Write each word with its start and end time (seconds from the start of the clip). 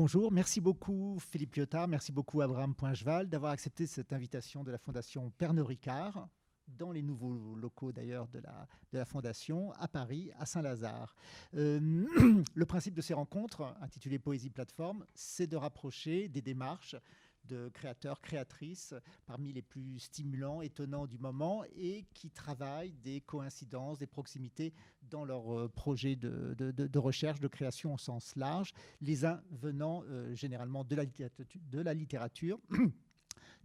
Bonjour, 0.00 0.30
merci 0.30 0.60
beaucoup 0.60 1.18
Philippe 1.18 1.56
Lyotard, 1.56 1.88
merci 1.88 2.12
beaucoup 2.12 2.40
Abraham 2.40 2.72
Poincheval 2.72 3.28
d'avoir 3.28 3.50
accepté 3.50 3.84
cette 3.84 4.12
invitation 4.12 4.62
de 4.62 4.70
la 4.70 4.78
Fondation 4.78 5.32
Pernod 5.38 5.66
Ricard 5.66 6.28
dans 6.68 6.92
les 6.92 7.02
nouveaux 7.02 7.56
locaux 7.56 7.90
d'ailleurs 7.90 8.28
de 8.28 8.40
la, 8.92 9.04
Fondation, 9.04 9.72
à 9.72 9.88
Paris, 9.88 10.30
à 10.38 10.46
Saint-Lazare. 10.46 11.16
Euh, 11.54 12.06
le 12.54 12.64
principe 12.64 12.94
de 12.94 13.00
ces 13.00 13.12
rencontres, 13.12 13.74
intitulées 13.80 14.20
Poésie 14.20 14.50
Plateforme, 14.50 15.04
c'est 15.16 15.48
de 15.48 15.56
rapprocher 15.56 16.28
des 16.28 16.42
démarches 16.42 16.94
de 17.48 17.68
créateurs, 17.70 18.20
créatrices, 18.20 18.94
parmi 19.26 19.52
les 19.52 19.62
plus 19.62 19.98
stimulants, 19.98 20.62
étonnants 20.62 21.06
du 21.06 21.18
moment, 21.18 21.64
et 21.76 22.04
qui 22.14 22.30
travaillent 22.30 22.92
des 23.02 23.20
coïncidences, 23.20 23.98
des 23.98 24.06
proximités 24.06 24.72
dans 25.10 25.24
leurs 25.24 25.58
euh, 25.58 25.68
projets 25.68 26.16
de, 26.16 26.98
recherche, 26.98 27.40
de 27.40 27.48
création 27.48 27.94
au 27.94 27.98
sens 27.98 28.36
large, 28.36 28.72
les 29.00 29.24
uns 29.24 29.42
venant 29.50 30.02
euh, 30.04 30.34
généralement 30.34 30.84
de 30.84 30.94
la 31.80 31.94
littérature 31.94 32.60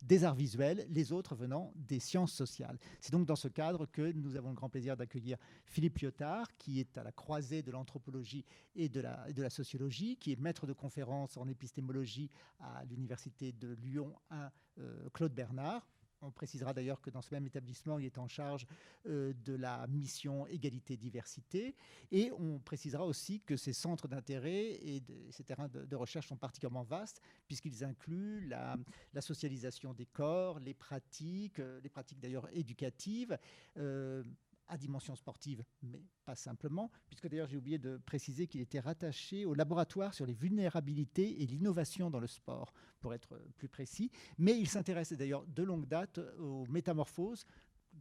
des 0.04 0.24
arts 0.24 0.36
visuels, 0.36 0.86
les 0.90 1.12
autres 1.12 1.36
venant 1.36 1.72
des 1.76 2.00
sciences 2.00 2.34
sociales. 2.34 2.78
C'est 3.00 3.12
donc 3.12 3.26
dans 3.26 3.36
ce 3.36 3.48
cadre 3.48 3.86
que 3.86 4.12
nous 4.12 4.36
avons 4.36 4.50
le 4.50 4.56
grand 4.56 4.70
plaisir 4.70 4.98
d'accueillir 4.98 5.38
Philippe 5.66 6.00
Lyotard, 6.00 6.56
qui 6.58 6.80
est 6.80 6.98
à 6.98 7.04
la 7.04 7.12
croisée 7.12 7.62
de 7.62 7.72
l'anthropologie 7.72 8.46
et 8.76 8.90
de 8.90 9.02
la, 9.02 9.50
sociologie, 9.50 10.18
qui 10.18 10.32
est 10.32 10.40
maître 10.40 10.68
de 10.68 10.74
conférences 10.74 11.38
en 11.38 11.48
épistémologie 11.48 12.30
à 12.60 12.84
l'Université 12.86 13.52
de 13.52 13.74
Lyon 13.82 14.14
1 14.30 14.52
euh, 14.80 15.10
Claude 15.14 15.34
Bernard, 15.34 15.88
on 16.24 16.32
précisera 16.32 16.74
d'ailleurs 16.74 17.02
que 17.02 17.10
dans 17.10 17.22
ce 17.22 17.34
même 17.34 17.46
établissement, 17.46 18.00
il 18.00 18.06
est 18.06 18.18
en 18.18 18.28
charge 18.28 18.66
euh, 19.08 19.34
de 19.46 19.54
la 19.54 19.86
mission 19.88 20.48
égalité-diversité. 20.48 21.76
Et 22.12 22.32
on 22.40 22.60
précisera 22.60 23.06
aussi 23.06 23.42
que 23.42 23.58
ces 23.58 23.74
centres 23.74 24.08
d'intérêt 24.08 24.72
et 24.72 25.04
ces 25.32 25.44
terrains 25.44 25.68
de, 25.68 25.96
recherche 25.96 26.28
sont 26.28 26.38
particulièrement 26.38 26.84
vastes, 26.84 27.22
puisqu'ils 27.48 27.84
incluent 27.84 28.48
la, 28.48 28.78
socialisation 29.22 29.94
des 29.94 30.06
corps, 30.06 30.60
les 30.60 30.74
pratiques, 30.74 31.60
euh, 31.60 31.80
les 31.82 31.90
pratiques 31.90 32.20
d'ailleurs 32.20 32.48
éducatives. 32.54 33.38
Euh, 33.78 34.24
à 34.68 34.78
dimension 34.78 35.16
sportive, 35.16 35.64
mais 35.82 36.04
pas 36.26 36.36
simplement, 36.36 36.92
puisque 37.08 37.28
d'ailleurs 37.28 37.48
j'ai 37.48 37.58
oublié 37.58 37.78
de 37.78 37.98
préciser 37.98 38.48
qu'il 38.48 38.62
était 38.62 38.80
rattaché 38.80 39.46
au 39.46 39.54
laboratoire 39.54 40.14
sur 40.14 40.26
les 40.26 40.34
vulnérabilités 40.34 41.42
et 41.42 41.46
l'innovation 41.46 42.10
dans 42.10 42.20
le 42.20 42.28
sport, 42.28 42.74
pour 43.00 43.14
être 43.14 43.40
plus 43.58 43.70
précis. 43.70 44.12
Mais 44.38 44.58
il 44.58 44.68
s'intéresse 44.68 45.14
d'ailleurs 45.14 45.46
de 45.46 45.64
longue 45.64 45.88
date 45.88 46.20
aux 46.40 46.66
métamorphoses 46.68 47.46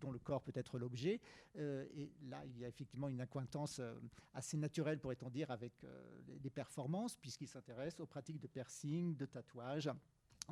dont 0.00 0.10
le 0.10 0.18
corps 0.18 0.42
peut 0.42 0.52
être 0.54 0.78
l'objet. 0.78 1.20
Euh, 1.56 1.86
et 1.94 2.12
là, 2.22 2.42
il 2.46 2.58
y 2.58 2.64
a 2.64 2.68
effectivement 2.68 3.08
une 3.08 3.20
acquaintance 3.20 3.78
euh, 3.78 3.94
assez 4.34 4.56
naturelle, 4.56 4.98
pourrait-on 4.98 5.30
dire, 5.30 5.50
avec 5.50 5.84
euh, 5.84 6.20
les 6.42 6.50
performances, 6.50 7.16
puisqu'il 7.16 7.48
s'intéresse 7.48 8.00
aux 8.00 8.06
pratiques 8.06 8.40
de 8.40 8.46
piercing, 8.46 9.16
de 9.16 9.26
tatouage 9.26 9.90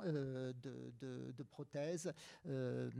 euh, 0.04 0.52
de, 0.62 1.42
prothèses 1.42 2.12
euh, 2.46 2.90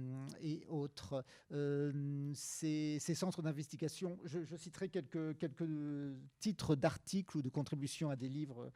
et 0.42 0.64
autres. 0.69 1.24
Euh, 1.52 2.32
ces, 2.34 2.98
centres 3.14 3.42
d'investigation, 3.42 4.19
je, 4.24 4.56
citerai 4.56 4.88
quelques, 4.88 5.38
quelques 5.38 5.69
titres 6.41 6.74
d'articles 6.74 7.36
ou 7.36 7.42
de 7.42 7.48
contributions 7.48 8.10
à 8.10 8.16
des 8.16 8.28
livres 8.28 8.70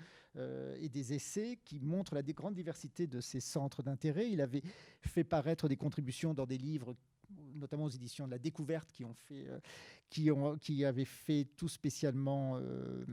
et 0.81 0.89
des 0.89 1.13
essais 1.13 1.59
qui 1.65 1.81
montrent 1.81 2.15
la 2.15 2.23
grande 2.23 2.55
diversité 2.55 3.07
de 3.07 3.21
ces 3.21 3.41
centres 3.41 3.83
d'intérêt. 3.83 4.31
Il 4.31 4.41
avait 4.41 4.63
fait 5.01 5.25
paraître 5.25 5.69
des 5.69 5.77
contributions 5.77 6.35
dans 6.35 6.47
des 6.47 6.59
livres 6.59 6.97
notamment 7.55 7.85
aux 7.85 7.91
éditions 7.91 8.27
de 8.27 8.31
la 8.31 8.39
Découverte, 8.39 8.91
qui 8.93 9.05
ont 9.05 9.15
fait, 9.15 9.47
euh, 9.49 9.59
qui 10.11 10.31
ont, 10.31 10.57
qui 10.57 10.85
avaient 10.85 11.05
fait 11.05 11.47
tout 11.57 11.69
spécialement, 11.69 12.59
euh, 12.59 13.05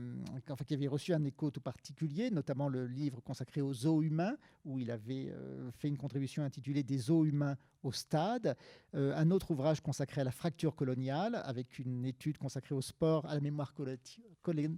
enfin 0.50 0.64
qui 0.64 0.74
avaient 0.74 0.88
reçu 0.88 1.12
un 1.12 1.24
écho 1.24 1.50
tout 1.50 1.60
particulier, 1.60 2.30
notamment 2.30 2.68
le 2.68 2.86
livre 2.86 3.20
consacré 3.20 3.60
aux 3.60 3.86
os 3.86 4.04
humains, 4.04 4.36
où 4.64 4.78
il 4.78 4.90
avait 4.90 5.30
euh, 5.30 5.70
fait 5.72 5.88
une 5.88 5.98
contribution 5.98 6.42
intitulée 6.42 6.82
Des 6.82 7.10
os 7.10 7.26
humains 7.26 7.56
au 7.82 7.90
stade, 7.90 8.56
un 8.92 9.30
autre 9.32 9.50
ouvrage 9.50 9.80
consacré 9.80 10.20
à 10.20 10.24
la 10.24 10.30
fracture 10.30 10.76
coloniale, 10.76 11.42
avec 11.44 11.80
une 11.80 12.04
étude 12.04 12.38
consacrée 12.38 12.76
au 12.76 12.80
sport, 12.80 13.26
à 13.26 13.34
la 13.34 13.40
mémoire 13.40 13.74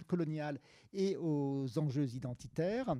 coloniale 0.07 0.59
et 0.91 1.15
aux 1.15 1.67
enjeux 1.77 2.15
identitaires. 2.15 2.95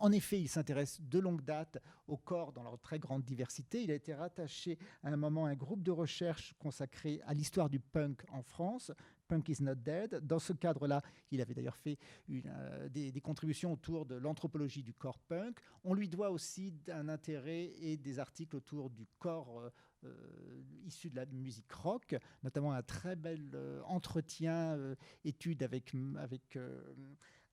En 0.00 0.12
effet, 0.12 0.40
il 0.40 0.48
s'intéresse 0.48 1.00
de 1.00 1.18
longue 1.18 1.42
date 1.42 1.78
au 2.08 2.16
corps 2.16 2.52
dans 2.52 2.62
leur 2.62 2.78
très 2.78 2.98
grande 2.98 3.22
diversité. 3.22 3.82
Il 3.82 3.90
a 3.90 3.94
été 3.94 4.14
rattaché 4.14 4.78
à 5.02 5.08
un 5.08 5.16
moment 5.16 5.44
à 5.44 5.50
un 5.50 5.54
groupe 5.54 5.82
de 5.82 5.90
recherche 5.90 6.54
consacré 6.58 7.20
à 7.26 7.34
l'histoire 7.34 7.68
du 7.68 7.80
punk 7.80 8.24
en 8.30 8.42
France, 8.42 8.92
Punk 9.30 9.48
is 9.48 9.62
not 9.62 9.76
dead. 9.76 10.26
Dans 10.26 10.40
ce 10.40 10.52
cadre-là, 10.52 11.02
il 11.30 11.40
avait 11.40 11.54
d'ailleurs 11.54 11.76
fait 11.76 11.96
euh, 12.30 12.88
des, 12.88 13.20
contributions 13.20 13.72
autour 13.72 14.04
de 14.04 14.16
l'anthropologie 14.16 14.82
du 14.82 14.92
corps 14.92 15.20
punk. 15.20 15.60
On 15.84 15.94
lui 15.94 16.08
doit 16.08 16.30
aussi 16.30 16.74
un 16.88 17.08
intérêt 17.08 17.70
et 17.80 17.96
des 17.96 18.18
articles 18.18 18.56
autour 18.56 18.90
du 18.90 19.06
corps 19.20 19.60
euh, 19.60 19.70
euh, 20.04 20.62
issu 20.84 21.10
de 21.10 21.16
la 21.16 21.26
musique 21.26 21.70
rock, 21.70 22.16
notamment 22.42 22.72
un 22.72 22.82
très 22.82 23.14
bel 23.14 23.56
entretien, 23.84 24.76
étude 25.24 25.62
avec 25.62 25.94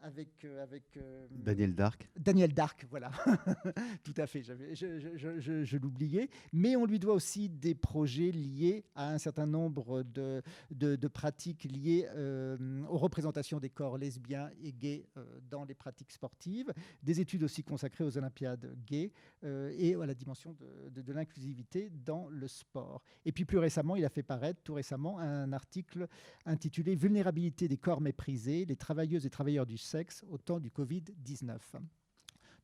avec, 0.01 0.45
euh, 0.45 0.63
avec 0.63 0.83
euh, 0.97 1.27
Daniel 1.31 1.73
Dark. 1.73 2.07
Daniel 2.17 2.53
Dark, 2.53 2.85
voilà, 2.89 3.11
tout 4.03 4.13
à 4.17 4.27
fait, 4.27 4.43
je, 4.43 4.53
je, 4.73 5.63
je, 5.63 5.77
l'oubliais. 5.77 6.29
Mais 6.53 6.75
on 6.75 6.85
lui 6.85 6.99
doit 6.99 7.13
aussi 7.13 7.49
des 7.49 7.75
projets 7.75 8.31
liés 8.31 8.85
à 8.95 9.11
un 9.11 9.17
certain 9.17 9.45
nombre 9.45 10.03
de, 10.03 10.41
de, 10.71 11.07
pratiques 11.07 11.63
liées 11.63 12.07
euh, 12.15 12.83
aux 12.89 12.97
représentations 12.97 13.59
des 13.59 13.69
corps 13.69 13.97
lesbiens 13.97 14.49
et 14.63 14.71
gays 14.71 15.05
dans 15.49 15.65
les 15.65 15.73
pratiques 15.73 16.11
sportives, 16.11 16.73
des 17.03 17.19
études 17.19 17.43
aussi 17.43 17.63
consacrées 17.63 18.03
aux 18.03 18.17
Olympiades 18.17 18.75
gays 18.85 19.11
et 19.43 19.95
à 19.95 20.05
la 20.05 20.13
dimension 20.13 20.55
de, 20.89 21.01
de 21.01 21.13
l'inclusivité 21.13 21.89
dans 22.05 22.27
le 22.29 22.47
sport. 22.47 23.01
Et 23.25 23.31
puis 23.31 23.45
plus 23.45 23.57
récemment, 23.57 23.95
il 23.95 24.05
a 24.05 24.09
fait 24.09 24.23
paraître 24.23 24.61
tout 24.63 24.73
récemment 24.73 25.19
un 25.19 25.53
article 25.53 26.07
intitulé 26.45 26.95
Vulnérabilité 26.95 27.67
des 27.67 27.77
corps 27.77 28.01
méprisés, 28.01 28.65
les 28.65 28.75
travailleuses 28.75 29.25
et 29.25 29.29
travailleurs 29.29 29.65
du 29.65 29.77
sexe 29.87 30.23
au 30.29 30.37
temps 30.37 30.59
du 30.59 30.69
Covid-19 30.69 31.57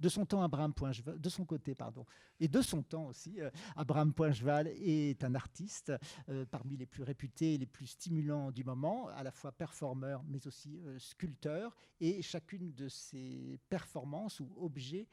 de 0.04 0.10
son 0.10 0.26
temps, 0.26 0.44
Abraham 0.44 0.74
Poincheval, 0.74 1.18
de 1.18 1.30
son 1.30 1.46
côté, 1.46 1.76
pardon, 1.76 2.06
et 2.42 2.50
de 2.50 2.62
son 2.62 2.84
temps 2.84 3.08
aussi, 3.08 3.40
euh, 3.40 3.50
Abraham 3.78 4.14
Poincheval 4.14 4.68
est 4.68 5.24
un 5.24 5.34
artiste 5.34 5.94
euh, 6.28 6.46
parmi 6.46 6.76
les 6.76 6.86
plus 6.86 7.04
réputés 7.04 7.54
et 7.54 7.58
les 7.58 7.66
plus 7.66 7.88
stimulants 7.88 8.52
du 8.52 8.66
moment, 8.66 9.08
à 9.08 9.24
la 9.24 9.32
fois 9.32 9.54
performeur 9.54 10.22
mais 10.28 10.46
aussi 10.46 10.82
euh, 10.82 11.00
sculpteur, 11.00 11.74
et 12.02 12.22
chacune 12.22 12.74
de 12.74 12.90
ses 12.90 13.58
performances 13.70 14.42
ou 14.42 14.52
objets 14.58 15.08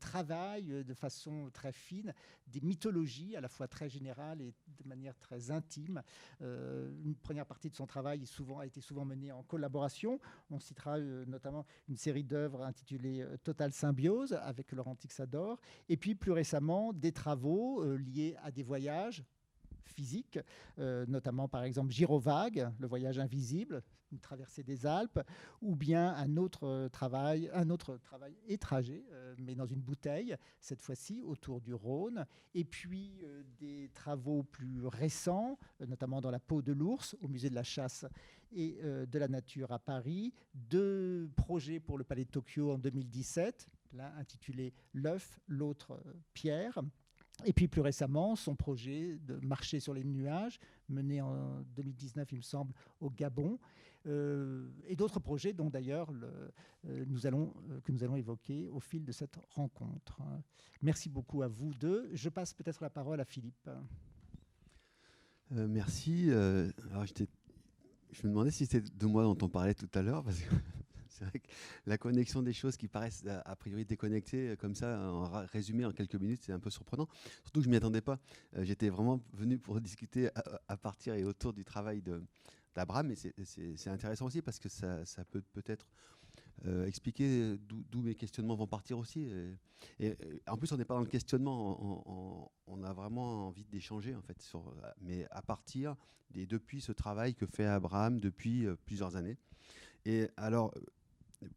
travaille 0.00 0.84
de 0.84 0.94
façon 0.94 1.48
très 1.50 1.72
fine 1.72 2.12
des 2.46 2.60
mythologies, 2.60 3.36
à 3.36 3.40
la 3.40 3.48
fois 3.48 3.68
très 3.68 3.88
générales 3.88 4.42
et 4.42 4.52
de 4.66 4.88
manière 4.88 5.16
très 5.16 5.50
intime. 5.50 6.02
une 6.40 7.14
première 7.22 7.46
partie 7.46 7.70
de 7.70 7.74
son 7.74 7.86
travail 7.86 8.22
a 8.60 8.66
été 8.66 8.82
souvent 8.82 9.06
menée 9.06 9.32
en 9.32 9.44
collaboration. 9.44 10.20
On 10.50 10.58
citera 10.58 10.98
notamment 10.98 11.64
une 11.88 11.96
série 11.96 12.24
d'œuvres 12.24 12.62
intitulée 12.62 13.26
Total 13.42 13.72
Symbiose 13.72 14.25
avec 14.32 14.72
Laurent 14.72 14.94
Tixador, 14.94 15.58
et 15.88 15.96
puis 15.96 16.14
plus 16.14 16.32
récemment 16.32 16.92
des 16.92 17.12
travaux 17.12 17.82
euh, 17.82 17.96
liés 17.96 18.36
à 18.42 18.50
des 18.50 18.62
voyages 18.62 19.24
physiques, 19.84 20.38
euh, 20.78 21.06
notamment 21.06 21.48
par 21.48 21.62
exemple 21.62 21.92
Girovague, 21.92 22.70
le 22.78 22.86
voyage 22.86 23.18
invisible, 23.18 23.82
une 24.12 24.18
traversée 24.18 24.62
des 24.62 24.84
Alpes, 24.84 25.20
ou 25.62 25.74
bien 25.74 26.14
un 26.14 26.36
autre 26.36 26.66
euh, 26.66 26.88
travail, 26.88 27.50
un 27.54 27.70
autre 27.70 27.96
travail 27.98 28.36
et 28.46 28.58
trajet, 28.58 29.04
mais 29.38 29.54
dans 29.54 29.66
une 29.66 29.80
bouteille, 29.80 30.36
cette 30.60 30.82
fois-ci 30.82 31.22
autour 31.22 31.60
du 31.60 31.72
Rhône, 31.72 32.26
et 32.54 32.64
puis 32.64 33.24
des 33.58 33.90
travaux 33.94 34.42
plus 34.42 34.86
récents, 34.86 35.58
notamment 35.86 36.20
dans 36.20 36.30
la 36.30 36.40
peau 36.40 36.62
de 36.62 36.72
l'ours, 36.72 37.16
au 37.20 37.28
musée 37.28 37.50
de 37.50 37.54
la 37.54 37.62
chasse 37.62 38.04
et 38.52 38.78
de 38.82 39.18
la 39.18 39.28
nature 39.28 39.72
à 39.72 39.78
Paris, 39.78 40.32
deux 40.54 41.28
projets 41.36 41.80
pour 41.80 41.98
le 41.98 42.04
Palais 42.04 42.24
de 42.24 42.30
Tokyo 42.30 42.72
en 42.72 42.78
2017, 42.78 43.68
l'un 43.92 44.14
intitulé 44.16 44.72
L'œuf, 44.92 45.38
l'autre 45.46 45.92
euh, 45.92 46.12
Pierre. 46.34 46.80
Et 47.44 47.52
puis 47.52 47.68
plus 47.68 47.82
récemment, 47.82 48.34
son 48.34 48.56
projet 48.56 49.18
de 49.18 49.36
marcher 49.44 49.78
sur 49.78 49.92
les 49.92 50.04
nuages, 50.04 50.58
mené 50.88 51.20
en 51.20 51.60
2019, 51.76 52.32
il 52.32 52.38
me 52.38 52.42
semble, 52.42 52.72
au 53.00 53.10
Gabon, 53.10 53.58
euh, 54.06 54.70
et 54.86 54.96
d'autres 54.96 55.20
projets 55.20 55.52
dont 55.52 55.68
d'ailleurs 55.68 56.10
euh, 56.12 57.04
nous 57.06 57.26
allons, 57.26 57.52
que 57.84 57.92
nous 57.92 58.04
allons 58.04 58.16
évoquer 58.16 58.70
au 58.70 58.80
fil 58.80 59.04
de 59.04 59.12
cette 59.12 59.36
rencontre. 59.50 60.22
Merci 60.80 61.10
beaucoup 61.10 61.42
à 61.42 61.48
vous 61.48 61.74
deux. 61.74 62.08
Je 62.14 62.30
passe 62.30 62.54
peut-être 62.54 62.82
la 62.82 62.88
parole 62.88 63.20
à 63.20 63.24
Philippe. 63.26 63.68
merci. 65.50 66.30
alors 66.30 67.04
je 68.12 68.22
me 68.22 68.30
demandais 68.30 68.50
si 68.50 68.64
c'était 68.64 68.88
de 68.88 69.06
moi 69.06 69.24
dont 69.24 69.36
on 69.42 69.48
parlait 69.48 69.74
tout 69.74 69.90
à 69.92 70.00
l'heure, 70.00 70.24
c'est 71.16 71.24
vrai 71.24 71.38
que 71.38 71.48
la 71.86 71.98
connexion 71.98 72.42
des 72.42 72.52
choses 72.52 72.76
qui 72.76 72.88
paraissent 72.88 73.24
a 73.26 73.56
priori 73.56 73.84
déconnectées, 73.84 74.50
euh, 74.50 74.56
comme 74.56 74.74
ça, 74.74 74.98
en 74.98 75.46
résumé 75.46 75.84
en 75.84 75.92
quelques 75.92 76.16
minutes, 76.16 76.42
c'est 76.44 76.52
un 76.52 76.58
peu 76.60 76.70
surprenant. 76.70 77.08
Surtout 77.42 77.60
que 77.60 77.64
je 77.64 77.70
m'y 77.70 77.76
attendais 77.76 78.00
pas. 78.00 78.18
Euh, 78.56 78.64
j'étais 78.64 78.88
vraiment 78.88 79.20
venu 79.32 79.58
pour 79.58 79.80
discuter 79.80 80.28
à, 80.68 80.76
partir 80.76 81.14
et 81.14 81.24
autour 81.24 81.52
du 81.52 81.64
travail 81.64 82.02
d'Abraham, 82.74 83.08
mais 83.08 83.14
c'est 83.16 83.90
intéressant 83.90 84.26
aussi 84.26 84.42
parce 84.42 84.58
que 84.58 84.68
ça, 84.68 85.24
peut 85.30 85.42
peut-être 85.52 85.88
euh, 86.66 86.86
expliquer 86.86 87.56
d'où 87.58 88.02
mes 88.02 88.14
questionnements 88.14 88.56
vont 88.56 88.66
partir 88.66 88.98
aussi. 88.98 89.28
Et, 89.98 90.16
en 90.46 90.56
plus, 90.56 90.70
on 90.72 90.76
n'est 90.76 90.84
pas 90.84 90.94
dans 90.94 91.00
le 91.00 91.06
questionnement, 91.06 92.50
on, 92.66 92.82
a 92.84 92.92
vraiment 92.92 93.48
envie 93.48 93.64
d'échanger 93.64 94.14
en 94.14 94.22
fait, 94.22 94.40
sur, 94.42 94.74
mais 95.00 95.26
à 95.30 95.42
partir 95.42 95.96
et 96.34 96.46
depuis 96.46 96.80
ce 96.80 96.92
travail 96.92 97.34
que 97.34 97.46
fait 97.46 97.64
Abraham 97.64 98.20
depuis 98.20 98.66
plusieurs 98.84 99.16
années. 99.16 99.38
Et 100.04 100.28
alors, 100.36 100.72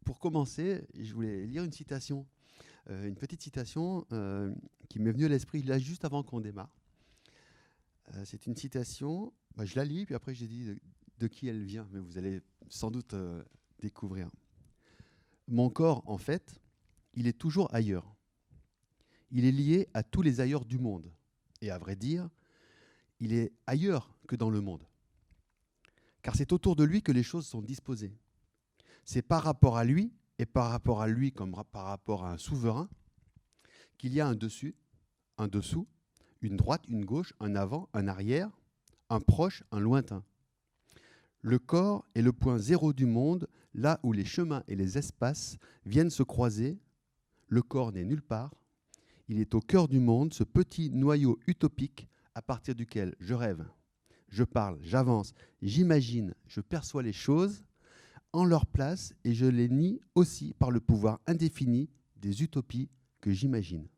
pour 0.04 0.18
commencer, 0.18 0.86
je 0.98 1.12
voulais 1.14 1.46
lire 1.46 1.64
une 1.64 1.72
citation, 1.72 2.26
une 2.88 3.16
petite 3.16 3.42
citation 3.42 4.06
qui 4.88 4.98
m'est 4.98 5.12
venue 5.12 5.26
à 5.26 5.28
l'esprit 5.28 5.62
là 5.62 5.78
juste 5.78 6.04
avant 6.04 6.22
qu'on 6.22 6.40
démarre. 6.40 6.70
C'est 8.24 8.46
une 8.46 8.56
citation, 8.56 9.32
bah, 9.56 9.64
je 9.64 9.76
la 9.76 9.84
lis, 9.84 10.04
puis 10.04 10.14
après 10.14 10.34
je 10.34 10.44
dis 10.44 10.74
de 11.20 11.26
qui 11.26 11.48
elle 11.48 11.62
vient, 11.62 11.86
mais 11.92 12.00
vous 12.00 12.18
allez 12.18 12.40
sans 12.68 12.90
doute 12.90 13.14
euh, 13.14 13.44
découvrir. 13.78 14.30
Mon 15.46 15.68
corps, 15.70 16.02
en 16.06 16.18
fait, 16.18 16.60
il 17.14 17.26
est 17.26 17.38
toujours 17.38 17.72
ailleurs. 17.74 18.16
Il 19.30 19.44
est 19.44 19.52
lié 19.52 19.88
à 19.94 20.02
tous 20.02 20.22
les 20.22 20.40
ailleurs 20.40 20.64
du 20.64 20.78
monde. 20.78 21.12
Et 21.60 21.70
à 21.70 21.78
vrai 21.78 21.94
dire, 21.94 22.28
il 23.20 23.32
est 23.32 23.52
ailleurs 23.66 24.14
que 24.26 24.34
dans 24.34 24.50
le 24.50 24.60
monde. 24.60 24.86
Car 26.22 26.34
c'est 26.34 26.52
autour 26.52 26.74
de 26.74 26.84
lui 26.84 27.02
que 27.02 27.12
les 27.12 27.22
choses 27.22 27.46
sont 27.46 27.62
disposées. 27.62 28.16
C'est 29.12 29.22
par 29.22 29.42
rapport 29.42 29.76
à 29.76 29.82
lui, 29.82 30.12
et 30.38 30.46
par 30.46 30.70
rapport 30.70 31.02
à 31.02 31.08
lui 31.08 31.32
comme 31.32 31.50
par 31.72 31.86
rapport 31.86 32.24
à 32.24 32.30
un 32.30 32.38
souverain, 32.38 32.88
qu'il 33.98 34.14
y 34.14 34.20
a 34.20 34.28
un 34.28 34.36
dessus, 34.36 34.76
un 35.36 35.48
dessous, 35.48 35.88
une 36.42 36.56
droite, 36.56 36.84
une 36.86 37.04
gauche, 37.04 37.34
un 37.40 37.56
avant, 37.56 37.88
un 37.92 38.06
arrière, 38.06 38.48
un 39.08 39.18
proche, 39.18 39.64
un 39.72 39.80
lointain. 39.80 40.22
Le 41.40 41.58
corps 41.58 42.06
est 42.14 42.22
le 42.22 42.32
point 42.32 42.58
zéro 42.58 42.92
du 42.92 43.04
monde, 43.04 43.48
là 43.74 43.98
où 44.04 44.12
les 44.12 44.24
chemins 44.24 44.62
et 44.68 44.76
les 44.76 44.96
espaces 44.96 45.58
viennent 45.84 46.08
se 46.08 46.22
croiser. 46.22 46.78
Le 47.48 47.62
corps 47.62 47.90
n'est 47.90 48.04
nulle 48.04 48.22
part. 48.22 48.54
Il 49.26 49.40
est 49.40 49.56
au 49.56 49.60
cœur 49.60 49.88
du 49.88 49.98
monde, 49.98 50.32
ce 50.32 50.44
petit 50.44 50.88
noyau 50.88 51.40
utopique 51.48 52.08
à 52.36 52.42
partir 52.42 52.76
duquel 52.76 53.16
je 53.18 53.34
rêve, 53.34 53.66
je 54.28 54.44
parle, 54.44 54.78
j'avance, 54.82 55.32
j'imagine, 55.62 56.32
je 56.46 56.60
perçois 56.60 57.02
les 57.02 57.12
choses 57.12 57.64
en 58.32 58.44
leur 58.44 58.66
place 58.66 59.14
et 59.24 59.34
je 59.34 59.46
les 59.46 59.68
nie 59.68 60.00
aussi 60.14 60.54
par 60.54 60.70
le 60.70 60.80
pouvoir 60.80 61.20
indéfini 61.26 61.90
des 62.16 62.42
utopies 62.42 62.88
que 63.20 63.32
j'imagine. 63.32 63.88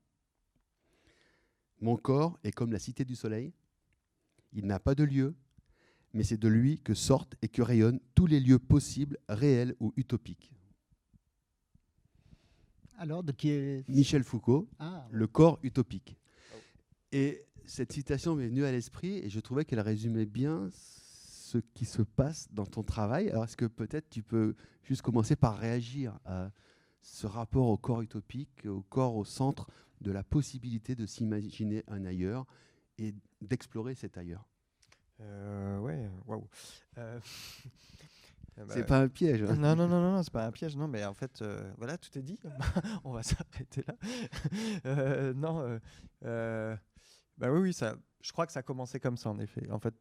Mon 1.80 1.96
corps 1.96 2.38
est 2.44 2.52
comme 2.52 2.72
la 2.72 2.78
cité 2.78 3.04
du 3.04 3.16
soleil. 3.16 3.52
Il 4.52 4.66
n'a 4.66 4.78
pas 4.78 4.94
de 4.94 5.04
lieu, 5.04 5.34
mais 6.12 6.22
c'est 6.22 6.36
de 6.36 6.48
lui 6.48 6.78
que 6.78 6.94
sortent 6.94 7.34
et 7.42 7.48
que 7.48 7.62
rayonnent 7.62 8.00
tous 8.14 8.26
les 8.26 8.40
lieux 8.40 8.58
possibles, 8.58 9.18
réels 9.28 9.74
ou 9.80 9.92
utopiques. 9.96 10.52
Alors, 12.98 13.24
de 13.24 13.32
qui 13.32 13.50
est... 13.50 13.88
Michel 13.88 14.22
Foucault, 14.22 14.68
ah, 14.78 15.08
Le 15.10 15.26
corps 15.26 15.58
utopique. 15.64 16.16
Et 17.10 17.44
cette 17.66 17.92
citation 17.92 18.36
m'est 18.36 18.46
venue 18.46 18.64
à 18.64 18.70
l'esprit 18.70 19.18
et 19.18 19.28
je 19.28 19.40
trouvais 19.40 19.64
qu'elle 19.64 19.80
résumait 19.80 20.26
bien 20.26 20.68
ce 21.52 21.58
qui 21.74 21.84
se 21.84 22.02
passe 22.02 22.48
dans 22.52 22.64
ton 22.64 22.82
travail. 22.82 23.28
Alors, 23.28 23.44
est-ce 23.44 23.56
que 23.56 23.66
peut-être 23.66 24.08
tu 24.08 24.22
peux 24.22 24.54
juste 24.84 25.02
commencer 25.02 25.36
par 25.36 25.58
réagir 25.58 26.18
à 26.24 26.50
ce 27.02 27.26
rapport 27.26 27.66
au 27.66 27.76
corps 27.76 28.00
utopique, 28.00 28.64
au 28.66 28.82
corps 28.82 29.16
au 29.16 29.24
centre 29.24 29.68
de 30.00 30.10
la 30.12 30.22
possibilité 30.22 30.94
de 30.94 31.04
s'imaginer 31.04 31.84
un 31.88 32.06
ailleurs 32.06 32.46
et 32.98 33.14
d'explorer 33.42 33.94
cet 33.94 34.16
ailleurs? 34.16 34.48
Euh, 35.20 35.78
ouais, 35.80 36.10
waouh. 36.26 36.48
Euh, 36.96 37.20
c'est 38.68 38.80
bah, 38.80 38.84
pas 38.84 39.00
un 39.00 39.08
piège. 39.08 39.42
Hein. 39.42 39.56
Non, 39.56 39.76
non, 39.76 39.88
non, 39.88 40.00
non, 40.00 40.22
c'est 40.22 40.32
pas 40.32 40.46
un 40.46 40.52
piège, 40.52 40.74
non, 40.74 40.88
mais 40.88 41.04
en 41.04 41.14
fait, 41.14 41.42
euh, 41.42 41.70
voilà, 41.76 41.98
tout 41.98 42.16
est 42.18 42.22
dit. 42.22 42.38
On 43.04 43.12
va 43.12 43.22
s'arrêter 43.22 43.84
là. 43.86 43.94
Euh, 44.86 45.34
non, 45.34 45.78
bah 47.38 47.50
oui, 47.50 47.60
oui, 47.60 47.72
ça, 47.72 47.96
je 48.20 48.32
crois 48.32 48.46
que 48.46 48.52
ça 48.52 48.60
a 48.60 48.62
commencé 48.62 49.00
comme 49.00 49.16
ça, 49.16 49.30
en 49.30 49.38
effet. 49.38 49.68
En 49.70 49.78
fait, 49.78 49.94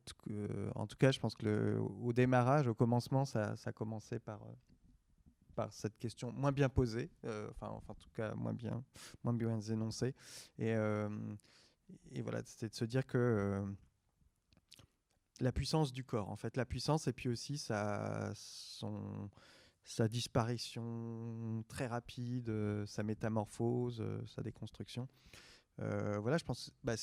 en 0.76 0.88
tout 0.88 0.98
cas, 0.98 1.12
je 1.12 1.20
pense 1.20 1.36
que 1.36 1.46
le, 1.46 1.80
au 1.80 2.14
démarrage, 2.14 2.68
au 2.68 2.76
commencement, 2.76 3.26
ça, 3.26 3.56
ça 3.58 3.70
a 3.70 3.74
commencé 3.74 4.20
par, 4.20 4.40
par 5.56 5.72
cette 5.74 5.98
question 5.98 6.32
moins 6.32 6.52
bien 6.52 6.70
posée, 6.70 7.10
enfin, 7.24 7.70
enfin, 7.70 7.94
en 7.94 7.96
tout 7.96 8.10
cas, 8.16 8.34
moins 8.36 8.54
bien, 8.54 8.84
moins 9.24 9.34
bien 9.34 9.60
énoncée. 9.60 10.14
Et, 10.58 10.72
et 12.12 12.22
voilà, 12.22 12.42
c'était 12.46 12.70
de 12.70 12.76
se 12.76 12.86
dire 12.86 13.06
que 13.06 13.64
la 15.42 15.52
puissance 15.52 15.92
du 15.92 16.04
corps, 16.04 16.30
en 16.30 16.36
fait, 16.36 16.56
la 16.56 16.66
puissance 16.66 17.08
et 17.08 17.14
puis 17.14 17.30
aussi 17.30 17.58
sa, 17.58 18.32
sa 19.84 20.08
disparition 20.08 21.64
très 21.68 21.88
rapide, 21.88 22.50
euh, 22.50 22.86
sa 22.86 23.04
métamorphose, 23.04 24.02
euh, 24.02 24.26
sa 24.28 24.42
déconstruction. 24.42 25.08
Euh, 25.82 26.20
voilà, 26.20 26.38
je 26.38 26.46
pense. 26.46 26.72
Bah, 26.84 26.96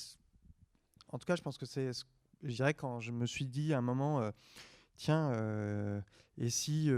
en 1.08 1.18
tout 1.18 1.26
cas, 1.26 1.36
je 1.36 1.42
pense 1.42 1.58
que 1.58 1.66
c'est. 1.66 1.90
Je 2.42 2.54
dirais 2.54 2.74
quand 2.74 3.00
je 3.00 3.12
me 3.12 3.26
suis 3.26 3.46
dit 3.46 3.74
à 3.74 3.78
un 3.78 3.82
moment, 3.82 4.32
tiens, 4.96 5.32
et 6.36 6.50
si, 6.50 6.90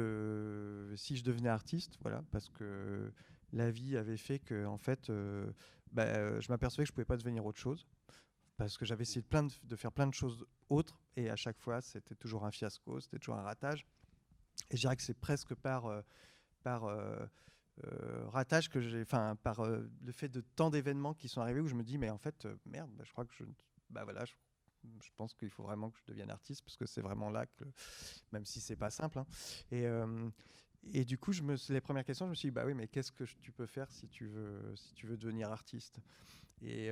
si 0.96 1.16
je 1.16 1.24
devenais 1.24 1.48
artiste, 1.48 1.96
voilà, 2.02 2.22
parce 2.30 2.48
que 2.50 3.10
la 3.52 3.70
vie 3.70 3.96
avait 3.96 4.18
fait 4.18 4.38
que, 4.38 4.66
en 4.66 4.76
fait, 4.76 5.10
bah, 5.92 6.40
je 6.40 6.48
m'apercevais 6.50 6.84
que 6.84 6.88
je 6.88 6.92
pouvais 6.92 7.06
pas 7.06 7.16
devenir 7.16 7.46
autre 7.46 7.58
chose 7.58 7.86
parce 8.60 8.76
que 8.76 8.84
j'avais 8.84 9.02
essayé 9.02 9.24
de, 9.62 9.76
faire 9.76 9.90
plein 9.90 10.06
de 10.06 10.12
choses 10.12 10.44
autres 10.68 11.00
et 11.16 11.30
à 11.30 11.36
chaque 11.36 11.58
fois 11.58 11.80
c'était 11.80 12.14
toujours 12.14 12.44
un 12.44 12.50
fiasco, 12.50 13.00
c'était 13.00 13.18
toujours 13.18 13.36
un 13.36 13.42
ratage. 13.42 13.86
Et 14.70 14.76
je 14.76 14.82
dirais 14.82 14.96
que 14.96 15.02
c'est 15.02 15.18
presque 15.18 15.54
par, 15.54 15.86
euh, 15.86 16.02
euh, 16.66 16.80
euh, 16.84 17.26
ratage 18.28 18.68
que 18.68 18.80
j'ai, 18.80 19.02
enfin 19.02 19.36
par 19.36 19.64
le 19.64 20.12
fait 20.12 20.28
de 20.28 20.40
tant 20.40 20.70
d'événements 20.70 21.14
qui 21.14 21.28
sont 21.28 21.40
arrivés 21.40 21.60
où 21.60 21.68
je 21.68 21.74
me 21.74 21.82
dis 21.82 21.98
mais 21.98 22.10
en 22.10 22.18
fait 22.18 22.46
merde, 22.66 22.90
bah, 22.96 23.04
je 23.06 23.12
crois 23.12 23.24
que 23.24 23.34
je, 23.34 23.44
bah 23.90 24.04
voilà, 24.04 24.24
je, 24.24 24.34
pense 25.16 25.34
qu'il 25.34 25.50
faut 25.50 25.62
vraiment 25.62 25.90
que 25.90 25.98
je 25.98 26.04
devienne 26.06 26.30
artiste 26.30 26.62
parce 26.62 26.76
que 26.76 26.86
c'est 26.86 27.02
vraiment 27.02 27.30
là 27.30 27.46
que, 27.46 27.64
même 28.32 28.44
si 28.44 28.60
c'est 28.60 28.76
pas 28.76 28.90
simple. 28.90 29.18
Hein. 29.18 29.26
et 29.70 29.86
et 30.92 31.04
du 31.04 31.18
coup, 31.18 31.32
je 31.32 31.42
me, 31.42 31.56
les 31.68 31.80
premières 31.80 32.04
questions, 32.04 32.26
je 32.26 32.30
me 32.30 32.34
suis 32.34 32.48
dit, 32.48 32.52
bah 32.52 32.64
oui, 32.64 32.74
mais 32.74 32.88
qu'est-ce 32.88 33.12
que 33.12 33.24
tu 33.42 33.52
peux 33.52 33.66
faire 33.66 33.90
si 33.92 34.08
tu 34.08 34.26
veux, 34.26 34.74
si 34.76 34.94
tu 34.94 35.06
veux 35.06 35.16
devenir 35.16 35.50
artiste? 35.50 36.00
Et 36.62 36.90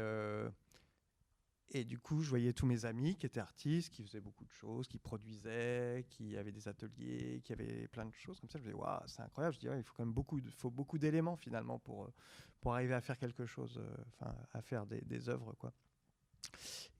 et 1.70 1.84
du 1.84 1.98
coup, 1.98 2.22
je 2.22 2.30
voyais 2.30 2.54
tous 2.54 2.64
mes 2.64 2.86
amis 2.86 3.16
qui 3.16 3.26
étaient 3.26 3.40
artistes, 3.40 3.92
qui 3.92 4.02
faisaient 4.02 4.20
beaucoup 4.20 4.44
de 4.44 4.50
choses, 4.50 4.88
qui 4.88 4.98
produisaient, 4.98 6.06
qui 6.08 6.36
avaient 6.38 6.52
des 6.52 6.66
ateliers, 6.66 7.42
qui 7.44 7.52
avaient 7.52 7.88
plein 7.88 8.06
de 8.06 8.14
choses 8.14 8.40
comme 8.40 8.48
ça. 8.48 8.58
Je 8.58 8.64
me 8.64 8.70
disais, 8.70 8.80
waouh, 8.80 9.00
c'est 9.06 9.20
incroyable. 9.20 9.54
Je 9.54 9.60
dis, 9.60 9.66
il 9.66 9.82
faut 9.82 9.92
quand 9.94 10.04
même 10.04 10.14
beaucoup, 10.14 10.98
d'éléments 10.98 11.36
finalement 11.36 11.78
pour, 11.78 12.04
euh, 12.04 12.14
pour 12.60 12.74
arriver 12.74 12.94
à 12.94 13.02
faire 13.02 13.18
quelque 13.18 13.44
chose, 13.44 13.78
euh, 13.78 13.96
enfin, 14.14 14.34
à 14.54 14.62
faire 14.62 14.86
des, 14.86 15.02
des 15.02 15.28
œuvres, 15.28 15.54
quoi. 15.58 15.72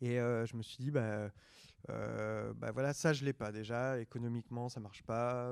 Et 0.03 0.21
euh, 0.21 0.45
je 0.45 0.55
me 0.55 0.63
suis 0.63 0.77
dit, 0.77 0.91
bah, 0.91 1.31
bah 1.87 2.71
voilà, 2.73 2.93
ça 2.93 3.15
je 3.15 3.25
l'ai 3.25 3.33
pas 3.33 3.51
déjà. 3.53 3.99
Économiquement, 3.99 4.69
ça 4.69 4.81
marche 4.81 5.03
pas 5.03 5.51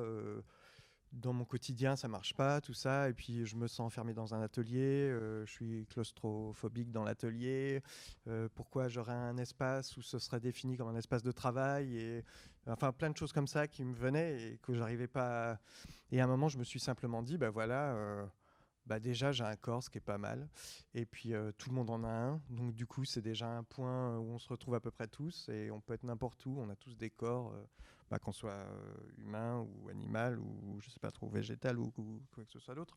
dans 1.16 1.32
mon 1.32 1.44
quotidien, 1.44 1.96
ça 1.96 2.08
marche 2.08 2.34
pas, 2.34 2.60
tout 2.60 2.74
ça. 2.74 3.08
Et 3.08 3.14
puis, 3.14 3.46
je 3.46 3.56
me 3.56 3.66
sens 3.66 3.86
enfermé 3.86 4.12
dans 4.12 4.34
un 4.34 4.42
atelier. 4.42 5.08
Euh, 5.10 5.44
je 5.46 5.50
suis 5.50 5.86
claustrophobique 5.86 6.92
dans 6.92 7.04
l'atelier. 7.04 7.82
Euh, 8.28 8.48
pourquoi 8.54 8.88
j'aurais 8.88 9.14
un 9.14 9.38
espace 9.38 9.96
où 9.96 10.02
ce 10.02 10.18
serait 10.18 10.40
défini 10.40 10.76
comme 10.76 10.88
un 10.88 10.96
espace 10.96 11.22
de 11.22 11.32
travail 11.32 11.96
et 11.96 12.24
enfin 12.66 12.92
plein 12.92 13.10
de 13.10 13.16
choses 13.16 13.32
comme 13.32 13.46
ça 13.46 13.66
qui 13.68 13.84
me 13.84 13.94
venaient 13.94 14.42
et 14.42 14.58
que 14.58 14.74
j'arrivais 14.74 15.06
pas. 15.06 15.52
À... 15.52 15.58
Et 16.12 16.20
à 16.20 16.24
un 16.24 16.26
moment, 16.26 16.48
je 16.48 16.58
me 16.58 16.64
suis 16.64 16.80
simplement 16.80 17.22
dit, 17.22 17.38
bah 17.38 17.50
voilà. 17.50 17.94
Euh, 17.94 18.26
bah 18.84 19.00
déjà 19.00 19.32
j'ai 19.32 19.42
un 19.42 19.56
corps, 19.56 19.82
ce 19.82 19.90
qui 19.90 19.98
est 19.98 20.00
pas 20.00 20.16
mal. 20.16 20.48
Et 20.94 21.06
puis 21.06 21.32
tout 21.58 21.70
le 21.70 21.74
monde 21.74 21.90
en 21.90 22.04
a 22.04 22.08
un. 22.08 22.40
Donc 22.50 22.72
du 22.72 22.86
coup 22.86 23.04
c'est 23.04 23.20
déjà 23.20 23.48
un 23.48 23.64
point 23.64 24.16
où 24.16 24.30
on 24.30 24.38
se 24.38 24.48
retrouve 24.48 24.76
à 24.76 24.80
peu 24.80 24.92
près 24.92 25.08
tous 25.08 25.48
et 25.48 25.72
on 25.72 25.80
peut 25.80 25.94
être 25.94 26.04
n'importe 26.04 26.46
où. 26.46 26.56
On 26.60 26.70
a 26.70 26.76
tous 26.76 26.96
des 26.96 27.10
corps 27.10 27.52
bah, 28.10 28.18
qu'on 28.18 28.32
soit 28.32 28.50
euh, 28.50 28.94
humain 29.18 29.58
ou 29.60 29.88
animal 29.88 30.38
ou 30.38 30.80
je 30.80 30.90
sais 30.90 31.00
pas 31.00 31.10
trop 31.10 31.28
végétal 31.28 31.78
ou, 31.78 31.90
quoi 32.32 32.44
que 32.44 32.52
ce 32.52 32.60
soit 32.60 32.74
d'autre. 32.74 32.96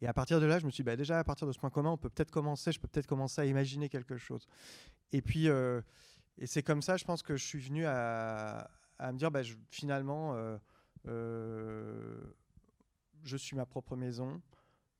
Et 0.00 0.06
à 0.06 0.12
partir 0.14 0.40
de 0.40 0.46
là, 0.46 0.58
je 0.58 0.66
me 0.66 0.70
suis 0.70 0.82
dit, 0.82 0.86
bah, 0.86 0.96
déjà 0.96 1.18
à 1.18 1.24
partir 1.24 1.46
de 1.46 1.52
ce 1.52 1.58
point 1.58 1.70
commun, 1.70 1.90
on 1.90 1.98
peut 1.98 2.08
peut-être 2.08 2.30
commencer, 2.30 2.72
je 2.72 2.80
peux 2.80 2.88
peut-être 2.88 3.06
commencer 3.06 3.40
à 3.42 3.44
imaginer 3.44 3.88
quelque 3.88 4.16
chose. 4.16 4.46
Et 5.12 5.20
puis, 5.20 5.48
euh, 5.48 5.82
et 6.38 6.46
c'est 6.46 6.62
comme 6.62 6.82
ça, 6.82 6.96
je 6.96 7.04
pense 7.04 7.22
que 7.22 7.36
je 7.36 7.44
suis 7.44 7.60
venu 7.60 7.84
à, 7.86 8.68
me 9.00 9.18
dire, 9.18 9.30
bah, 9.30 9.42
finalement, 9.70 10.34
euh, 11.06 12.18
je 13.22 13.36
suis 13.36 13.54
ma 13.54 13.66
propre 13.66 13.96
maison, 13.96 14.40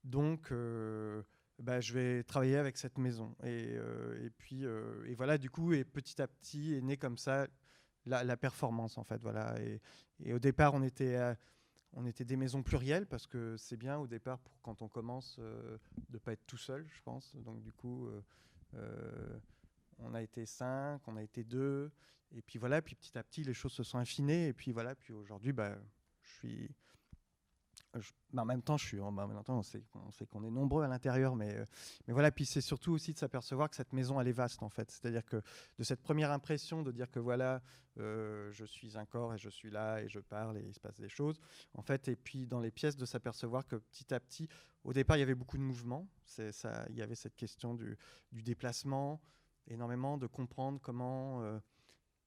donc 0.04 0.50
je 0.50 1.92
vais 1.92 2.22
travailler 2.22 2.58
avec 2.58 2.76
cette 2.76 2.98
maison. 2.98 3.34
Et, 3.42 3.76
et 4.22 4.30
puis, 4.36 4.64
et 5.06 5.14
voilà, 5.14 5.38
du 5.38 5.50
coup, 5.50 5.72
et 5.72 5.84
petit 5.84 6.20
à 6.22 6.28
petit 6.28 6.74
est 6.74 6.82
né 6.82 6.96
comme 6.96 7.18
ça 7.18 7.48
la, 8.06 8.36
performance 8.36 8.98
en 8.98 9.04
fait. 9.04 9.20
Voilà. 9.22 9.54
Et, 10.20 10.32
au 10.32 10.38
départ, 10.38 10.74
on 10.74 10.82
était, 10.82 11.16
euh, 11.16 11.34
on 11.92 12.06
était 12.06 12.24
des 12.24 12.36
maisons 12.36 12.62
plurielles 12.62 13.06
parce 13.06 13.26
que 13.26 13.56
c'est 13.56 13.76
bien 13.76 13.98
au 13.98 14.06
départ 14.06 14.38
pour 14.38 14.60
quand 14.62 14.82
on 14.82 14.88
commence 14.88 15.36
euh, 15.38 15.78
de 16.10 16.18
pas 16.18 16.32
être 16.32 16.46
tout 16.46 16.56
seul, 16.56 16.86
je 16.88 17.02
pense. 17.02 17.34
Donc 17.36 17.62
du 17.62 17.72
coup, 17.72 18.08
euh, 18.74 19.38
on 19.98 20.14
a 20.14 20.22
été 20.22 20.46
cinq, 20.46 21.00
on 21.06 21.16
a 21.16 21.22
été 21.22 21.44
deux, 21.44 21.90
et 22.34 22.42
puis 22.42 22.58
voilà. 22.58 22.82
Puis 22.82 22.94
petit 22.94 23.16
à 23.18 23.22
petit, 23.22 23.44
les 23.44 23.54
choses 23.54 23.72
se 23.72 23.82
sont 23.82 23.98
affinées. 23.98 24.48
Et 24.48 24.52
puis 24.52 24.72
voilà. 24.72 24.94
Puis 24.94 25.12
aujourd'hui, 25.12 25.52
bah, 25.52 25.76
je 26.22 26.30
suis 26.30 26.70
en 28.36 28.44
même 28.44 28.62
temps, 28.62 28.76
je 28.76 28.86
suis, 28.86 29.00
en 29.00 29.12
même 29.12 29.42
temps, 29.44 29.58
on 29.58 29.62
sait, 29.62 29.82
qu'on 30.30 30.44
est 30.44 30.50
nombreux 30.50 30.82
à 30.84 30.88
l'intérieur, 30.88 31.36
mais, 31.36 31.54
euh, 31.54 31.64
mais 32.06 32.14
voilà. 32.14 32.30
Puis 32.30 32.46
c'est 32.46 32.60
surtout 32.60 32.92
aussi 32.92 33.12
de 33.12 33.18
s'apercevoir 33.18 33.70
que 33.70 33.76
cette 33.76 33.92
maison, 33.92 34.20
elle 34.20 34.28
est 34.28 34.32
vaste 34.32 34.62
en 34.62 34.68
fait. 34.68 34.90
C'est-à-dire 34.90 35.24
que 35.24 35.40
de 35.78 35.84
cette 35.84 36.02
première 36.02 36.30
impression 36.30 36.82
de 36.82 36.92
dire 36.92 37.10
que 37.10 37.20
voilà, 37.20 37.62
euh, 37.98 38.50
je 38.52 38.64
suis 38.64 38.98
un 38.98 39.04
corps 39.04 39.34
et 39.34 39.38
je 39.38 39.48
suis 39.48 39.70
là 39.70 40.00
et 40.02 40.08
je 40.08 40.20
parle 40.20 40.58
et 40.58 40.64
il 40.66 40.74
se 40.74 40.80
passe 40.80 41.00
des 41.00 41.08
choses, 41.08 41.40
en 41.74 41.82
fait. 41.82 42.08
Et 42.08 42.16
puis 42.16 42.46
dans 42.46 42.60
les 42.60 42.70
pièces, 42.70 42.96
de 42.96 43.06
s'apercevoir 43.06 43.66
que 43.66 43.76
petit 43.76 44.12
à 44.12 44.20
petit, 44.20 44.48
au 44.84 44.92
départ, 44.92 45.16
il 45.16 45.20
y 45.20 45.24
avait 45.24 45.34
beaucoup 45.34 45.56
de 45.56 45.62
mouvements. 45.62 46.08
Il 46.38 46.96
y 46.96 47.02
avait 47.02 47.14
cette 47.14 47.36
question 47.36 47.74
du, 47.74 47.96
du 48.32 48.42
déplacement, 48.42 49.20
énormément 49.68 50.18
de 50.18 50.26
comprendre 50.26 50.80
comment 50.80 51.42
euh, 51.42 51.58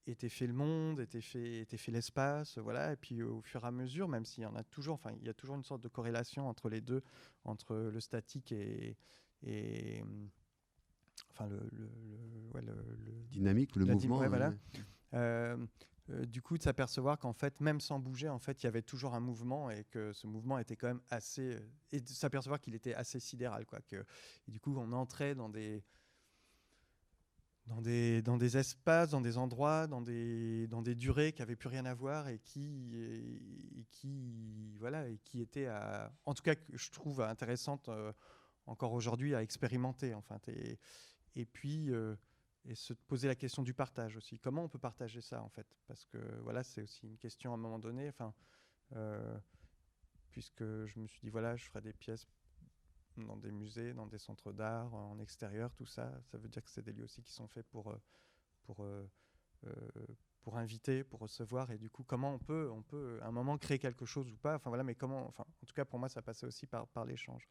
était 0.08 0.30
fait 0.30 0.48
le 0.48 0.54
monde, 0.54 1.00
était 1.00 1.22
fait, 1.22 1.60
était 1.60 1.78
fait 1.78 1.92
l'espace, 1.92 2.58
voilà. 2.58 2.94
Et 2.94 2.96
puis 2.96 3.22
au 3.22 3.42
fur 3.42 3.64
et 3.64 3.68
à 3.68 3.72
mesure, 3.72 4.08
même 4.08 4.26
s'il 4.26 4.44
y 4.44 4.46
en 4.46 4.56
a 4.56 4.64
toujours, 4.64 4.96
enfin, 4.96 5.12
il 5.20 5.26
y 5.26 5.30
a 5.30 5.34
toujours 5.34 5.56
une 5.56 5.64
sorte 5.64 5.82
de 5.82 5.88
corrélation 5.88 6.48
entre 6.48 6.70
les 6.70 6.82
deux, 6.82 7.04
entre 7.44 7.76
le 7.76 8.00
statique 8.00 8.52
et, 8.52 8.98
et 9.44 10.04
enfin 11.32 11.48
le, 11.48 11.60
le, 12.62 12.74
dynamique 13.32 13.76
ou 13.76 13.80
le 13.80 13.86
mouvement. 13.86 14.28
voilà. 14.28 14.54
Euh, 15.14 15.58
euh, 16.10 16.26
du 16.26 16.42
coup, 16.42 16.58
de 16.58 16.64
s'apercevoir 16.64 17.20
qu'en 17.20 17.34
fait, 17.34 17.60
même 17.60 17.82
sans 17.82 18.00
bouger, 18.00 18.30
en 18.30 18.40
fait, 18.40 18.64
il 18.64 18.66
y 18.66 18.68
avait 18.68 18.82
toujours 18.82 19.14
un 19.14 19.20
mouvement 19.20 19.70
et 19.70 19.84
que 19.84 20.14
ce 20.14 20.26
mouvement 20.26 20.58
était 20.58 20.76
quand 20.76 20.88
même 20.88 21.02
assez, 21.10 21.58
et 21.92 22.00
de 22.00 22.08
s'apercevoir 22.08 22.62
qu'il 22.62 22.76
était 22.76 22.94
assez 22.94 23.20
sidéral, 23.20 23.66
quoi. 23.66 23.82
Que, 23.82 24.06
et 24.48 24.52
du 24.52 24.60
coup, 24.60 24.74
on 24.78 24.92
entrait 24.94 25.36
dans 25.36 25.50
des 25.50 25.84
dans 27.68 27.82
des, 27.82 28.22
dans 28.22 28.38
des 28.38 28.58
espaces, 28.58 29.12
dans 29.12 29.22
des 29.22 29.38
endroits, 29.38 29.88
dans 29.88 30.02
des, 30.02 30.68
dans 30.68 30.82
des 30.82 30.96
durées 30.96 31.34
qui 31.34 31.42
n'avaient 31.42 31.58
plus 31.58 31.70
rien 31.70 31.86
à 31.86 31.94
voir 31.94 32.30
et 32.30 32.40
qui, 32.40 33.86
qui, 33.92 34.78
voilà, 34.80 35.08
et 35.10 35.18
qui 35.20 35.42
étaient, 35.42 35.70
en 36.26 36.34
tout 36.34 36.44
cas, 36.44 36.56
que 36.56 36.78
je 36.78 36.92
trouve 36.92 37.22
intéressantes 37.22 37.90
euh, 37.90 38.14
encore 38.66 38.94
aujourd'hui 38.94 39.36
à 39.36 39.44
expérimenter. 39.44 40.14
Enfin, 40.14 40.40
et, 40.48 40.80
et 41.36 41.46
puis, 41.46 41.92
euh, 41.92 42.16
et 42.66 42.76
se 42.76 42.94
poser 42.94 43.28
la 43.28 43.36
question 43.36 43.64
du 43.64 43.74
partage 43.74 44.16
aussi. 44.16 44.40
Comment 44.40 44.64
on 44.64 44.70
peut 44.70 44.80
partager 44.80 45.22
ça, 45.22 45.42
en 45.42 45.50
fait? 45.50 45.68
Parce 45.88 46.06
que 46.06 46.18
voilà, 46.44 46.64
c'est 46.64 46.82
aussi 46.82 47.06
une 47.06 47.18
question 47.18 47.52
à 47.52 47.56
un 47.56 47.58
moment 47.58 47.80
donné. 47.80 48.08
Enfin, 48.08 48.34
euh, 48.96 49.38
puisque 50.32 50.64
je 50.64 51.00
me 51.00 51.08
suis 51.08 51.20
dit, 51.22 51.30
voilà, 51.30 51.56
je 51.58 51.66
ferai 51.66 51.82
des 51.82 51.94
pièces 51.94 52.28
dans 53.26 53.38
des 53.38 53.52
musées, 53.52 53.94
dans 53.94 54.08
des 54.08 54.18
centres 54.18 54.52
d'art, 54.52 54.94
en 54.94 55.20
extérieur, 55.20 55.74
tout 55.74 55.86
ça. 55.86 56.12
Ça 56.32 56.38
veut 56.38 56.50
dire 56.50 56.64
que 56.64 56.70
c'est 56.70 56.84
des 56.84 56.94
lieux 56.94 57.04
aussi 57.04 57.24
qui 57.24 57.32
sont 57.32 57.48
faits 57.48 57.66
pour, 57.68 57.92
euh, 57.92 58.02
pour, 58.64 58.84
euh, 58.84 59.10
euh, 59.66 59.72
pour 60.42 60.58
inviter, 60.58 61.04
pour 61.04 61.20
recevoir. 61.20 61.72
Et 61.72 61.78
du 61.78 61.90
coup, 61.90 62.04
comment 62.04 62.34
on 62.34 62.40
peut, 62.40 62.70
on 62.72 62.82
peut 62.84 63.20
à 63.22 63.28
un 63.28 63.32
moment 63.32 63.58
créer 63.58 63.80
quelque 63.80 64.06
chose 64.06 64.32
ou 64.32 64.38
pas? 64.38 64.56
Enfin 64.56 64.70
voilà, 64.70 64.84
mais 64.84 64.96
comment, 64.96 65.28
enfin, 65.28 65.46
en 65.62 65.66
tout 65.66 65.74
cas 65.74 65.86
pour 65.86 66.00
moi, 66.00 66.10
ça 66.10 66.22
passait 66.22 66.46
aussi 66.46 66.68
par, 66.68 66.88
par 66.88 67.06
l'échange. 67.06 67.48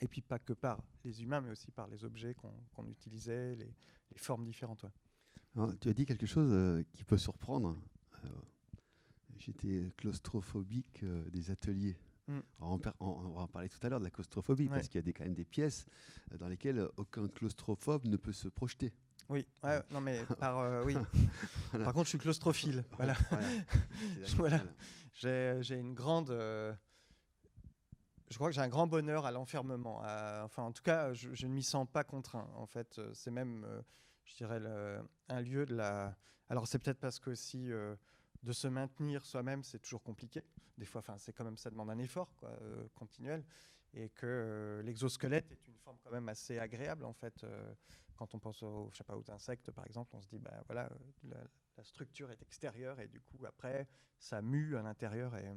Et 0.00 0.08
puis 0.08 0.22
pas 0.22 0.38
que 0.38 0.52
par 0.52 0.82
les 1.04 1.22
humains, 1.22 1.40
mais 1.40 1.50
aussi 1.50 1.70
par 1.70 1.88
les 1.88 2.04
objets 2.04 2.34
qu'on 2.34 2.86
utilisait, 2.86 3.54
les, 3.56 3.74
les, 4.12 4.18
formes 4.18 4.44
différentes. 4.44 4.86
tu 5.80 5.88
as 5.88 5.92
dit 5.92 6.06
quelque 6.06 6.26
chose 6.26 6.84
qui 6.92 7.04
peut 7.04 7.18
surprendre. 7.18 7.76
J'étais 9.36 9.92
claustrophobique 9.96 11.04
des 11.04 11.50
ateliers. 11.50 11.98
Mm. 12.30 12.42
On, 12.60 12.76
va 12.76 13.40
en 13.42 13.48
parler 13.48 13.68
tout 13.68 13.84
à 13.84 13.88
l'heure 13.88 13.98
de 13.98 14.04
la 14.04 14.10
claustrophobie, 14.10 14.68
parce 14.68 14.86
qu'il 14.86 14.96
y 14.96 14.98
a 14.98 15.02
des, 15.02 15.12
quand 15.12 15.24
même 15.24 15.34
des 15.34 15.44
pièces 15.44 15.84
euh, 16.32 16.38
dans 16.38 16.48
lesquelles 16.48 16.88
aucun 16.96 17.26
claustrophobe 17.26 18.06
ne 18.06 18.16
peut 18.16 18.32
se 18.32 18.48
projeter. 18.48 18.92
Oui, 19.28 19.46
non 19.90 20.00
mais 20.00 20.24
par, 20.38 20.58
euh, 20.58 20.84
oui. 20.84 20.96
par 21.72 21.92
contre, 21.92 22.04
je 22.04 22.10
suis 22.10 22.18
claustrophile. 22.18 22.84
Voilà. 22.96 23.14
voilà. 24.36 24.60
J'ai 25.14 25.76
une 25.76 25.94
grande. 25.94 26.30
Euh, 26.30 26.72
je 28.30 28.36
crois 28.36 28.48
que 28.48 28.54
j'ai 28.54 28.60
un 28.60 28.68
grand 28.68 28.86
bonheur 28.86 29.26
à 29.26 29.32
l'enfermement. 29.32 30.02
Enfin, 30.44 30.62
en 30.62 30.72
tout 30.72 30.84
cas, 30.84 31.12
je, 31.12 31.46
ne 31.46 31.52
m'y 31.52 31.64
sens 31.64 31.86
pas 31.92 32.04
contraint. 32.04 32.48
En 32.54 32.66
fait, 32.66 33.00
c'est 33.12 33.32
même, 33.32 33.66
je 34.24 34.36
dirais, 34.36 34.60
un 35.28 35.40
lieu 35.40 35.66
de 35.66 35.74
la. 35.74 36.16
Alors, 36.48 36.68
c'est 36.68 36.78
peut-être 36.78 37.00
parce 37.00 37.18
que 37.18 37.34
si 37.34 37.70
de 38.42 38.52
se 38.52 38.68
maintenir 38.68 39.24
soi-même, 39.24 39.62
c'est 39.62 39.78
toujours 39.78 40.02
compliqué. 40.02 40.42
Des 40.78 40.86
fois, 40.86 41.02
c'est 41.18 41.32
quand 41.32 41.44
même 41.44 41.56
ça 41.56 41.70
demande 41.70 41.90
un 41.90 41.98
effort 41.98 42.32
euh, 42.44 42.88
continuel, 42.94 43.44
et 43.92 44.08
que 44.10 44.26
euh, 44.26 44.82
l'exosquelette 44.82 45.50
est 45.52 45.68
une 45.68 45.76
forme 45.76 45.98
quand 46.02 46.10
même 46.10 46.28
assez 46.28 46.58
agréable 46.58 47.04
en 47.04 47.12
fait. 47.12 47.44
Euh, 47.44 47.74
quand 48.16 48.34
on 48.34 48.38
pense 48.38 48.62
aux, 48.62 48.90
je 48.92 48.98
sais 48.98 49.04
pas, 49.04 49.16
aux 49.16 49.30
insectes 49.30 49.70
par 49.70 49.86
exemple, 49.86 50.14
on 50.14 50.20
se 50.20 50.28
dit 50.28 50.38
bah 50.38 50.62
voilà, 50.66 50.88
la, 51.24 51.38
structure 51.82 52.30
est 52.30 52.42
extérieure 52.42 53.00
et 53.00 53.08
du 53.08 53.22
coup 53.22 53.46
après 53.46 53.88
ça 54.18 54.42
mue 54.42 54.76
à 54.76 54.82
l'intérieur 54.82 55.34
et, 55.36 55.48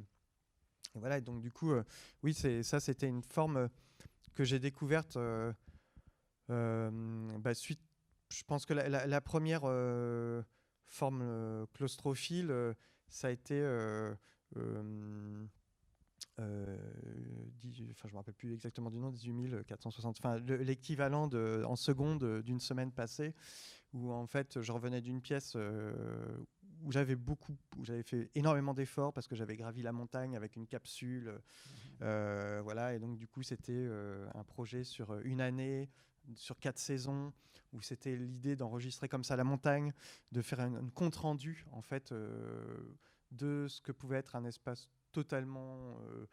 voilà. 0.96 1.18
Et 1.18 1.22
donc 1.22 1.42
du 1.42 1.52
coup, 1.52 1.74
oui, 2.22 2.34
ça, 2.34 2.80
c'était 2.80 3.08
une 3.08 3.24
forme 3.24 3.68
que 4.34 4.46
j'ai 4.46 4.60
découverte 4.60 5.18
bah, 6.48 7.54
suite. 7.54 7.82
Je 8.30 8.44
pense 8.44 8.66
que 8.66 8.74
la 8.74 9.22
première 9.22 9.64
forme 10.94 11.22
euh, 11.24 11.66
claustrophile, 11.74 12.52
euh, 12.52 12.74
ça 13.10 13.28
a 13.28 13.32
été 13.32 13.56
euh, 13.56 14.14
enfin, 16.38 18.08
je 18.08 18.12
me 18.12 18.18
rappelle 18.18 18.34
plus 18.36 18.54
exactement 18.54 18.90
du 18.90 19.00
nom, 19.00 19.12
18 19.12 19.64
460, 19.66 20.18
enfin, 20.20 20.40
l'équivalent 20.40 21.30
en 21.34 21.76
seconde 21.76 22.42
d'une 22.44 22.60
semaine 22.60 22.92
passée, 22.92 23.34
où 23.94 24.12
en 24.12 24.28
fait 24.28 24.62
je 24.62 24.72
revenais 24.72 25.02
d'une 25.02 25.22
pièce 25.22 25.58
où 26.84 26.92
j'avais 26.92 27.16
beaucoup, 27.16 27.58
où 27.78 27.86
j'avais 27.86 28.04
fait 28.04 28.30
énormément 28.36 28.74
d'efforts 28.74 29.14
parce 29.14 29.28
que 29.28 29.36
j'avais 29.36 29.56
gravi 29.56 29.84
la 29.84 29.92
montagne 29.92 30.36
avec 30.36 30.56
une 30.56 30.68
capsule, 30.68 31.40
mmh. 32.00 32.60
voilà, 32.64 32.94
et 32.96 33.00
donc 33.00 33.18
du 33.18 33.28
coup 33.28 33.44
c'était 33.44 33.88
un 34.34 34.44
projet 34.44 34.84
sur 34.84 35.20
une 35.22 35.42
année, 35.42 35.90
sur 36.36 36.60
quatre 36.60 36.80
saisons, 36.80 37.34
où 37.74 37.82
c'était 37.82 38.16
l'idée 38.16 38.56
d'enregistrer 38.56 39.10
comme 39.10 39.24
ça 39.24 39.36
la 39.36 39.44
montagne, 39.44 39.94
de 40.32 40.42
faire 40.42 40.60
un, 40.60 40.90
compte 40.94 41.16
rendu 41.16 41.66
en 41.72 41.82
fait 41.82 42.12
euh, 42.12 42.96
de 43.32 43.68
ce 43.68 43.82
que 43.82 43.92
pouvait 43.92 44.18
être 44.18 44.36
un 44.36 44.46
espace 44.46 44.90
totalement 45.12 45.98
euh, 46.02 46.26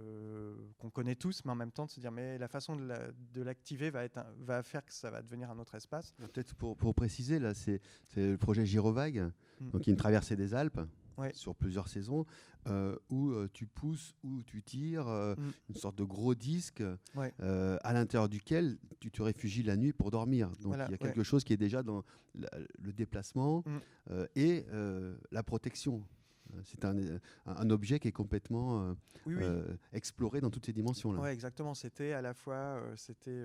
euh, 0.00 0.56
qu'on 0.78 0.90
connaît 0.90 1.14
tous, 1.14 1.44
mais 1.44 1.52
en 1.52 1.56
même 1.56 1.72
temps 1.72 1.86
de 1.86 1.90
se 1.90 2.00
dire 2.00 2.12
mais 2.12 2.38
la 2.38 2.48
façon 2.48 2.76
de 2.76 3.42
l'activer 3.42 3.90
va, 3.90 4.04
être 4.04 4.20
va 4.38 4.62
faire 4.62 4.84
que 4.84 4.92
ça 4.92 5.10
va 5.10 5.22
devenir 5.22 5.50
un 5.50 5.58
autre 5.58 5.74
espace. 5.74 6.12
Peut-être 6.18 6.54
pour, 6.54 6.76
pour, 6.76 6.94
préciser, 6.94 7.38
là, 7.38 7.54
c'est 7.54 7.80
le 8.16 8.36
projet 8.36 8.66
Girovague, 8.66 9.30
mm. 9.60 9.70
donc 9.70 9.86
une 9.86 9.96
traversée 9.96 10.36
des 10.36 10.54
Alpes 10.54 10.80
sur 11.32 11.54
plusieurs 11.54 11.88
saisons, 11.88 12.24
euh, 12.66 12.96
où 13.08 13.30
euh, 13.30 13.48
tu 13.52 13.66
pousses, 13.66 14.14
où 14.22 14.42
tu 14.42 14.62
tires, 14.62 15.08
euh, 15.08 15.34
mm. 15.36 15.52
une 15.70 15.74
sorte 15.74 15.96
de 15.96 16.04
gros 16.04 16.34
disque 16.34 16.82
à 17.16 17.92
l'intérieur 17.92 18.28
duquel 18.28 18.78
tu 19.00 19.10
te 19.10 19.22
réfugies 19.22 19.62
la 19.62 19.76
nuit 19.76 19.92
pour 19.92 20.10
dormir. 20.10 20.50
Donc 20.60 20.74
il 20.74 20.90
y 20.90 20.94
a 20.94 20.98
quelque 20.98 21.22
chose 21.22 21.44
qui 21.44 21.52
est 21.52 21.58
déjà 21.58 21.82
dans 21.82 22.04
le 22.34 22.92
déplacement 22.92 23.64
mm. 23.66 24.24
et 24.36 24.66
la 25.30 25.42
protection. 25.42 26.04
C'est 26.64 26.86
un, 26.86 26.96
un, 27.44 27.70
objet 27.70 27.98
qui 27.98 28.08
est 28.08 28.12
complètement 28.12 28.96
exploré 29.92 30.40
dans 30.40 30.50
toutes 30.50 30.66
ces 30.66 30.72
dimensions-là. 30.72 31.20
Oui, 31.20 31.28
exactement. 31.28 31.74
C'était 31.74 32.12
à 32.12 32.22
la 32.22 32.34
fois 32.34 32.82
c'était, 32.96 33.42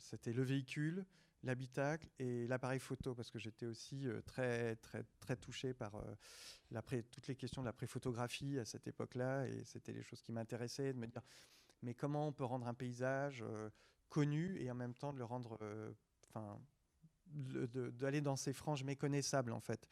c'était 0.00 0.32
le 0.32 0.42
véhicule, 0.42 1.04
l'habitacle 1.42 2.08
et 2.18 2.46
l'appareil 2.46 2.80
photo 2.80 3.14
parce 3.14 3.30
que 3.30 3.38
j'étais 3.38 3.66
aussi 3.66 4.06
euh, 4.06 4.20
très 4.22 4.76
très 4.76 5.04
très 5.20 5.36
touché 5.36 5.72
par 5.72 5.94
euh, 5.96 7.02
toutes 7.10 7.28
les 7.28 7.36
questions 7.36 7.62
de 7.62 7.66
la 7.66 7.72
pré-photographie 7.72 8.58
à 8.58 8.64
cette 8.64 8.86
époque-là 8.86 9.46
et 9.46 9.64
c'était 9.64 9.92
les 9.92 10.02
choses 10.02 10.22
qui 10.22 10.32
m'intéressaient 10.32 10.92
de 10.92 10.98
me 10.98 11.06
dire 11.06 11.22
mais 11.82 11.94
comment 11.94 12.26
on 12.26 12.32
peut 12.32 12.44
rendre 12.44 12.66
un 12.66 12.74
paysage 12.74 13.42
euh, 13.42 13.70
connu 14.08 14.60
et 14.60 14.70
en 14.70 14.74
même 14.74 14.94
temps 14.94 15.12
de 15.12 15.18
le 15.18 15.24
rendre 15.24 15.58
enfin 16.24 16.58
d'aller 17.30 18.20
dans 18.20 18.36
ces 18.36 18.52
franges 18.52 18.84
méconnaissables 18.84 19.52
en 19.52 19.60
fait 19.60 19.88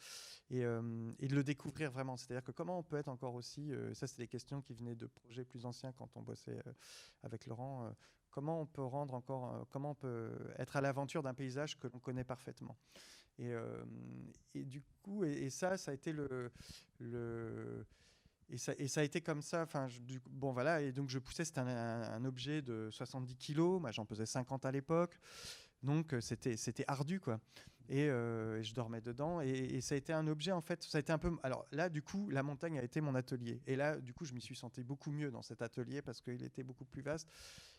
et, 0.51 0.61
et 0.61 1.29
de 1.29 1.35
le 1.35 1.43
découvrir 1.43 1.91
vraiment 1.91 2.17
c'est 2.17 2.31
à 2.33 2.37
dire 2.37 2.45
que 2.45 2.53
comment 2.53 2.79
on 2.79 2.83
peut 2.83 2.97
être 2.97 3.09
encore 3.09 3.35
aussi 3.35 3.73
ça 3.95 4.07
c'est 4.07 4.19
des 4.19 4.29
questions 4.29 4.63
qui 4.63 4.75
venaient 4.75 4.95
de 4.95 5.07
projets 5.07 5.45
plus 5.45 5.67
anciens 5.67 5.93
quand 5.93 6.17
on 6.17 6.23
bossait 6.23 6.63
avec 7.23 7.47
Laurent 7.47 7.93
comment 8.37 8.61
on 8.61 8.67
peut 8.67 8.85
rendre 8.85 9.15
encore, 9.15 9.55
euh, 9.55 9.65
comment 9.71 9.95
peut 9.95 10.31
être 10.59 10.77
à 10.77 10.83
l'aventure 10.83 11.23
d'un 11.23 11.33
paysage 11.33 11.79
que 11.79 11.89
l'on 11.89 11.99
connaît 11.99 12.23
parfaitement. 12.23 12.77
Et, 13.39 13.51
euh, 13.51 13.83
du 14.55 14.83
coup, 15.03 15.25
et, 15.25 15.49
ça, 15.49 15.79
ça 15.79 15.91
a 15.91 15.95
été 15.95 16.13
le, 16.13 16.53
le 17.01 17.87
et 18.51 18.59
ça, 18.59 18.75
et 18.77 18.89
ça, 18.89 19.01
a 19.01 19.05
été 19.05 19.23
comme 19.23 19.41
ça. 19.41 19.63
Enfin, 19.63 19.89
bon 20.31 20.53
voilà. 20.53 20.83
Et 20.83 20.93
donc 20.93 21.09
je 21.09 21.19
poussais. 21.19 21.45
C'était 21.47 21.61
un, 21.61 22.25
objet 22.27 22.61
de 22.61 22.91
70 22.93 23.37
kilos. 23.37 23.81
Moi, 23.81 23.91
j'en 23.91 24.05
pesais 24.05 24.27
50 24.27 24.67
à 24.67 24.71
l'époque. 24.71 25.19
Donc 25.83 26.13
euh, 26.13 26.21
c'était 26.21 26.57
c'était 26.57 26.85
ardu 26.89 27.21
quoi. 27.21 27.41
Et, 27.89 28.07
je 28.07 28.75
dormais 28.75 29.01
dedans. 29.01 29.41
Et, 29.41 29.49
et, 29.49 29.81
ça 29.81 29.95
a 29.95 29.99
été 29.99 30.13
un 30.13 30.27
objet 30.27 30.51
en 30.51 30.61
fait. 30.61 30.83
Ça 30.83 30.99
a 30.99 31.01
été 31.01 31.13
un 31.13 31.19
peu. 31.19 31.31
Alors 31.45 31.65
là, 31.71 31.89
du 31.89 32.03
coup, 32.03 32.29
la 32.31 32.43
montagne 32.43 32.81
a 32.81 32.83
été 32.83 33.01
mon 33.01 33.15
atelier. 33.15 33.63
Et 33.69 33.77
là, 33.77 34.01
du 34.01 34.13
coup, 34.13 34.25
je 34.25 34.35
m'y 34.35 34.41
suis 34.41 34.57
senti 34.57 34.83
beaucoup 34.83 35.13
mieux 35.13 35.31
dans 35.31 35.43
cet 35.43 35.63
atelier 35.63 36.03
parce 36.03 36.21
qu'il 36.21 36.43
était 36.43 36.65
beaucoup 36.65 36.85
plus 36.85 37.01
vaste. 37.01 37.29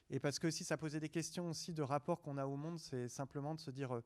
Et 0.10 0.20
parce 0.20 0.39
que 0.39 0.50
si 0.50 0.63
ça 0.63 0.77
posait 0.77 1.00
des 1.00 1.10
questions 1.10 1.50
aussi 1.50 1.74
de 1.74 1.82
rapport 1.82 2.22
qu'on 2.22 2.38
a 2.38 2.46
au 2.46 2.56
monde, 2.56 2.80
c'est 2.80 3.10
simplement 3.10 3.56
de 3.56 3.60
se 3.60 3.72
dire, 3.72 3.96
euh, 3.96 4.04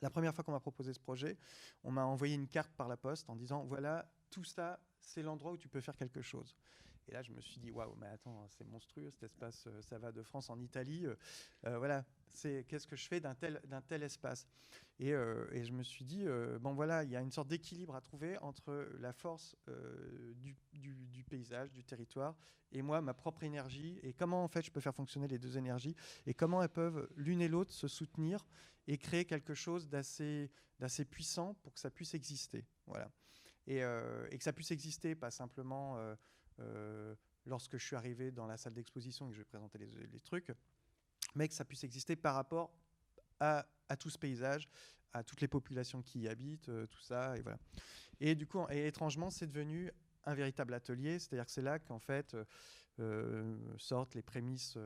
la 0.00 0.10
première 0.10 0.34
fois 0.34 0.42
qu'on 0.42 0.52
m'a 0.52 0.60
proposé 0.60 0.92
ce 0.94 1.00
projet, 1.00 1.36
on 1.84 1.90
m'a 1.90 2.04
envoyé 2.04 2.34
une 2.34 2.48
carte 2.48 2.72
par 2.72 2.88
la 2.88 2.96
poste 2.96 3.28
en 3.28 3.36
disant, 3.36 3.64
voilà, 3.64 4.10
tout 4.30 4.44
ça, 4.44 4.80
c'est 5.00 5.22
l'endroit 5.22 5.52
où 5.52 5.58
tu 5.58 5.68
peux 5.68 5.80
faire 5.80 5.96
quelque 5.96 6.22
chose. 6.22 6.56
Et 7.10 7.12
là, 7.12 7.22
je 7.22 7.32
me 7.32 7.40
suis 7.40 7.58
dit, 7.58 7.72
waouh, 7.72 7.92
mais 7.96 8.06
attends, 8.06 8.46
c'est 8.50 8.64
monstrueux 8.64 9.10
cet 9.10 9.24
espace, 9.24 9.66
euh, 9.66 9.82
ça 9.82 9.98
va 9.98 10.12
de 10.12 10.22
France 10.22 10.48
en 10.48 10.60
Italie. 10.60 11.06
Euh, 11.06 11.16
euh, 11.66 11.78
voilà, 11.78 12.04
c'est 12.28 12.64
qu'est-ce 12.68 12.86
que 12.86 12.94
je 12.94 13.08
fais 13.08 13.18
d'un 13.18 13.34
tel, 13.34 13.60
d'un 13.64 13.82
tel 13.82 14.04
espace? 14.04 14.46
Et, 15.00 15.08
et, 15.08 15.64
je 15.64 15.72
me 15.72 15.82
suis 15.82 16.04
dit, 16.04 16.26
bon 16.60 16.74
voilà, 16.74 17.02
il 17.02 17.10
y 17.10 17.16
a 17.16 17.20
une 17.20 17.32
sorte 17.32 17.48
d'équilibre 17.48 17.96
à 17.96 18.00
trouver 18.00 18.38
entre 18.38 18.86
la 19.00 19.12
force 19.12 19.56
du, 20.36 20.54
du, 20.72 21.24
paysage, 21.24 21.72
du 21.72 21.82
territoire, 21.82 22.36
et 22.70 22.82
moi, 22.82 23.00
ma 23.00 23.14
propre 23.14 23.42
énergie, 23.42 23.98
et 24.02 24.12
comment 24.12 24.44
en 24.44 24.48
fait 24.48 24.62
je 24.62 24.70
peux 24.70 24.78
faire 24.78 24.94
fonctionner 24.94 25.26
les 25.26 25.38
deux 25.38 25.56
énergies, 25.56 25.96
et 26.26 26.34
comment 26.34 26.62
elles 26.62 26.68
peuvent 26.68 27.08
l'une 27.16 27.40
et 27.40 27.48
l'autre 27.48 27.72
se 27.72 27.88
soutenir 27.88 28.46
et 28.86 28.98
créer 28.98 29.24
quelque 29.24 29.54
chose 29.54 29.88
d'assez, 29.88 30.52
d'assez 30.78 31.06
puissant 31.06 31.54
pour 31.62 31.72
que 31.72 31.80
ça 31.80 31.90
puisse 31.90 32.14
exister. 32.14 32.64
Voilà. 32.86 33.10
Et, 33.66 33.78
et 33.78 34.38
que 34.38 34.44
ça 34.44 34.52
puisse 34.52 34.70
exister, 34.70 35.16
pas 35.16 35.30
simplement 35.30 35.96
lorsque 37.46 37.76
je 37.76 37.84
suis 37.84 37.96
arrivé 37.96 38.30
dans 38.30 38.46
la 38.46 38.56
salle 38.56 38.74
d'exposition 38.74 39.26
et 39.26 39.30
que 39.30 39.34
je 39.34 39.40
vais 39.40 39.46
présenter 39.46 39.78
les, 39.78 40.20
trucs, 40.20 40.52
mais 41.34 41.48
que 41.48 41.54
ça 41.54 41.64
puisse 41.64 41.84
exister 41.84 42.16
par 42.16 42.34
rapport 42.34 42.72
à, 43.40 43.66
tout 43.98 44.10
ce 44.10 44.18
paysage, 44.18 44.68
à 45.12 45.24
toutes 45.24 45.40
les 45.40 45.48
populations 45.48 46.02
qui 46.02 46.20
y 46.20 46.28
habitent, 46.28 46.68
euh, 46.68 46.86
tout 46.86 47.00
ça, 47.00 47.36
et 47.36 47.42
voilà. 47.42 47.58
Et 48.20 48.34
du 48.34 48.46
coup, 48.46 48.64
et 48.70 48.86
étrangement, 48.86 49.30
c'est 49.30 49.46
devenu 49.46 49.90
un 50.24 50.34
véritable 50.34 50.74
atelier, 50.74 51.18
c'est-à-dire 51.18 51.46
que 51.46 51.50
c'est 51.50 51.62
là 51.62 51.78
qu'en 51.78 51.98
fait 51.98 52.36
euh, 53.00 53.56
sortent 53.78 54.14
les 54.14 54.22
prémices 54.22 54.76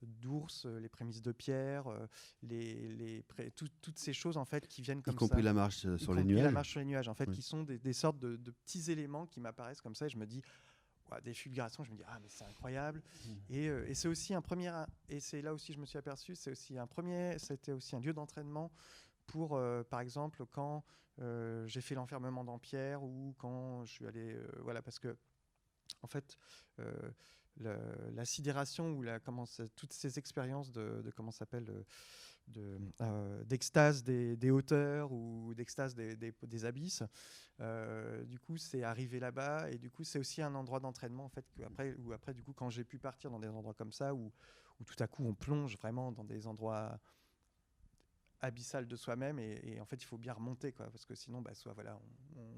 d'ours, 0.00 0.64
les 0.64 0.88
prémices 0.88 1.20
de 1.20 1.30
pierre, 1.32 1.84
les, 2.42 2.88
les 2.96 3.24
toutes 3.54 3.98
ces 3.98 4.14
choses 4.14 4.36
en 4.36 4.46
fait 4.46 4.66
qui 4.66 4.80
viennent 4.82 5.02
comme 5.02 5.14
y 5.14 5.16
compris 5.16 5.42
la 5.42 5.52
marche 5.52 5.86
sur 5.96 6.14
les 6.14 6.24
nuages. 6.24 6.44
La 6.44 6.50
marche 6.50 6.70
sur 6.70 6.80
les 6.80 6.86
nuages, 6.86 7.08
en 7.08 7.14
fait, 7.14 7.30
qui 7.30 7.42
sont 7.42 7.62
des, 7.62 7.92
sortes 7.92 8.18
de, 8.18 8.36
de, 8.36 8.50
petits 8.50 8.90
éléments 8.90 9.26
qui 9.26 9.38
m'apparaissent 9.38 9.82
comme 9.82 9.94
ça, 9.94 10.06
et 10.06 10.08
je 10.08 10.16
me 10.16 10.26
dis 10.26 10.42
des 11.20 11.34
fulgurations, 11.34 11.84
je 11.84 11.90
me 11.90 11.96
dis 11.96 12.04
ah 12.06 12.18
mais 12.20 12.28
c'est 12.28 12.44
incroyable. 12.44 13.02
Mmh. 13.24 13.30
Euh, 13.52 13.86
et, 13.86 13.94
c'est 13.94 14.08
aussi 14.08 14.34
un 14.34 14.42
premier 14.42 14.72
et 15.08 15.20
c'est 15.20 15.42
là 15.42 15.52
aussi 15.52 15.72
je 15.72 15.78
me 15.78 15.86
suis 15.86 15.98
aperçu, 15.98 16.34
c'est 16.34 16.50
aussi 16.50 16.78
un 16.78 16.86
premier, 16.86 17.38
c'était 17.38 17.72
aussi 17.72 17.96
un 17.96 18.00
lieu 18.00 18.12
d'entraînement 18.12 18.70
pour 19.26 19.56
euh, 19.56 19.82
par 19.82 20.00
exemple 20.00 20.44
quand 20.50 20.84
euh, 21.20 21.66
j'ai 21.66 21.80
fait 21.80 21.94
l'enfermement 21.94 22.44
d'Ampierre 22.44 23.02
ou 23.02 23.34
quand 23.38 23.84
je 23.84 23.92
suis 23.92 24.06
allé 24.06 24.36
voilà 24.60 24.82
parce 24.82 24.98
que 24.98 25.16
en 26.02 26.06
fait 26.06 26.36
la 27.58 28.24
sidération 28.24 28.92
ou 28.92 29.02
la 29.02 29.20
comment 29.20 29.44
toutes 29.76 29.92
ces 29.92 30.18
expériences 30.18 30.72
de, 30.72 31.02
de 31.04 31.10
comment 31.10 31.30
s'appelle 31.30 31.84
euh, 33.00 33.44
d'extase 33.44 34.02
des, 34.02 34.50
hauteurs 34.50 35.12
ou 35.12 35.54
d'extase 35.54 35.94
des, 35.94 36.64
abysses. 36.64 37.02
Euh, 37.60 38.24
du 38.24 38.38
coup, 38.38 38.56
c'est 38.56 38.82
arrivé 38.82 39.20
là-bas 39.20 39.70
et 39.70 39.78
du 39.78 39.90
coup, 39.90 40.04
c'est 40.04 40.18
aussi 40.18 40.42
un 40.42 40.54
endroit 40.54 40.80
d'entraînement 40.80 41.24
en 41.24 41.28
fait 41.28 41.46
que 41.56 41.62
après, 41.62 41.94
où 41.98 42.12
après, 42.12 42.34
du 42.34 42.42
coup, 42.42 42.52
quand 42.52 42.70
j'ai 42.70 42.84
pu 42.84 42.98
partir 42.98 43.30
dans 43.30 43.38
des 43.38 43.48
endroits 43.48 43.74
comme 43.74 43.92
ça 43.92 44.14
où, 44.14 44.32
où 44.80 44.84
tout 44.84 44.96
à 45.02 45.06
coup 45.06 45.24
on 45.24 45.34
plonge 45.34 45.76
vraiment 45.76 46.12
dans 46.12 46.24
des 46.24 46.46
endroits 46.46 46.98
abyssal 48.42 48.86
de 48.86 48.96
soi-même 48.96 49.38
et, 49.38 49.80
en 49.80 49.84
fait 49.84 50.02
il 50.02 50.04
faut 50.04 50.18
bien 50.18 50.32
remonter 50.32 50.72
quoi 50.72 50.90
parce 50.90 51.04
que 51.04 51.14
sinon 51.14 51.40
bah, 51.40 51.54
soit 51.54 51.72
voilà 51.72 51.98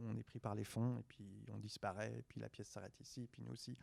on, 0.02 0.16
est 0.16 0.22
pris 0.22 0.40
par 0.40 0.54
les 0.54 0.64
fonds 0.64 0.98
et 0.98 1.02
puis 1.02 1.44
on 1.52 1.58
disparaît 1.58 2.12
et 2.18 2.22
puis 2.22 2.40
la 2.40 2.48
pièce 2.48 2.68
s'arrête 2.68 2.98
ici 3.00 3.24
et 3.24 3.26
puis 3.26 3.42
nous 3.42 3.52
aussi. 3.52 3.76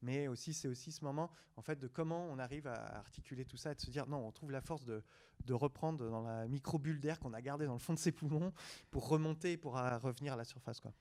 Mais 0.00 0.28
aussi 0.28 0.54
c'est 0.54 0.68
aussi 0.68 0.92
ce 0.92 1.04
moment 1.04 1.30
en 1.56 1.62
fait 1.62 1.78
de 1.78 1.88
comment 1.88 2.26
on 2.30 2.38
arrive 2.38 2.66
à 2.66 2.98
articuler 2.98 3.44
tout 3.44 3.56
ça 3.56 3.72
et 3.72 3.74
de 3.74 3.80
se 3.80 3.90
dire 3.90 4.06
non 4.06 4.26
on 4.26 4.32
trouve 4.32 4.50
la 4.50 4.60
force 4.60 4.84
de, 4.84 5.02
de 5.44 5.54
reprendre 5.54 6.08
dans 6.08 6.22
la 6.22 6.48
micro 6.48 6.78
bulle 6.78 7.00
d'air 7.00 7.20
qu'on 7.20 7.34
a 7.34 7.42
gardé 7.42 7.66
dans 7.66 7.74
le 7.74 7.78
fond 7.78 7.92
de 7.92 7.98
ses 7.98 8.12
poumons 8.12 8.52
pour 8.90 9.08
remonter 9.08 9.56
pour 9.56 9.74
revenir 9.74 10.32
à 10.32 10.36
la 10.36 10.44
surface 10.44 10.80
quoi 10.80 10.92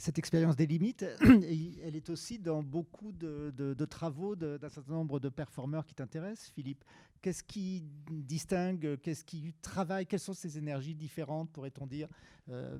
cette 0.00 0.18
expérience 0.18 0.56
des 0.56 0.66
limites, 0.66 1.04
elle 1.20 1.94
est 1.94 2.08
aussi 2.08 2.38
dans 2.38 2.62
beaucoup 2.62 3.12
de, 3.12 3.52
de 3.56 3.84
travaux 3.84 4.34
d'un 4.34 4.68
certain 4.68 4.92
nombre 4.92 5.20
de 5.20 5.28
performeurs 5.28 5.84
qui 5.84 5.94
t'intéressent, 5.94 6.50
Philippe. 6.50 6.84
Qu'est-ce 7.20 7.42
qui 7.42 7.84
distingue, 8.10 8.98
qu'est-ce 9.02 9.24
qui 9.24 9.52
travaille, 9.60 10.06
quelles 10.06 10.20
sont 10.20 10.32
ces 10.32 10.56
énergies 10.56 10.94
différentes, 10.94 11.50
pourrait-on 11.52 11.86
dire 11.86 12.08
euh, 12.48 12.78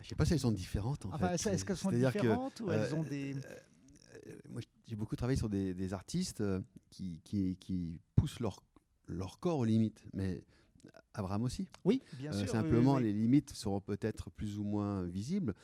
Je 0.00 0.04
ne 0.04 0.08
sais 0.08 0.14
pas 0.14 0.26
si 0.26 0.34
elles 0.34 0.40
sont 0.40 0.52
différentes. 0.52 1.06
En 1.06 1.16
fait. 1.16 1.48
Est-ce 1.48 1.64
qu'elles 1.64 1.76
sont 1.76 1.90
différentes 1.90 2.60
ou 2.60 2.70
elles 2.70 2.94
ont 2.94 3.02
euh, 3.04 3.08
des... 3.08 3.34
Euh, 3.34 4.36
moi, 4.50 4.60
j'ai 4.86 4.96
beaucoup 4.96 5.16
travaillé 5.16 5.38
sur 5.38 5.48
des, 5.48 5.92
artistes 5.94 6.44
qui, 6.90 7.18
qui, 7.24 7.56
qui, 7.56 7.98
poussent 8.14 8.40
leur, 8.40 8.62
leur 9.06 9.40
corps 9.40 9.58
aux 9.58 9.64
limites, 9.64 10.04
mais 10.12 10.44
Abraham 11.14 11.42
aussi. 11.42 11.68
Oui, 11.84 12.02
bien 12.18 12.32
sûr. 12.32 12.48
Simplement, 12.48 12.98
les 12.98 13.12
limites 13.12 13.50
seront 13.50 13.80
peut-être 13.80 14.30
plus 14.30 14.58
ou 14.58 14.64
moins 14.64 15.04
visibles. 15.04 15.54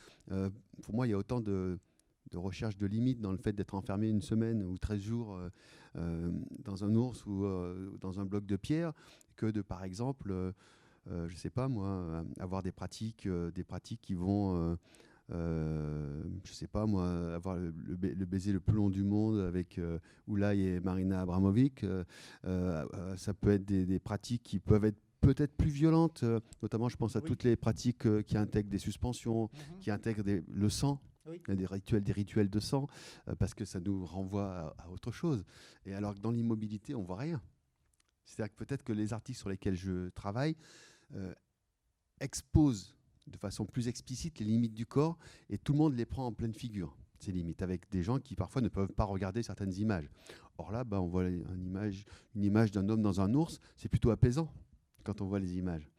pour 0.81 0.93
moi, 0.93 1.07
il 1.07 1.11
y 1.11 1.13
a 1.13 1.17
autant 1.17 1.41
de, 1.41 1.79
de 2.31 2.37
recherche 2.37 2.77
de 2.77 2.85
limites 2.85 3.21
dans 3.21 3.31
le 3.31 3.37
fait 3.37 3.53
d'être 3.53 3.75
enfermé 3.75 4.09
une 4.09 4.21
semaine 4.21 4.63
ou 4.63 4.77
13 4.77 4.99
jours 4.99 5.39
euh, 5.95 6.31
dans 6.63 6.83
un 6.83 6.93
ours 6.95 7.25
ou 7.25 7.45
euh, 7.45 7.91
dans 8.01 8.19
un 8.19 8.25
bloc 8.25 8.45
de 8.45 8.55
pierre 8.55 8.93
que 9.35 9.45
de, 9.45 9.61
par 9.61 9.83
exemple, 9.83 10.31
euh, 10.31 10.51
je 11.07 11.33
ne 11.33 11.37
sais 11.37 11.49
pas 11.49 11.67
moi, 11.67 12.23
avoir 12.39 12.63
des 12.63 12.71
pratiques, 12.71 13.27
des 13.27 13.63
pratiques 13.63 14.01
qui 14.01 14.13
vont... 14.13 14.77
Euh, 15.31 16.21
je 16.43 16.53
sais 16.53 16.67
pas 16.67 16.85
moi, 16.85 17.33
avoir 17.33 17.55
le, 17.55 17.71
baiser 18.25 18.51
le 18.51 18.59
plus 18.59 18.75
long 18.75 18.91
du 18.91 19.03
monde 19.03 19.39
avec 19.39 19.79
euh, 19.79 19.97
Oulay 20.27 20.59
et 20.59 20.79
Marina 20.79 21.21
Abramovic. 21.21 21.83
ça 22.43 23.33
peut 23.33 23.49
être 23.51 23.65
des, 23.65 23.99
pratiques 23.99 24.43
qui 24.43 24.59
peuvent 24.59 24.85
être 24.85 25.01
peut-être 25.25 25.55
plus 25.55 25.69
violentes, 25.69 26.23
notamment 26.61 26.89
je 26.89 26.97
pense 26.97 27.15
à 27.15 27.21
toutes 27.21 27.43
les 27.43 27.55
pratiques 27.55 28.23
qui 28.23 28.37
intègrent 28.37 28.69
des 28.69 28.79
suspensions, 28.79 29.49
mhm. 29.51 29.79
qui 29.79 29.91
intègrent 29.91 30.23
le 30.47 30.69
sang. 30.69 31.01
Des 31.47 31.65
rituels, 31.65 32.03
des 32.03 32.11
rituels 32.11 32.51
de 32.51 32.59
sang, 32.59 32.87
euh, 33.27 33.35
parce 33.35 33.55
que 33.55 33.65
ça 33.65 33.79
nous 33.79 34.05
renvoie 34.05 34.75
à, 34.77 34.89
autre 34.91 35.11
chose. 35.11 35.43
Et 35.87 35.95
alors 35.95 36.13
que 36.13 36.19
dans 36.19 36.29
l'immobilité, 36.29 36.93
on 36.93 37.01
voit 37.01 37.17
rien. 37.17 37.41
C'est-à-dire 38.25 38.53
que 38.53 38.63
peut-être 38.63 38.83
que 38.83 38.93
les 38.93 39.11
artistes 39.11 39.39
sur 39.39 39.49
lesquels 39.49 39.75
je 39.75 40.09
travaille 40.09 40.55
euh, 41.15 41.33
exposent 42.19 42.95
de 43.25 43.37
façon 43.37 43.65
plus 43.65 43.87
explicite 43.87 44.37
les 44.37 44.45
limites 44.45 44.75
du 44.75 44.85
corps, 44.85 45.17
et 45.49 45.57
tout 45.57 45.73
le 45.73 45.79
monde 45.79 45.95
les 45.95 46.05
prend 46.05 46.27
en 46.27 46.31
pleine 46.31 46.53
figure, 46.53 46.95
ces 47.17 47.31
limites, 47.31 47.63
avec 47.63 47.89
des 47.89 48.03
gens 48.03 48.19
qui 48.19 48.35
parfois 48.35 48.61
ne 48.61 48.69
peuvent 48.69 48.93
pas 48.93 49.05
regarder 49.05 49.41
certaines 49.41 49.73
images. 49.73 50.11
Or 50.59 50.71
là, 50.71 50.83
bah, 50.83 51.01
on 51.01 51.07
voit 51.07 51.27
une 51.27 51.65
image, 51.65 52.05
une 52.35 52.43
image 52.43 52.69
d'un 52.69 52.87
homme 52.87 53.01
dans 53.01 53.19
un 53.19 53.33
ours, 53.33 53.59
c'est 53.77 53.89
plutôt 53.89 54.11
apaisant 54.11 54.53
quand 55.05 55.21
on 55.21 55.25
voit 55.25 55.39
les 55.39 55.57
images. 55.57 55.89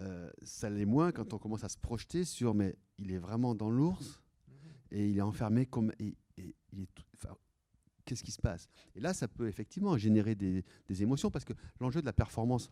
Euh, 0.00 0.30
ça 0.42 0.70
l'est 0.70 0.84
moins 0.84 1.12
quand 1.12 1.34
on 1.34 1.38
commence 1.38 1.64
à 1.64 1.68
se 1.68 1.76
projeter 1.78 2.24
sur, 2.24 2.54
mais 2.54 2.76
il 2.98 3.10
est 3.12 3.18
vraiment 3.18 3.54
dans 3.54 3.70
l'ours 3.70 4.22
et 4.90 5.08
il 5.08 5.18
est 5.18 5.22
enfermé. 5.22 5.68
Et, 5.98 6.16
Qu'est-ce 8.04 8.24
qui 8.24 8.32
se 8.32 8.40
passe? 8.40 8.68
Et 8.96 9.00
là, 9.00 9.14
ça 9.14 9.28
peut 9.28 9.46
effectivement 9.46 9.96
générer 9.96 10.34
des, 10.34 10.64
émotions 11.02 11.30
parce 11.30 11.44
que 11.44 11.52
l'enjeu 11.78 12.00
de 12.00 12.06
la 12.06 12.12
performance, 12.12 12.70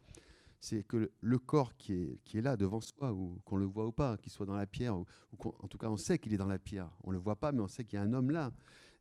c'est 0.60 0.82
que 0.82 1.10
le, 1.20 1.38
corps 1.38 1.76
qui 1.76 2.18
est, 2.34 2.40
là 2.40 2.56
devant 2.56 2.80
soi, 2.80 3.12
ou 3.12 3.40
qu'on 3.44 3.56
le 3.56 3.64
voit 3.64 3.86
ou 3.86 3.92
pas, 3.92 4.16
qu'il 4.18 4.32
soit 4.32 4.46
dans 4.46 4.56
la 4.56 4.66
pierre, 4.66 4.98
ou, 4.98 5.06
en 5.38 5.68
tout 5.68 5.78
cas 5.78 5.88
on 5.88 5.96
sait 5.96 6.18
qu'il 6.18 6.34
est 6.34 6.36
dans 6.36 6.46
la 6.46 6.58
pierre. 6.58 6.90
On 7.04 7.10
le 7.10 7.18
voit 7.18 7.36
pas, 7.36 7.52
mais 7.52 7.60
on 7.60 7.68
sait 7.68 7.84
qu'il 7.84 7.98
y 7.98 8.02
a 8.02 8.02
un 8.02 8.12
homme 8.12 8.30
là. 8.30 8.52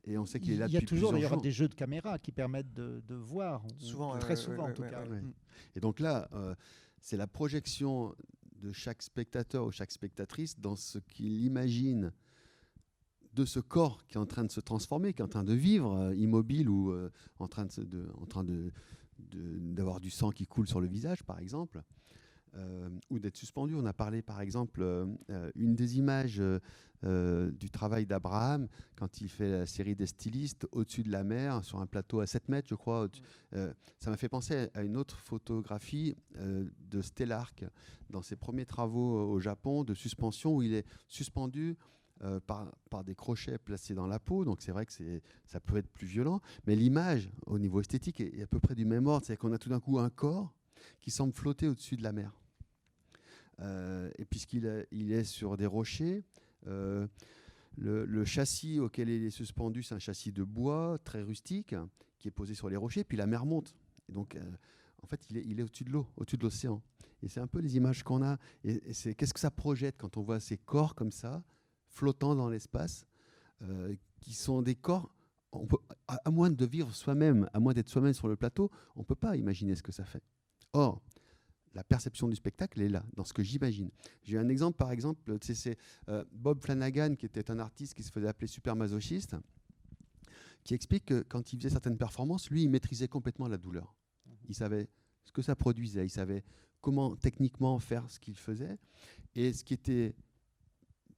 Et 0.04 0.16
on 0.16 0.24
sait 0.24 0.40
qu'il 0.40 0.54
est 0.54 0.56
là 0.56 0.66
Il 0.66 0.72
y 0.72 0.76
a 0.76 0.80
toujours 0.80 1.12
d'ailleurs 1.12 1.40
des 1.40 1.52
jeux 1.52 1.68
de 1.68 1.74
caméra 1.74 2.18
qui 2.18 2.32
permettent 2.32 2.72
de, 2.72 3.02
de 3.06 3.14
voir, 3.14 3.62
souvent, 3.78 4.18
très 4.18 4.36
souvent 4.36 4.68
en 4.68 4.72
tout 4.72 4.82
cas. 4.82 5.04
Et 5.74 5.80
donc 5.80 6.00
là, 6.00 6.28
euh, 6.32 6.54
c'est 7.00 7.16
la 7.16 7.26
projection 7.26 8.14
de 8.60 8.72
chaque 8.72 9.02
spectateur 9.02 9.66
ou 9.66 9.70
chaque 9.70 9.92
spectatrice 9.92 10.58
dans 10.58 10.76
ce 10.76 10.98
qu'il 10.98 11.44
imagine 11.44 12.12
de 13.34 13.44
ce 13.44 13.60
corps 13.60 14.06
qui 14.06 14.14
est 14.14 14.20
en 14.20 14.26
train 14.26 14.44
de 14.44 14.50
se 14.50 14.60
transformer, 14.60 15.12
qui 15.12 15.22
est 15.22 15.24
en 15.24 15.28
train 15.28 15.44
de 15.44 15.54
vivre, 15.54 15.92
euh, 15.92 16.14
immobile 16.14 16.68
ou 16.68 16.90
euh, 16.90 17.10
en 17.38 17.48
train 17.48 17.64
de, 17.64 18.10
en 18.20 18.26
train 18.26 18.44
de, 18.44 18.72
d'avoir 19.18 20.00
du 20.00 20.10
sang 20.10 20.30
qui 20.30 20.46
coule 20.46 20.66
sur 20.66 20.80
le 20.80 20.88
visage, 20.88 21.22
par 21.22 21.38
exemple, 21.38 21.78
euh, 21.78 21.80
ou 23.10 23.18
d'être 23.18 23.36
suspendu. 23.36 23.74
On 23.74 23.86
a 23.86 23.92
parlé, 23.92 24.22
par 24.22 24.40
exemple, 24.40 24.82
une 25.54 25.74
des 25.74 25.98
images 25.98 26.42
du 27.02 27.70
travail 27.70 28.06
d'Abraham 28.06 28.68
quand 28.96 29.20
il 29.20 29.28
fait 29.28 29.50
la 29.50 29.66
série 29.66 29.94
des 29.94 30.06
stylistes 30.06 30.66
au-dessus 30.72 31.02
de 31.02 31.10
la 31.10 31.24
mer, 31.24 31.64
sur 31.64 31.78
un 31.78 31.86
plateau 31.86 32.20
à 32.20 32.26
7 32.26 32.48
mètres, 32.48 32.68
je 32.68 32.74
crois. 32.74 33.08
ça 33.52 34.10
m'a 34.10 34.16
fait 34.16 34.28
penser 34.28 34.68
à 34.74 34.82
une 34.82 34.96
autre 34.96 35.18
photographie 35.18 36.16
de 36.36 37.02
Stellark 37.02 37.64
dans 38.10 38.22
ses 38.22 38.36
premiers 38.36 38.66
travaux 38.66 39.30
au 39.30 39.40
Japon 39.40 39.84
de 39.84 39.94
suspension 39.94 40.56
où 40.56 40.62
il 40.62 40.74
est 40.74 40.86
suspendu 41.08 41.76
euh, 42.22 42.38
par, 42.38 42.70
par, 42.90 43.02
des 43.02 43.14
crochets 43.14 43.56
placés 43.56 43.94
dans 43.94 44.06
la 44.06 44.18
peau, 44.18 44.44
donc 44.44 44.60
c'est 44.60 44.72
vrai 44.72 44.84
que 44.84 44.92
ça 45.46 45.58
peut 45.58 45.78
être 45.78 45.88
plus 45.88 46.06
violent, 46.06 46.42
mais 46.66 46.76
l'image 46.76 47.30
au 47.46 47.58
niveau 47.58 47.80
esthétique 47.80 48.20
est, 48.20 48.42
à 48.42 48.46
peu 48.46 48.60
près 48.60 48.74
du 48.74 48.84
même 48.84 49.06
ordre, 49.06 49.24
c'est 49.24 49.38
qu'on 49.38 49.52
a 49.52 49.58
tout 49.58 49.70
d'un 49.70 49.80
coup 49.80 49.98
un 49.98 50.10
corps 50.10 50.52
qui 51.00 51.10
semble 51.10 51.32
flotter 51.32 51.66
au-dessus 51.66 51.96
de 51.96 52.02
la 52.02 52.12
mer. 52.12 52.39
Euh, 53.60 54.10
et 54.18 54.24
puisqu'il 54.24 54.86
il 54.90 55.12
est 55.12 55.24
sur 55.24 55.56
des 55.56 55.66
rochers, 55.66 56.24
euh, 56.66 57.06
le, 57.76 58.24
châssis 58.24 58.80
auquel 58.80 59.08
il 59.08 59.24
est 59.24 59.30
suspendu, 59.30 59.82
c'est 59.82 59.94
un 59.94 59.98
châssis 59.98 60.32
de 60.32 60.44
bois 60.44 60.98
très 61.04 61.22
rustique 61.22 61.74
qui 62.18 62.28
est 62.28 62.32
posé 62.32 62.54
sur 62.54 62.68
les 62.68 62.76
rochers, 62.76 63.04
puis 63.04 63.16
la 63.16 63.26
mer 63.26 63.46
monte. 63.46 63.74
Donc, 64.08 64.36
en 65.02 65.06
fait, 65.06 65.20
il 65.30 65.58
est, 65.58 65.62
au-dessus 65.62 65.84
de 65.84 65.90
l'eau, 65.90 66.06
au-dessus 66.16 66.36
de 66.36 66.42
l'océan. 66.42 66.82
Et 67.22 67.28
c'est 67.28 67.40
un 67.40 67.46
peu 67.46 67.58
les 67.58 67.76
images 67.76 68.02
qu'on 68.02 68.22
a. 68.22 68.38
Et, 68.64 68.92
c'est 68.92 69.14
qu'est-ce 69.14 69.34
que 69.34 69.40
ça 69.40 69.50
projette 69.50 69.96
quand 69.98 70.16
on 70.16 70.22
voit 70.22 70.40
ces 70.40 70.56
corps 70.56 70.94
comme 70.94 71.12
ça, 71.12 71.42
flottants 71.88 72.34
dans 72.34 72.48
l'espace, 72.48 73.06
euh, 73.62 73.94
qui 74.20 74.32
sont 74.32 74.62
des 74.62 74.74
corps 74.74 75.14
on 75.52 75.66
peut, 75.66 75.78
à, 76.06 76.30
moins 76.30 76.50
de 76.50 76.64
vivre 76.64 76.94
soi-même, 76.94 77.48
à 77.52 77.58
moins 77.58 77.72
d'être 77.72 77.88
soi-même 77.88 78.14
sur 78.14 78.28
le 78.28 78.36
plateau, 78.36 78.70
on 78.94 79.00
ne 79.00 79.04
peut 79.04 79.16
pas 79.16 79.36
imaginer 79.36 79.74
ce 79.74 79.82
que 79.82 79.90
ça 79.90 80.04
fait. 80.04 80.22
Or, 80.72 81.02
la 81.74 81.84
perception 81.84 82.28
du 82.28 82.36
spectacle 82.36 82.80
est 82.80 82.88
là, 82.88 83.04
dans 83.14 83.24
ce 83.24 83.32
que 83.32 83.42
j'imagine. 83.42 83.90
J'ai 84.22 84.38
un 84.38 84.48
exemple, 84.48 84.76
par 84.76 84.90
exemple, 84.90 85.36
c'est 85.40 85.78
euh, 86.08 86.24
Bob 86.32 86.60
Flanagan, 86.62 87.14
qui 87.14 87.26
était 87.26 87.50
un 87.50 87.58
artiste 87.58 87.94
qui 87.94 88.02
se 88.02 88.10
faisait 88.10 88.28
appeler 88.28 88.48
super 88.48 88.74
masochiste, 88.74 89.36
qui 90.64 90.74
explique 90.74 91.06
que 91.06 91.22
quand 91.22 91.52
il 91.52 91.58
faisait 91.58 91.70
certaines 91.70 91.98
performances, 91.98 92.50
lui, 92.50 92.64
il 92.64 92.70
maîtrisait 92.70 93.08
complètement 93.08 93.48
la 93.48 93.56
douleur. 93.56 93.94
Il 94.48 94.54
savait 94.54 94.88
ce 95.24 95.32
que 95.32 95.42
ça 95.42 95.54
produisait, 95.54 96.04
il 96.04 96.10
savait 96.10 96.44
comment 96.80 97.14
techniquement 97.16 97.78
faire 97.78 98.10
ce 98.10 98.18
qu'il 98.18 98.36
faisait. 98.36 98.78
Et 99.34 99.52
ce 99.52 99.64
qui 99.64 99.74
était 99.74 100.14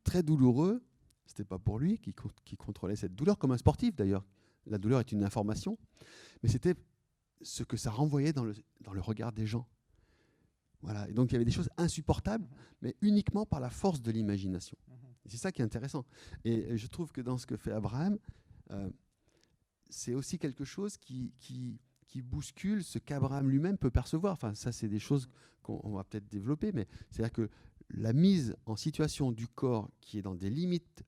très 0.05 0.23
douloureux, 0.23 0.85
c'était 1.25 1.45
pas 1.45 1.59
pour 1.59 1.79
lui 1.79 1.99
qui, 1.99 2.15
qui, 2.45 2.57
contrôlait 2.57 2.97
cette 2.97 3.15
douleur, 3.15 3.39
comme 3.39 3.53
un 3.53 3.59
sportif 3.59 3.95
d'ailleurs. 3.97 4.25
La 4.67 4.79
douleur 4.79 5.01
est 5.01 5.13
une 5.13 5.25
information, 5.25 5.79
mais 6.43 6.49
c'était 6.49 6.75
ce 7.41 7.65
que 7.65 7.77
ça 7.77 7.91
renvoyait 7.91 8.33
dans 8.33 8.45
le, 8.45 8.55
dans 8.83 8.93
le 8.93 9.01
regard 9.01 9.33
des 9.33 9.47
gens. 9.47 9.67
Voilà. 10.83 11.09
Et 11.09 11.13
donc 11.13 11.31
il 11.31 11.35
y 11.35 11.37
avait 11.37 11.45
des 11.45 11.51
choses 11.51 11.71
insupportables, 11.77 12.47
mais 12.81 12.95
uniquement 13.01 13.47
par 13.47 13.61
la 13.61 13.71
force 13.71 14.03
de 14.03 14.11
l'imagination. 14.11 14.77
C'est 15.27 15.37
ça 15.37 15.53
qui 15.53 15.63
est 15.63 15.65
intéressant. 15.65 16.05
Et 16.45 16.77
je 16.77 16.87
trouve 16.89 17.13
que 17.13 17.21
dans 17.21 17.39
ce 17.39 17.47
que 17.47 17.57
fait 17.57 17.73
Abraham, 17.73 18.19
euh, 18.71 18.91
c'est 19.89 20.15
aussi 20.15 20.39
quelque 20.39 20.65
chose 20.65 20.97
qui, 20.97 21.33
qui, 21.39 21.79
qui 22.09 22.23
bouscule 22.23 22.83
ce 22.83 22.99
qu'Abraham 22.99 23.49
lui-même 23.49 23.79
peut 23.79 23.91
percevoir. 23.91 24.33
Enfin, 24.33 24.55
ça, 24.55 24.73
c'est 24.73 24.89
des 24.89 24.99
choses 24.99 25.29
qu'on 25.63 25.93
va 25.93 26.03
peut-être 26.03 26.29
développer, 26.29 26.73
mais 26.73 26.89
c'est-à-dire 27.11 27.33
que 27.33 27.51
la 27.91 28.13
mise 28.13 28.57
en 28.67 28.75
situation 28.75 29.31
du 29.31 29.47
corps 29.47 29.91
qui 30.01 30.19
est 30.19 30.23
dans 30.23 30.35
des 30.35 30.51
limites 30.51 31.05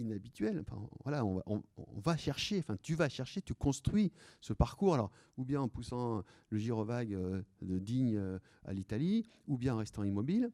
inhabituelles, 0.00 0.60
enfin, 0.60 0.80
voilà, 1.04 1.24
on 1.24 1.36
va, 1.36 1.42
on, 1.46 2.00
va, 2.00 2.16
chercher, 2.16 2.58
enfin, 2.58 2.76
tu 2.82 2.94
vas 2.94 3.08
chercher, 3.08 3.42
tu 3.42 3.54
construis 3.54 4.12
ce 4.40 4.52
parcours, 4.52 4.94
alors, 4.94 5.10
ou 5.36 5.44
bien 5.44 5.60
en 5.60 5.68
poussant 5.68 6.22
le 6.48 6.58
gyrovague 6.58 7.14
euh, 7.14 7.42
de 7.62 7.78
Digne 7.78 8.16
euh, 8.16 8.38
à 8.64 8.72
l'Italie, 8.72 9.26
ou 9.46 9.58
bien 9.58 9.74
en 9.74 9.78
restant 9.78 10.02
immobile, 10.02 10.50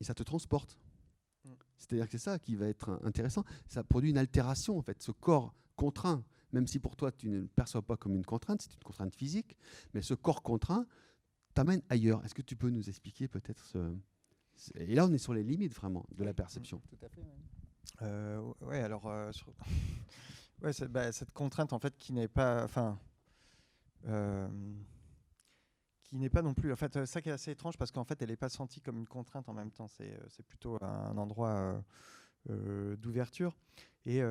et 0.00 0.04
ça 0.04 0.14
te 0.14 0.22
transporte. 0.22 0.78
Mm. 1.44 1.50
C'est-à-dire 1.78 2.06
que 2.06 2.12
c'est 2.12 2.18
ça 2.18 2.38
qui 2.38 2.56
va 2.56 2.66
être 2.66 3.00
intéressant. 3.04 3.44
Ça 3.68 3.84
produit 3.84 4.10
une 4.10 4.18
altération, 4.18 4.78
en 4.78 4.82
fait, 4.82 5.02
ce 5.02 5.12
corps 5.12 5.54
contraint, 5.76 6.24
même 6.52 6.66
si 6.66 6.78
pour 6.78 6.96
toi 6.96 7.12
tu 7.12 7.28
ne 7.28 7.38
le 7.40 7.46
perçois 7.46 7.82
pas 7.82 7.96
comme 7.96 8.14
une 8.14 8.26
contrainte, 8.26 8.62
c'est 8.62 8.74
une 8.74 8.82
contrainte 8.82 9.14
physique, 9.14 9.56
mais 9.94 10.02
ce 10.02 10.14
corps 10.14 10.42
contraint 10.42 10.86
t'amène 11.54 11.82
ailleurs. 11.88 12.24
Est-ce 12.24 12.34
que 12.34 12.42
tu 12.42 12.56
peux 12.56 12.70
nous 12.70 12.88
expliquer 12.88 13.28
peut-être 13.28 13.64
ce... 13.64 13.94
Et 14.74 14.94
là, 14.94 15.06
on 15.06 15.12
est 15.12 15.18
sur 15.18 15.32
les 15.32 15.42
limites 15.42 15.74
vraiment 15.74 16.04
de 16.14 16.22
la 16.22 16.34
perception. 16.34 16.82
Tout 16.90 17.04
à 17.04 17.08
fait. 17.08 17.22
Euh, 18.02 18.52
ouais, 18.60 18.80
alors 18.80 19.06
euh, 19.06 19.30
ouais, 20.62 20.72
bah, 20.88 21.12
cette 21.12 21.32
contrainte 21.32 21.72
en 21.72 21.78
fait 21.78 21.96
qui 21.96 22.12
n'est 22.12 22.28
pas, 22.28 22.64
enfin, 22.64 22.98
euh, 24.06 24.48
qui 26.02 26.16
n'est 26.16 26.30
pas 26.30 26.42
non 26.42 26.54
plus. 26.54 26.72
En 26.72 26.76
fait, 26.76 27.04
ça 27.06 27.20
qui 27.20 27.28
est 27.28 27.32
assez 27.32 27.50
étrange 27.50 27.76
parce 27.76 27.90
qu'en 27.90 28.04
fait, 28.04 28.20
elle 28.22 28.30
n'est 28.30 28.36
pas 28.36 28.48
sentie 28.48 28.80
comme 28.80 28.98
une 28.98 29.08
contrainte 29.08 29.48
en 29.48 29.54
même 29.54 29.70
temps. 29.70 29.88
C'est 29.88 30.42
plutôt 30.46 30.78
un 30.82 31.16
endroit 31.16 31.82
d'ouverture 32.46 33.56
et 34.06 34.22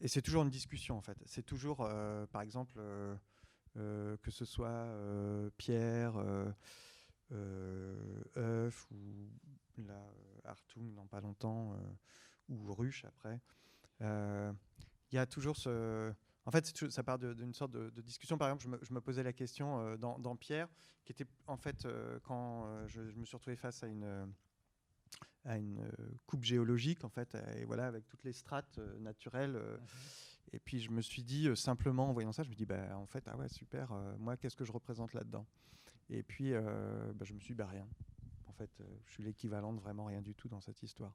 et 0.00 0.08
c'est 0.08 0.22
toujours 0.22 0.42
une 0.42 0.50
discussion 0.50 0.96
en 0.96 1.02
fait. 1.02 1.18
C'est 1.26 1.44
toujours, 1.44 1.82
euh, 1.82 2.26
par 2.26 2.42
exemple, 2.42 2.74
euh, 2.78 3.14
euh, 3.76 4.16
que 4.22 4.30
ce 4.30 4.44
soit 4.44 4.86
Pierre, 5.58 6.14
Euf 7.30 8.90
ou 8.90 9.28
la 9.78 10.02
Artung 10.44 10.94
dans 10.94 11.06
pas 11.06 11.20
longtemps, 11.20 11.76
ou 12.48 12.72
Ruche 12.74 13.04
après. 13.04 13.40
Il 14.00 15.14
y 15.14 15.18
a 15.18 15.26
toujours 15.26 15.56
ce. 15.56 16.12
En 16.46 16.50
fait, 16.50 16.66
ça 16.90 17.02
part 17.02 17.18
d'une 17.18 17.54
sorte 17.54 17.72
de, 17.72 18.00
discussion. 18.00 18.38
Par 18.38 18.48
exemple, 18.48 18.64
je 18.64 18.68
me, 18.68 18.78
je 18.82 18.94
me 18.94 19.00
posais 19.00 19.22
la 19.22 19.32
question 19.32 19.96
dans, 19.96 20.18
dans, 20.18 20.36
Pierre, 20.36 20.68
qui 21.04 21.12
était 21.12 21.26
en 21.46 21.56
fait 21.56 21.86
quand 22.24 22.86
je, 22.86 23.08
je, 23.10 23.18
me 23.18 23.24
suis 23.24 23.36
retrouvé 23.36 23.56
face 23.56 23.82
à 23.82 23.86
une 23.86 24.32
à 25.44 25.56
une 25.56 25.78
euh, 25.78 25.90
coupe 26.26 26.44
géologique 26.44 27.04
en 27.04 27.08
fait, 27.08 27.36
et 27.56 27.64
voilà 27.64 27.86
avec 27.86 28.06
toutes 28.06 28.24
les 28.24 28.32
strates 28.32 28.78
euh, 28.78 28.98
naturelles. 28.98 29.56
Euh. 29.56 29.78
Mhm. 29.78 29.86
Et 30.52 30.58
puis 30.58 30.80
je 30.80 30.90
me 30.90 31.00
suis 31.00 31.22
dit 31.22 31.48
simplement 31.56 32.10
en 32.10 32.12
voyant 32.12 32.32
ça, 32.32 32.42
je 32.42 32.50
me 32.50 32.54
dis 32.54 32.66
bah 32.66 32.96
en 32.96 33.06
fait 33.06 33.22
ah 33.28 33.36
ouais 33.36 33.48
super, 33.48 33.92
moi 34.18 34.36
qu'est-ce 34.36 34.56
que 34.56 34.64
je 34.64 34.72
représente 34.72 35.12
là-dedans? 35.12 35.46
Et 36.08 36.24
puis 36.24 36.54
bah, 36.54 37.24
je 37.24 37.34
me 37.34 37.38
suis 37.38 37.54
dit 37.54 37.58
bah 37.58 37.68
rien. 37.68 37.86
Fait, 38.60 38.82
je 39.06 39.12
suis 39.12 39.22
l'équivalent 39.22 39.72
de 39.72 39.80
vraiment 39.80 40.04
rien 40.04 40.20
du 40.20 40.34
tout 40.34 40.48
dans 40.48 40.60
cette 40.60 40.82
histoire. 40.82 41.14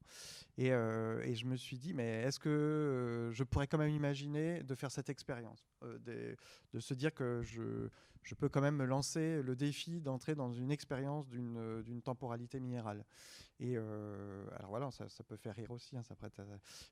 Et, 0.58 0.69
et 0.69 1.36
je 1.36 1.45
me 1.45 1.55
suis 1.55 1.77
dit, 1.77 1.93
mais 1.93 2.23
est-ce 2.23 2.39
que 2.39 3.29
je 3.31 3.43
pourrais 3.43 3.67
quand 3.67 3.77
même 3.77 3.91
imaginer 3.91 4.63
de 4.63 4.73
faire 4.73 4.89
cette 4.89 5.10
expérience, 5.10 5.63
de, 5.84 6.36
se 6.79 6.95
dire 6.95 7.13
que 7.13 7.43
je, 7.43 8.34
peux 8.34 8.49
quand 8.49 8.62
même 8.62 8.77
me 8.77 8.86
lancer 8.86 9.43
le 9.43 9.55
défi 9.55 10.01
d'entrer 10.01 10.34
dans 10.34 10.51
une 10.51 10.71
expérience 10.71 11.27
d'une 11.29 12.01
temporalité 12.03 12.60
minérale. 12.60 13.05
Et 13.60 13.75
euh, 13.77 14.45
alors 14.58 14.69
voilà, 14.69 14.91
ça, 14.91 15.23
peut 15.23 15.38
faire 15.38 15.55
rire 15.55 15.71
aussi, 15.71 15.95
hein, 15.95 16.03
ça 16.03 16.15
prête 16.15 16.41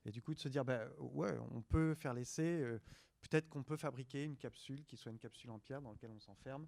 et 0.06 0.12
du 0.12 0.22
coup 0.22 0.34
de 0.34 0.40
se 0.40 0.48
dire, 0.48 0.64
bah, 0.64 0.86
ouais, 1.00 1.36
on 1.52 1.62
peut 1.62 1.94
faire 1.94 2.14
l'essai, 2.14 2.62
euh, 2.62 2.80
peut-être 3.22 3.50
qu'on 3.50 3.64
peut 3.64 3.76
fabriquer 3.76 4.24
une 4.24 4.38
capsule 4.38 4.86
qui 4.86 4.96
soit 4.96 5.12
une 5.12 5.20
capsule 5.20 5.50
en 5.50 5.60
pierre 5.60 5.82
dans 5.82 5.92
laquelle 5.92 6.12
on 6.12 6.20
s'enferme, 6.20 6.66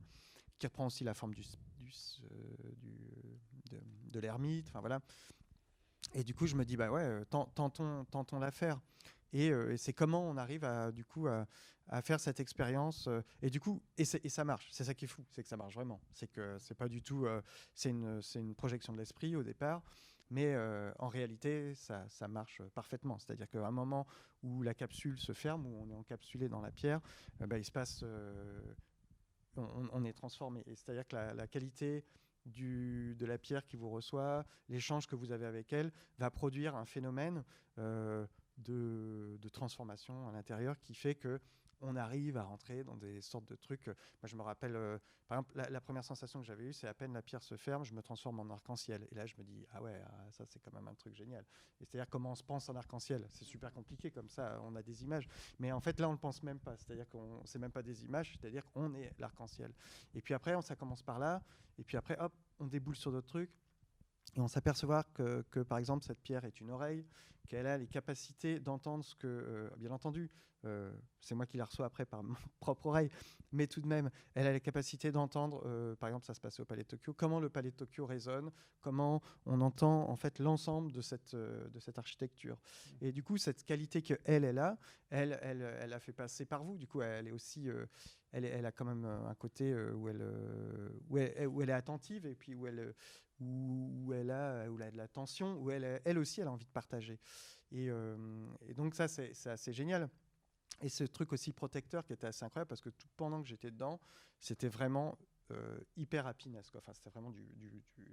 qui 0.57 0.67
reprend 0.67 0.87
aussi 0.87 1.03
la 1.03 1.13
forme 1.13 1.33
du, 1.33 1.43
du, 1.79 1.91
euh, 2.23 3.79
de, 4.11 4.19
l'ermite, 4.19 4.67
enfin 4.67 4.79
voilà. 4.79 5.01
Et 6.13 6.23
du 6.23 6.33
coup, 6.33 6.47
je 6.47 6.55
me 6.55 6.63
dis, 6.63 6.77
bah 6.77 6.91
ouais, 6.91 7.25
tentons, 7.25 8.05
tentons 8.05 8.39
l'affaire. 8.39 8.79
Et, 9.33 9.47
et 9.47 9.77
c'est 9.77 9.91
comment 9.91 10.21
on 10.21 10.37
arrive 10.37 10.63
à, 10.63 10.91
du 10.91 11.03
coup, 11.03 11.27
à, 11.87 12.01
faire 12.01 12.19
cette 12.19 12.39
expérience. 12.39 13.07
Euh, 13.07 13.21
et 13.41 13.49
du 13.49 13.59
coup, 13.59 13.81
et, 13.97 14.05
ça 14.05 14.43
marche. 14.43 14.67
C'est 14.71 14.83
ça 14.83 14.93
qui 14.93 15.05
est 15.05 15.07
fou, 15.07 15.23
c'est 15.31 15.43
que 15.43 15.49
ça 15.49 15.57
marche 15.57 15.75
vraiment. 15.75 16.01
C'est 16.13 16.27
que 16.27 16.57
c'est 16.59 16.75
pas 16.75 16.87
du 16.87 17.01
tout, 17.01 17.25
euh, 17.25 17.41
c'est 17.73 17.89
une, 17.89 18.21
une, 18.35 18.55
projection 18.55 18.93
de 18.93 18.97
l'esprit 18.97 19.35
au 19.35 19.43
départ, 19.43 19.81
mais 20.29 20.53
euh, 20.53 20.91
en 20.99 21.07
réalité, 21.07 21.75
ça, 21.75 22.07
ça 22.09 22.27
marche 22.27 22.61
parfaitement. 22.73 23.19
C'est-à-dire 23.19 23.49
qu'à 23.49 23.65
un 23.65 23.71
moment 23.71 24.07
où 24.43 24.61
la 24.61 24.73
capsule 24.73 25.19
se 25.19 25.33
ferme, 25.33 25.65
où 25.65 25.81
on 25.81 25.89
est 25.89 25.95
encapsulé 25.95 26.49
dans 26.49 26.61
la 26.61 26.71
pierre, 26.71 27.01
bah, 27.39 27.57
il 27.57 27.65
se 27.65 27.71
passe, 27.71 28.03
on, 29.57 30.03
est 30.03 30.13
transformé. 30.13 30.63
C'est-à-dire 30.67 31.07
que 31.07 31.15
la, 31.15 31.47
qualité 31.47 32.03
de 32.45 33.25
la 33.25 33.37
pierre 33.37 33.65
qui 33.65 33.75
vous 33.75 33.89
reçoit, 33.89 34.45
l'échange 34.69 35.07
que 35.07 35.15
vous 35.15 35.31
avez 35.31 35.45
avec 35.45 35.73
elle, 35.73 35.91
va 36.17 36.29
produire 36.29 36.75
un 36.75 36.85
phénomène 36.85 37.43
de, 37.77 38.27
de, 38.57 39.49
transformation 39.49 40.27
à 40.27 40.31
l'intérieur 40.31 40.79
qui 40.79 40.93
fait 40.93 41.15
que 41.15 41.39
on 41.81 41.95
arrive 41.95 42.37
à 42.37 42.43
rentrer 42.43 42.83
dans 42.83 42.95
des 42.95 43.21
sortes 43.21 43.45
de 43.45 43.55
trucs. 43.55 43.87
Moi, 43.87 43.95
je 44.25 44.35
me 44.35 44.41
rappelle, 44.41 44.75
euh, 44.75 44.97
par 45.27 45.39
exemple, 45.39 45.69
la, 45.69 45.81
première 45.81 46.03
sensation 46.03 46.39
que 46.39 46.45
j'avais 46.45 46.65
eue, 46.65 46.73
c'est 46.73 46.87
à 46.87 46.93
peine 46.93 47.13
la 47.13 47.21
pierre 47.21 47.43
se 47.43 47.57
ferme, 47.57 47.83
je 47.83 47.93
me 47.93 48.01
transforme 48.01 48.39
en 48.39 48.49
arc-en-ciel. 48.49 49.07
Et 49.11 49.15
là, 49.15 49.25
je 49.25 49.35
me 49.37 49.43
dis, 49.43 49.65
ah 49.73 49.81
ouais, 49.81 50.01
ah, 50.05 50.31
ça, 50.31 50.45
c'est 50.45 50.59
quand 50.59 50.73
même 50.73 50.87
un 50.87 50.93
truc 50.93 51.15
génial. 51.15 51.45
C'est-à-dire, 51.77 52.09
comment 52.09 52.31
on 52.31 52.35
se 52.35 52.43
pense 52.43 52.69
en 52.69 52.75
arc-en-ciel? 52.75 53.27
C'est 53.31 53.45
super 53.45 53.71
compliqué 53.73 54.11
comme 54.11 54.29
ça, 54.29 54.59
on 54.63 54.75
a 54.75 54.83
des 54.83 55.03
images. 55.03 55.27
Mais 55.59 55.71
en 55.71 55.79
fait, 55.79 55.99
là, 55.99 56.07
on 56.07 56.11
ne 56.11 56.15
le 56.15 56.21
pense 56.21 56.41
même 56.43 56.59
pas. 56.59 56.75
C'est-à-dire 56.77 57.07
qu'on 57.09 57.41
c'est 57.45 57.59
même 57.59 57.71
pas 57.71 57.83
des 57.83 58.05
images, 58.05 58.31
c'est-à-dire 58.31 58.65
qu'on 58.65 58.93
est 58.95 59.13
l'arc-en-ciel. 59.19 59.73
Et 60.13 60.21
puis 60.21 60.33
après, 60.33 60.59
ça 60.61 60.75
commence 60.75 61.03
par 61.03 61.19
là. 61.19 61.41
Et 61.77 61.83
puis 61.83 61.97
après, 61.97 62.17
hop, 62.19 62.33
on 62.59 62.67
déboule 62.67 62.95
sur 62.95 63.11
d'autres 63.11 63.27
trucs. 63.27 63.51
Et 64.35 64.39
on 64.39 64.47
s'aperçoit 64.47 65.03
que, 65.13 65.43
que, 65.51 65.61
par 65.61 65.77
exemple, 65.77 66.03
cette 66.03 66.21
pierre 66.21 66.45
est 66.45 66.59
une 66.59 66.71
oreille, 66.71 67.05
qu'elle 67.45 67.67
a 67.67 67.77
les 67.77 67.87
capacités 67.87 68.59
d'entendre 68.59 69.03
ce 69.03 69.15
que, 69.15 69.27
euh, 69.27 69.69
bien 69.77 69.91
entendu, 69.91 70.29
euh, 70.65 70.91
c'est 71.21 71.35
moi 71.35 71.45
qui 71.45 71.57
la 71.57 71.65
reçois 71.65 71.85
après 71.85 72.05
par 72.05 72.23
mon 72.23 72.33
propre 72.59 72.87
oreille, 72.87 73.09
mais 73.51 73.67
tout 73.67 73.81
de 73.81 73.87
même, 73.87 74.09
elle 74.33 74.47
a 74.47 74.51
la 74.51 74.59
capacité 74.59 75.11
d'entendre, 75.11 75.61
euh, 75.65 75.95
par 75.95 76.09
exemple, 76.09 76.25
ça 76.25 76.33
se 76.33 76.41
passait 76.41 76.61
au 76.61 76.65
Palais 76.65 76.83
de 76.83 76.87
Tokyo, 76.87 77.13
comment 77.13 77.39
le 77.39 77.49
Palais 77.49 77.69
de 77.69 77.75
Tokyo 77.75 78.05
résonne, 78.05 78.51
comment 78.81 79.21
on 79.45 79.61
entend 79.61 80.09
en 80.09 80.15
fait 80.15 80.39
l'ensemble 80.39 80.91
de 80.91 81.01
cette, 81.01 81.35
de 81.35 81.79
cette 81.79 81.99
architecture. 81.99 82.57
Et 83.01 83.11
du 83.11 83.21
coup, 83.21 83.37
cette 83.37 83.63
qualité 83.63 84.01
que 84.01 84.15
elle, 84.25 84.43
elle 84.43 84.57
a, 84.57 84.77
elle, 85.11 85.39
elle, 85.43 85.61
elle 85.61 85.93
a 85.93 85.99
fait 85.99 86.13
passer 86.13 86.45
par 86.45 86.63
vous. 86.63 86.77
Du 86.77 86.87
coup, 86.87 87.01
elle 87.01 87.27
est 87.27 87.31
aussi, 87.31 87.67
elle, 88.31 88.45
elle, 88.45 88.65
a 88.65 88.71
quand 88.71 88.85
même 88.85 89.05
un 89.05 89.35
côté 89.35 89.73
où 89.73 90.09
elle, 90.09 90.25
où 91.09 91.17
elle, 91.17 91.47
où 91.47 91.61
elle 91.61 91.69
est 91.69 91.73
attentive 91.73 92.25
et 92.25 92.35
puis 92.35 92.55
où 92.55 92.65
elle, 92.65 92.93
où, 93.39 94.13
elle 94.13 94.31
a, 94.31 94.69
où 94.69 94.77
de 94.77 94.97
la 94.97 95.07
tension, 95.07 95.57
où 95.57 95.71
elle, 95.71 96.01
elle 96.05 96.17
aussi, 96.17 96.41
elle 96.41 96.47
a 96.47 96.51
envie 96.51 96.65
de 96.65 96.71
partager. 96.71 97.19
Et, 97.71 97.89
euh, 97.89 98.15
donc 98.75 98.95
ça, 98.95 99.07
c'est 99.07 99.47
assez 99.47 99.73
génial. 99.73 100.09
Et 100.81 100.89
ce 100.89 101.03
truc 101.03 101.31
aussi 101.33 101.53
protecteur 101.53 102.05
qui 102.05 102.13
était 102.13 102.27
assez 102.27 102.43
incroyable 102.43 102.67
parce 102.67 102.81
que 102.81 102.89
tout 102.89 103.07
pendant 103.15 103.41
que 103.41 103.47
j'étais 103.47 103.71
dedans, 103.71 103.99
c'était 104.39 104.67
vraiment 104.67 105.17
euh, 105.51 105.79
hyper 105.95 106.27
happiness. 106.27 106.69
Enfin, 106.75 106.93
c'était 106.93 107.09
vraiment 107.09 107.31
du, 107.31 107.45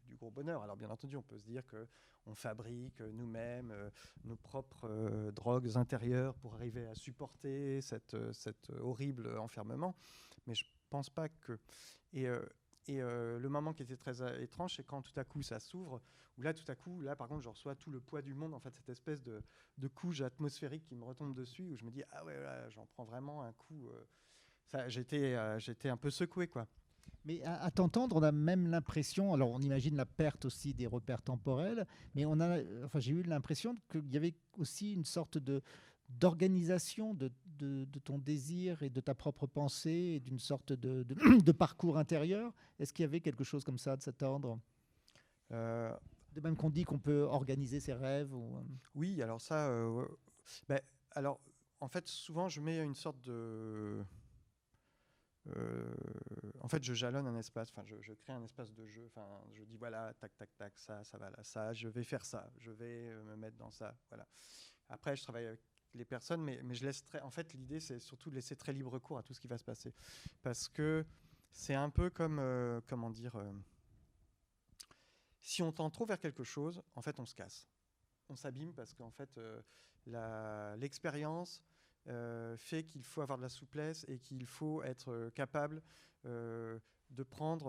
du, 0.07 0.17
gros 0.17 0.31
bonheur. 0.31 0.63
Alors 0.63 0.77
bien 0.77 0.91
entendu, 0.91 1.17
on 1.17 1.23
peut 1.23 1.39
se 1.39 1.45
dire 1.45 1.67
que 1.67 1.89
on 2.27 2.35
fabrique 2.35 3.01
nous-mêmes 3.01 3.73
euh, 3.73 3.91
nos 4.25 4.37
propres 4.37 5.31
drogues 5.35 5.77
intérieures 5.77 6.37
pour 6.37 6.55
arriver 6.55 6.87
à 6.87 6.95
supporter 6.95 7.81
cette, 7.81 8.17
cet 8.33 8.71
horrible 8.71 9.37
enfermement, 9.39 9.97
mais 10.47 10.55
je 10.55 10.65
pense 10.89 11.11
pas 11.11 11.29
que. 11.29 11.59
Et 12.89 12.99
le 13.01 13.49
moment 13.49 13.73
qui 13.73 13.83
était 13.83 13.97
très 13.97 14.43
étrange, 14.43 14.75
c'est 14.77 14.85
quand 14.85 15.03
tout 15.03 15.19
à 15.19 15.25
coup 15.25 15.43
ça 15.43 15.61
s'ouvre, 15.61 16.03
où 16.37 16.43
là 16.43 16.53
tout 16.53 16.65
à 16.67 16.75
coup, 16.75 17.01
là 17.01 17.15
par 17.15 17.29
contre, 17.29 17.43
je 17.43 17.49
reçois 17.49 17.75
tout 17.77 17.91
le 17.91 18.01
poids 18.01 18.23
du 18.23 18.35
monde, 18.35 18.55
en 18.55 18.61
fait, 18.61 18.75
cette 18.75 18.89
espèce 18.89 19.23
de, 19.23 19.41
couche 19.95 20.21
atmosphérique 20.21 20.85
qui 20.85 20.97
me 20.97 21.05
retombe 21.05 21.35
dessus, 21.35 21.65
où 21.65 21.77
je 21.77 21.85
me 21.85 21.91
dis, 21.91 22.03
ah 22.11 22.25
ouais, 22.25 22.37
j'en 22.71 22.87
prends 22.87 23.05
vraiment 23.05 23.43
un 23.43 23.53
coup. 23.53 23.89
j'étais, 24.89 25.37
j'étais 25.61 25.89
un 25.89 25.97
peu 25.97 26.11
secoué, 26.11 26.49
quoi. 26.49 26.67
Mais 27.25 27.41
à, 27.45 27.71
t'entendre, 27.71 28.17
on 28.17 28.23
a 28.23 28.33
même 28.33 28.67
l'impression, 28.67 29.33
alors 29.33 29.51
on 29.51 29.61
imagine 29.61 29.97
la 29.97 30.07
perte 30.07 30.45
aussi 30.45 30.75
des 30.75 30.89
repères 30.89 31.23
temporels, 31.23 31.87
mais 32.17 32.25
on 32.25 32.41
a, 32.41 32.59
enfin 32.85 32.99
j'ai 32.99 33.13
eu 33.13 33.23
l'impression 33.23 33.77
qu'il 33.91 34.13
y 34.13 34.17
avait 34.17 34.35
aussi 34.59 34.93
une 34.93 35.05
sorte 35.05 35.39
de 35.39 35.63
d'organisation 36.19 37.15
de, 37.15 37.31
de, 37.59 37.99
ton 38.01 38.19
désir 38.19 38.83
et 38.83 38.91
de 38.91 39.01
ta 39.01 39.15
propre 39.15 39.47
pensée 39.47 40.15
et 40.17 40.21
d'une 40.21 40.39
sorte 40.39 40.73
de, 40.73 41.03
de, 41.03 41.53
parcours 41.53 41.99
intérieur? 41.99 42.53
Est-ce 42.79 42.93
qu'il 42.93 43.03
y 43.03 43.07
avait 43.07 43.21
quelque 43.21 43.45
chose 43.45 43.65
comme 43.65 43.79
ça 43.79 43.97
de 43.97 44.03
cet 44.03 44.23
ordre 44.23 44.59
euh, 45.53 45.95
De 46.35 46.41
même 46.41 46.57
qu'on 46.57 46.71
dit 46.71 46.85
qu'on 46.85 46.99
peut 46.99 47.23
organiser 47.23 47.81
ses 47.81 47.95
rêves 47.95 48.35
ou... 48.35 48.57
Euh, 48.57 48.63
oui, 48.95 49.23
alors 49.23 49.41
ça, 49.41 49.69
euh, 49.69 50.07
ben, 50.69 50.81
alors 51.13 51.41
en 51.81 51.89
fait 51.89 52.07
souvent 52.09 52.49
je 52.49 52.61
mets 52.61 52.83
une 52.83 52.95
sorte 52.95 53.21
de 53.23 54.05
euh, 55.49 55.95
en 56.61 56.69
fait, 56.69 56.85
je 56.85 56.95
jalonne 56.95 57.27
un 57.27 57.37
espace, 57.37 57.71
enfin, 57.71 57.83
je, 57.85 58.13
crée 58.13 58.33
un 58.33 58.45
espace 58.45 58.73
de 58.73 58.87
jeu. 58.87 59.05
Enfin, 59.07 59.27
je 59.53 59.65
dis 59.65 59.77
voilà, 59.77 60.15
tac, 60.15 60.37
tac, 60.37 60.57
tac, 60.57 60.79
ça, 60.79 61.03
ça 61.03 61.19
va 61.19 61.31
là, 61.31 61.43
ça, 61.43 61.73
je 61.73 61.89
vais 61.89 62.05
faire 62.05 62.25
ça, 62.25 62.49
je 62.59 62.71
vais 62.71 63.13
me 63.25 63.35
mettre 63.35 63.57
dans 63.57 63.73
ça, 63.73 63.97
voilà. 64.09 64.25
Après, 64.89 65.17
je 65.17 65.23
travaille 65.23 65.47
avec 65.47 65.61
les 65.95 66.05
personnes, 66.05 66.43
mais, 66.43 66.61
mais 66.63 66.75
je 66.75 66.85
laisse 66.85 67.05
très. 67.05 67.21
En 67.21 67.31
fait, 67.31 67.53
l'idée, 67.55 67.81
c'est 67.81 67.99
surtout 67.99 68.31
de 68.31 68.35
laisser 68.35 68.57
très 68.57 68.73
libre 68.73 68.99
cours 68.99 69.19
à 69.19 69.23
tout 69.23 69.35
ce 69.35 69.41
qui 69.41 69.49
va 69.49 69.59
se 69.59 69.65
passer, 69.65 69.95
parce 70.43 70.69
que 70.69 71.05
c'est 71.51 71.75
un 71.75 71.91
peu 71.91 72.11
comme, 72.11 72.39
euh, 72.39 72.81
comment 72.89 73.11
dire, 73.11 73.37
si 75.41 75.63
on 75.63 75.73
tend 75.73 75.91
trop 75.91 76.07
vers 76.07 76.19
quelque 76.19 76.45
chose, 76.45 76.83
en 76.95 77.03
fait, 77.03 77.21
on 77.21 77.27
se 77.27 77.35
casse, 77.35 77.69
on 78.29 78.37
s'abîme 78.37 78.73
parce 78.73 78.95
qu'en 78.95 79.11
fait, 79.11 79.39
l'expérience 80.07 81.63
euh, 82.09 82.57
fait 82.57 82.83
qu'il 82.83 83.05
faut 83.05 83.21
avoir 83.21 83.39
de 83.39 83.43
la 83.43 83.49
souplesse 83.49 84.05
et 84.09 84.19
qu'il 84.19 84.45
faut 84.45 84.83
être 84.83 85.13
euh, 85.13 85.31
capable 85.31 85.81
euh, 86.27 86.81
de 87.11 87.23
prendre 87.23 87.67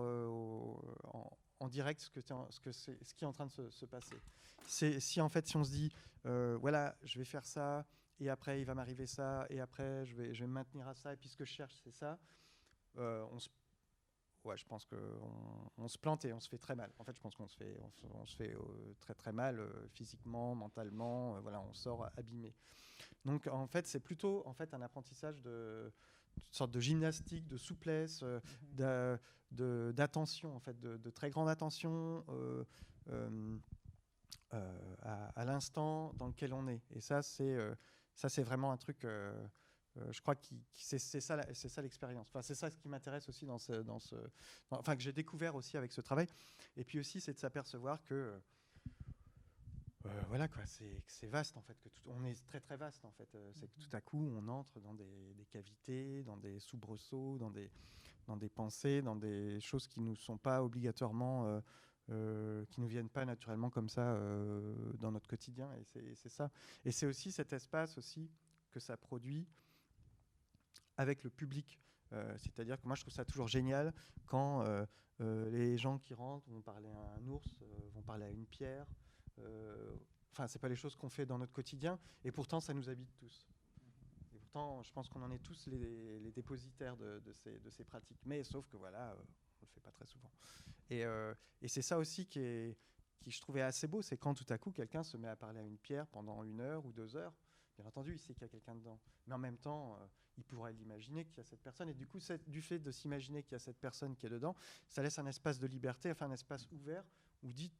en, 1.59 1.69
direct 1.69 2.01
ce, 2.01 2.09
que 2.09 2.19
que 2.19 2.71
ce 2.71 3.13
qui 3.13 3.23
est 3.23 3.27
en 3.27 3.31
train 3.31 3.45
de 3.45 3.69
se, 3.69 3.85
passer. 3.85 4.15
C'est 4.65 4.99
si 4.99 5.21
en 5.21 5.29
fait 5.29 5.47
si 5.47 5.55
on 5.55 5.63
se 5.63 5.71
dit 5.71 5.91
voilà 6.23 6.95
je 7.03 7.19
vais 7.19 7.25
faire 7.25 7.45
ça 7.45 7.85
et 8.19 8.29
après 8.29 8.61
il 8.61 8.65
va 8.65 8.75
m'arriver 8.75 9.05
ça 9.05 9.45
et 9.49 9.59
après 9.59 10.05
je 10.05 10.15
vais, 10.15 10.33
je 10.33 10.41
vais 10.41 10.47
me 10.47 10.53
maintenir 10.53 10.87
à 10.87 10.93
ça 10.93 11.13
et 11.13 11.17
puis 11.17 11.29
ce 11.29 11.37
que 11.37 11.45
je 11.45 11.51
cherche 11.51 11.75
c'est 11.83 11.91
ça, 11.91 12.19
on 12.95 13.39
se 13.39 13.49
ouais, 14.43 14.57
je 14.57 14.65
pense 14.65 14.85
qu'on 14.85 15.71
on 15.77 15.87
se 15.87 15.97
plante 15.97 16.25
et 16.25 16.33
on 16.33 16.39
se 16.39 16.49
fait 16.49 16.57
très 16.57 16.75
mal. 16.75 16.91
En 16.99 17.05
fait, 17.05 17.15
je 17.15 17.21
pense 17.21 17.33
qu'on 17.33 17.47
se 17.47 17.55
fait, 17.55 17.79
on 18.13 18.25
se, 18.25 18.35
fait 18.35 18.53
très 18.99 19.13
très 19.13 19.31
mal 19.31 19.65
physiquement, 19.93 20.53
mentalement. 20.53 21.39
voilà, 21.41 21.61
on 21.61 21.73
sort 21.73 22.09
abîmé. 22.17 22.53
Donc 23.25 23.47
en 23.47 23.67
fait, 23.67 23.87
c'est 23.87 24.01
plutôt 24.01 24.43
en 24.45 24.53
fait 24.53 24.73
un 24.73 24.81
apprentissage 24.81 25.41
de 25.41 25.91
une 26.37 26.53
sorte 26.53 26.71
de 26.71 26.79
gymnastique, 26.79 27.47
de 27.47 27.57
souplesse, 27.57 28.21
euh, 28.23 29.17
mhm. 29.57 29.91
d'attention 29.93 30.55
en 30.55 30.59
fait, 30.59 30.79
de, 30.79 31.09
très 31.09 31.29
grande 31.29 31.49
attention 31.49 32.23
euh, 32.29 32.63
euh, 33.09 33.57
à, 35.01 35.45
l'instant 35.45 36.13
dans 36.13 36.27
lequel 36.27 36.53
on 36.53 36.67
est. 36.67 36.81
Et 36.95 37.01
ça, 37.01 37.21
c'est 37.21 37.57
ça, 38.15 38.29
c'est 38.29 38.43
vraiment 38.43 38.71
un 38.71 38.77
truc. 38.77 38.99
je 39.03 40.21
crois 40.21 40.35
que 40.35 40.45
c'est 40.73 40.99
ça, 40.99 41.81
l'expérience. 41.81 42.27
Enfin, 42.29 42.41
c'est 42.41 42.55
ça 42.55 42.69
ce 42.69 42.77
qui 42.77 42.87
m'intéresse 42.89 43.27
aussi 43.29 43.45
dans 43.45 43.57
ce, 43.59 44.15
enfin 44.71 44.95
que 44.95 45.01
j'ai 45.01 45.13
découvert 45.13 45.55
aussi 45.55 45.77
avec 45.77 45.91
ce 45.91 46.01
travail. 46.01 46.27
Et 46.77 46.83
puis 46.83 46.99
aussi, 46.99 47.21
c'est 47.21 47.33
de 47.33 47.39
s'apercevoir 47.39 48.03
que 48.03 48.39
euh, 50.05 50.21
voilà 50.27 50.49
quoi, 50.49 50.63
c'est 50.65 51.27
vaste 51.27 51.55
en 51.55 51.61
fait, 51.61 51.79
que 51.79 51.87
on 52.07 52.25
est 52.25 52.35
très 52.45 52.59
très 52.59 52.75
vaste 52.75 53.05
en 53.05 53.11
fait. 53.11 53.33
Euh, 53.35 53.51
c'est 53.55 53.67
que 53.67 53.79
tout 53.79 53.95
à 53.95 54.01
coup 54.01 54.29
on 54.35 54.47
entre 54.49 54.79
dans 54.81 54.93
des, 54.93 55.45
cavités, 55.49 56.23
dans 56.23 56.35
des 56.35 56.59
soubresauts, 56.59 57.37
dans 57.37 57.49
des, 57.49 57.71
dans 58.27 58.35
des 58.35 58.49
pensées, 58.49 59.01
dans 59.01 59.15
des 59.15 59.61
choses 59.61 59.87
qui 59.87 60.01
nous 60.01 60.15
sont 60.15 60.37
pas 60.37 60.61
obligatoirement, 60.61 61.61
euh, 62.09 62.65
qui 62.65 62.81
nous 62.81 62.87
viennent 62.87 63.09
pas 63.09 63.25
naturellement 63.25 63.69
comme 63.69 63.89
ça 63.89 64.17
dans 64.99 65.11
notre 65.11 65.27
quotidien. 65.27 65.69
Et 65.95 66.15
c'est 66.15 66.29
ça. 66.29 66.51
Et 66.85 66.91
c'est 66.91 67.05
aussi 67.05 67.31
cet 67.31 67.53
espace 67.53 67.97
aussi 67.97 68.29
que 68.71 68.79
ça 68.79 68.97
produit 68.97 69.47
avec 70.97 71.23
le 71.23 71.29
public. 71.29 71.79
C'est-à-dire 72.37 72.79
que 72.79 72.85
moi 72.85 72.95
je 72.95 73.01
trouve 73.01 73.13
ça 73.13 73.25
toujours 73.25 73.47
génial 73.47 73.91
quand 74.27 74.63
les 75.19 75.77
gens 75.77 75.97
qui 75.97 76.13
rentrent 76.13 76.47
vont 76.49 76.61
parler 76.61 76.89
à 76.89 77.15
un 77.17 77.27
ours, 77.27 77.55
vont 77.93 78.03
parler 78.03 78.25
à 78.25 78.29
une 78.29 78.45
pierre. 78.45 78.85
Euh, 79.39 79.95
enfin, 80.31 80.47
c'est 80.47 80.59
pas 80.59 80.69
les 80.69 80.75
choses 80.75 80.95
qu'on 80.95 81.09
fait 81.09 81.25
dans 81.25 81.37
notre 81.37 81.53
quotidien, 81.53 81.99
et 82.23 82.31
pourtant 82.31 82.59
ça 82.59 82.73
nous 82.73 82.89
habite 82.89 83.13
tous. 83.15 83.47
Et 84.33 84.39
pourtant, 84.39 84.83
je 84.83 84.91
pense 84.91 85.09
qu'on 85.09 85.21
en 85.21 85.31
est 85.31 85.39
tous 85.39 85.67
les, 85.67 86.31
dépositaires 86.31 86.97
de, 86.97 87.21
ces, 87.69 87.83
pratiques. 87.83 88.21
Mais 88.25 88.43
sauf 88.43 88.67
que 88.67 88.77
voilà, 88.77 89.11
euh, 89.11 89.15
on 89.61 89.65
le 89.65 89.67
fait 89.67 89.81
pas 89.81 89.91
très 89.91 90.05
souvent. 90.05 90.31
Et, 90.93 91.05
euh, 91.05 91.33
et 91.61 91.67
c'est 91.67 91.81
ça 91.81 91.97
aussi 91.97 92.25
qui, 92.25 92.39
je 92.39 93.41
trouvais 93.41 93.61
assez 93.61 93.87
beau, 93.87 94.01
c'est 94.01 94.17
quand 94.17 94.33
tout 94.33 94.45
à 94.49 94.57
coup 94.57 94.71
quelqu'un 94.71 95.03
se 95.03 95.17
met 95.17 95.27
à 95.27 95.35
parler 95.35 95.59
à 95.59 95.63
une 95.63 95.77
pierre 95.77 96.07
pendant 96.07 96.43
une 96.43 96.59
heure 96.59 96.85
ou 96.85 96.91
deux 96.91 97.15
heures. 97.15 97.33
Bien 97.77 97.85
entendu, 97.85 98.13
il 98.13 98.19
sait 98.19 98.33
qu'il 98.33 98.43
y 98.43 98.45
a 98.45 98.49
quelqu'un 98.49 98.75
dedans. 98.75 98.99
Mais 99.25 99.33
en 99.33 99.39
même 99.39 99.57
temps, 99.57 99.97
il 100.37 100.43
pourrait 100.43 100.73
l'imaginer 100.73 101.25
qu'il 101.25 101.37
y 101.37 101.39
a 101.41 101.43
cette 101.43 101.61
personne. 101.61 101.89
Et 101.89 101.93
du 101.93 102.05
coup, 102.05 102.19
du 102.47 102.61
fait 102.61 102.79
de 102.79 102.91
s'imaginer 102.91 103.41
qu'il 103.41 103.53
y 103.53 103.55
a 103.55 103.59
cette 103.59 103.79
personne 103.79 104.15
qui 104.15 104.27
est 104.27 104.29
dedans, 104.29 104.55
ça 104.87 105.01
laisse 105.01 105.17
un 105.17 105.25
espace 105.25 105.57
de 105.57 105.65
liberté, 105.65 106.11
enfin 106.11 106.27
un 106.27 106.33
espace 106.33 106.69
ouvert 106.71 107.03
où 107.41 107.51
dit 107.51 107.71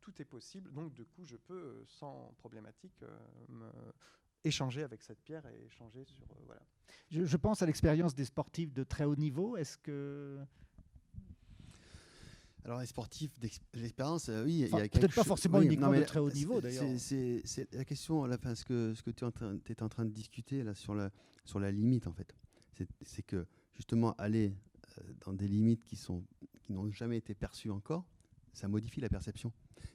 tout 0.00 0.20
est 0.22 0.24
possible. 0.24 0.72
Donc, 0.72 0.92
du 0.92 1.04
coup, 1.04 1.24
je 1.24 1.36
peux, 1.36 1.54
euh, 1.54 1.84
sans 1.86 2.34
problématique, 2.38 3.02
euh, 3.02 3.70
échanger 4.44 4.82
avec 4.82 5.02
cette 5.02 5.20
pierre 5.20 5.46
et 5.46 5.64
échanger 5.66 6.04
sur. 6.04 6.24
Euh, 6.30 6.42
voilà. 6.46 6.62
Je, 7.10 7.36
pense 7.36 7.62
à 7.62 7.66
l'expérience 7.66 8.14
des 8.14 8.24
sportifs 8.24 8.72
de 8.72 8.84
très 8.84 9.04
haut 9.04 9.16
niveau. 9.16 9.56
Est-ce 9.56 9.76
que. 9.78 10.38
Alors, 12.64 12.80
les 12.80 12.86
sportifs, 12.86 13.30
l'expérience, 13.74 14.30
oui. 14.44 14.60
il 14.60 14.68
y 14.68 14.74
a 14.74 14.88
Peut-être 14.88 15.14
pas 15.14 15.24
forcément 15.24 15.60
uniquement 15.62 15.92
de 15.92 16.02
très 16.02 16.20
haut 16.20 16.30
niveau, 16.30 16.60
d'ailleurs. 16.60 16.84
C'est 16.98 17.68
la 17.72 17.84
question, 17.84 18.24
à 18.24 18.28
la 18.28 18.38
fin, 18.38 18.54
ce 18.54 18.64
que, 18.64 18.94
ce 18.94 19.02
que 19.02 19.10
tu 19.10 19.24
es 19.24 19.26
en, 19.26 19.30
train, 19.30 19.56
es 19.68 19.82
en 19.82 19.88
train 19.88 20.04
de 20.04 20.10
discuter 20.10 20.62
là, 20.62 20.74
sur, 20.74 20.94
la, 20.94 21.10
sur 21.44 21.60
la 21.60 21.70
limite, 21.70 22.06
en 22.06 22.12
fait. 22.12 22.34
C'est 23.02 23.22
que, 23.22 23.46
justement, 23.74 24.14
aller 24.18 24.54
dans 25.24 25.32
des 25.32 25.48
limites 25.48 25.84
qui 25.84 25.98
n'ont 26.68 26.88
qui 26.88 26.92
jamais 26.92 27.18
été 27.18 27.34
perçues 27.34 27.70
encore, 27.70 28.04
ça 28.52 28.68
modifie 28.68 29.00
la 29.00 29.08
perception. 29.08 29.52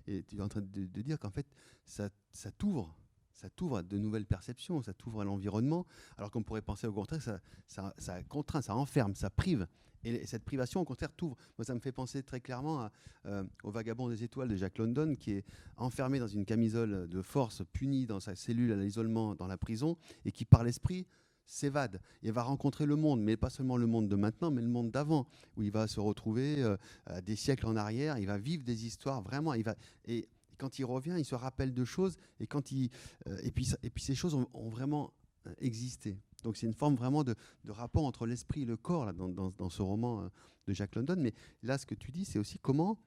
Et 0.07 0.23
tu 0.23 0.37
es 0.37 0.41
en 0.41 0.47
train 0.47 0.61
de, 0.61 1.01
dire 1.01 1.19
qu'en 1.19 1.31
fait, 1.31 1.47
ça, 1.85 2.09
ça 2.31 2.51
t'ouvre. 2.51 2.95
Ça 3.33 3.49
t'ouvre 3.49 3.77
à 3.77 3.83
de 3.83 3.97
nouvelles 3.97 4.25
perceptions, 4.25 4.81
ça 4.81 4.93
t'ouvre 4.93 5.21
à 5.21 5.23
l'environnement, 5.25 5.85
alors 6.17 6.31
qu'on 6.31 6.43
pourrait 6.43 6.61
penser 6.61 6.87
au 6.87 6.93
contraire, 6.93 7.21
ça, 7.21 7.93
ça, 7.97 8.23
contraint, 8.23 8.61
ça 8.61 8.75
enferme, 8.75 9.15
ça 9.15 9.29
prive. 9.29 9.67
Et 10.03 10.25
cette 10.25 10.43
privation, 10.43 10.81
au 10.81 10.85
contraire, 10.85 11.11
t'ouvre. 11.13 11.37
Moi, 11.57 11.65
ça 11.65 11.73
me 11.73 11.79
fait 11.79 11.93
penser 11.93 12.23
très 12.23 12.41
clairement 12.41 12.89
euh, 13.25 13.43
au 13.63 13.71
Vagabond 13.71 14.09
des 14.09 14.23
étoiles 14.23 14.49
de 14.49 14.55
Jack 14.55 14.77
London, 14.77 15.15
qui 15.15 15.31
est 15.31 15.45
enfermé 15.77 16.19
dans 16.19 16.27
une 16.27 16.45
camisole 16.45 17.07
de 17.07 17.21
force, 17.21 17.63
puni 17.71 18.05
dans 18.05 18.19
sa 18.19 18.35
cellule 18.35 18.73
à 18.73 18.75
l'isolement 18.75 19.33
dans 19.35 19.47
la 19.47 19.57
prison, 19.57 19.97
et 20.25 20.31
qui, 20.31 20.43
par 20.45 20.63
l'esprit, 20.63 21.07
s'évade 21.45 21.99
et 22.21 22.31
va 22.31 22.43
rencontrer 22.43 22.85
le 22.85 22.95
monde, 22.95 23.21
mais 23.21 23.37
pas 23.37 23.49
seulement 23.49 23.77
le 23.77 23.87
monde 23.87 24.07
de 24.07 24.15
maintenant, 24.15 24.51
mais 24.51 24.61
le 24.61 24.67
monde 24.67 24.91
d'avant, 24.91 25.27
où 25.57 25.63
il 25.63 25.71
va 25.71 25.87
se 25.87 25.99
retrouver 25.99 26.61
euh, 26.61 26.77
des 27.21 27.35
siècles 27.35 27.67
en 27.67 27.75
arrière, 27.75 28.17
il 28.17 28.27
va 28.27 28.37
vivre 28.37 28.63
des 28.63 28.85
histoires 28.85 29.21
vraiment, 29.21 29.53
et 29.53 30.29
quand 30.57 30.79
il 30.79 30.85
revient, 30.85 31.15
il 31.17 31.25
se 31.25 31.35
rappelle 31.35 31.73
de 31.73 31.85
choses 31.85 32.17
et 32.39 32.47
quand 32.47 32.71
il 32.71 32.89
euh, 33.27 33.37
et 33.43 33.51
puis 33.51 33.73
et 33.83 33.89
puis 33.89 34.03
ces 34.03 34.15
choses 34.15 34.33
ont, 34.33 34.69
vraiment 34.69 35.13
euh, 35.47 35.53
existé. 35.59 36.17
Donc 36.43 36.57
c'est 36.57 36.67
une 36.67 36.73
forme 36.73 36.95
vraiment 36.95 37.23
de, 37.23 37.35
rapport 37.67 38.05
entre 38.05 38.25
l'esprit 38.25 38.63
et 38.63 38.65
le 38.65 38.77
corps 38.77 39.05
là, 39.05 39.13
dans, 39.13 39.69
ce 39.69 39.81
roman 39.81 40.29
de 40.67 40.73
Jack 40.73 40.95
London. 40.95 41.15
Mais 41.17 41.33
là, 41.61 41.77
ce 41.77 41.85
que 41.85 41.95
tu 41.95 42.11
dis, 42.11 42.25
c'est 42.25 42.39
aussi 42.39 42.59
comment 42.59 42.99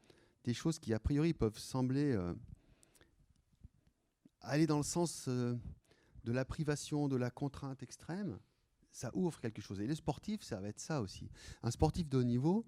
des 0.45 0.55
choses 0.55 0.79
qui 0.79 0.95
a 0.95 0.99
priori 0.99 1.35
peuvent 1.35 1.59
sembler 1.59 2.17
aller 4.41 4.67
dans 4.67 4.79
le 4.79 4.83
sens 4.83 5.29
de 5.29 6.33
la 6.33 6.45
privation, 6.45 7.09
de 7.09 7.17
la 7.17 7.31
contrainte 7.31 7.83
extrême, 7.83 8.39
ça 8.97 9.11
ouvre 9.15 9.41
quelque 9.41 9.63
chose. 9.63 9.81
Et 9.81 9.87
les 9.87 9.95
sportifs, 9.95 10.43
ça 10.43 10.61
va 10.61 10.69
être 10.69 10.81
ça 10.81 11.01
aussi. 11.01 11.31
Un 11.63 11.71
sportif 11.71 12.09
de 12.09 12.19
haut 12.19 12.25
niveau, 12.25 12.67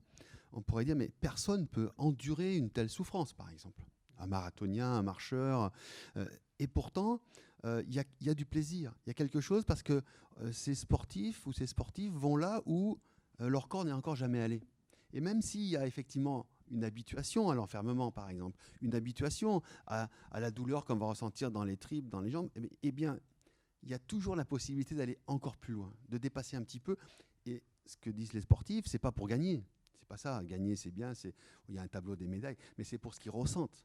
on 0.52 0.62
pourrait 0.62 0.84
dire, 0.84 0.96
mais 0.96 1.08
personne 1.20 1.62
ne 1.62 1.66
peut 1.66 1.90
endurer 1.96 2.56
une 2.56 2.70
telle 2.70 2.90
souffrance, 2.90 3.32
par 3.32 3.50
exemple. 3.50 3.82
Un 4.18 4.26
marathonien, 4.26 4.90
un 4.90 5.02
marcheur. 5.02 5.70
Euh, 6.16 6.26
et 6.58 6.66
pourtant, 6.66 7.20
euh, 7.64 7.82
il 7.86 7.94
y, 7.94 8.30
a 8.30 8.34
du 8.34 8.44
plaisir. 8.44 8.94
Il 9.06 9.08
y 9.08 9.12
a 9.12 9.14
quelque 9.14 9.40
chose 9.40 9.64
parce 9.64 9.82
que 9.82 10.02
euh, 10.40 10.52
ces 10.52 10.74
sportifs 10.74 11.46
ou 11.46 11.52
ces 11.52 11.66
sportifs 11.66 12.12
vont 12.12 12.36
là 12.36 12.62
où 12.66 12.98
leur 13.40 13.68
corps 13.68 13.84
n'est 13.84 13.92
encore 13.92 14.16
jamais 14.16 14.40
allé. 14.40 14.60
Et 15.12 15.20
même 15.20 15.42
s'il 15.42 15.62
y 15.62 15.76
a 15.76 15.86
effectivement 15.86 16.46
une 16.70 16.84
habituation 16.84 17.50
à 17.50 17.54
l'enfermement, 17.54 18.10
par 18.10 18.28
exemple, 18.28 18.58
une 18.82 18.94
habituation 18.94 19.62
à, 19.86 20.08
la 20.32 20.50
douleur 20.50 20.84
qu'on 20.84 20.96
va 20.96 21.06
ressentir 21.06 21.50
dans 21.52 21.64
les 21.64 21.76
tripes, 21.76 22.08
dans 22.08 22.20
les 22.20 22.30
jambes, 22.30 22.50
eh, 22.56 22.68
eh 22.82 22.92
bien, 22.92 23.18
il 23.82 23.90
y 23.90 23.94
a 23.94 23.98
toujours 23.98 24.36
la 24.36 24.44
possibilité 24.44 24.94
d'aller 24.94 25.18
encore 25.26 25.56
plus 25.56 25.74
loin, 25.74 25.92
de 26.08 26.18
dépasser 26.18 26.56
un 26.56 26.62
petit 26.62 26.80
peu. 26.80 26.96
Et 27.46 27.62
ce 27.86 27.96
que 27.96 28.10
disent 28.10 28.32
les 28.32 28.42
sportifs, 28.42 28.86
c'est 28.86 28.98
pas 28.98 29.12
pour 29.12 29.28
gagner, 29.28 29.64
C'est 29.98 30.08
pas 30.08 30.16
ça. 30.16 30.42
Gagner, 30.44 30.76
c'est 30.76 30.90
bien. 30.90 31.12
Il 31.68 31.74
y 31.74 31.78
a 31.78 31.82
un 31.82 31.88
tableau 31.88 32.16
des 32.16 32.26
médailles, 32.26 32.56
mais 32.76 32.84
c'est 32.84 32.98
pour 32.98 33.14
ce 33.14 33.20
qu'ils 33.20 33.30
ressentent. 33.30 33.84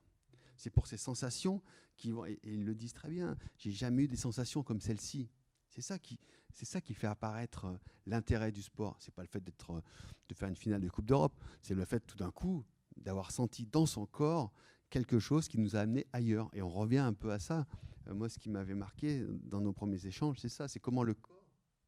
C'est 0.58 0.70
pour 0.70 0.88
ces 0.88 0.98
sensations 0.98 1.62
qui 1.98 2.12
vont. 2.12 2.26
Et, 2.26 2.40
ils 2.44 2.64
le 2.64 2.76
disent 2.76 2.94
très 2.94 3.10
bien. 3.10 3.38
J'ai 3.58 3.72
jamais 3.72 4.04
eu 4.04 4.08
des 4.08 4.18
sensations 4.18 4.64
comme 4.64 4.80
celle-ci. 4.80 5.30
C'est 5.70 5.82
ça 5.82 5.98
qui, 5.98 6.20
c'est 6.54 6.66
ça 6.66 6.82
qui 6.82 6.94
fait 6.94 7.08
apparaître 7.08 7.66
euh, 7.66 7.78
l'intérêt 8.06 8.52
du 8.52 8.62
sport. 8.62 8.98
C'est 9.00 9.14
pas 9.14 9.24
le 9.24 9.28
fait 9.28 9.44
d'être, 9.44 9.72
euh, 9.72 9.82
de 10.30 10.36
faire 10.36 10.48
une 10.48 10.56
finale 10.56 10.82
de 10.82 10.90
Coupe 10.90 11.06
d'Europe. 11.06 11.36
C'est 11.62 11.74
le 11.74 11.86
fait 11.86 12.02
tout 12.02 12.18
d'un 12.18 12.32
coup 12.32 12.64
d'avoir 12.98 13.32
senti 13.32 13.66
dans 13.66 13.86
son 13.86 14.06
corps 14.06 14.54
quelque 14.90 15.18
chose 15.18 15.48
qui 15.48 15.58
nous 15.58 15.76
a 15.76 15.80
amené 15.80 16.06
ailleurs. 16.14 16.50
Et 16.54 16.62
on 16.62 16.70
revient 16.70 17.00
un 17.00 17.14
peu 17.14 17.32
à 17.32 17.40
ça. 17.40 17.66
Euh, 18.08 18.14
moi, 18.14 18.30
ce 18.30 18.38
qui 18.38 18.50
m'avait 18.50 18.76
marqué 18.76 19.26
dans 19.30 19.62
nos 19.62 19.74
premiers 19.74 20.06
échanges, 20.06 20.38
c'est 20.40 20.50
ça. 20.50 20.68
C'est 20.68 20.80
comment 20.80 21.04
le 21.04 21.16
corps 21.16 21.48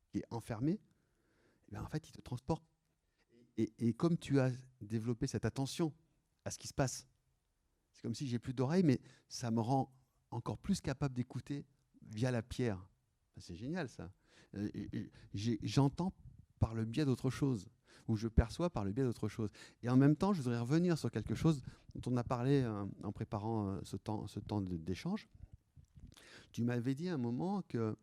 qui 0.09 0.19
est 0.19 0.25
enfermé, 0.31 0.79
eh 1.67 1.71
bien, 1.71 1.83
en 1.83 1.87
fait, 1.87 2.07
il 2.09 2.11
te 2.11 2.21
transporte. 2.21 2.63
Et 3.57 3.93
comme 3.93 4.17
tu 4.17 4.41
as 4.41 4.51
développé 4.81 5.27
cette 5.27 5.45
attention 5.45 5.93
à 6.43 6.51
ce 6.51 6.57
qui 6.57 6.67
se 6.67 6.73
passe, 6.73 7.07
c'est 7.95 8.01
comme 8.01 8.15
si 8.15 8.27
j'ai 8.27 8.39
plus 8.39 8.53
d'oreilles, 8.53 8.83
mais 8.83 8.99
ça 9.27 9.51
me 9.51 9.61
rend 9.61 9.91
encore 10.31 10.57
plus 10.57 10.81
capable 10.81 11.15
d'écouter 11.15 11.65
via 12.03 12.31
la 12.31 12.41
pierre. 12.41 12.85
C'est 13.37 13.55
génial 13.55 13.89
ça. 13.89 14.11
Euh, 14.55 14.69
j'entends 15.33 16.13
par 16.59 16.73
le 16.73 16.85
biais 16.85 17.05
d'autre 17.05 17.29
chose, 17.29 17.67
ou 18.07 18.15
je 18.15 18.27
perçois 18.27 18.69
par 18.69 18.85
le 18.85 18.91
biais 18.91 19.03
d'autre 19.03 19.27
chose. 19.27 19.49
Et 19.83 19.89
en 19.89 19.97
même 19.97 20.15
temps, 20.15 20.33
je 20.33 20.41
voudrais 20.41 20.59
revenir 20.59 20.97
sur 20.97 21.11
quelque 21.11 21.35
chose 21.35 21.61
dont 21.93 22.11
on 22.11 22.17
a 22.17 22.23
parlé 22.23 22.61
euh, 22.61 22.85
en 23.03 23.11
préparant 23.11 23.69
euh, 23.69 23.79
ce 23.83 23.97
temps, 23.97 24.27
ce 24.27 24.39
temps 24.39 24.61
d'échange. 24.61 25.27
Tu 26.51 26.63
m'avais 26.63 26.95
dit 26.95 27.09
à 27.09 27.15
un 27.15 27.17
moment 27.17 27.61
que 27.63 27.97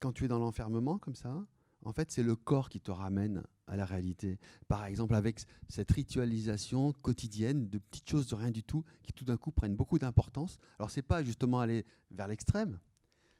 quand 0.00 0.12
tu 0.12 0.24
es 0.24 0.28
dans 0.28 0.38
l'enfermement 0.38 0.98
comme 0.98 1.14
ça, 1.14 1.46
en 1.84 1.92
fait, 1.92 2.10
c'est 2.10 2.22
le 2.22 2.36
corps 2.36 2.68
qui 2.68 2.80
te 2.80 2.90
ramène 2.90 3.42
à 3.66 3.76
la 3.76 3.84
réalité. 3.84 4.38
Par 4.68 4.84
exemple, 4.84 5.14
avec 5.14 5.40
cette 5.68 5.90
ritualisation 5.90 6.92
quotidienne 6.92 7.68
de 7.68 7.78
petites 7.78 8.08
choses 8.08 8.26
de 8.26 8.34
rien 8.34 8.50
du 8.50 8.62
tout 8.62 8.84
qui 9.02 9.12
tout 9.12 9.24
d'un 9.24 9.36
coup 9.36 9.52
prennent 9.52 9.76
beaucoup 9.76 9.98
d'importance. 9.98 10.58
Alors, 10.78 10.90
c'est 10.90 11.02
pas 11.02 11.22
justement 11.22 11.60
aller 11.60 11.84
vers 12.10 12.28
l'extrême, 12.28 12.78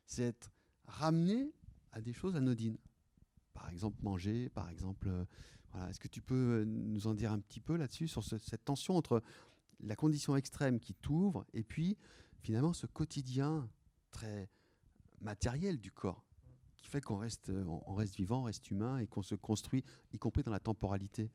c'est 0.06 0.22
être 0.22 0.50
ramené 0.86 1.52
à 1.92 2.00
des 2.00 2.12
choses 2.12 2.36
anodines. 2.36 2.78
Par 3.52 3.68
exemple, 3.70 3.98
manger, 4.02 4.48
par 4.50 4.68
exemple. 4.68 5.08
Euh, 5.08 5.24
voilà. 5.72 5.90
Est-ce 5.90 6.00
que 6.00 6.08
tu 6.08 6.22
peux 6.22 6.60
euh, 6.60 6.64
nous 6.64 7.06
en 7.06 7.14
dire 7.14 7.32
un 7.32 7.40
petit 7.40 7.60
peu 7.60 7.76
là-dessus, 7.76 8.08
sur 8.08 8.22
cette 8.22 8.64
tension 8.64 8.96
entre 8.96 9.22
la 9.80 9.96
condition 9.96 10.36
extrême 10.36 10.78
qui 10.78 10.94
t'ouvre 10.94 11.44
et 11.52 11.64
puis 11.64 11.98
finalement 12.40 12.72
ce 12.72 12.86
quotidien 12.86 13.68
très 14.10 14.48
matériel 15.20 15.80
du 15.80 15.90
corps? 15.90 16.24
Qui 16.84 16.90
fait 16.90 17.00
qu'on 17.00 17.16
reste, 17.16 17.48
euh, 17.48 17.64
on 17.86 17.94
reste 17.94 18.14
vivant, 18.16 18.40
on 18.40 18.44
reste 18.44 18.70
humain 18.70 18.98
et 18.98 19.06
qu'on 19.06 19.22
se 19.22 19.34
construit, 19.34 19.82
y 20.12 20.18
compris 20.18 20.42
dans 20.42 20.52
la 20.52 20.60
temporalité 20.60 21.30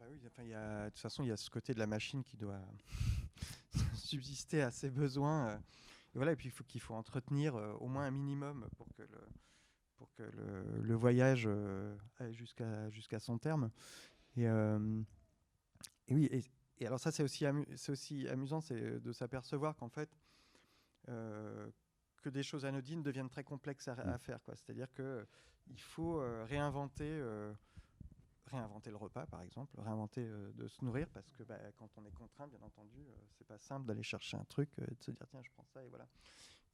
bah 0.00 0.06
oui, 0.10 0.20
enfin, 0.26 0.42
y 0.42 0.52
a, 0.52 0.86
De 0.86 0.90
toute 0.90 0.98
façon, 0.98 1.22
il 1.22 1.28
y 1.28 1.30
a 1.30 1.36
ce 1.36 1.48
côté 1.48 1.74
de 1.74 1.78
la 1.78 1.86
machine 1.86 2.24
qui 2.24 2.36
doit 2.36 2.60
subsister 3.94 4.60
à 4.60 4.72
ses 4.72 4.90
besoins. 4.90 5.54
Et 6.14 6.16
voilà, 6.16 6.32
et 6.32 6.36
puis 6.36 6.48
il 6.48 6.50
faut 6.50 6.64
qu'il 6.64 6.80
faut 6.80 6.94
entretenir 6.94 7.54
euh, 7.54 7.72
au 7.74 7.86
moins 7.86 8.06
un 8.06 8.10
minimum 8.10 8.68
pour 8.76 8.92
que 8.94 9.02
le, 9.02 9.28
pour 9.96 10.12
que 10.14 10.24
le, 10.24 10.94
voyage 10.96 11.44
euh, 11.46 11.96
aille 12.18 12.34
jusqu'à 12.34 12.90
jusqu'à 12.90 13.20
son 13.20 13.38
terme. 13.38 13.70
Et, 14.36 14.48
euh, 14.48 15.02
oui, 16.10 16.28
et, 16.32 16.84
alors 16.84 16.98
ça 16.98 17.12
c'est 17.12 17.22
aussi, 17.22 17.44
c'est 17.76 17.92
aussi 17.92 18.26
amusant, 18.26 18.60
c'est 18.60 18.98
de 19.00 19.12
s'apercevoir 19.12 19.76
qu'en 19.76 19.88
fait 19.88 20.10
que 22.22 22.30
des 22.30 22.42
choses 22.42 22.64
anodines 22.64 23.02
deviennent 23.02 23.28
très 23.28 23.44
complexes 23.44 23.88
à, 23.88 23.92
à 23.92 24.18
faire. 24.18 24.40
C'est-à-dire 24.54 24.88
qu'il 24.94 25.80
faut 25.80 26.22
réinventer 26.44 27.20
réinventer 28.52 28.90
le 28.90 28.96
repas, 28.96 29.26
par 29.26 29.42
exemple, 29.42 29.80
réinventer 29.80 30.26
euh, 30.26 30.52
de 30.52 30.68
se 30.68 30.84
nourrir, 30.84 31.08
parce 31.10 31.30
que 31.32 31.42
bah, 31.42 31.58
quand 31.76 31.88
on 31.96 32.04
est 32.04 32.12
contraint, 32.12 32.46
bien 32.46 32.60
entendu, 32.62 33.00
euh, 33.00 33.14
c'est 33.30 33.46
pas 33.46 33.58
simple 33.58 33.86
d'aller 33.86 34.02
chercher 34.02 34.36
un 34.36 34.44
truc 34.44 34.70
euh, 34.78 34.86
et 34.90 34.94
de 34.94 35.02
se 35.02 35.10
dire 35.10 35.26
tiens, 35.28 35.42
je 35.42 35.50
prends 35.50 35.64
ça 35.64 35.84
et 35.84 35.88
voilà. 35.88 36.06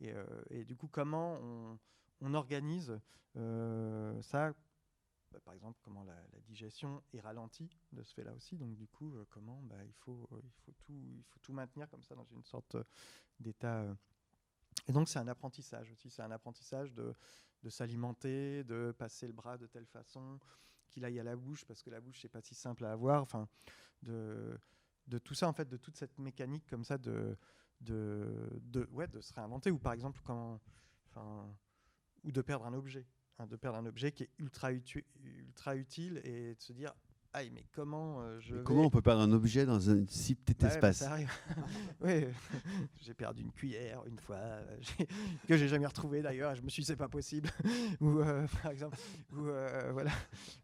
Et, 0.00 0.14
et 0.50 0.64
du 0.64 0.76
coup, 0.76 0.87
comment 0.87 1.40
on, 1.42 1.78
on 2.20 2.34
organise 2.34 3.00
ça? 3.34 4.54
Bah, 5.32 5.40
Par 5.44 5.54
exemple, 5.54 5.76
comment 5.82 6.04
la, 6.04 6.14
digestion 6.46 7.02
est 7.12 7.18
ralentie 7.18 7.68
de 7.90 8.04
ce 8.04 8.14
fait-là 8.14 8.32
aussi. 8.32 8.56
Donc 8.56 8.76
du 8.76 8.87
coup, 8.87 9.12
comment 9.28 9.61
bah, 9.64 9.84
il 9.84 9.92
faut 9.94 10.28
il 10.44 10.52
faut 10.64 10.72
tout 10.78 11.16
il 11.16 11.24
faut 11.24 11.40
tout 11.40 11.52
maintenir 11.52 11.90
comme 11.90 12.04
ça 12.04 12.14
dans 12.14 12.26
une 12.26 12.44
sorte 12.44 12.76
d'état. 13.40 13.84
Et 14.86 14.92
donc 14.92 15.08
c'est 15.08 15.18
un 15.18 15.28
apprentissage 15.28 15.90
aussi. 15.90 16.10
C'est 16.10 16.22
un 16.22 16.30
apprentissage 16.30 16.92
de 16.92 17.14
de 17.62 17.70
s'alimenter, 17.70 18.64
de 18.64 18.92
passer 18.96 19.26
le 19.26 19.32
bras 19.32 19.58
de 19.58 19.66
telle 19.66 19.86
façon, 19.86 20.38
qu'il 20.88 21.04
aille 21.04 21.20
à 21.20 21.24
la 21.24 21.36
bouche, 21.36 21.64
parce 21.64 21.82
que 21.82 21.90
la 21.90 22.00
bouche, 22.00 22.20
c'est 22.20 22.28
pas 22.28 22.40
si 22.40 22.54
simple 22.54 22.84
à 22.84 22.92
avoir. 22.92 23.22
Enfin, 23.22 23.48
de, 24.02 24.58
de 25.06 25.18
tout 25.18 25.34
ça, 25.34 25.48
en 25.48 25.52
fait, 25.52 25.68
de 25.68 25.76
toute 25.76 25.96
cette 25.96 26.18
mécanique 26.18 26.66
comme 26.66 26.84
ça 26.84 26.98
de, 26.98 27.36
de, 27.80 28.88
ouais, 28.92 29.08
de 29.08 29.20
se 29.20 29.32
réinventer. 29.34 29.70
Ou 29.70 29.78
par 29.78 29.92
exemple, 29.92 30.20
quand, 30.24 30.60
enfin, 31.08 31.54
ou 32.24 32.32
de 32.32 32.42
perdre 32.42 32.66
un 32.66 32.74
objet. 32.74 33.06
Hein, 33.38 33.46
de 33.46 33.56
perdre 33.56 33.78
un 33.78 33.86
objet 33.86 34.10
qui 34.10 34.24
est 34.24 34.30
ultra, 34.38 34.72
ultra 34.72 35.76
utile 35.76 36.20
et 36.24 36.56
de 36.56 36.60
se 36.60 36.72
dire 36.72 36.92
mais 37.34 37.64
comment 37.72 38.20
euh, 38.22 38.40
je. 38.40 38.56
comment 38.56 38.82
on 38.82 38.90
peut 38.90 39.02
perdre 39.02 39.22
un 39.22 39.32
objet 39.32 39.64
dans 39.66 39.90
un 39.90 40.04
si 40.08 40.34
petit 40.34 40.64
espace 40.64 41.04
Oui, 42.00 42.26
j'ai 43.00 43.14
perdu 43.14 43.42
une 43.42 43.52
cuillère 43.52 44.04
une 44.06 44.18
fois, 44.18 44.36
euh, 44.36 44.78
que 45.48 45.56
j'ai 45.56 45.68
jamais 45.68 45.86
retrouvée 45.86 46.22
d'ailleurs. 46.22 46.54
Je 46.54 46.62
me 46.62 46.68
suis 46.68 46.82
dit, 46.82 46.86
c'est 46.86 46.96
pas 46.96 47.08
possible. 47.08 47.50
ou 48.00 48.20
euh, 48.20 48.46
par 48.62 48.72
exemple, 48.72 48.98
ou 49.32 49.42
voilà, 49.92 50.10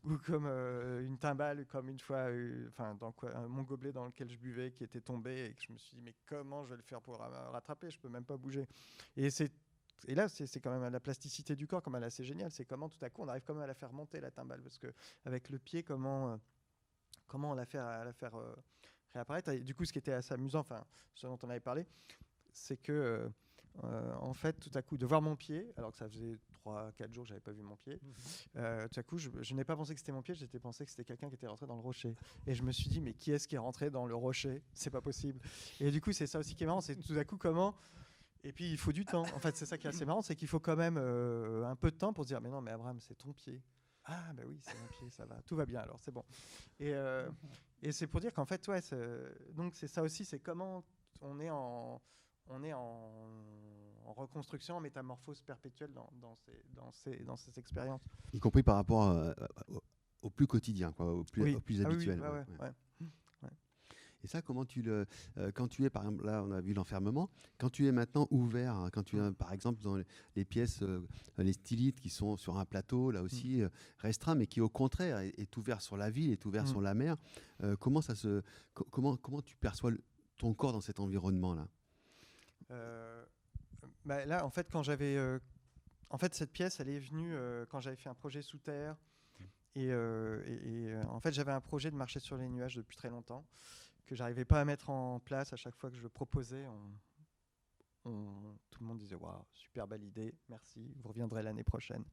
ou 0.05 0.17
comme 0.19 0.47
une 0.47 1.19
timbale, 1.19 1.67
comme 1.67 1.89
une 1.89 2.01
fois, 2.01 2.27
enfin, 2.69 2.95
dans 2.95 3.13
quoi, 3.13 3.31
mon 3.49 3.63
gobelet 3.63 3.93
dans 3.93 4.07
lequel 4.07 4.31
je 4.31 4.39
buvais 4.39 4.73
qui 4.73 4.85
était 4.85 5.01
tombé 5.01 5.47
et 5.47 5.55
que 5.55 5.63
je 5.67 5.73
me 5.73 5.79
suis 5.79 5.97
dit, 5.97 6.03
mais 6.03 6.15
comment 6.27 6.65
je 6.65 6.71
vais 6.71 6.77
le 6.77 6.83
faire 6.83 7.01
pour 7.01 7.19
rattraper? 7.19 7.91
Je 7.91 7.99
peux 7.99 8.09
même 8.09 8.25
pas 8.25 8.37
bouger. 8.37 8.67
Et 9.17 9.31
c'est 9.31 9.53
et 10.07 10.15
là, 10.15 10.29
c'est 10.29 10.61
quand 10.61 10.79
même 10.79 10.93
la 10.93 11.01
plasticité 11.01 11.57
du 11.57 11.67
corps, 11.67 11.83
comme 11.83 11.95
elle 11.97 12.03
est 12.03 12.07
assez 12.07 12.25
géniale. 12.25 12.51
C'est 12.51 12.67
comment 12.67 12.91
tout 12.91 13.03
à 13.03 13.09
coup 13.09 13.23
on 13.23 13.29
arrive 13.29 13.43
quand 13.47 13.55
même 13.55 13.63
à 13.63 13.67
la 13.67 13.75
faire 13.75 13.91
monter 13.91 14.21
la 14.21 14.31
timbale, 14.31 14.61
parce 14.61 14.77
que 14.77 14.93
avec 15.25 15.49
le 15.49 15.59
pied, 15.59 15.83
comment 15.83 16.39
comment 17.27 17.51
on 17.51 17.55
l'a 17.55 17.67
fait 17.67 17.79
à 17.79 18.05
la 18.05 18.13
faire 18.13 18.35
euh, 18.35 18.55
réapparaître. 19.13 19.51
Et 19.51 19.61
du 19.61 19.75
coup, 19.75 19.85
ce 19.85 19.93
qui 19.93 19.99
était 19.99 20.13
assez 20.13 20.35
amusant, 20.35 20.61
enfin, 20.61 20.85
ce 21.15 21.27
dont 21.27 21.39
on 21.43 21.51
avait 21.51 21.61
parlé, 21.61 21.87
c'est 22.53 22.77
que, 22.77 22.93
euh, 22.93 23.29
euh, 23.85 24.15
en 24.21 24.33
fait, 24.33 24.55
tout 24.55 24.71
à 24.75 24.83
coup, 24.83 24.97
de 24.97 25.07
voir 25.07 25.21
mon 25.21 25.37
pied, 25.37 25.73
alors 25.77 25.91
que 25.91 25.97
ça 25.97 26.09
faisait 26.09 26.39
3-4 26.65 27.13
jours 27.13 27.25
que 27.25 27.29
j'avais 27.29 27.41
pas 27.41 27.53
vu 27.53 27.63
mon 27.63 27.77
pied, 27.77 28.01
mhm. 28.03 28.89
tout 28.89 29.01
à 29.01 29.03
coup, 29.03 29.19
je, 29.19 29.55
n'ai 29.55 29.65
pas 29.65 29.77
pensé 29.77 29.95
que 29.95 30.01
c'était 30.01 30.13
mon 30.13 30.23
pied, 30.23 30.35
j'étais 30.35 30.61
pensé 30.61 30.85
que 30.85 30.91
c'était 30.91 31.05
quelqu'un 31.05 31.29
qui 31.29 31.35
était 31.35 31.49
rentré 31.49 31.67
dans 31.67 31.75
le 31.75 31.83
rocher. 31.83 32.15
Et 32.47 32.55
je 32.55 32.63
me 32.63 32.71
suis 32.71 32.89
dit, 32.89 33.01
mais 33.01 33.15
qui 33.15 33.33
est-ce 33.33 33.49
qui 33.49 33.57
est 33.57 33.59
rentré 33.59 33.91
dans 33.91 34.07
le 34.07 34.15
rocher? 34.15 34.63
C'est 34.73 34.91
pas 34.91 35.01
possible. 35.01 35.41
Et 35.81 35.91
du 35.91 36.01
coup, 36.01 36.13
c'est 36.13 36.27
ça 36.27 36.39
aussi 36.39 36.55
qui 36.55 36.65
est 36.65 36.67
marrant, 36.67 36.81
c'est 36.81 36.97
tout 36.97 37.19
à 37.19 37.25
coup 37.25 37.37
comment. 37.37 37.75
Et 38.47 38.53
puis 38.53 38.71
il 38.71 38.77
faut 38.77 38.93
du 38.93 39.07
temps. 39.07 39.23
En 39.35 39.39
fait, 39.39 39.57
c'est 39.57 39.67
ça 39.67 39.79
qui 39.79 39.87
est 39.87 39.91
assez 39.91 40.05
marrant, 40.05 40.21
c'est 40.21 40.37
qu'il 40.37 40.49
faut 40.49 40.61
quand 40.61 40.77
même 40.77 40.99
un 40.99 41.77
peu 41.77 41.91
de 41.91 41.97
temps 41.97 42.13
pour 42.13 42.25
se 42.25 42.29
dire, 42.29 42.41
mais 42.41 42.51
non, 42.51 42.61
mais 42.61 42.71
Abraham, 42.71 43.01
c'est 43.01 43.15
ton 43.15 43.33
pied. 43.33 43.61
Ah, 44.07 44.33
ben 44.35 44.45
oui, 44.47 44.59
c'est 44.63 44.79
mon 44.79 44.87
pied, 44.89 45.11
ça 45.11 45.25
va, 45.25 45.41
tout 45.43 45.57
va 45.57 45.65
bien 45.65 45.81
alors, 45.81 45.99
c'est 46.01 46.13
bon. 46.13 46.25
Et, 46.79 46.93
euh, 46.93 47.31
et 47.83 47.93
c'est 47.93 48.07
pour 48.07 48.21
dire 48.21 48.33
qu'en 48.33 48.45
fait, 48.45 48.67
ouais, 48.69 48.81
donc 49.53 49.75
c'est 49.75 49.89
ça 49.89 50.03
aussi, 50.03 50.25
c'est 50.25 50.41
comment 50.41 50.85
on 51.23 51.41
est 51.41 51.51
en, 51.51 52.03
on 52.49 52.63
est 52.63 52.73
en, 52.75 53.11
en 54.05 54.13
reconstruction, 54.13 54.77
en 54.77 54.81
métamorphose 54.81 55.41
perpétuelle 55.43 55.93
dans, 55.93 56.11
dans, 56.21 56.37
ces, 56.37 56.65
dans, 56.75 56.93
ces, 56.93 57.17
dans 57.25 57.37
ces 57.37 57.59
expériences. 57.59 58.03
Y 58.33 58.41
compris 58.41 58.63
par 58.63 58.77
rapport 58.77 59.09
euh, 59.09 59.33
au, 60.21 60.31
plus 60.31 60.47
quotidien, 60.47 60.93
quoi, 60.93 61.13
au 61.13 61.25
plus, 61.25 61.55
au 61.55 61.61
plus 61.61 61.83
ah 61.83 61.89
habituel. 61.89 62.21
Oui, 62.21 62.29
ouais, 62.29 62.67
ouais, 62.67 62.73
et 64.25 64.27
ça, 64.27 64.41
comment 64.41 64.65
tu 64.65 64.81
le, 64.81 65.07
euh, 65.37 65.53
quand 65.53 65.69
tu 65.69 65.85
es, 65.85 65.91
par 65.91 66.03
exemple, 66.03 66.25
là, 66.25 66.43
on 66.43 66.51
a 66.51 66.61
vu 66.63 66.73
l'enfermement, 66.73 67.29
quand 67.59 67.69
tu 67.69 67.87
es 67.87 67.93
maintenant 67.93 68.27
ouvert, 68.31 68.75
hein, 68.75 68.89
quand 68.91 69.03
tu 69.03 69.19
es, 69.19 69.33
par 69.33 69.53
exemple, 69.53 69.83
dans 69.83 69.97
les 70.35 70.45
pièces, 70.47 70.83
euh, 70.83 71.07
les 71.37 71.53
stylites 71.53 72.01
qui 72.01 72.09
sont 72.09 72.39
sur 72.39 72.59
un 72.59 72.65
plateau, 72.65 73.11
là 73.11 73.23
aussi, 73.23 73.59
mm. 73.59 73.65
euh, 73.65 73.69
restreint, 73.99 74.35
mais 74.35 74.47
qui, 74.47 74.63
au 74.63 74.71
contraire, 74.71 75.19
est, 75.19 75.57
ouvert 75.59 75.83
sur 75.83 75.99
la 75.99 76.09
ville, 76.09 76.33
est 76.33 76.45
ouvert 76.47 76.65
mm. 76.65 76.69
sur 76.69 76.81
la 76.81 76.95
mer, 76.95 77.17
comment, 77.79 78.01
ça 78.01 78.15
se, 78.15 78.43
comment, 78.73 79.17
comment 79.17 79.43
tu 79.43 79.57
perçois 79.57 79.93
ton 80.39 80.55
corps 80.55 80.73
dans 80.73 80.81
cet 80.81 81.01
environnement-là? 81.01 81.69
Bah, 84.05 84.25
Là, 84.25 84.45
en 84.45 84.51
fait, 84.51 84.69
quand 84.71 84.83
j'avais. 84.83 85.19
en 86.11 86.19
fait, 86.19 86.35
cette 86.35 86.51
pièce, 86.51 86.81
elle 86.81 86.89
est 86.89 86.99
venue 86.99 87.35
quand 87.69 87.81
j'avais 87.81 87.97
fait 87.97 88.09
un 88.09 88.15
projet 88.15 88.43
sous 88.43 88.59
terre. 88.59 88.97
Et, 89.77 89.89
et 89.89 90.97
en 91.09 91.21
fait, 91.21 91.33
j'avais 91.33 91.53
un 91.53 91.61
projet 91.61 91.91
de 91.91 91.97
marcher 91.97 92.21
sur 92.21 92.37
les 92.37 92.49
nuages 92.49 92.77
depuis 92.77 92.97
très 92.97 93.11
longtemps 93.11 93.47
que 94.07 94.15
j'arrivais 94.15 94.45
pas 94.45 94.61
à 94.61 94.65
mettre 94.65 94.91
en 94.91 95.21
place 95.21 95.53
à 95.53 95.57
chaque 95.57 95.75
fois 95.77 95.91
que 95.91 95.97
je 95.97 96.09
proposais. 96.09 96.67
Tout 98.03 98.81
le 98.81 98.87
monde 98.87 98.99
disait 98.99 99.15
waouh 99.15 99.43
super 99.55 99.87
belle 99.87 100.05
idée 100.05 100.35
merci 100.51 100.93
vous 100.97 101.09
reviendrez 101.09 101.43
l'année 101.43 101.65
prochaine. 101.65 102.05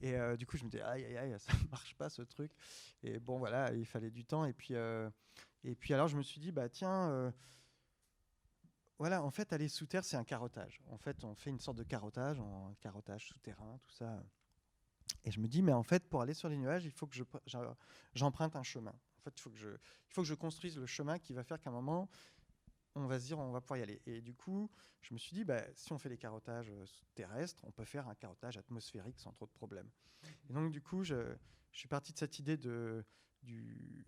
Et 0.00 0.14
euh, 0.14 0.34
du 0.34 0.46
coup 0.46 0.56
je 0.56 0.64
me 0.64 0.70
disais 0.70 0.82
aïe 0.82 1.04
aïe 1.04 1.16
aïe 1.16 1.36
ça 1.38 1.52
marche 1.70 1.94
pas 1.96 2.08
ce 2.08 2.22
truc. 2.22 2.50
Et 3.02 3.18
bon 3.18 3.38
voilà 3.38 3.70
il 3.74 3.84
fallait 3.84 4.10
du 4.10 4.24
temps. 4.24 4.46
Et 4.46 4.54
puis 4.54 4.74
euh, 4.74 5.10
et 5.62 5.74
puis 5.74 5.92
alors 5.92 6.08
je 6.08 6.16
me 6.16 6.22
suis 6.22 6.40
dit 6.40 6.52
bah 6.52 6.70
tiens 6.70 7.10
euh, 7.10 7.30
voilà 8.98 9.22
en 9.22 9.30
fait 9.30 9.52
aller 9.52 9.68
sous 9.68 9.84
terre 9.84 10.04
c'est 10.04 10.16
un 10.16 10.24
carottage. 10.24 10.80
En 10.88 10.96
fait 10.96 11.22
on 11.22 11.34
fait 11.34 11.50
une 11.50 11.60
sorte 11.60 11.76
de 11.76 11.84
carottage 11.84 12.40
en 12.40 12.74
carottage 12.80 13.28
souterrain 13.28 13.78
tout 13.84 13.92
ça. 13.92 14.24
Et 15.24 15.30
je 15.30 15.40
me 15.40 15.48
dis 15.48 15.60
mais 15.60 15.72
en 15.72 15.82
fait 15.82 16.08
pour 16.08 16.22
aller 16.22 16.34
sur 16.34 16.48
les 16.48 16.56
nuages 16.56 16.86
il 16.86 16.92
faut 16.92 17.06
que 17.06 17.16
j'emprunte 18.14 18.56
un 18.56 18.62
chemin 18.62 18.94
il 19.34 19.40
faut 19.40 19.50
que 19.50 20.24
je, 20.24 20.34
construise 20.34 20.78
le 20.78 20.86
chemin 20.86 21.18
qui 21.18 21.32
va 21.32 21.44
faire 21.44 21.60
qu'à 21.60 21.70
un 21.70 21.72
moment, 21.72 22.08
on 22.94 23.06
va 23.06 23.20
se 23.20 23.26
dire, 23.26 23.38
on 23.38 23.50
va 23.50 23.60
pouvoir 23.60 23.78
y 23.78 23.82
aller. 23.82 24.00
Et 24.06 24.20
du 24.20 24.34
coup, 24.34 24.70
je 25.02 25.12
me 25.12 25.18
suis 25.18 25.34
dit, 25.34 25.44
bah, 25.44 25.62
si 25.74 25.92
on 25.92 25.98
fait 25.98 26.08
les 26.08 26.18
carottages 26.18 26.70
euh, 26.70 26.84
terrestres, 27.14 27.62
on 27.64 27.70
peut 27.70 27.84
faire 27.84 28.08
un 28.08 28.14
carottage 28.14 28.56
atmosphérique 28.56 29.18
sans 29.18 29.32
trop 29.32 29.46
de 29.46 29.52
problèmes. 29.52 29.90
Et 30.48 30.52
donc, 30.52 30.72
du 30.72 30.80
coup, 30.80 31.04
je, 31.04 31.36
suis 31.72 31.88
parti 31.88 32.12
de 32.12 32.18
cette 32.18 32.38
idée 32.38 32.56
du, 32.56 34.04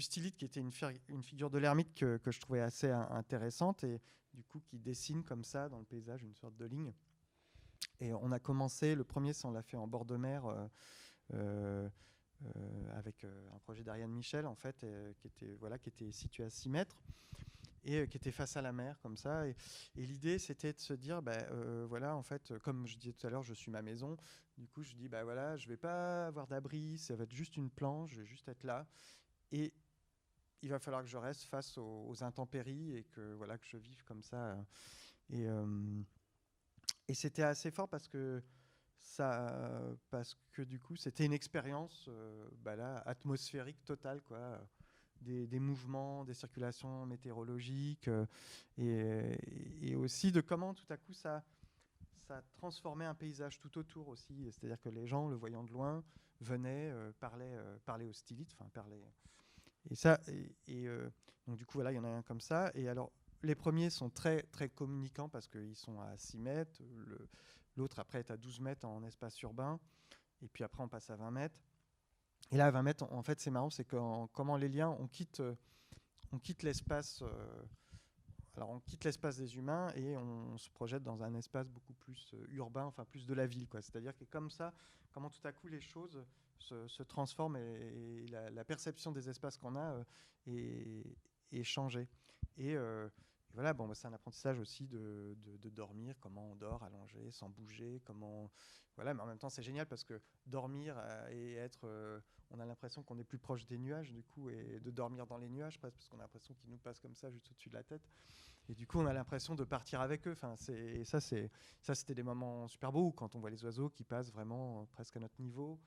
stylite 0.00 0.36
qui 0.36 0.44
était 0.44 0.60
une, 0.60 0.72
figure 1.22 1.50
de 1.50 1.58
l'ermite 1.58 1.94
que, 1.94 2.20
je 2.24 2.40
trouvais 2.40 2.60
assez 2.60 2.90
intéressante 2.90 3.82
et 3.82 4.00
du 4.34 4.44
coup 4.44 4.60
qui 4.60 4.78
dessine 4.78 5.24
comme 5.24 5.42
ça 5.42 5.68
dans 5.68 5.78
le 5.78 5.84
paysage 5.84 6.22
une 6.22 6.34
sorte 6.34 6.56
de 6.56 6.66
ligne. 6.66 6.92
Et 8.00 8.12
on 8.12 8.30
a 8.30 8.38
commencé, 8.38 8.94
le 8.94 9.04
premier, 9.04 9.32
on 9.44 9.50
l'a 9.50 9.62
fait 9.62 9.76
en 9.76 9.86
bord 9.86 10.04
de 10.04 10.16
mer. 10.16 10.44
Euh, 10.46 10.68
euh, 11.34 11.88
avec 12.94 13.24
un 13.24 13.58
projet 13.60 13.82
d'Ariane 13.82 14.10
Michel 14.10 14.46
en 14.46 14.54
fait 14.54 14.86
qui 15.18 15.26
était 15.26 15.54
voilà 15.54 15.78
qui 15.78 15.88
était 15.88 16.12
situé 16.12 16.44
à 16.44 16.50
6 16.50 16.68
mètres 16.68 16.96
et 17.86 18.08
qui 18.08 18.16
était 18.16 18.32
face 18.32 18.56
à 18.56 18.62
la 18.62 18.72
mer 18.72 18.98
comme 19.00 19.16
ça. 19.16 19.46
Et, 19.46 19.56
l'idée, 19.94 20.38
c'était 20.38 20.72
de 20.72 20.80
se 20.80 20.92
dire, 20.92 21.22
bah, 21.22 21.38
voilà, 21.88 22.16
en 22.16 22.22
fait, 22.22 22.58
comme 22.58 22.86
je 22.86 22.96
disais 22.98 23.12
tout 23.12 23.26
à 23.26 23.30
l'heure, 23.30 23.42
je 23.42 23.54
suis 23.54 23.70
ma 23.70 23.80
maison. 23.80 24.16
Du 24.58 24.66
coup, 24.68 24.82
je 24.82 24.94
dis, 24.94 25.08
bah 25.08 25.22
voilà, 25.22 25.56
je 25.56 25.68
vais 25.68 25.76
pas 25.76 26.26
avoir 26.26 26.46
d'abri, 26.46 26.98
ça 26.98 27.14
va 27.14 27.24
être 27.24 27.32
juste 27.32 27.56
une 27.56 27.70
planche, 27.70 28.12
je 28.12 28.20
vais 28.20 28.26
juste 28.26 28.48
être 28.48 28.64
là. 28.64 28.86
Et 29.52 29.72
il 30.62 30.70
va 30.70 30.78
falloir 30.78 31.02
que 31.02 31.08
je 31.08 31.18
reste 31.18 31.42
face 31.44 31.78
aux, 31.78 32.22
intempéries 32.22 32.96
et 32.96 33.04
que 33.04 33.34
voilà 33.34 33.58
que 33.58 33.66
je 33.66 33.76
vive 33.76 34.02
comme 34.04 34.22
ça. 34.22 34.56
Et, 35.28 35.46
et 37.06 37.14
c'était 37.14 37.42
assez 37.42 37.70
fort 37.70 37.88
parce 37.88 38.08
que 38.08 38.42
parce 40.10 40.36
que 40.52 40.62
du 40.62 40.78
coup, 40.78 40.96
c'était 40.96 41.24
une 41.24 41.32
expérience 41.32 42.06
euh, 42.08 42.48
bah 42.62 42.76
là, 42.76 42.98
atmosphérique 43.06 43.84
totale, 43.84 44.22
quoi. 44.22 44.60
Des, 45.22 45.58
mouvements, 45.58 46.24
des 46.24 46.34
circulations 46.34 47.04
météorologiques, 47.06 48.08
euh, 48.08 48.26
et, 48.78 49.96
aussi 49.96 50.30
de 50.30 50.40
comment 50.40 50.72
tout 50.72 50.86
à 50.90 50.96
coup 50.96 51.14
ça, 51.14 51.42
ça 52.28 52.42
transformait 52.58 53.06
un 53.06 53.14
paysage 53.14 53.58
tout 53.58 53.76
autour 53.76 54.08
aussi. 54.08 54.46
C'est-à-dire 54.52 54.80
que 54.80 54.90
les 54.90 55.06
gens, 55.06 55.26
le 55.28 55.34
voyant 55.34 55.64
de 55.64 55.72
loin, 55.72 56.04
venaient, 56.40 56.90
euh, 56.92 57.10
parlaient, 57.18 57.58
parlaient 57.84 58.04
aux 58.04 58.12
stylites, 58.12 58.54
enfin 58.54 58.68
parlaient. 58.72 59.02
Et 59.90 59.96
ça, 59.96 60.20
et, 60.68 60.86
donc 61.46 61.56
du 61.56 61.66
coup, 61.66 61.78
voilà, 61.78 61.90
il 61.90 61.96
y 61.96 61.98
en 61.98 62.04
a 62.04 62.08
un 62.08 62.22
comme 62.22 62.40
ça. 62.40 62.70
Et 62.74 62.88
alors, 62.88 63.10
les 63.42 63.54
premiers 63.54 63.90
sont 63.90 64.10
très, 64.10 64.42
très 64.42 64.68
communicants 64.68 65.28
parce 65.28 65.48
qu'ils 65.48 65.76
sont 65.76 66.00
à 66.00 66.16
6 66.16 66.38
mètres. 66.38 66.82
L'autre, 67.76 67.98
après, 67.98 68.20
est 68.20 68.30
à 68.30 68.36
12 68.36 68.60
mètres 68.60 68.86
en 68.86 69.02
espace 69.04 69.40
urbain. 69.42 69.78
Et 70.42 70.48
puis 70.48 70.64
après, 70.64 70.82
on 70.82 70.88
passe 70.88 71.10
à 71.10 71.16
20 71.16 71.30
mètres. 71.30 71.58
Et 72.50 72.56
là, 72.56 72.66
à 72.66 72.70
20 72.70 72.82
mètres, 72.82 73.04
en 73.10 73.22
fait, 73.22 73.40
c'est 73.40 73.50
marrant, 73.50 73.70
c'est 73.70 73.84
comment 73.84 74.56
les 74.56 74.68
liens, 74.68 74.90
on 75.00 75.08
quitte, 75.08 75.40
euh, 75.40 75.54
on 76.32 76.38
quitte 76.38 76.62
l'espace. 76.62 77.22
Euh, 77.22 77.62
alors, 78.56 78.70
on 78.70 78.80
quitte 78.80 79.04
l'espace 79.04 79.36
des 79.36 79.56
humains 79.56 79.92
et 79.94 80.16
on, 80.16 80.56
se 80.56 80.70
projette 80.70 81.02
dans 81.02 81.22
un 81.22 81.34
espace 81.34 81.68
beaucoup 81.68 81.92
plus 81.92 82.32
euh, 82.34 82.46
urbain, 82.52 82.84
enfin 82.84 83.04
plus 83.04 83.26
de 83.26 83.34
la 83.34 83.46
ville. 83.46 83.66
C'est-à-dire 83.72 84.16
que 84.16 84.24
comme 84.24 84.50
ça, 84.50 84.72
comment 85.12 85.28
tout 85.28 85.46
à 85.46 85.52
coup 85.52 85.68
les 85.68 85.80
choses 85.80 86.24
se, 86.58 87.02
transforment 87.02 87.56
et, 87.56 88.26
la, 88.28 88.64
perception 88.64 89.12
des 89.12 89.28
espaces 89.28 89.58
qu'on 89.58 89.76
a 89.76 90.02
est, 90.46 91.04
est, 91.52 91.64
changée. 91.64 92.08
Et 92.56 92.76
voilà, 93.56 93.72
bon, 93.72 93.88
bah, 93.88 93.94
c'est 93.94 94.06
un 94.06 94.12
apprentissage 94.12 94.60
aussi 94.60 94.86
de, 94.86 95.34
dormir, 95.70 96.14
comment 96.20 96.52
on 96.52 96.54
dort 96.54 96.82
allongé, 96.84 97.30
sans 97.32 97.48
bouger, 97.48 98.00
comment. 98.04 98.50
Voilà, 98.94 99.12
mais 99.12 99.22
en 99.22 99.26
même 99.26 99.38
temps, 99.38 99.50
c'est 99.50 99.62
génial 99.62 99.86
parce 99.86 100.04
que 100.04 100.20
dormir 100.46 100.94
euh, 100.98 101.28
et 101.30 101.54
être. 101.54 101.84
Euh, 101.84 102.20
on 102.50 102.60
a 102.60 102.64
l'impression 102.66 103.02
qu'on 103.02 103.18
est 103.18 103.24
plus 103.24 103.38
proche 103.38 103.66
des 103.66 103.78
nuages, 103.78 104.12
du 104.12 104.22
coup, 104.22 104.48
et 104.50 104.78
de 104.78 104.90
dormir 104.90 105.26
dans 105.26 105.38
les 105.38 105.48
nuages, 105.48 105.78
presque, 105.78 105.96
parce 105.96 106.08
qu'on 106.08 106.18
a 106.18 106.22
l'impression 106.22 106.54
qu'ils 106.54 106.70
nous 106.70 106.78
passent 106.78 107.00
comme 107.00 107.16
ça 107.16 107.30
juste 107.30 107.50
au-dessus 107.50 107.70
de 107.70 107.74
la 107.74 107.82
tête. 107.82 108.08
Et 108.68 108.74
du 108.74 108.86
coup, 108.86 109.00
on 109.00 109.06
a 109.06 109.12
l'impression 109.12 109.54
de 109.54 109.64
partir 109.64 110.00
avec 110.00 110.26
eux. 110.28 110.32
Enfin, 110.32 110.54
et 110.68 111.04
ça, 111.04 111.20
c'était 111.20 112.14
des 112.14 112.22
moments 112.22 112.68
super 112.68 112.92
beaux 112.92 113.10
quand 113.10 113.34
on 113.34 113.40
voit 113.40 113.50
les 113.50 113.64
oiseaux 113.64 113.88
qui 113.88 114.04
passent 114.04 114.30
vraiment 114.30 114.86
presque 114.92 115.16
à 115.16 115.20
notre 115.20 115.40
niveau. 115.40 115.80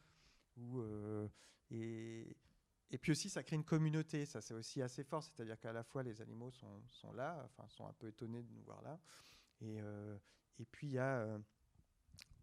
Euh, 0.57 1.27
et, 1.71 2.35
et 2.91 2.97
puis 2.97 3.11
aussi, 3.11 3.29
ça 3.29 3.43
crée 3.43 3.55
une 3.55 3.63
communauté. 3.63 4.25
Ça, 4.25 4.41
c'est 4.41 4.53
aussi 4.53 4.81
assez 4.81 5.03
fort. 5.03 5.23
C'est-à-dire 5.23 5.59
qu'à 5.59 5.71
la 5.73 5.83
fois, 5.83 6.03
les 6.03 6.21
animaux 6.21 6.51
sont, 6.51 7.13
là, 7.13 7.41
enfin, 7.45 7.67
sont 7.69 7.85
un 7.85 7.93
peu 7.93 8.07
étonnés 8.07 8.43
de 8.43 8.51
nous 8.51 8.63
voir 8.63 8.81
là. 8.81 8.99
Et, 9.61 9.79
euh, 9.81 10.17
puis, 10.71 10.87
il 10.87 10.93
y 10.93 10.99
a 10.99 11.19
euh, 11.19 11.39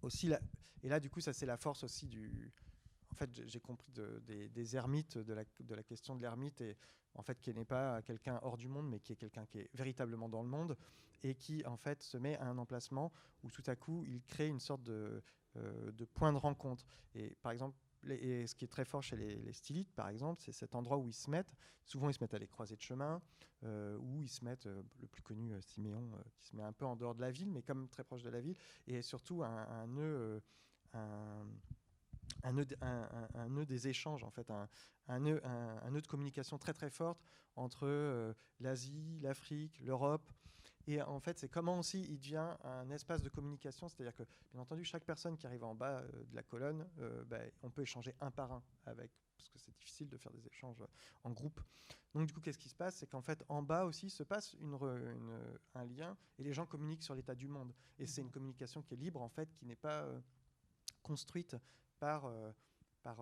aussi. 0.02 0.28
La... 0.28 0.40
Et 0.82 0.88
là, 0.88 1.00
du 1.00 1.10
coup, 1.10 1.20
ça, 1.20 1.32
c'est 1.32 1.46
la 1.46 1.56
force 1.56 1.84
aussi 1.84 2.06
du. 2.06 2.52
En 3.10 3.14
fait, 3.14 3.30
j'ai 3.48 3.60
compris 3.60 3.90
de, 3.92 4.22
des, 4.48 4.76
ermites, 4.76 5.16
de 5.16 5.32
la, 5.32 5.44
de 5.60 5.74
la 5.74 5.82
question 5.82 6.14
de 6.16 6.20
l'ermite, 6.20 6.60
et 6.60 6.76
en 7.14 7.22
fait, 7.22 7.40
qui 7.40 7.52
n'est 7.54 7.64
pas 7.64 8.02
quelqu'un 8.02 8.38
hors 8.42 8.58
du 8.58 8.68
monde, 8.68 8.90
mais 8.90 9.00
qui 9.00 9.12
est 9.12 9.16
quelqu'un 9.16 9.46
qui 9.46 9.60
est 9.60 9.70
véritablement 9.74 10.28
dans 10.28 10.42
le 10.42 10.48
monde, 10.48 10.76
et 11.22 11.34
qui, 11.34 11.64
en 11.64 11.78
fait, 11.78 12.02
se 12.02 12.18
met 12.18 12.36
à 12.36 12.46
un 12.46 12.58
emplacement 12.58 13.12
où 13.42 13.50
tout 13.50 13.62
à 13.66 13.74
coup, 13.74 14.04
il 14.06 14.22
crée 14.24 14.48
une 14.48 14.60
sorte 14.60 14.82
de, 14.82 15.22
euh, 15.56 15.92
de 15.92 16.04
point 16.04 16.32
de 16.32 16.38
rencontre. 16.38 16.84
Et 17.14 17.34
par 17.40 17.52
exemple, 17.52 17.78
et 18.10 18.46
ce 18.46 18.54
qui 18.54 18.64
est 18.64 18.68
très 18.68 18.84
fort 18.84 19.02
chez 19.02 19.16
les, 19.16 19.52
stylites, 19.52 19.92
par 19.92 20.08
exemple, 20.08 20.40
c'est 20.44 20.52
cet 20.52 20.74
endroit 20.74 20.98
où 20.98 21.08
ils 21.08 21.14
se 21.14 21.30
mettent. 21.30 21.54
Souvent, 21.84 22.08
ils 22.08 22.14
se 22.14 22.22
mettent 22.22 22.34
à 22.34 22.38
les 22.38 22.46
croisées 22.46 22.76
de 22.76 22.82
chemin, 22.82 23.20
euh, 23.64 23.96
où 23.98 24.22
ils 24.22 24.28
se 24.28 24.44
mettent, 24.44 24.66
euh, 24.66 24.82
le 25.00 25.06
plus 25.06 25.22
connu, 25.22 25.52
euh, 25.52 25.60
Siméon, 25.60 26.10
qui 26.38 26.46
se 26.46 26.56
met 26.56 26.62
un 26.62 26.72
peu 26.72 26.84
en 26.84 26.96
dehors 26.96 27.14
de 27.14 27.20
la 27.20 27.30
ville, 27.30 27.50
mais 27.50 27.62
comme 27.62 27.88
très 27.88 28.04
proche 28.04 28.22
de 28.22 28.30
la 28.30 28.40
ville, 28.40 28.56
et 28.86 29.02
surtout 29.02 29.42
un, 29.42 29.86
nœud. 29.86 30.42
Un 32.42 32.52
nœud, 32.52 32.66
un, 32.80 33.48
nœud, 33.48 33.66
des 33.66 33.88
échanges, 33.88 34.24
en 34.24 34.30
fait, 34.30 34.50
un, 34.50 35.18
nœud, 35.18 35.40
un, 35.44 35.90
nœud 35.90 36.00
de 36.00 36.06
communication 36.06 36.58
très 36.58 36.72
très 36.72 36.90
forte 36.90 37.20
entre 37.54 38.34
l'Asie, 38.60 39.18
l'Afrique, 39.20 39.78
l'Europe, 39.80 40.30
et 40.86 41.02
en 41.02 41.18
fait, 41.18 41.38
c'est 41.38 41.48
comment 41.48 41.78
aussi 41.78 42.02
il 42.04 42.18
devient 42.18 42.56
un 42.62 42.88
espace 42.90 43.22
de 43.22 43.28
communication, 43.28 43.88
c'est-à-dire 43.88 44.14
que, 44.14 44.22
bien 44.52 44.60
entendu, 44.60 44.84
chaque 44.84 45.04
personne 45.04 45.36
qui 45.36 45.46
arrive 45.46 45.64
en 45.64 45.74
bas 45.74 46.00
euh, 46.00 46.24
de 46.24 46.36
la 46.36 46.42
colonne, 46.42 46.88
euh, 47.00 47.24
ben, 47.24 47.50
on 47.62 47.70
peut 47.70 47.82
échanger 47.82 48.14
un 48.20 48.30
par 48.30 48.52
un 48.52 48.62
avec, 48.84 49.10
parce 49.36 49.48
que 49.48 49.58
c'est 49.58 49.74
difficile 49.74 50.08
de 50.08 50.16
faire 50.16 50.32
des 50.32 50.46
échanges 50.46 50.84
en 51.24 51.30
groupe. 51.30 51.60
Donc, 52.14 52.26
du 52.26 52.32
coup, 52.32 52.40
qu'est-ce 52.40 52.58
qui 52.58 52.68
se 52.68 52.74
passe? 52.74 52.96
C'est 52.96 53.08
qu'en 53.08 53.20
fait, 53.20 53.44
en 53.48 53.62
bas 53.62 53.84
aussi 53.84 54.10
se 54.10 54.22
passe 54.22 54.54
une, 54.54 54.78
un 55.74 55.84
lien 55.84 56.16
et 56.38 56.44
les 56.44 56.52
gens 56.52 56.66
communiquent 56.66 57.02
sur 57.02 57.14
l'état 57.14 57.34
du 57.34 57.48
monde. 57.48 57.74
Et 57.98 58.06
c'est 58.06 58.22
une 58.22 58.30
communication 58.30 58.80
qui 58.80 58.94
est 58.94 58.96
libre, 58.96 59.20
en 59.20 59.28
fait, 59.28 59.52
qui 59.54 59.66
n'est 59.66 59.76
pas 59.76 60.02
euh, 60.02 60.20
construite 61.02 61.56
par, 61.98 62.30
par, 63.02 63.18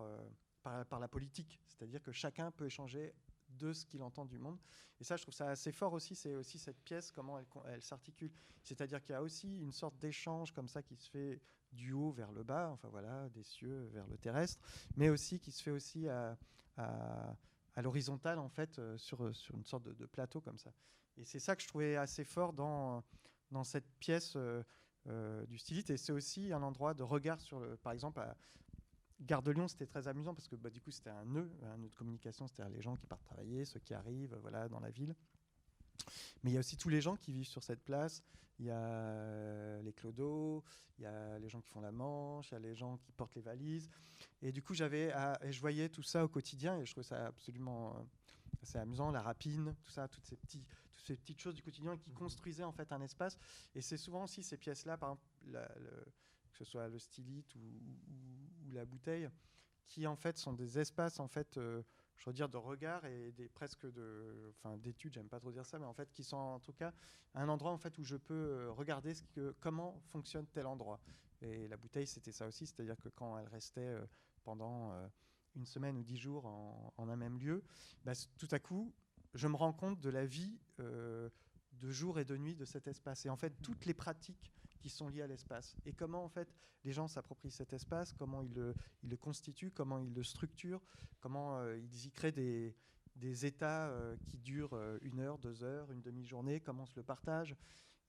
par, 0.61 0.85
par 0.85 0.99
la 0.99 1.07
politique. 1.07 1.59
C'est-à-dire 1.67 2.01
que 2.01 2.11
chacun 2.11 2.51
peut 2.51 2.65
échanger 2.65 3.13
de 3.57 3.73
ce 3.73 3.85
qu'il 3.85 4.01
entend 4.03 4.25
du 4.25 4.37
monde. 4.37 4.59
Et 4.99 5.03
ça, 5.03 5.17
je 5.17 5.23
trouve 5.23 5.33
ça 5.33 5.49
assez 5.49 5.71
fort 5.71 5.93
aussi, 5.93 6.15
c'est 6.15 6.35
aussi 6.35 6.57
cette 6.57 6.79
pièce, 6.81 7.11
comment 7.11 7.39
elle, 7.67 7.81
s'articule. 7.81 8.31
C'est-à-dire 8.63 9.01
qu'il 9.01 9.11
y 9.11 9.15
a 9.15 9.21
aussi 9.21 9.59
une 9.59 9.71
sorte 9.71 9.97
d'échange 9.97 10.51
comme 10.53 10.67
ça 10.67 10.81
qui 10.81 10.95
se 10.95 11.09
fait 11.09 11.41
du 11.71 11.91
haut 11.91 12.11
vers 12.11 12.31
le 12.31 12.43
bas, 12.43 12.69
enfin 12.71 12.87
voilà, 12.89 13.27
des 13.29 13.43
cieux 13.43 13.89
vers 13.91 14.07
le 14.07 14.17
terrestre, 14.17 14.61
mais 14.95 15.09
aussi 15.09 15.39
qui 15.39 15.51
se 15.51 15.61
fait 15.61 15.71
aussi 15.71 16.07
à, 16.07 16.37
l'horizontale, 17.77 18.39
en 18.39 18.47
fait, 18.47 18.79
euh, 18.79 18.97
sur, 18.97 19.35
sur 19.35 19.55
une 19.55 19.65
sorte 19.65 19.83
de, 19.83 20.05
plateau 20.05 20.39
comme 20.39 20.57
ça. 20.57 20.71
Et 21.17 21.25
c'est 21.25 21.39
ça 21.39 21.55
que 21.55 21.61
je 21.61 21.67
trouvais 21.67 21.97
assez 21.97 22.23
fort 22.23 22.53
dans, 22.53 23.03
dans 23.51 23.63
cette 23.63 23.89
pièce 23.99 24.33
euh, 24.37 24.63
euh, 25.07 25.45
du 25.45 25.57
stylite. 25.57 25.89
Et 25.89 25.97
c'est 25.97 26.11
aussi 26.11 26.51
un 26.53 26.63
endroit 26.63 26.93
de 26.93 27.03
regard 27.03 27.39
sur, 27.41 27.59
le, 27.59 27.77
par 27.77 27.93
exemple, 27.93 28.19
à, 28.19 28.35
Gare 29.21 29.41
de 29.41 29.51
Lyon, 29.51 29.67
c'était 29.67 29.85
très 29.85 30.07
amusant 30.07 30.33
parce 30.33 30.47
que 30.47 30.55
bah, 30.55 30.69
du 30.69 30.81
coup, 30.81 30.91
c'était 30.91 31.09
un 31.09 31.25
nœud, 31.25 31.49
un 31.63 31.77
nœud 31.77 31.89
de 31.89 31.95
communication, 31.95 32.47
c'est-à-dire 32.47 32.75
les 32.75 32.81
gens 32.81 32.95
qui 32.95 33.07
partent 33.07 33.23
travailler, 33.23 33.65
ceux 33.65 33.79
qui 33.79 33.93
arrivent 33.93 34.37
voilà, 34.41 34.67
dans 34.67 34.79
la 34.79 34.89
ville. 34.89 35.15
Mais 36.43 36.51
il 36.51 36.53
y 36.53 36.57
a 36.57 36.59
aussi 36.59 36.77
tous 36.77 36.89
les 36.89 37.01
gens 37.01 37.15
qui 37.15 37.31
vivent 37.31 37.47
sur 37.47 37.63
cette 37.63 37.83
place. 37.83 38.23
Il 38.59 38.65
y 38.65 38.71
a 38.71 38.77
euh, 38.77 39.81
les 39.81 39.93
clodos, 39.93 40.63
il 40.97 41.03
y 41.03 41.07
a 41.07 41.39
les 41.39 41.49
gens 41.49 41.59
qui 41.59 41.69
font 41.69 41.81
la 41.81 41.91
manche, 41.91 42.51
il 42.51 42.53
y 42.53 42.57
a 42.57 42.59
les 42.59 42.75
gens 42.75 42.97
qui 42.97 43.11
portent 43.11 43.35
les 43.35 43.41
valises. 43.41 43.89
Et 44.41 44.51
du 44.51 44.61
coup, 44.61 44.73
j'avais, 44.73 45.13
je 45.49 45.59
voyais 45.59 45.89
tout 45.89 46.03
ça 46.03 46.23
au 46.23 46.27
quotidien 46.27 46.77
et 46.77 46.85
je 46.85 46.91
trouvais 46.91 47.07
ça 47.07 47.27
absolument 47.27 47.95
euh, 47.95 48.03
assez 48.61 48.77
amusant, 48.77 49.11
la 49.11 49.21
rapine, 49.21 49.75
tout 49.83 49.91
ça, 49.91 50.07
toutes 50.07 50.25
ces, 50.25 50.37
petites 50.37 51.39
choses 51.39 51.55
du 51.55 51.61
quotidien 51.61 51.97
qui 51.97 52.11
construisaient 52.11 52.63
en 52.63 52.71
fait 52.71 52.91
un 52.91 53.01
espace. 53.01 53.37
Et 53.75 53.81
c'est 53.81 53.97
souvent 53.97 54.23
aussi 54.23 54.41
ces 54.43 54.57
pièces-là, 54.57 54.97
par 54.97 55.09
exemple, 55.09 55.25
le, 55.47 56.05
que 56.55 56.63
ce 56.63 56.71
soit 56.71 56.87
le 56.87 56.97
stylite 56.99 57.53
ou, 57.55 57.61
la 58.71 58.85
bouteille, 58.85 59.29
qui 59.87 60.07
en 60.07 60.15
fait 60.15 60.37
sont 60.37 60.51
des 60.51 60.79
espaces 60.79 61.19
en 61.19 61.27
fait, 61.27 61.57
euh, 61.57 61.81
je 62.17 62.29
veux 62.29 62.33
dire 62.33 62.49
de 62.49 62.57
regard 62.57 63.05
et 63.05 63.31
des 63.31 63.47
presque 63.47 63.85
de, 63.85 64.53
enfin 64.57 64.77
d'études, 64.77 65.13
j'aime 65.13 65.29
pas 65.29 65.39
trop 65.39 65.51
dire 65.51 65.65
ça, 65.65 65.79
mais 65.79 65.85
en 65.85 65.93
fait 65.93 66.11
qui 66.11 66.23
sont 66.23 66.35
en 66.35 66.59
tout 66.59 66.73
cas 66.73 66.93
un 67.35 67.47
endroit 67.47 67.71
en 67.71 67.77
fait 67.77 67.97
où 67.99 68.03
je 68.03 68.17
peux 68.17 68.33
euh, 68.33 68.71
regarder 68.71 69.13
ce 69.13 69.23
que, 69.23 69.55
comment 69.61 70.01
fonctionne 70.07 70.45
tel 70.47 70.65
endroit. 70.65 70.99
Et 71.41 71.67
la 71.67 71.77
bouteille 71.77 72.07
c'était 72.07 72.31
ça 72.33 72.47
aussi, 72.47 72.65
c'est-à-dire 72.65 72.97
que 72.97 73.09
quand 73.09 73.37
elle 73.37 73.47
restait 73.47 73.81
euh, 73.81 74.05
pendant 74.43 74.93
une 75.55 75.65
semaine 75.65 75.95
ou 75.97 76.03
dix 76.03 76.17
jours 76.17 76.45
en, 76.45 76.93
un 76.97 77.15
même 77.15 77.39
lieu, 77.39 77.63
bah, 78.03 78.13
tout 78.37 78.49
à 78.51 78.59
coup 78.59 78.93
je 79.33 79.47
me 79.47 79.55
rends 79.55 79.73
compte 79.73 80.01
de 80.01 80.09
la 80.09 80.25
vie 80.25 80.59
de 80.77 81.31
jour 81.91 82.19
et 82.19 82.25
de 82.25 82.37
nuit 82.37 82.55
de 82.55 82.65
cet 82.65 82.87
espace. 82.87 83.25
Et 83.25 83.29
en 83.29 83.35
fait, 83.35 83.53
toutes 83.61 83.85
les 83.85 83.93
pratiques 83.93 84.53
qui 84.85 84.91
sont 84.91 85.09
liées 85.09 85.23
à 85.23 85.27
l'espace. 85.27 85.75
Et 85.87 85.93
comment, 85.93 86.23
en 86.23 86.29
fait, 86.29 86.47
les 86.83 86.91
gens 86.91 87.07
s'approprient 87.07 87.49
cet 87.49 87.73
espace, 87.73 88.13
comment 88.13 88.43
ils 88.43 88.53
le, 88.53 89.17
constituent, 89.17 89.71
comment 89.71 89.97
ils 89.97 90.13
le 90.13 90.21
structurent, 90.21 90.83
comment 91.21 91.57
euh, 91.57 91.75
ils 91.79 92.05
y 92.05 92.11
créent 92.11 92.31
des, 92.31 92.75
états 93.47 93.87
euh, 93.87 94.15
qui 94.27 94.37
durent 94.37 94.75
euh, 94.75 94.99
une 95.01 95.21
heure, 95.21 95.39
deux 95.39 95.63
heures, 95.63 95.89
une 95.91 96.03
demi-journée, 96.03 96.59
comment 96.59 96.85
se 96.85 96.95
le 96.97 97.01
partage. 97.01 97.55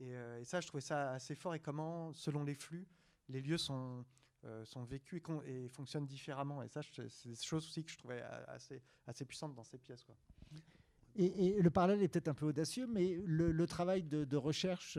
Et, 0.01 0.15
ça, 0.45 0.61
je 0.61 0.67
trouvais 0.67 0.83
ça 0.83 1.13
assez 1.13 1.35
fort. 1.35 1.55
Et 1.55 1.61
comment, 1.61 2.13
selon 2.13 2.45
les 2.45 2.55
flux, 2.55 2.87
les 3.31 3.41
lieux 3.41 3.57
sont, 3.57 4.05
vécus 4.87 5.23
et, 5.47 5.71
fonctionnent 5.71 6.07
différemment. 6.07 6.63
Et 6.63 6.69
ça, 6.69 6.83
c'est 6.83 7.31
des 7.31 7.37
choses 7.37 7.67
aussi 7.67 7.83
que 7.83 7.91
je 7.91 7.97
trouvais 7.97 8.21
assez, 8.49 9.25
puissantes 9.25 9.55
dans 9.55 9.65
ces 9.65 9.79
pièces. 9.79 10.05
Et, 11.19 11.61
le 11.61 11.71
parallèle 11.71 12.03
est 12.03 12.09
peut-être 12.09 12.29
un 12.29 12.35
peu 12.35 12.47
audacieux, 12.47 12.87
mais 12.87 13.21
le, 13.25 13.67
travail 13.67 14.03
de, 14.03 14.37
recherche 14.37 14.99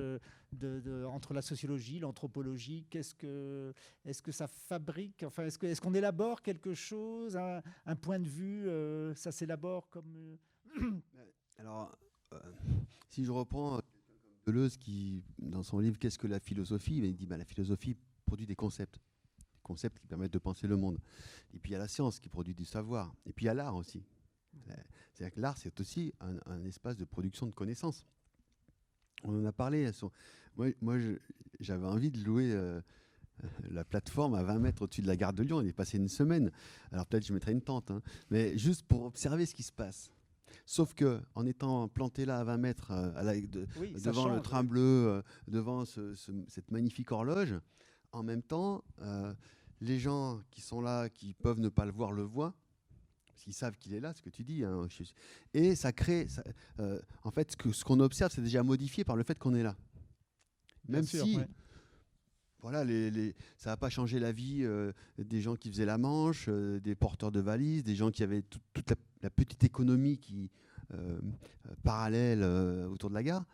de, 0.51 1.05
entre 1.05 1.33
la 1.33 1.41
sociologie, 1.41 1.99
l'anthropologie, 1.99 2.85
qu'est-ce 2.89 3.13
que, 3.13 3.73
est-ce 4.05 4.21
que 4.21 4.31
ça 4.31 4.47
fabrique 4.47 5.23
Enfin, 5.23 5.45
est-ce, 5.45 5.81
qu'on 5.81 5.93
élabore 5.93 6.41
quelque 6.41 6.73
chose, 6.73 7.37
un, 7.37 7.95
point 7.95 8.19
de 8.19 8.27
vue 8.27 8.67
euh, 8.67 9.13
Ça 9.15 9.31
s'élabore 9.31 9.89
comme. 9.89 10.37
Euh, 10.81 10.99
Alors, 11.59 11.95
euh, 12.33 12.39
si 13.09 13.23
je 13.23 13.31
reprends 13.31 13.79
Deleuze 14.45 14.77
qui, 14.77 15.23
dans 15.39 15.63
son 15.63 15.79
livre 15.79 15.97
Qu'est-ce 15.99 16.17
que 16.17 16.27
la 16.27 16.39
philosophie 16.39 16.97
Il 16.97 17.15
dit 17.15 17.25
bah, 17.25 17.37
la 17.37 17.45
philosophie 17.45 17.95
produit 18.25 18.45
des 18.45 18.55
concepts. 18.55 18.99
Des 19.37 19.61
concepts 19.61 19.99
qui 19.99 20.07
permettent 20.07 20.33
de 20.33 20.39
penser 20.39 20.67
le 20.67 20.77
monde. 20.77 20.99
Et 21.53 21.59
puis 21.59 21.71
il 21.71 21.73
y 21.73 21.75
a 21.75 21.79
la 21.79 21.87
science 21.87 22.19
qui 22.19 22.29
produit 22.29 22.55
du 22.55 22.65
savoir. 22.65 23.13
Et 23.25 23.33
puis 23.33 23.45
il 23.45 23.47
y 23.47 23.49
a 23.49 23.53
l'art 23.53 23.75
aussi. 23.75 24.03
C'est-à-dire 25.13 25.35
que 25.35 25.41
l'art, 25.41 25.57
c'est 25.57 25.79
aussi 25.79 26.13
un, 26.19 26.35
un, 26.45 26.63
espace 26.65 26.97
de 26.97 27.05
production 27.05 27.45
de 27.45 27.51
connaissances. 27.51 28.05
On 29.23 29.39
en 29.39 29.45
a 29.45 29.51
parlé. 29.51 29.89
Moi, 30.55 30.67
moi 30.81 30.97
j'avais 31.59 31.87
envie 31.87 32.11
de 32.11 32.23
louer 32.23 32.51
euh, 32.51 32.81
la 33.69 33.83
plateforme 33.83 34.35
à 34.35 34.43
20 34.43 34.59
mètres 34.59 34.81
au-dessus 34.83 35.01
de 35.01 35.07
la 35.07 35.15
gare 35.15 35.33
de 35.33 35.43
Lyon. 35.43 35.57
On 35.57 35.65
est 35.65 35.73
passé 35.73 35.97
une 35.97 36.09
semaine. 36.09 36.51
Alors 36.91 37.05
peut-être 37.05 37.25
je 37.25 37.33
mettrai 37.33 37.51
une 37.51 37.61
tente, 37.61 37.91
hein, 37.91 38.01
mais 38.29 38.57
juste 38.57 38.83
pour 38.83 39.03
observer 39.05 39.45
ce 39.45 39.55
qui 39.55 39.63
se 39.63 39.71
passe. 39.71 40.11
Sauf 40.65 40.93
que 40.93 41.21
en 41.35 41.45
étant 41.45 41.87
planté 41.87 42.25
là 42.25 42.39
à 42.39 42.43
20 42.43 42.57
mètres, 42.57 42.91
euh, 42.91 43.11
à 43.15 43.23
la, 43.23 43.39
de, 43.39 43.67
oui, 43.79 43.93
devant 43.93 44.23
change, 44.23 44.35
le 44.35 44.41
train 44.41 44.61
oui. 44.61 44.67
bleu, 44.67 45.07
euh, 45.07 45.21
devant 45.47 45.85
ce, 45.85 46.13
ce, 46.15 46.31
cette 46.47 46.71
magnifique 46.71 47.11
horloge, 47.11 47.55
en 48.11 48.23
même 48.23 48.41
temps, 48.41 48.83
euh, 49.01 49.33
les 49.81 49.99
gens 49.99 50.41
qui 50.51 50.61
sont 50.61 50.81
là, 50.81 51.09
qui 51.09 51.33
peuvent 51.33 51.59
ne 51.59 51.69
pas 51.69 51.85
le 51.85 51.91
voir, 51.91 52.11
le 52.11 52.23
voient 52.23 52.53
parce 53.37 53.43
qu'ils 53.43 53.53
savent 53.53 53.77
qu'il 53.77 53.93
est 53.93 53.99
là, 53.99 54.15
ce 54.15 54.21
que 54.23 54.31
tu 54.31 54.43
dis. 54.43 54.63
Hein. 54.63 54.87
Et 55.53 55.75
ça 55.75 55.91
crée, 55.91 56.27
ça, 56.27 56.43
euh, 56.79 56.99
en 57.23 57.29
fait, 57.29 57.51
ce 57.51 57.55
qu'on 57.55 57.71
ce 57.71 58.01
observe, 58.01 58.31
c'est 58.33 58.41
déjà 58.41 58.63
modifié 58.63 59.03
par 59.03 59.15
le 59.15 59.21
fait 59.21 59.37
qu'on 59.37 59.53
est 59.53 59.61
là. 59.61 59.75
Même 60.87 61.03
si, 61.03 61.37
ouais. 61.37 61.47
voilà, 62.61 62.83
les, 62.83 63.11
les, 63.11 63.35
ça 63.55 63.69
n'a 63.69 63.77
pas 63.77 63.91
changé 63.91 64.17
la 64.17 64.31
vie 64.31 64.61
euh, 64.63 64.91
des 65.19 65.39
gens 65.39 65.55
qui 65.55 65.69
faisaient 65.69 65.85
la 65.85 65.99
manche, 65.99 66.47
euh, 66.49 66.79
des 66.79 66.95
porteurs 66.95 67.31
de 67.31 67.39
valises, 67.39 67.83
des 67.83 67.95
gens 67.95 68.09
qui 68.09 68.23
avaient 68.23 68.41
tout, 68.41 68.59
toute 68.73 68.89
la, 68.89 68.95
la, 69.21 69.29
petite 69.29 69.63
économie 69.63 70.17
qui 70.17 70.49
parallèle 71.83 72.43
autour 72.89 73.09
de 73.09 73.15
la 73.15 73.21
gare. 73.21 73.45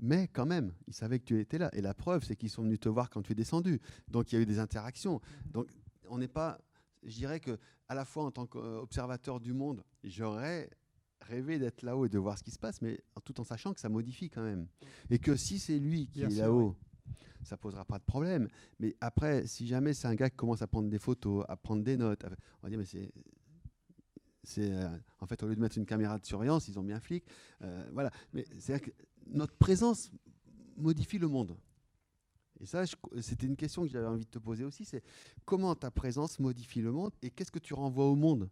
Mais 0.00 0.26
quand 0.26 0.46
même, 0.46 0.72
ils 0.88 0.94
savaient 0.94 1.20
que 1.20 1.26
tu 1.26 1.38
étais 1.38 1.58
là. 1.58 1.70
Et 1.74 1.80
la 1.80 1.94
preuve, 1.94 2.24
c'est 2.24 2.34
qu'ils 2.34 2.50
sont 2.50 2.62
venus 2.62 2.80
te 2.80 2.88
voir 2.88 3.08
quand 3.08 3.22
tu 3.22 3.32
es 3.32 3.34
descendu. 3.36 3.80
Donc 4.08 4.32
il 4.32 4.36
y 4.36 4.38
a 4.38 4.40
eu 4.40 4.46
des 4.46 4.58
interactions. 4.58 5.20
Donc 5.52 5.68
on 6.08 6.18
n'est 6.18 6.26
pas 6.26 6.58
je 7.02 7.14
dirais 7.14 7.40
que 7.40 7.58
à 7.88 7.94
la 7.94 8.04
fois 8.04 8.24
en 8.24 8.30
tant 8.30 8.46
qu'observateur 8.46 9.40
du 9.40 9.52
monde, 9.52 9.82
j'aurais 10.04 10.70
rêvé 11.20 11.58
d'être 11.58 11.82
là-haut 11.82 12.06
et 12.06 12.08
de 12.08 12.18
voir 12.18 12.38
ce 12.38 12.42
qui 12.42 12.50
se 12.50 12.58
passe, 12.58 12.80
mais 12.82 13.00
tout 13.24 13.40
en 13.40 13.44
sachant 13.44 13.74
que 13.74 13.80
ça 13.80 13.88
modifie 13.88 14.30
quand 14.30 14.42
même. 14.42 14.66
Et 15.10 15.18
que 15.18 15.36
si 15.36 15.58
c'est 15.58 15.78
lui 15.78 16.06
qui 16.08 16.20
Bien 16.20 16.30
est 16.30 16.34
là-haut, 16.34 16.76
oui. 17.06 17.12
ça 17.42 17.56
posera 17.56 17.84
pas 17.84 17.98
de 17.98 18.04
problème. 18.04 18.48
Mais 18.78 18.96
après, 19.00 19.46
si 19.46 19.66
jamais 19.66 19.94
c'est 19.94 20.06
un 20.06 20.14
gars 20.14 20.30
qui 20.30 20.36
commence 20.36 20.62
à 20.62 20.66
prendre 20.66 20.88
des 20.88 20.98
photos, 20.98 21.44
à 21.48 21.56
prendre 21.56 21.82
des 21.82 21.96
notes, 21.96 22.24
on 22.24 22.66
va 22.66 22.70
dire 22.70 22.78
mais 22.78 22.84
c'est 22.84 23.10
c'est 24.44 24.72
euh, 24.72 24.88
en 25.20 25.26
fait 25.26 25.42
au 25.42 25.46
lieu 25.48 25.56
de 25.56 25.60
mettre 25.60 25.76
une 25.76 25.84
caméra 25.84 26.18
de 26.18 26.24
surveillance, 26.24 26.68
ils 26.68 26.78
ont 26.78 26.82
mis 26.82 26.92
un 26.92 27.00
flic. 27.00 27.24
Euh, 27.62 27.88
voilà. 27.92 28.10
Mais 28.32 28.46
c'est 28.58 28.80
que 28.80 28.90
notre 29.26 29.54
présence 29.54 30.10
modifie 30.76 31.18
le 31.18 31.28
monde. 31.28 31.56
Et 32.60 32.66
ça, 32.66 32.84
c'était 33.20 33.46
une 33.46 33.56
question 33.56 33.82
que 33.82 33.88
j'avais 33.88 34.06
envie 34.06 34.24
de 34.24 34.30
te 34.30 34.38
poser 34.38 34.64
aussi, 34.64 34.84
c'est 34.84 35.02
comment 35.44 35.74
ta 35.74 35.90
présence 35.90 36.38
modifie 36.40 36.80
le 36.80 36.92
monde 36.92 37.12
et 37.22 37.30
qu'est-ce 37.30 37.52
que 37.52 37.58
tu 37.58 37.74
renvoies 37.74 38.06
au 38.06 38.16
monde? 38.16 38.50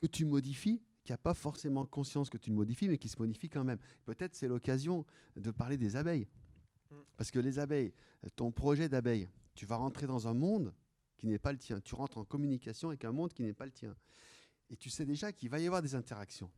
Que 0.00 0.06
tu 0.06 0.24
modifies, 0.24 0.82
qui 1.04 1.12
n'a 1.12 1.18
pas 1.18 1.34
forcément 1.34 1.86
conscience 1.86 2.28
que 2.28 2.36
tu 2.36 2.50
le 2.50 2.56
modifies, 2.56 2.88
mais 2.88 2.98
qui 2.98 3.08
se 3.08 3.18
modifie 3.18 3.48
quand 3.48 3.64
même. 3.64 3.78
Peut-être 4.04 4.34
c'est 4.34 4.48
l'occasion 4.48 5.04
de 5.36 5.50
parler 5.50 5.76
des 5.76 5.96
abeilles. 5.96 6.26
Parce 7.16 7.30
que 7.30 7.38
les 7.38 7.58
abeilles, 7.58 7.92
ton 8.36 8.52
projet 8.52 8.88
d'abeille, 8.88 9.28
tu 9.54 9.66
vas 9.66 9.76
rentrer 9.76 10.06
dans 10.06 10.28
un 10.28 10.34
monde 10.34 10.72
qui 11.16 11.26
n'est 11.26 11.38
pas 11.38 11.52
le 11.52 11.58
tien. 11.58 11.80
Tu 11.80 11.94
rentres 11.94 12.18
en 12.18 12.24
communication 12.24 12.88
avec 12.88 13.04
un 13.04 13.12
monde 13.12 13.32
qui 13.32 13.42
n'est 13.42 13.54
pas 13.54 13.64
le 13.64 13.72
tien. 13.72 13.96
Et 14.70 14.76
tu 14.76 14.90
sais 14.90 15.04
déjà 15.04 15.32
qu'il 15.32 15.48
va 15.48 15.58
y 15.58 15.66
avoir 15.66 15.82
des 15.82 15.94
interactions 15.94 16.50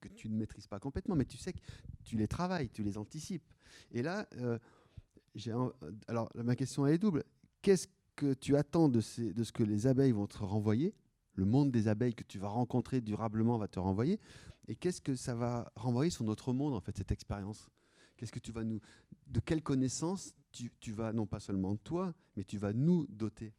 que 0.00 0.08
tu 0.08 0.28
ne 0.28 0.36
maîtrises 0.36 0.66
pas 0.66 0.78
complètement, 0.78 1.16
mais 1.16 1.24
tu 1.24 1.36
sais 1.36 1.52
que 1.52 1.58
tu 2.04 2.16
les 2.16 2.28
travailles, 2.28 2.68
tu 2.68 2.82
les 2.82 2.96
anticipes. 2.98 3.52
Et 3.90 4.02
là, 4.02 4.28
euh. 4.36 4.58
Alors 6.06 6.30
ma 6.34 6.56
question 6.56 6.86
est 6.86 6.98
double. 6.98 7.24
Qu'est-ce 7.62 7.88
que 8.16 8.34
tu 8.34 8.56
attends 8.56 8.88
de, 8.88 9.00
ces, 9.00 9.32
de 9.32 9.44
ce 9.44 9.52
que 9.52 9.62
les 9.62 9.86
abeilles 9.86 10.12
vont 10.12 10.26
te 10.26 10.38
renvoyer? 10.38 10.94
Le 11.34 11.44
monde 11.44 11.70
des 11.70 11.86
abeilles 11.86 12.14
que 12.14 12.24
tu 12.24 12.38
vas 12.38 12.48
rencontrer 12.48 13.00
durablement 13.00 13.58
va 13.58 13.68
te 13.68 13.78
renvoyer. 13.78 14.18
Et 14.66 14.74
qu'est-ce 14.74 15.00
que 15.00 15.14
ça 15.14 15.34
va 15.34 15.70
renvoyer 15.76 16.10
sur 16.10 16.24
notre 16.24 16.52
monde, 16.52 16.74
en 16.74 16.80
fait, 16.80 16.96
cette 16.96 17.12
expérience? 17.12 17.70
Qu'est-ce 18.16 18.32
que 18.32 18.40
tu 18.40 18.50
vas 18.50 18.64
nous. 18.64 18.80
De 19.28 19.38
quelle 19.40 19.62
connaissance 19.62 20.34
tu, 20.50 20.72
tu, 20.80 20.92
vas, 20.92 21.12
non 21.12 21.26
pas 21.26 21.38
seulement 21.38 21.76
toi, 21.76 22.12
mais 22.36 22.42
tu 22.42 22.58
vas 22.58 22.72
nous 22.72 23.06
doter? 23.08 23.54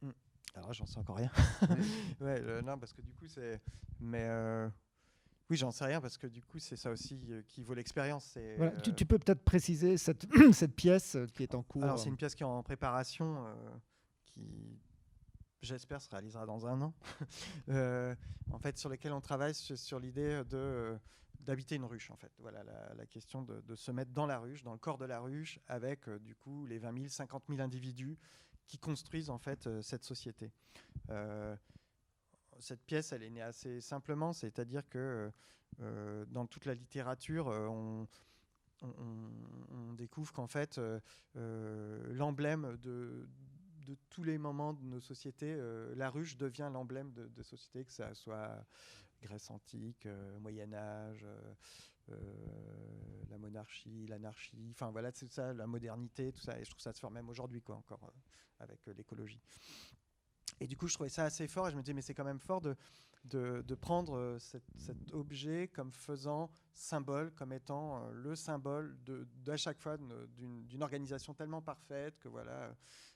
Mmh. 0.00 0.10
Alors, 0.54 0.72
j'en 0.72 0.86
sais 0.86 0.98
encore 0.98 1.16
rien. 1.16 1.30
ouais, 2.20 2.40
euh, 2.40 2.62
non, 2.62 2.78
parce 2.78 2.94
que 2.94 3.02
du 3.02 3.12
coup, 3.12 3.26
c'est. 3.28 3.60
Mais. 4.00 4.24
Euh... 4.24 4.68
Oui, 5.52 5.58
j'en 5.58 5.70
sais 5.70 5.84
rien 5.84 6.00
parce 6.00 6.16
que 6.16 6.26
du 6.26 6.40
coup, 6.40 6.58
c'est 6.58 6.76
ça 6.76 6.90
aussi 6.90 7.20
euh, 7.28 7.42
qui 7.46 7.62
vaut 7.62 7.74
l'expérience. 7.74 8.38
Voilà, 8.56 8.72
tu, 8.80 8.94
tu, 8.94 9.04
peux 9.04 9.18
peut-être 9.18 9.44
préciser 9.44 9.98
cette, 9.98 10.26
cette, 10.54 10.74
pièce 10.74 11.14
euh, 11.14 11.26
qui 11.26 11.42
est 11.42 11.54
en 11.54 11.62
cours 11.62 11.84
Alors, 11.84 11.98
c'est 11.98 12.08
une 12.08 12.16
pièce 12.16 12.34
qui 12.34 12.42
est 12.42 12.46
en 12.46 12.62
préparation, 12.62 13.44
euh, 13.46 13.54
qui, 14.24 14.80
j'espère, 15.60 16.00
se 16.00 16.08
réalisera 16.08 16.46
dans 16.46 16.66
un 16.66 16.80
an. 16.80 16.94
euh, 17.68 18.14
en 18.50 18.58
fait, 18.58 18.78
sur 18.78 18.88
lesquelles 18.88 19.12
on 19.12 19.20
travaille 19.20 19.52
sur, 19.54 20.00
l'idée 20.00 20.42
de 20.48 20.98
d'habiter 21.40 21.74
une 21.74 21.84
ruche 21.84 22.08
en 22.12 22.16
fait 22.16 22.30
voilà 22.38 22.62
la, 22.62 22.94
la 22.94 23.04
question 23.04 23.42
de, 23.42 23.60
de, 23.62 23.74
se 23.74 23.90
mettre 23.90 24.12
dans 24.12 24.26
la 24.26 24.38
ruche 24.38 24.62
dans 24.62 24.70
le 24.70 24.78
corps 24.78 24.96
de 24.96 25.04
la 25.06 25.18
ruche 25.18 25.58
avec 25.66 26.08
euh, 26.08 26.20
du 26.20 26.36
coup 26.36 26.66
les 26.66 26.78
20 26.78 26.92
000 26.94 27.08
50 27.08 27.42
000 27.48 27.60
individus 27.60 28.16
qui 28.68 28.78
construisent 28.78 29.28
en 29.28 29.38
fait 29.38 29.66
euh, 29.66 29.82
cette 29.82 30.04
société 30.04 30.52
euh, 31.10 31.56
cette 32.62 32.82
pièce, 32.84 33.12
elle 33.12 33.22
est 33.22 33.30
née 33.30 33.42
assez 33.42 33.80
simplement, 33.80 34.32
c'est-à-dire 34.32 34.88
que 34.88 35.30
euh, 35.80 36.24
dans 36.26 36.46
toute 36.46 36.64
la 36.64 36.74
littérature, 36.74 37.48
euh, 37.48 37.66
on, 37.68 38.06
découvre 39.94 40.32
qu'en 40.32 40.48
fait, 40.48 40.78
euh, 40.78 42.12
l'emblème 42.12 42.76
de, 42.78 43.28
tous 44.10 44.24
les 44.24 44.38
moments 44.38 44.72
de 44.72 44.82
nos 44.82 45.00
sociétés, 45.00 45.56
la 45.94 46.10
ruche 46.10 46.36
devient 46.36 46.70
l'emblème 46.72 47.12
de, 47.12 47.28
de 47.28 47.42
sociétés, 47.42 47.84
que 47.84 47.92
ça 47.92 48.14
soit 48.14 48.64
Grèce 49.20 49.50
antique, 49.50 50.08
Moyen 50.40 50.72
Âge. 50.72 51.24
Euh, 52.10 52.16
la 53.30 53.38
monarchie, 53.38 54.06
l'anarchie, 54.08 54.68
enfin 54.72 54.90
voilà, 54.90 55.10
c'est 55.12 55.30
ça, 55.32 55.52
la 55.54 55.66
modernité, 55.66 56.32
tout 56.32 56.40
ça, 56.40 56.58
et 56.58 56.64
je 56.64 56.70
trouve 56.70 56.82
ça 56.82 56.92
se 56.92 57.00
fait 57.00 57.08
même 57.10 57.28
aujourd'hui, 57.28 57.62
quoi, 57.62 57.76
encore 57.76 58.04
euh, 58.04 58.64
avec 58.64 58.84
l'écologie. 58.86 59.40
Et 60.60 60.66
du 60.66 60.76
coup, 60.76 60.86
je 60.88 60.94
trouvais 60.94 61.10
ça 61.10 61.24
assez 61.24 61.48
fort 61.48 61.68
et 61.68 61.70
je 61.70 61.76
me 61.76 61.82
disais, 61.82 61.94
mais 61.94 62.02
c'est 62.02 62.14
quand 62.14 62.24
même 62.24 62.40
fort 62.40 62.60
de, 62.60 62.76
de, 63.24 63.62
de 63.66 63.74
prendre 63.74 64.16
euh, 64.16 64.38
cet, 64.38 64.62
objet 65.12 65.68
comme 65.68 65.92
faisant 65.92 66.50
symbole, 66.74 67.32
comme 67.32 67.52
étant 67.52 67.98
euh, 67.98 68.12
le 68.12 68.34
symbole 68.36 68.96
d'à 69.44 69.56
chaque 69.56 69.80
fois 69.80 69.96
d'une 69.96 70.82
organisation 70.82 71.34
tellement 71.34 71.62
parfaite 71.62 72.18
que 72.18 72.28
voilà, 72.28 72.74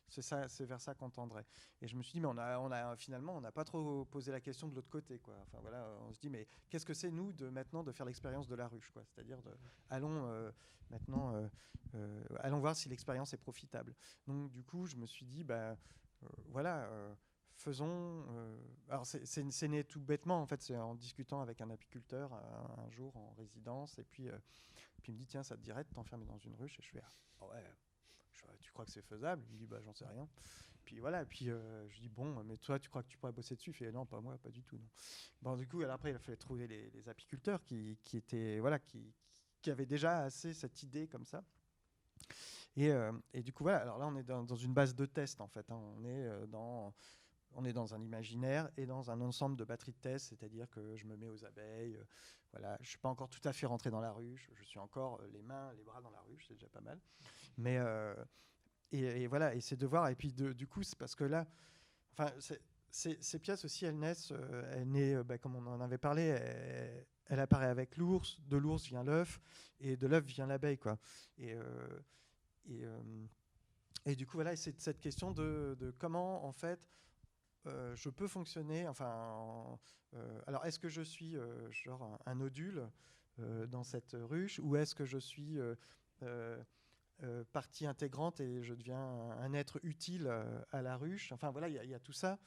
c'est 0.08 0.22
ça, 0.22 0.48
c'est 0.48 0.64
vers 0.64 0.80
ça 0.80 0.94
qu'on 0.94 1.10
tendrait. 1.10 1.44
Et 1.80 1.88
je 1.88 1.96
me 1.96 2.02
suis 2.02 2.14
dit, 2.14 2.20
mais 2.20 2.28
on 2.28 2.38
a, 2.38 2.58
on 2.58 2.70
a 2.70 2.96
finalement, 2.96 3.36
on 3.36 3.40
n'a 3.40 3.52
pas 3.52 3.64
trop 3.64 4.04
posé 4.04 4.32
la 4.32 4.40
question 4.40 4.68
de 4.68 4.74
l'autre 4.74 4.90
côté, 4.90 5.18
quoi. 5.18 5.34
Enfin 5.42 5.58
voilà, 5.60 5.88
on 6.08 6.12
se 6.12 6.20
dit, 6.20 6.30
mais 6.30 6.46
qu'est-ce 6.68 6.86
que 6.86 6.94
c'est 6.94 7.10
nous 7.10 7.32
de 7.32 7.48
maintenant 7.48 7.82
de 7.82 7.92
faire 7.92 8.06
l'expérience 8.06 8.46
de 8.46 8.54
la 8.54 8.68
ruche, 8.68 8.92
C'est-à-dire, 9.08 9.38
allons 9.90 10.26
euh, 10.28 10.50
maintenant, 10.90 11.34
euh, 11.34 11.48
euh, 11.94 12.24
allons 12.40 12.60
voir 12.60 12.76
si 12.76 12.88
l'expérience 12.88 13.32
est 13.32 13.38
profitable. 13.38 13.94
Donc 14.26 14.50
du 14.50 14.62
coup, 14.62 14.86
je 14.86 14.96
me 14.96 15.06
suis 15.06 15.26
dit, 15.26 15.44
bah 15.44 15.76
voilà 16.48 16.88
faisons. 17.56 18.24
Euh, 18.30 18.56
alors, 18.88 19.06
c'est 19.06 19.68
né 19.68 19.84
tout 19.84 20.00
bêtement, 20.00 20.40
en 20.40 20.46
fait, 20.46 20.62
c'est 20.62 20.76
en 20.76 20.94
discutant 20.94 21.40
avec 21.40 21.60
un 21.60 21.70
apiculteur 21.70 22.32
un, 22.32 22.90
jour 22.90 23.16
en 23.16 23.32
résidence, 23.36 23.98
et 23.98 24.04
puis, 24.04 24.28
euh, 24.28 24.38
puis 25.02 25.12
il 25.12 25.14
me 25.14 25.18
dit 25.18 25.26
Tiens, 25.26 25.42
ça 25.42 25.56
te 25.56 25.62
dirait 25.62 25.84
de 25.84 25.88
t'enfermer 25.88 26.26
dans 26.26 26.38
une 26.38 26.54
ruche 26.54 26.78
Et 26.78 26.82
je 26.82 26.90
fais 26.90 27.02
ah, 27.40 27.46
Ouais, 27.46 27.64
tu 28.60 28.70
crois 28.72 28.84
que 28.84 28.92
c'est 28.92 29.02
faisable? 29.02 29.42
Il 29.48 29.54
me 29.54 29.58
dit 29.58 29.66
Bah, 29.66 29.80
j'en 29.82 29.92
sais 29.92 30.06
rien. 30.06 30.28
Puis 30.84 31.00
voilà, 31.00 31.24
puis 31.24 31.50
euh, 31.50 31.88
je 31.88 31.98
dis 31.98 32.08
Bon, 32.08 32.44
mais 32.44 32.56
toi, 32.58 32.78
tu 32.78 32.88
crois 32.88 33.02
que 33.02 33.08
tu 33.08 33.18
pourrais 33.18 33.32
bosser 33.32 33.56
dessus? 33.56 33.70
Il 33.70 33.74
fait 33.74 33.92
Non, 33.92 34.06
pas 34.06 34.20
moi, 34.20 34.38
pas 34.38 34.50
du 34.50 34.62
tout. 34.62 34.76
Non. 34.76 34.88
Bon, 35.42 35.56
du 35.56 35.66
coup, 35.66 35.82
après, 35.82 36.10
il 36.10 36.16
a 36.16 36.18
fallu 36.18 36.38
trouver 36.38 36.66
les, 36.66 36.90
les 36.90 37.08
apiculteurs 37.08 37.62
qui, 37.64 37.98
qui, 38.04 38.18
étaient. 38.18 38.60
Voilà, 38.60 38.78
qui, 38.78 39.12
qui 39.60 39.70
avait 39.70 39.86
déjà 39.86 40.22
assez 40.22 40.54
cette 40.54 40.82
idée 40.82 41.08
comme 41.08 41.24
ça. 41.24 41.42
Et, 42.76 42.90
euh, 42.90 43.12
et, 43.32 43.42
du 43.42 43.52
coup, 43.52 43.64
voilà, 43.64 43.78
alors 43.78 43.98
là, 43.98 44.06
on 44.06 44.16
est 44.16 44.22
dans, 44.22 44.44
une 44.44 44.74
base 44.74 44.94
de 44.94 45.06
test, 45.06 45.40
en 45.40 45.48
fait. 45.48 45.70
Hein. 45.70 45.80
On, 45.96 46.04
est, 46.04 46.26
euh, 46.26 46.46
dans, 46.46 46.94
on 47.54 47.64
est 47.64 47.72
dans 47.72 47.94
un 47.94 48.02
imaginaire 48.02 48.70
et 48.76 48.84
dans 48.84 49.10
un 49.10 49.20
ensemble 49.22 49.56
de 49.56 49.64
batteries 49.64 49.92
de 49.92 49.98
test, 49.98 50.28
c'est-à-dire 50.28 50.68
que 50.70 50.94
je 50.96 51.06
me 51.06 51.16
mets 51.16 51.28
aux 51.28 51.44
abeilles. 51.44 51.96
Euh, 51.96 52.04
voilà, 52.52 52.76
je 52.80 52.84
ne 52.84 52.88
suis 52.88 52.98
pas 52.98 53.08
encore 53.08 53.30
tout 53.30 53.40
à 53.44 53.52
fait 53.52 53.66
rentré 53.66 53.90
dans 53.90 54.00
la 54.00 54.12
ruche, 54.12 54.50
je 54.54 54.64
suis 54.64 54.78
encore 54.78 55.20
les 55.32 55.42
mains, 55.42 55.72
les 55.74 55.84
bras 55.84 56.00
dans 56.00 56.10
la 56.10 56.20
ruche, 56.22 56.46
c'est 56.48 56.54
déjà 56.54 56.68
pas 56.68 56.80
mal. 56.80 56.98
Mais, 57.58 57.78
et, 58.92 59.26
voilà, 59.26 59.54
et 59.54 59.60
c'est 59.60 59.76
de 59.76 59.86
voir, 59.86 60.08
et 60.08 60.14
puis 60.14 60.32
du 60.32 60.66
coup, 60.66 60.82
c'est 60.82 60.96
parce 60.96 61.14
que 61.14 61.24
là, 61.24 61.46
enfin, 62.12 62.32
ces 62.90 63.38
pièces 63.40 63.66
aussi, 63.66 63.84
elles 63.84 63.98
naissent, 63.98 64.32
elles 64.70 64.88
naissent, 64.88 65.18
bah, 65.18 65.36
comme 65.36 65.56
on 65.56 65.66
en 65.66 65.82
avait 65.82 65.98
parlé, 65.98 66.22
elles, 66.22 67.06
elle 67.26 67.40
apparaît 67.40 67.66
avec 67.66 67.98
l'ours, 67.98 68.40
de 68.46 68.56
l'ours 68.56 68.86
vient 68.86 69.04
l'œuf, 69.04 69.38
et 69.80 69.98
de 69.98 70.06
l'œuf 70.06 70.24
vient 70.24 70.46
l'abeille. 70.46 70.78
quoi. 70.78 70.96
Et, 71.36 71.54
et, 72.68 72.84
euh, 72.84 73.00
et, 74.04 74.16
du 74.16 74.26
coup, 74.26 74.36
voilà, 74.36 74.56
c'est 74.56 74.80
cette 74.80 75.00
question 75.00 75.32
de, 75.32 75.94
comment, 75.98 76.44
en 76.44 76.52
fait, 76.52 76.80
euh, 77.66 77.94
je 77.96 78.08
peux 78.10 78.28
fonctionner. 78.28 78.86
Enfin, 78.88 79.78
alors, 80.46 80.64
est-ce 80.64 80.78
que 80.78 80.88
je 80.88 81.02
suis 81.02 81.36
genre 81.70 82.18
un, 82.24 82.34
nodule 82.34 82.88
dans 83.38 83.82
cette 83.82 84.16
ruche, 84.18 84.60
ou 84.62 84.76
est-ce 84.76 84.94
que 84.94 85.04
je 85.04 85.18
suis 85.18 85.58
partie 87.52 87.86
intégrante 87.86 88.40
et 88.40 88.62
je 88.62 88.74
deviens 88.74 88.98
un, 88.98 89.52
être 89.52 89.80
utile 89.82 90.28
à 90.70 90.82
la 90.82 90.96
ruche? 90.96 91.32
Enfin, 91.32 91.50
voilà, 91.50 91.68
il 91.68 91.74
y, 91.74 91.88
y, 91.88 91.94
a 91.94 92.00
tout 92.00 92.12
ça. 92.12 92.38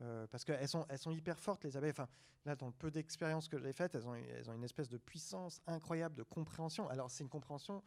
Euh, 0.00 0.26
parce 0.28 0.44
qu'elles 0.44 0.68
sont, 0.68 0.86
elles 0.88 0.98
sont 0.98 1.10
hyper 1.10 1.38
fortes, 1.38 1.64
les 1.64 1.76
abeilles. 1.76 1.90
Enfin, 1.90 2.08
là, 2.44 2.54
dans 2.54 2.66
le 2.66 2.72
peu 2.72 2.90
d'expériences 2.90 3.48
que 3.48 3.58
j'ai 3.58 3.72
faites, 3.72 3.94
elles 3.94 4.06
ont, 4.06 4.14
elles 4.14 4.48
ont 4.48 4.54
une 4.54 4.64
espèce 4.64 4.88
de 4.88 4.98
puissance 4.98 5.60
incroyable 5.66 6.14
de 6.14 6.22
compréhension. 6.22 6.88
Alors, 6.88 7.10
c'est 7.10 7.24
une 7.24 7.30
compréhension 7.30 7.82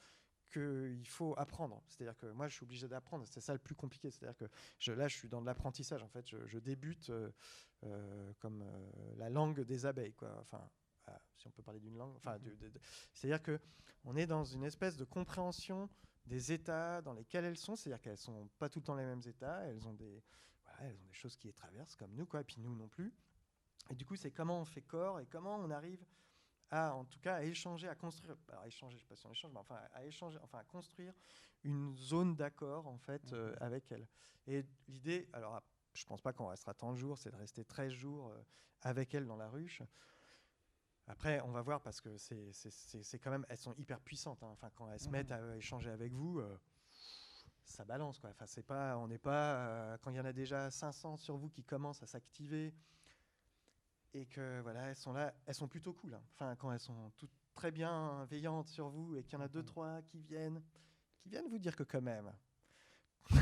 qu'il 0.51 1.07
faut 1.07 1.33
apprendre. 1.37 1.81
C'est-à-dire 1.87 2.17
que 2.17 2.27
moi, 2.27 2.47
je 2.47 2.55
suis 2.55 2.63
obligé 2.63 2.87
d'apprendre. 2.87 3.25
C'est 3.27 3.41
ça 3.41 3.53
le 3.53 3.59
plus 3.59 3.75
compliqué. 3.75 4.11
C'est-à-dire 4.11 4.37
que 4.37 4.45
je, 4.79 4.91
là, 4.91 5.07
je 5.07 5.15
suis 5.15 5.29
dans 5.29 5.41
de 5.41 5.45
l'apprentissage. 5.45 6.03
En 6.03 6.07
fait, 6.07 6.27
je, 6.27 6.59
débute 6.59 7.09
euh, 7.09 7.31
euh, 7.83 8.33
comme 8.39 8.63
la 9.17 9.29
langue 9.29 9.61
des 9.61 9.85
abeilles. 9.85 10.13
Quoi. 10.13 10.35
Enfin, 10.41 10.69
ah, 11.07 11.19
si 11.35 11.47
on 11.47 11.51
peut 11.51 11.63
parler 11.63 11.79
d'une 11.79 11.97
langue. 11.97 12.15
Enfin, 12.17 12.37
c'est-à-dire 13.13 13.41
que 13.41 13.59
on 14.03 14.15
est 14.15 14.27
dans 14.27 14.43
une 14.43 14.63
espèce 14.63 14.97
de 14.97 15.05
compréhension 15.05 15.89
des 16.25 16.51
états 16.51 17.01
dans 17.01 17.13
lesquels 17.13 17.45
elles 17.45 17.57
sont. 17.57 17.75
C'est-à-dire 17.75 18.01
qu'elles 18.01 18.17
sont 18.17 18.49
pas 18.59 18.69
tout 18.69 18.79
le 18.79 18.85
temps 18.85 18.95
les 18.95 19.05
mêmes 19.05 19.23
états. 19.25 19.61
Elles 19.67 19.87
ont 19.87 19.93
des 19.93 20.23
elles 20.79 20.95
ont 20.95 21.07
des 21.07 21.13
choses 21.13 21.35
qui 21.35 21.47
les 21.47 21.53
traversent 21.53 21.95
comme 21.95 22.13
nous, 22.13 22.25
quoi, 22.25 22.41
et 22.41 22.43
puis 22.43 22.57
nous 22.59 22.75
non 22.75 22.87
plus. 22.87 23.13
Et 23.89 23.95
du 23.95 24.05
coup, 24.05 24.15
c'est 24.15 24.31
comment 24.31 24.59
on 24.59 24.65
fait 24.65 24.81
corps 24.81 25.19
et 25.19 25.25
comment 25.25 25.55
on 25.57 25.69
arrive 25.69 26.03
à, 26.71 26.95
en 26.95 27.05
tout 27.05 27.19
cas, 27.19 27.35
à 27.35 27.43
échanger, 27.43 27.87
à 27.87 27.95
construire, 27.95 28.35
alors 28.49 28.65
échanger, 28.65 28.97
je 28.97 29.01
sais 29.01 29.07
pas 29.07 29.15
si 29.15 29.27
on 29.27 29.31
échange, 29.31 29.51
mais 29.51 29.59
enfin, 29.59 29.79
à 29.93 30.05
échanger, 30.05 30.39
enfin, 30.41 30.59
à 30.59 30.63
construire 30.63 31.13
une 31.63 31.95
zone 31.95 32.35
d'accord, 32.35 32.87
en 32.87 32.97
fait, 32.97 33.33
euh, 33.33 33.53
avec 33.59 33.91
elle. 33.91 34.07
Et 34.47 34.65
l'idée, 34.87 35.29
alors, 35.33 35.61
je 35.93 36.05
pense 36.05 36.21
pas 36.21 36.33
qu'on 36.33 36.47
restera 36.47 36.73
tant 36.73 36.93
de 36.93 36.97
jours, 36.97 37.17
c'est 37.17 37.31
de 37.31 37.35
rester 37.35 37.63
13 37.63 37.91
jours 37.91 38.29
euh, 38.29 38.41
avec 38.81 39.13
elle 39.13 39.27
dans 39.27 39.35
la 39.35 39.49
ruche. 39.49 39.81
Après, 41.07 41.41
on 41.41 41.51
va 41.51 41.61
voir 41.61 41.81
parce 41.81 41.99
que 41.99 42.15
c'est 42.17 43.19
quand 43.19 43.31
même, 43.31 43.45
elles 43.49 43.57
sont 43.57 43.73
hyper 43.75 43.99
puissantes. 43.99 44.41
Hein. 44.43 44.49
Enfin, 44.51 44.69
quand 44.73 44.89
elles 44.89 44.99
se 44.99 45.07
mhm. 45.07 45.11
mettent 45.11 45.31
à 45.31 45.57
échanger 45.57 45.89
avec 45.89 46.13
vous, 46.13 46.39
euh, 46.39 46.57
ça 47.65 47.85
balance 47.85 48.19
quoi. 48.19 48.29
Enfin, 48.29 48.45
c'est 48.47 48.63
pas, 48.63 48.97
on 48.97 49.07
n'est 49.07 49.17
pas 49.17 49.55
euh, 49.55 49.97
quand 50.01 50.11
il 50.11 50.17
y 50.17 50.19
en 50.19 50.25
a 50.25 50.33
déjà 50.33 50.69
500 50.69 51.17
sur 51.17 51.37
vous 51.37 51.49
qui 51.49 51.63
commencent 51.63 52.03
à 52.03 52.07
s'activer 52.07 52.73
et 54.13 54.25
que 54.25 54.61
voilà, 54.61 54.89
elles 54.89 54.95
sont 54.95 55.13
là, 55.13 55.33
elles 55.45 55.55
sont 55.55 55.67
plutôt 55.67 55.93
cool. 55.93 56.13
Hein. 56.13 56.21
Enfin, 56.33 56.55
quand 56.55 56.71
elles 56.71 56.79
sont 56.79 57.11
toutes 57.17 57.31
très 57.53 57.71
bien 57.71 58.25
veillantes 58.25 58.67
sur 58.67 58.89
vous 58.89 59.15
et 59.15 59.23
qu'il 59.23 59.37
y 59.37 59.41
en 59.41 59.45
a 59.45 59.47
deux 59.47 59.61
mm. 59.61 59.65
trois 59.65 60.01
qui 60.03 60.21
viennent, 60.21 60.61
qui 61.19 61.29
viennent 61.29 61.47
vous 61.47 61.59
dire 61.59 61.75
que 61.75 61.83
quand 61.83 62.01
même. 62.01 62.31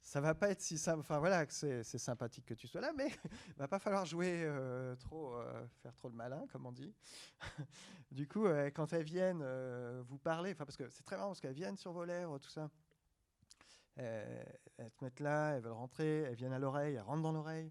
ça 0.00 0.20
va 0.20 0.34
pas 0.34 0.50
être 0.50 0.60
si 0.60 0.78
ça 0.78 0.96
enfin 0.96 1.18
voilà 1.18 1.44
c'est 1.48 1.82
sympathique 1.98 2.46
que 2.46 2.54
tu 2.54 2.66
sois 2.66 2.80
là 2.80 2.92
mais 2.96 3.08
va 3.58 3.68
pas 3.68 3.78
falloir 3.78 4.06
jouer 4.06 4.42
euh, 4.44 4.96
trop 4.96 5.34
euh, 5.34 5.66
faire 5.82 5.94
trop 5.94 6.08
le 6.08 6.14
malin 6.14 6.46
comme 6.52 6.64
on 6.64 6.72
dit 6.72 6.94
du 8.10 8.26
coup 8.26 8.46
quand 8.74 8.92
elles 8.94 9.04
viennent 9.04 9.44
vous 10.02 10.18
parler 10.18 10.52
enfin 10.52 10.64
parce 10.64 10.76
que 10.76 10.88
c'est 10.88 11.02
très 11.02 11.16
marrant 11.16 11.28
parce 11.28 11.40
qu'elles 11.40 11.54
viennent 11.54 11.76
sur 11.76 11.92
vos 11.92 12.04
lèvres 12.04 12.38
tout 12.38 12.48
ça 12.48 12.70
elles, 13.96 14.90
se 14.90 15.04
mettent 15.04 15.20
là, 15.20 15.52
elles 15.52 15.62
veulent 15.62 15.72
rentrer, 15.72 16.22
elles 16.22 16.34
viennent 16.34 16.52
à 16.52 16.58
l'oreille, 16.58 16.94
elles 16.94 17.02
rentrent 17.02 17.22
dans 17.22 17.32
l'oreille, 17.32 17.70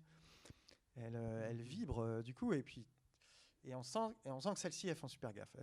euh, 0.98 1.50
elles, 1.50 1.62
vibrent 1.62 2.04
euh, 2.04 2.22
du 2.22 2.34
coup, 2.34 2.54
et 2.54 2.64
puis 2.64 2.86
et 3.66 3.74
on 3.76 3.84
sent, 3.84 4.14
et 4.26 4.32
on 4.32 4.42
sent 4.42 4.54
que 4.54 4.60
celles-ci 4.60 4.90
elles 4.90 4.98
font 4.98 5.08
super 5.08 5.32
gaffe. 5.34 5.56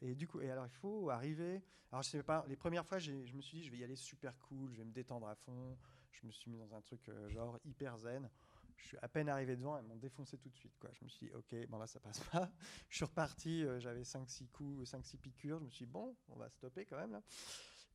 Et 0.00 0.14
du 0.14 0.26
coup, 0.26 0.40
et 0.40 0.50
alors 0.50 0.66
il 0.66 0.72
faut 0.72 1.10
arriver. 1.10 1.62
Alors 1.92 2.02
je 2.02 2.08
sais 2.08 2.22
pas, 2.22 2.44
les 2.48 2.56
premières 2.56 2.84
fois, 2.84 2.98
je 2.98 3.12
me 3.12 3.40
suis 3.40 3.58
dit 3.58 3.64
je 3.64 3.70
vais 3.70 3.78
y 3.78 3.84
aller 3.84 3.96
super 3.96 4.36
cool, 4.40 4.72
je 4.72 4.78
vais 4.78 4.84
me 4.84 4.92
détendre 4.92 5.28
à 5.28 5.34
fond. 5.34 5.76
Je 6.10 6.26
me 6.26 6.32
suis 6.32 6.50
mis 6.50 6.58
dans 6.58 6.74
un 6.74 6.80
truc 6.80 7.08
euh, 7.08 7.28
genre 7.30 7.58
hyper 7.64 7.96
zen. 7.96 8.28
Je 8.76 8.84
suis 8.84 8.96
à 9.00 9.08
peine 9.08 9.28
arrivé 9.28 9.56
devant, 9.56 9.76
elles 9.76 9.84
m'ont 9.84 9.96
défoncé 9.96 10.38
tout 10.38 10.48
de 10.48 10.56
suite. 10.56 10.76
Quoi. 10.78 10.90
Je 10.92 11.04
me 11.04 11.08
suis 11.08 11.26
dit, 11.26 11.32
ok, 11.34 11.68
bon 11.68 11.78
là 11.78 11.86
ça 11.86 12.00
passe 12.00 12.20
pas. 12.20 12.50
Je 12.88 12.96
suis 12.96 13.04
reparti, 13.04 13.64
j'avais 13.78 14.02
5-6 14.02 14.48
coups, 14.48 14.90
5-6 14.90 15.18
piqûres. 15.18 15.58
Je 15.58 15.64
me 15.64 15.70
suis 15.70 15.84
dit, 15.84 15.92
bon, 15.92 16.16
on 16.28 16.36
va 16.36 16.48
stopper 16.48 16.86
quand 16.86 16.96
même 16.96 17.12
là. 17.12 17.22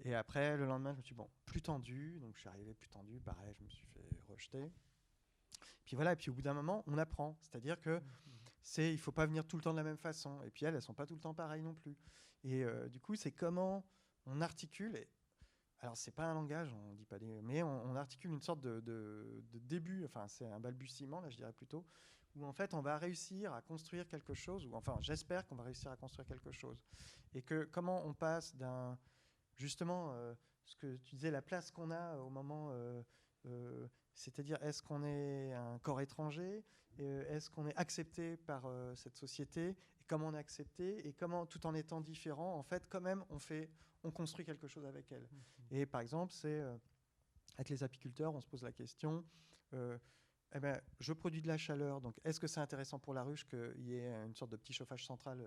Et 0.04 0.14
après, 0.14 0.58
le 0.58 0.66
lendemain, 0.66 0.92
je 0.94 0.98
me 0.98 1.02
suis 1.02 1.14
dit, 1.14 1.18
bon, 1.18 1.30
plus 1.46 1.62
tendu. 1.62 2.20
Donc, 2.20 2.36
je 2.36 2.42
suis 2.42 2.50
arrivé 2.50 2.74
plus 2.74 2.90
tendu. 2.90 3.20
Pareil, 3.20 3.54
je 3.58 3.64
me 3.64 3.70
suis 3.70 3.86
fait 3.88 4.10
rejeter. 4.28 4.72
Puis 5.86 5.96
voilà, 5.96 6.14
et 6.14 6.16
puis 6.16 6.30
au 6.30 6.34
bout 6.34 6.42
d'un 6.42 6.54
moment, 6.54 6.84
on 6.88 6.98
apprend. 6.98 7.38
C'est-à-dire 7.42 7.80
que 7.80 8.02
c'est, 8.62 8.92
il 8.92 8.98
faut 8.98 9.12
pas 9.12 9.26
venir 9.26 9.46
tout 9.46 9.56
le 9.56 9.62
temps 9.62 9.72
de 9.72 9.78
la 9.78 9.84
même 9.84 9.98
façon. 9.98 10.42
Et 10.44 10.50
puis 10.50 10.66
elles, 10.66 10.76
elles 10.76 10.82
sont 10.82 10.94
pas 10.94 11.06
tout 11.06 11.14
le 11.14 11.22
temps 11.22 11.34
pareilles 11.34 11.62
non 11.62 11.76
plus. 11.76 11.96
Et 12.44 12.64
euh, 12.64 12.90
du 12.90 13.00
coup, 13.00 13.16
c'est 13.16 13.32
comment 13.32 13.86
on 14.26 14.42
articule. 14.42 14.96
Et, 14.96 15.08
alors, 15.80 15.96
c'est 15.96 16.12
pas 16.12 16.26
un 16.26 16.34
langage, 16.34 16.74
on 16.74 16.94
dit 16.94 17.06
pas 17.06 17.20
des, 17.20 17.42
mais 17.42 17.62
on, 17.62 17.96
articule 17.96 18.32
une 18.32 18.42
sorte 18.42 18.62
de, 18.62 18.80
de, 18.80 19.60
début. 19.60 20.04
Enfin, 20.06 20.28
c'est 20.28 20.48
un 20.48 20.60
balbutiement, 20.60 21.22
là, 21.22 21.30
je 21.30 21.38
dirais 21.38 21.54
plutôt, 21.54 21.86
où 22.36 22.46
en 22.46 22.54
fait, 22.54 22.74
on 22.74 22.82
va 22.82 22.98
réussir 22.98 23.54
à 23.54 23.62
construire 23.62 24.08
quelque 24.08 24.34
chose. 24.34 24.66
Ou 24.66 24.74
enfin, 24.74 24.98
j'espère 25.02 25.46
qu'on 25.46 25.56
va 25.56 25.64
réussir 25.64 25.92
à 25.92 25.98
construire 25.98 26.28
quelque 26.28 26.52
chose. 26.52 26.82
Et 27.34 27.44
que 27.44 27.66
comment 27.72 28.04
on 28.06 28.14
passe 28.14 28.56
d'un 28.56 28.98
justement, 29.56 30.12
euh, 30.14 30.34
ce 30.64 30.76
que 30.76 30.98
tu 30.98 31.16
disais, 31.16 31.32
la 31.32 31.42
place 31.42 31.72
qu'on 31.72 31.92
a 31.92 32.18
au 32.18 32.30
moment, 32.30 32.70
euh, 32.72 33.88
c'est-à-dire 34.16 34.62
est-ce 34.64 34.82
qu'on 34.82 35.04
est 35.04 35.54
un 35.54 35.78
corps 35.80 36.02
étranger, 36.02 36.64
est-ce 36.98 37.50
qu'on 37.50 37.68
est 37.68 37.76
accepté 37.76 38.38
par 38.38 38.64
cette 38.96 39.16
société, 39.16 39.70
et 39.70 40.04
comment 40.08 40.28
on 40.28 40.34
est 40.34 40.40
accepté, 40.40 41.08
et 41.08 41.14
comment, 41.14 41.46
tout 41.46 41.66
en 41.68 41.76
étant 41.76 42.02
différent, 42.02 42.58
en 42.58 42.64
fait, 42.64 42.88
quand 42.90 43.02
même, 43.02 43.24
on 43.30 43.38
fait, 43.40 43.70
on 44.04 44.12
construit 44.12 44.46
quelque 44.46 44.68
chose 44.68 44.86
avec 44.86 45.12
elle. 45.12 45.24
Mmh, 45.24 45.36
mmh. 45.36 45.76
Et 45.76 45.86
par 45.86 46.02
exemple, 46.02 46.34
c'est 46.34 46.64
avec 47.58 47.70
les 47.70 47.84
apiculteurs, 47.84 48.34
on 48.34 48.42
se 48.42 48.48
pose 48.48 48.64
la 48.64 48.72
question. 48.72 49.24
Eh 49.74 50.60
ben, 50.60 50.80
je 51.02 51.12
produis 51.12 51.42
de 51.42 51.48
la 51.48 51.58
chaleur, 51.58 52.00
donc 52.00 52.18
est-ce 52.24 52.40
que 52.40 52.48
c'est 52.48 52.62
intéressant 52.62 52.98
pour 52.98 53.14
la 53.14 53.24
ruche 53.24 53.46
qu'il 53.46 53.86
y 53.86 53.96
ait 53.96 54.14
une 54.26 54.36
sorte 54.36 54.52
de 54.52 54.58
petit 54.58 54.72
chauffage 54.72 55.06
central 55.06 55.46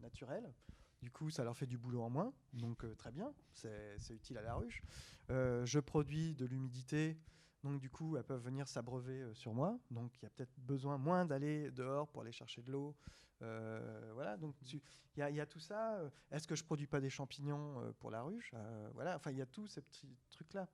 naturel? 0.00 0.54
Du 1.02 1.10
coup, 1.10 1.28
ça 1.28 1.44
leur 1.44 1.54
fait 1.54 1.66
du 1.66 1.76
boulot 1.76 2.02
en 2.02 2.08
moins, 2.08 2.32
donc 2.54 2.82
euh, 2.82 2.94
très 2.94 3.10
bien, 3.10 3.34
c'est 3.52 4.14
utile 4.14 4.38
à 4.38 4.42
la 4.42 4.54
ruche. 4.54 4.80
Euh, 5.28 5.66
je 5.66 5.78
produis 5.78 6.34
de 6.34 6.46
l'humidité, 6.46 7.18
donc 7.64 7.80
du 7.80 7.90
coup, 7.90 8.16
elles 8.16 8.24
peuvent 8.24 8.44
venir 8.44 8.68
s'abreuver 8.68 9.22
euh, 9.22 9.34
sur 9.34 9.52
moi. 9.52 9.76
Donc 9.90 10.12
il 10.18 10.22
y 10.22 10.26
a 10.26 10.30
peut-être 10.30 10.54
besoin 10.60 10.98
moins 10.98 11.24
d'aller 11.24 11.70
dehors 11.72 12.06
pour 12.08 12.22
aller 12.22 12.32
chercher 12.32 12.62
de 12.62 12.70
l'eau. 12.70 12.94
voilà, 13.40 14.36
donc 14.36 14.54
il 14.62 14.80
y, 15.16 15.40
a 15.40 15.46
tout 15.46 15.60
ça. 15.60 16.00
Est-ce 16.30 16.46
que 16.46 16.54
je 16.54 16.64
produis 16.64 16.86
pas 16.86 17.00
des 17.00 17.10
champignons 17.10 17.92
pour 17.98 18.10
la 18.10 18.22
ruche? 18.22 18.54
Voilà, 18.94 19.16
enfin 19.16 19.32
il 19.32 19.36
y 19.36 19.42
a 19.42 19.46
tous 19.46 19.66
ces 19.66 19.82
petits 19.82 20.16
trucs 20.30 20.54
là. 20.54 20.68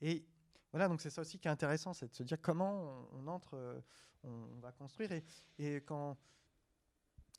Et 0.00 0.26
voilà, 0.72 0.88
donc 0.88 1.00
c'est 1.00 1.10
ça 1.10 1.20
aussi 1.20 1.38
qui 1.38 1.48
est 1.48 1.50
intéressant, 1.50 1.92
c'est 1.92 2.08
de 2.08 2.14
se 2.14 2.22
dire 2.22 2.40
comment 2.40 3.08
on, 3.12 3.28
entre, 3.28 3.82
on, 4.24 4.58
va 4.60 4.72
construire. 4.72 5.10
Et, 5.58 5.76
quand 5.82 6.18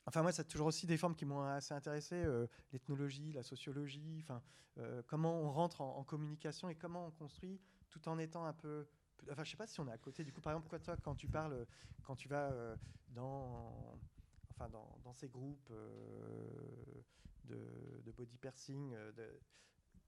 Enfin, 0.05 0.21
moi, 0.21 0.31
c'est 0.31 0.43
toujours 0.47 0.67
aussi 0.67 0.85
des 0.85 0.97
formes 0.97 1.15
qui 1.15 1.25
m'ont 1.25 1.43
assez 1.43 1.73
intéressé, 1.73 2.15
euh, 2.15 2.45
l'ethnologie, 2.73 3.31
la 3.31 3.43
sociologie, 3.43 4.19
enfin, 4.21 4.41
euh, 4.77 5.01
comment 5.07 5.41
on 5.41 5.51
rentre 5.51 5.81
en, 5.81 6.03
communication 6.03 6.67
et 6.67 6.75
comment 6.75 7.07
on 7.07 7.11
construit 7.11 7.59
tout 7.93 8.09
en 8.09 8.17
étant 8.17 8.45
un 8.45 8.53
peu. 8.53 8.87
Enfin, 9.31 9.43
je 9.43 9.51
sais 9.51 9.57
pas 9.57 9.67
si 9.67 9.79
on 9.79 9.87
est 9.87 9.91
à 9.91 9.97
côté. 9.97 10.23
Du 10.23 10.33
coup, 10.33 10.41
par 10.41 10.53
exemple, 10.53 10.63
pourquoi 10.63 10.79
toi, 10.79 10.97
quand 10.97 11.15
tu 11.15 11.27
parles, 11.27 11.65
quand 12.03 12.15
tu 12.15 12.27
vas 12.27 12.51
euh, 12.51 12.75
dans, 13.09 13.97
enfin, 14.51 14.67
dans, 14.69 14.97
dans, 15.03 15.13
ces 15.13 15.29
groupes 15.29 15.71
de, 17.45 18.01
de, 18.03 18.11
body 18.11 18.37
piercing, 18.37 18.91
de, 19.15 19.39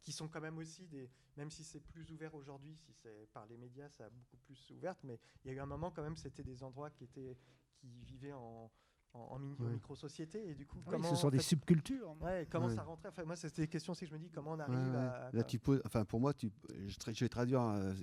qui 0.02 0.12
sont 0.12 0.28
quand 0.28 0.42
même 0.42 0.58
aussi 0.58 0.88
des, 0.88 1.10
même 1.38 1.50
si 1.50 1.64
c'est 1.64 1.80
plus 1.80 2.12
ouvert 2.12 2.34
aujourd'hui, 2.36 2.76
si 2.76 2.94
c'est 2.94 3.28
par 3.34 3.46
les 3.46 3.58
médias, 3.58 3.90
ça 3.90 4.06
a 4.06 4.10
beaucoup 4.10 4.38
plus 4.38 4.70
ouvert, 4.72 4.96
mais 5.04 5.20
il 5.44 5.52
y 5.52 5.54
a 5.54 5.58
eu 5.58 5.60
un 5.60 5.66
moment 5.66 5.92
quand 5.92 6.04
même, 6.04 6.18
c'était 6.18 6.44
des 6.44 6.64
endroits 6.64 6.90
qui 6.90 7.04
étaient, 7.04 7.38
qui 7.76 8.04
vivaient 8.04 8.34
en 8.34 8.72
en, 9.16 9.40
micro-société. 9.70 10.50
Et 10.50 10.56
du 10.56 10.66
coup, 10.66 10.80
comment, 10.86 11.10
ce 11.10 11.16
sont 11.16 11.30
des 11.30 11.40
subcultures. 11.40 12.16
Ouais, 12.22 12.48
comment 12.50 12.70
ça 12.70 12.84
rentrait? 12.84 13.10
Enfin, 13.10 13.24
Moi, 13.24 13.36
c'était 13.36 13.64
des 13.64 13.68
questions 13.68 13.94
si 13.94 14.06
je 14.06 14.14
me 14.14 14.20
dis 14.20 14.30
comment 14.30 14.52
on 14.52 14.60
arrive 14.60 14.96
à. 14.96 15.30
Là, 15.32 15.44
tu 15.44 15.60
enfin, 15.86 16.06
pour 16.06 16.20
moi, 16.20 16.34
tu, 16.34 16.52
je, 16.88 17.20
vais 17.20 17.30
traduire 17.30 17.62
euh, 17.62 17.94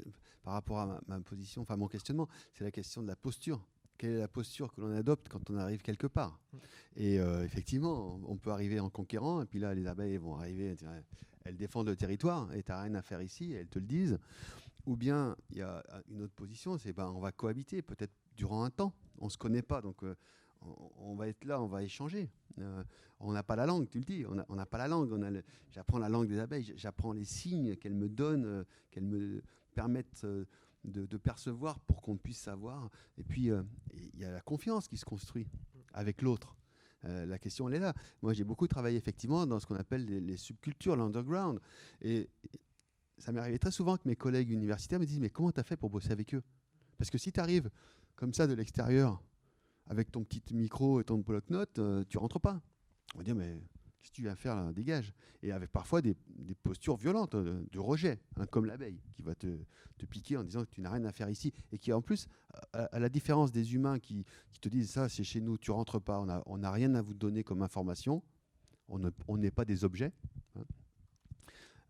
par 0.42 0.54
rapport 0.54 0.78
à 0.78 1.00
ma, 1.06 1.20
position, 1.20 1.62
enfin 1.62 1.76
mon 1.76 1.88
questionnement, 1.88 2.28
c'est 2.52 2.64
la 2.64 2.70
question 2.70 3.02
de 3.02 3.08
la 3.08 3.16
posture. 3.16 3.60
quelle 3.96 4.12
est 4.12 4.18
la 4.18 4.28
posture 4.28 4.72
que 4.72 4.80
l'on 4.80 4.92
adopte 4.96 5.28
quand 5.28 5.50
on 5.50 5.56
arrive 5.56 5.82
quelque 5.82 6.06
part? 6.06 6.40
Mm. 6.52 6.56
Et 6.96 7.20
euh, 7.20 7.44
effectivement, 7.44 8.20
on 8.26 8.36
peut 8.36 8.50
arriver 8.50 8.80
en 8.80 8.90
conquérant, 8.90 9.42
et 9.42 9.46
puis 9.46 9.58
là, 9.58 9.74
les 9.74 9.86
abeilles 9.86 10.16
vont 10.16 10.36
arriver, 10.36 10.76
elles 11.44 11.56
défendent 11.56 11.88
le 11.88 11.96
territoire, 11.96 12.52
et 12.54 12.62
tu 12.62 12.70
n'as 12.72 12.82
rien 12.82 12.94
à 12.94 13.02
faire 13.02 13.22
ici, 13.22 13.52
elles 13.52 13.68
te 13.68 13.78
le 13.78 13.86
disent. 13.86 14.18
Ou 14.84 14.96
bien, 14.96 15.36
il 15.50 15.58
y 15.58 15.62
a 15.62 15.82
une 16.08 16.22
autre 16.22 16.34
position, 16.34 16.76
c'est 16.76 16.92
ben, 16.92 17.08
on 17.14 17.20
va 17.20 17.30
cohabiter, 17.30 17.82
peut-être 17.82 18.12
durant 18.36 18.64
un 18.64 18.70
temps. 18.70 18.92
On 19.18 19.26
ne 19.26 19.30
se 19.30 19.38
connaît 19.38 19.62
pas, 19.62 19.80
donc 19.80 20.02
euh, 20.02 20.16
on, 20.98 21.14
va 21.14 21.28
être 21.28 21.44
là, 21.44 21.60
on 21.60 21.66
va 21.66 21.82
échanger. 21.82 22.30
Euh, 22.58 22.82
on 23.20 23.32
n'a 23.32 23.42
pas 23.42 23.56
la 23.56 23.66
langue, 23.66 23.88
tu 23.88 23.98
le 23.98 24.04
dis, 24.04 24.24
on 24.26 24.54
n'a 24.54 24.66
pas 24.66 24.78
la 24.78 24.88
langue. 24.88 25.42
J'apprends 25.70 25.98
la 25.98 26.08
langue 26.08 26.28
des 26.28 26.38
abeilles, 26.38 26.72
j'apprends 26.76 27.12
les 27.12 27.24
signes 27.24 27.76
qu'elles 27.76 27.94
me 27.94 28.08
donnent, 28.08 28.64
qu'elles 28.90 29.04
me 29.04 29.42
permettent 29.74 30.26
de, 30.84 31.16
percevoir 31.16 31.78
pour 31.80 32.02
qu'on 32.02 32.16
puisse 32.16 32.40
savoir. 32.40 32.90
Et 33.16 33.24
puis, 33.24 33.50
euh, 33.50 33.62
il 33.94 34.20
y 34.20 34.24
a 34.24 34.32
la 34.32 34.40
confiance 34.40 34.88
qui 34.88 34.96
se 34.96 35.04
construit 35.04 35.46
avec 35.92 36.22
l'autre. 36.22 36.56
Euh, 37.04 37.26
la 37.26 37.38
question, 37.38 37.68
elle 37.68 37.74
est 37.76 37.80
là. 37.80 37.94
Moi, 38.22 38.32
j'ai 38.32 38.44
beaucoup 38.44 38.66
travaillé 38.66 38.96
effectivement 38.96 39.46
dans 39.46 39.58
ce 39.58 39.66
qu'on 39.66 39.76
appelle 39.76 40.04
les, 40.04 40.36
subcultures, 40.36 40.96
l'underground. 40.96 41.60
Et, 42.00 42.28
ça 43.18 43.30
m'est 43.30 43.40
arrivé 43.40 43.58
très 43.58 43.70
souvent 43.70 43.96
que 43.96 44.08
mes 44.08 44.16
collègues 44.16 44.50
universitaires 44.50 44.98
me 44.98 45.06
disent 45.06 45.20
Mais 45.20 45.30
comment 45.30 45.52
tu 45.52 45.60
as 45.60 45.62
fait 45.62 45.76
pour 45.76 45.90
bosser 45.90 46.10
avec 46.10 46.34
eux? 46.34 46.42
Parce 46.98 47.10
que 47.10 47.18
si 47.18 47.30
tu 47.30 47.38
arrives 47.38 47.70
comme 48.16 48.34
ça 48.34 48.46
de 48.46 48.54
l'extérieur, 48.54 49.22
avec 49.86 50.10
ton 50.10 50.24
petit 50.24 50.54
micro 50.54 51.00
et 51.00 51.04
ton 51.04 51.18
bloc-notes, 51.18 51.78
euh, 51.78 52.04
tu 52.08 52.18
rentres 52.18 52.40
pas. 52.40 52.60
On 53.14 53.18
va 53.18 53.24
dire 53.24 53.34
Mais 53.34 53.58
Qu'est-ce 54.02 54.10
que 54.10 54.16
tu 54.16 54.22
viens 54.22 54.34
faire 54.34 54.56
là 54.56 54.72
Dégage. 54.72 55.12
Et 55.44 55.52
avec 55.52 55.70
parfois 55.70 56.02
des, 56.02 56.16
postures 56.64 56.96
violentes 56.96 57.36
euh, 57.36 57.64
de, 57.70 57.78
rejet, 57.78 58.20
hein, 58.36 58.46
comme 58.46 58.66
l'abeille, 58.66 59.00
qui 59.12 59.22
va 59.22 59.34
te, 59.36 59.46
piquer 60.10 60.36
en 60.36 60.42
disant 60.42 60.64
que 60.64 60.70
tu 60.70 60.80
n'as 60.80 60.90
rien 60.90 61.04
à 61.04 61.12
faire 61.12 61.30
ici. 61.30 61.52
Et 61.70 61.78
qui, 61.78 61.92
en 61.92 62.02
plus, 62.02 62.26
à, 62.72 62.98
la 62.98 63.08
différence 63.08 63.52
des 63.52 63.74
humains 63.74 64.00
qui, 64.00 64.24
te 64.60 64.68
disent 64.68 64.90
ça, 64.90 65.08
c'est 65.08 65.22
chez 65.22 65.40
nous, 65.40 65.56
tu 65.56 65.70
rentres 65.70 66.00
pas, 66.00 66.20
on 66.46 66.58
n'a 66.58 66.70
rien 66.72 66.94
à 66.96 67.02
vous 67.02 67.14
donner 67.14 67.44
comme 67.44 67.62
information, 67.62 68.22
on 68.88 69.36
n'est 69.36 69.50
pas 69.50 69.64
des 69.64 69.84
objets. 69.84 70.12
Hein. 70.56 70.64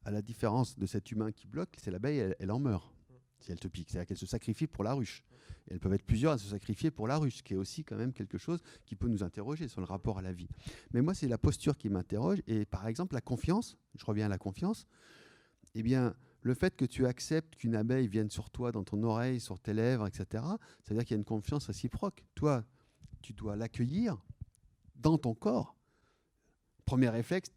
À 0.04 0.10
la 0.10 0.20
différence 0.20 0.78
de 0.78 0.84
cet 0.84 1.10
humain 1.10 1.32
qui 1.32 1.46
bloque, 1.46 1.74
c'est 1.78 1.90
l'abeille, 1.90 2.34
elle 2.38 2.50
en 2.50 2.58
meurt 2.58 2.94
si 3.40 3.52
elle 3.52 3.60
te 3.60 3.68
pique. 3.68 3.90
C'est-à-dire 3.90 4.06
qu'elle 4.06 4.16
se 4.18 4.26
sacrifie 4.26 4.66
pour 4.66 4.84
la 4.84 4.94
ruche. 4.94 5.24
Elles 5.68 5.80
peuvent 5.80 5.94
être 5.94 6.04
plusieurs 6.04 6.32
à 6.32 6.38
se 6.38 6.46
sacrifier 6.46 6.90
pour 6.90 7.06
la 7.06 7.18
ruche, 7.18 7.36
ce 7.36 7.42
qui 7.42 7.54
est 7.54 7.56
aussi 7.56 7.84
quand 7.84 7.96
même 7.96 8.12
quelque 8.12 8.38
chose 8.38 8.60
qui 8.84 8.96
peut 8.96 9.08
nous 9.08 9.22
interroger 9.22 9.68
sur 9.68 9.80
le 9.80 9.86
rapport 9.86 10.18
à 10.18 10.22
la 10.22 10.32
vie. 10.32 10.48
Mais 10.92 11.02
moi, 11.02 11.14
c'est 11.14 11.28
la 11.28 11.38
posture 11.38 11.76
qui 11.76 11.88
m'interroge. 11.88 12.42
Et 12.46 12.64
par 12.64 12.86
exemple, 12.86 13.14
la 13.14 13.20
confiance, 13.20 13.76
je 13.94 14.04
reviens 14.04 14.26
à 14.26 14.28
la 14.28 14.38
confiance, 14.38 14.86
eh 15.74 15.82
bien, 15.82 16.14
le 16.42 16.54
fait 16.54 16.76
que 16.76 16.84
tu 16.84 17.06
acceptes 17.06 17.56
qu'une 17.56 17.76
abeille 17.76 18.08
vienne 18.08 18.30
sur 18.30 18.50
toi, 18.50 18.72
dans 18.72 18.84
ton 18.84 19.02
oreille, 19.02 19.40
sur 19.40 19.58
tes 19.58 19.72
lèvres, 19.72 20.06
etc., 20.06 20.44
c'est-à-dire 20.82 21.04
qu'il 21.04 21.14
y 21.14 21.18
a 21.18 21.18
une 21.18 21.24
confiance 21.24 21.66
réciproque. 21.66 22.24
Toi, 22.34 22.64
tu 23.22 23.32
dois 23.32 23.56
l'accueillir 23.56 24.22
dans 24.96 25.18
ton 25.18 25.34
corps 25.34 25.76
premier 26.84 27.08
réflexe, 27.08 27.48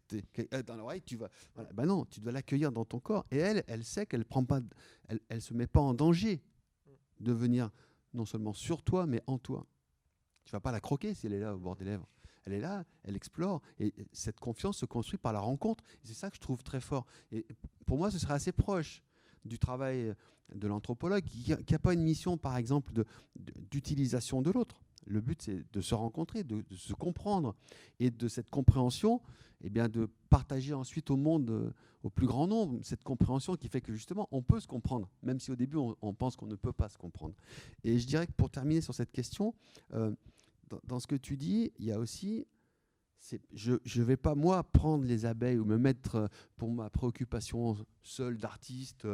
euh, 0.54 0.62
dans 0.62 0.76
l'oreille, 0.76 1.02
tu 1.02 1.16
vas. 1.16 1.28
Ben 1.74 1.84
non, 1.84 2.04
tu 2.06 2.20
dois 2.20 2.32
l'accueillir 2.32 2.72
dans 2.72 2.84
ton 2.84 3.00
corps. 3.00 3.26
Et 3.30 3.36
elle, 3.36 3.64
elle 3.66 3.84
sait 3.84 4.06
qu'elle 4.06 4.24
prend 4.24 4.44
pas, 4.44 4.60
elle 5.28 5.42
se 5.42 5.52
met 5.52 5.66
pas 5.66 5.80
en 5.80 5.92
danger 5.92 6.42
de 7.20 7.32
venir 7.32 7.70
non 8.16 8.24
seulement 8.24 8.52
sur 8.52 8.82
toi, 8.82 9.06
mais 9.06 9.22
en 9.26 9.38
toi. 9.38 9.66
Tu 10.44 10.52
vas 10.52 10.60
pas 10.60 10.72
la 10.72 10.80
croquer 10.80 11.14
si 11.14 11.26
elle 11.26 11.34
est 11.34 11.40
là 11.40 11.54
au 11.54 11.58
bord 11.58 11.76
des 11.76 11.84
lèvres. 11.84 12.08
Elle 12.44 12.52
est 12.52 12.60
là, 12.60 12.84
elle 13.02 13.16
explore, 13.16 13.60
et 13.80 13.92
cette 14.12 14.38
confiance 14.38 14.78
se 14.78 14.86
construit 14.86 15.18
par 15.18 15.32
la 15.32 15.40
rencontre. 15.40 15.82
C'est 16.04 16.14
ça 16.14 16.30
que 16.30 16.36
je 16.36 16.40
trouve 16.40 16.62
très 16.62 16.80
fort. 16.80 17.04
Et 17.32 17.44
pour 17.86 17.98
moi, 17.98 18.10
ce 18.10 18.20
serait 18.20 18.34
assez 18.34 18.52
proche 18.52 19.02
du 19.44 19.58
travail 19.58 20.14
de 20.54 20.68
l'anthropologue, 20.68 21.24
qui 21.24 21.56
n'a 21.72 21.78
pas 21.80 21.92
une 21.92 22.02
mission, 22.02 22.38
par 22.38 22.56
exemple, 22.56 22.92
d'utilisation 23.70 24.42
de 24.42 24.52
l'autre. 24.52 24.80
Le 25.06 25.20
but, 25.20 25.40
c'est 25.40 25.64
de 25.72 25.80
se 25.80 25.94
rencontrer, 25.94 26.44
de, 26.44 26.62
se 26.74 26.92
comprendre, 26.92 27.54
et 28.00 28.10
de 28.10 28.28
cette 28.28 28.50
compréhension, 28.50 29.20
eh 29.62 29.70
bien, 29.70 29.88
de 29.88 30.08
partager 30.28 30.74
ensuite 30.74 31.10
au 31.10 31.16
monde, 31.16 31.50
euh, 31.50 31.70
au 32.02 32.10
plus 32.10 32.26
grand 32.26 32.46
nombre, 32.46 32.78
cette 32.82 33.04
compréhension 33.04 33.56
qui 33.56 33.68
fait 33.68 33.80
que 33.80 33.92
justement, 33.92 34.28
on 34.30 34.42
peut 34.42 34.60
se 34.60 34.66
comprendre, 34.66 35.08
même 35.22 35.40
si 35.40 35.50
au 35.50 35.56
début, 35.56 35.76
on, 35.76 36.14
pense 36.14 36.36
qu'on 36.36 36.46
ne 36.46 36.56
peut 36.56 36.72
pas 36.72 36.88
se 36.88 36.98
comprendre. 36.98 37.34
Et 37.84 37.98
je 37.98 38.06
dirais 38.06 38.26
que 38.26 38.32
pour 38.32 38.50
terminer 38.50 38.80
sur 38.80 38.94
cette 38.94 39.12
question, 39.12 39.54
euh, 39.94 40.12
dans, 40.84 41.00
ce 41.00 41.06
que 41.06 41.16
tu 41.16 41.36
dis, 41.36 41.72
il 41.78 41.86
y 41.86 41.92
a 41.92 41.98
aussi 41.98 42.46
je 43.54 43.72
ne 43.72 44.04
vais 44.04 44.16
pas, 44.16 44.36
moi, 44.36 44.62
prendre 44.62 45.04
les 45.04 45.24
abeilles 45.24 45.58
ou 45.58 45.64
me 45.64 45.78
mettre 45.78 46.14
euh, 46.14 46.26
pour 46.56 46.70
ma 46.70 46.90
préoccupation 46.90 47.76
seule 48.02 48.36
d'artiste, 48.38 49.08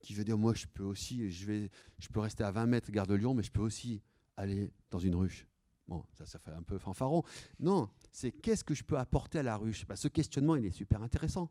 qui 0.00 0.14
veut 0.14 0.22
dire, 0.22 0.38
moi, 0.38 0.54
je 0.54 0.66
peux 0.66 0.84
aussi, 0.84 1.30
je, 1.30 1.68
peux 2.12 2.20
rester 2.20 2.44
à 2.44 2.52
20 2.52 2.66
mètres, 2.66 2.90
garde 2.92 3.10
de 3.10 3.14
Lyon, 3.14 3.34
mais 3.34 3.42
je 3.42 3.50
peux 3.50 3.62
aussi 3.62 4.00
aller 4.38 4.72
dans 4.90 4.98
une 4.98 5.14
ruche. 5.14 5.46
Bon, 5.86 6.04
ça, 6.12 6.26
ça 6.26 6.38
fait 6.38 6.52
un 6.52 6.62
peu 6.62 6.78
fanfaron. 6.78 7.22
Non, 7.58 7.88
c'est 8.12 8.30
qu'est-ce 8.30 8.64
que 8.64 8.74
je 8.74 8.84
peux 8.84 8.98
apporter 8.98 9.38
à 9.38 9.42
la 9.42 9.56
ruche? 9.56 9.86
Bah, 9.86 9.96
Ce 9.96 10.08
questionnement, 10.08 10.56
il 10.56 10.66
est 10.66 10.70
super 10.70 11.02
intéressant. 11.02 11.50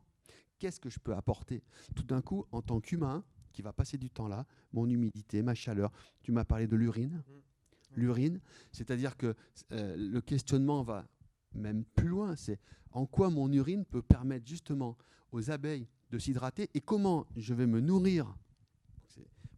Qu'est-ce 0.58 0.80
que 0.80 0.90
je 0.90 0.98
peux 0.98 1.14
apporter? 1.14 1.62
Tout 1.94 2.04
d'un 2.04 2.22
coup, 2.22 2.46
en 2.52 2.62
tant 2.62 2.80
qu'humain, 2.80 3.24
qui 3.52 3.62
va 3.62 3.72
passer 3.72 3.98
du 3.98 4.10
temps 4.10 4.28
là, 4.28 4.46
mon 4.72 4.88
humidité, 4.88 5.42
ma 5.42 5.54
chaleur, 5.54 5.92
tu 6.22 6.32
m'as 6.32 6.44
parlé 6.44 6.66
de 6.66 6.76
l'urine. 6.76 7.22
Mmh. 7.26 8.00
L'urine, 8.00 8.40
c'est-à-dire 8.70 9.16
que 9.16 9.34
euh, 9.72 9.96
le 9.96 10.20
questionnement 10.20 10.82
va 10.82 11.08
même 11.54 11.84
plus 11.84 12.08
loin, 12.08 12.36
c'est 12.36 12.60
en 12.92 13.06
quoi 13.06 13.30
mon 13.30 13.50
urine 13.52 13.84
peut 13.84 14.02
permettre 14.02 14.46
justement 14.46 14.96
aux 15.32 15.50
abeilles 15.50 15.88
de 16.10 16.18
s'hydrater 16.18 16.70
et 16.74 16.80
comment 16.80 17.26
je 17.36 17.54
vais 17.54 17.66
me 17.66 17.80
nourrir? 17.80 18.36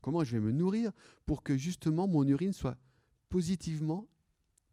Comment 0.01 0.25
je 0.25 0.37
vais 0.37 0.41
me 0.41 0.53
nourrir 0.53 0.93
pour 1.27 1.43
que 1.43 1.57
justement 1.57 2.09
mon 2.09 2.27
urine 2.27 2.53
soit 2.53 2.79
positivement 3.31 4.07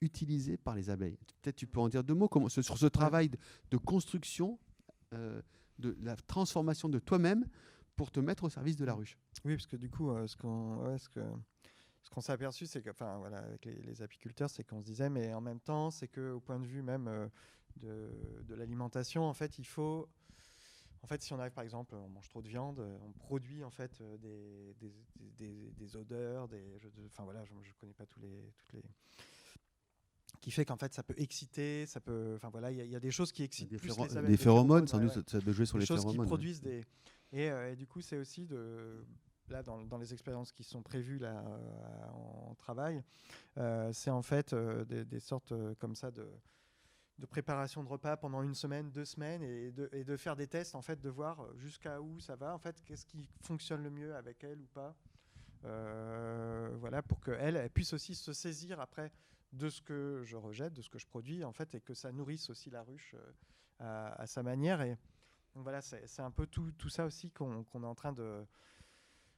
utilisé 0.01 0.57
par 0.57 0.75
les 0.75 0.89
abeilles. 0.89 1.17
Peut-être 1.41 1.55
tu 1.55 1.67
peux 1.67 1.79
en 1.79 1.87
dire 1.87 2.03
deux 2.03 2.13
mots 2.13 2.29
sur 2.49 2.77
ce 2.77 2.85
travail 2.87 3.29
de, 3.71 3.77
construction, 3.77 4.59
euh, 5.13 5.41
de 5.79 5.97
la 6.01 6.15
transformation 6.15 6.89
de 6.89 6.99
toi-même 6.99 7.47
pour 7.95 8.11
te 8.11 8.19
mettre 8.19 8.43
au 8.43 8.49
service 8.49 8.75
de 8.75 8.85
la 8.85 8.93
ruche. 8.93 9.17
Oui, 9.45 9.55
parce 9.55 9.65
que 9.65 9.77
du 9.77 9.89
coup, 9.89 10.11
euh, 10.11 10.27
ce 10.27 10.35
qu'on 10.35 10.97
que, 11.13 12.21
s'est 12.21 12.31
aperçu, 12.31 12.65
c'est 12.67 12.81
que, 12.81 12.91
voilà, 13.17 13.39
avec 13.39 13.65
les, 13.65 14.01
apiculteurs, 14.01 14.49
c'est 14.49 14.63
qu'on 14.63 14.81
se 14.81 14.85
disait, 14.85 15.09
mais 15.09 15.33
en 15.33 15.41
même 15.41 15.59
temps, 15.59 15.89
c'est 15.89 16.07
qu'au 16.07 16.39
point 16.39 16.59
de 16.59 16.65
vue 16.65 16.83
même 16.83 17.07
euh, 17.07 17.27
de, 17.77 18.43
de 18.43 18.55
l'alimentation, 18.55 19.23
en 19.23 19.33
fait, 19.33 19.57
il 19.57 19.65
faut 19.65 20.07
en 21.01 21.07
fait, 21.07 21.21
si 21.21 21.33
on 21.33 21.39
arrive 21.39 21.53
par 21.53 21.63
exemple, 21.63 21.95
on 21.95 22.09
mange 22.09 22.27
trop 22.29 22.41
de 22.41 22.47
viande, 22.47 22.79
on 22.79 23.11
produit 23.11 23.63
en 23.63 23.69
fait 23.69 24.01
des, 24.19 24.75
des, 24.79 25.71
des, 25.71 25.95
odeurs, 25.95 26.47
des, 26.47 26.63
enfin 27.07 27.23
voilà, 27.23 27.45
je, 27.45 27.53
ne 27.53 27.59
connais 27.79 27.93
pas 27.93 28.05
tous 28.05 28.19
les, 28.19 28.51
toutes 28.57 28.73
les, 28.73 28.83
qui 30.41 30.51
fait 30.51 30.65
qu'en 30.65 30.77
fait 30.77 30.93
ça 30.93 31.03
peut 31.03 31.15
exciter, 31.17 31.85
ça 31.85 31.99
peut, 31.99 32.33
enfin 32.35 32.49
voilà, 32.49 32.71
il 32.71 32.89
y, 32.89 32.95
a 32.95 32.99
des 32.99 33.11
choses 33.11 33.31
qui 33.31 33.43
excitent 33.43 33.69
des, 33.69 33.77
plus 33.77 33.97
les 33.97 34.17
abeilles, 34.17 34.31
des 34.31 34.37
phéromones, 34.37 34.87
sans 34.87 34.99
doute, 34.99 35.29
ça 35.29 35.39
doit 35.39 35.53
jouer 35.53 35.65
sur 35.65 35.77
les 35.77 35.85
choses 35.85 36.01
phéromones. 36.01 36.25
qui 36.25 36.29
produisent 36.29 36.61
des, 36.61 36.85
euh, 37.33 37.71
et, 37.71 37.75
du 37.75 37.87
coup 37.87 38.01
c'est 38.01 38.17
aussi 38.17 38.45
de 38.45 39.03
là 39.49 39.63
dans, 39.63 39.83
dans, 39.83 39.97
les 39.97 40.13
expériences 40.13 40.51
qui 40.51 40.63
sont 40.63 40.81
prévues 40.81 41.19
là 41.19 41.43
euh, 41.45 42.49
en, 42.49 42.55
travail, 42.55 43.03
euh, 43.57 43.91
c'est 43.93 44.09
en 44.09 44.21
fait 44.21 44.53
des, 44.55 45.19
sortes 45.19 45.53
comme 45.79 45.95
ça 45.95 46.11
de 46.11 46.27
de 47.17 47.25
préparation 47.25 47.83
de 47.83 47.89
repas 47.89 48.15
pendant 48.17 48.43
une 48.43 48.53
semaine, 48.53 48.91
deux 48.91 49.05
semaines, 49.05 49.41
et 49.41 49.71
de, 49.71 49.89
et 49.91 50.03
de 50.03 50.17
faire 50.17 50.35
des 50.35 50.47
tests, 50.47 50.75
en 50.75 50.81
fait, 50.81 51.01
de 51.01 51.09
voir 51.09 51.45
jusqu'à 51.55 51.99
où 52.01 52.19
ça 52.19 52.35
va, 52.35 52.53
en 52.53 52.59
fait, 52.59 52.81
qu'est-ce 52.83 53.05
qui 53.05 53.27
fonctionne 53.41 53.83
le 53.83 53.89
mieux 53.89 54.15
avec 54.15 54.43
elle 54.43 54.61
ou 54.61 54.67
pas. 54.67 54.95
Euh, 55.65 56.69
voilà, 56.79 57.01
pour 57.01 57.19
qu'elle 57.19 57.55
elle 57.55 57.69
puisse 57.71 57.93
aussi 57.93 58.13
se 58.13 58.33
saisir 58.33 58.79
après 58.79 59.11
de 59.53 59.69
ce 59.69 59.81
que 59.81 60.21
je 60.23 60.35
rejette, 60.35 60.73
de 60.73 60.81
ce 60.81 60.89
que 60.89 60.99
je 60.99 61.07
produis, 61.07 61.43
en 61.43 61.53
fait, 61.53 61.73
et 61.73 61.81
que 61.81 61.93
ça 61.93 62.11
nourrisse 62.11 62.49
aussi 62.49 62.69
la 62.69 62.83
ruche 62.83 63.15
euh, 63.81 64.11
à, 64.15 64.27
sa 64.27 64.43
manière. 64.43 64.81
Et 64.81 64.95
voilà, 65.55 65.81
c'est 65.81 66.21
un 66.21 66.31
peu 66.31 66.45
tout, 66.45 66.71
tout 66.73 66.89
ça 66.89 67.05
aussi 67.05 67.31
qu'on 67.31 67.63
est 67.63 67.85
en 67.85 67.95
train 67.95 68.13
de, 68.13 68.45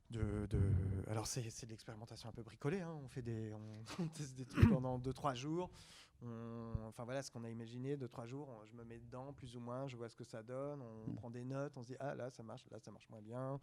de, 0.10 0.48
de, 0.48 0.60
alors 1.08 1.28
c'est 1.28 1.42
de 1.42 1.70
l'expérimentation 1.70 2.28
un 2.28 2.34
peu 2.34 2.44
bricolée. 2.44 2.82
Hein. 2.82 2.94
On 3.04 3.08
fait 3.08 3.22
des, 3.22 3.54
on, 3.54 4.08
teste 4.14 4.36
des 4.36 4.46
trucs 4.46 4.70
pendant 4.70 5.00
2-3 5.00 5.36
jours 5.36 5.70
enfin 6.88 7.06
voilà 7.06 7.22
ce 7.22 7.32
qu'on 7.32 7.44
a 7.44 7.50
imaginé, 7.50 7.96
deux 7.96 8.08
trois 8.08 8.26
jours, 8.26 8.64
je 8.66 8.76
me 8.76 8.84
mets 8.84 9.00
dedans 9.00 9.34
plus 9.34 9.56
ou 9.56 9.60
moins, 9.60 9.88
je 9.88 9.96
vois 9.96 10.10
ce 10.10 10.16
que 10.16 10.26
ça 10.26 10.44
donne, 10.44 10.82
on 10.82 11.12
mm. 11.12 11.16
prend 11.16 11.30
des 11.30 11.44
notes, 11.44 11.72
on 11.78 11.82
se 11.82 11.88
dit 11.88 11.96
ah 12.00 12.14
là 12.16 12.30
ça 12.30 12.44
marche, 12.44 12.66
là 12.72 12.80
ça 12.80 12.92
marche 12.92 13.10
moins 13.10 13.22
bien. 13.22 13.60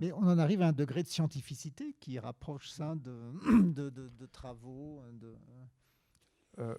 Mais 0.00 0.12
on 0.12 0.22
en 0.22 0.38
arrive 0.38 0.62
à 0.62 0.68
un 0.68 0.72
degré 0.72 1.02
de 1.02 1.08
scientificité 1.08 1.94
qui 2.00 2.18
rapproche 2.18 2.70
ça 2.70 2.94
de, 2.94 3.32
de, 3.72 4.26
travaux. 4.26 5.02
De... 5.12 5.34
Euh, 6.58 6.76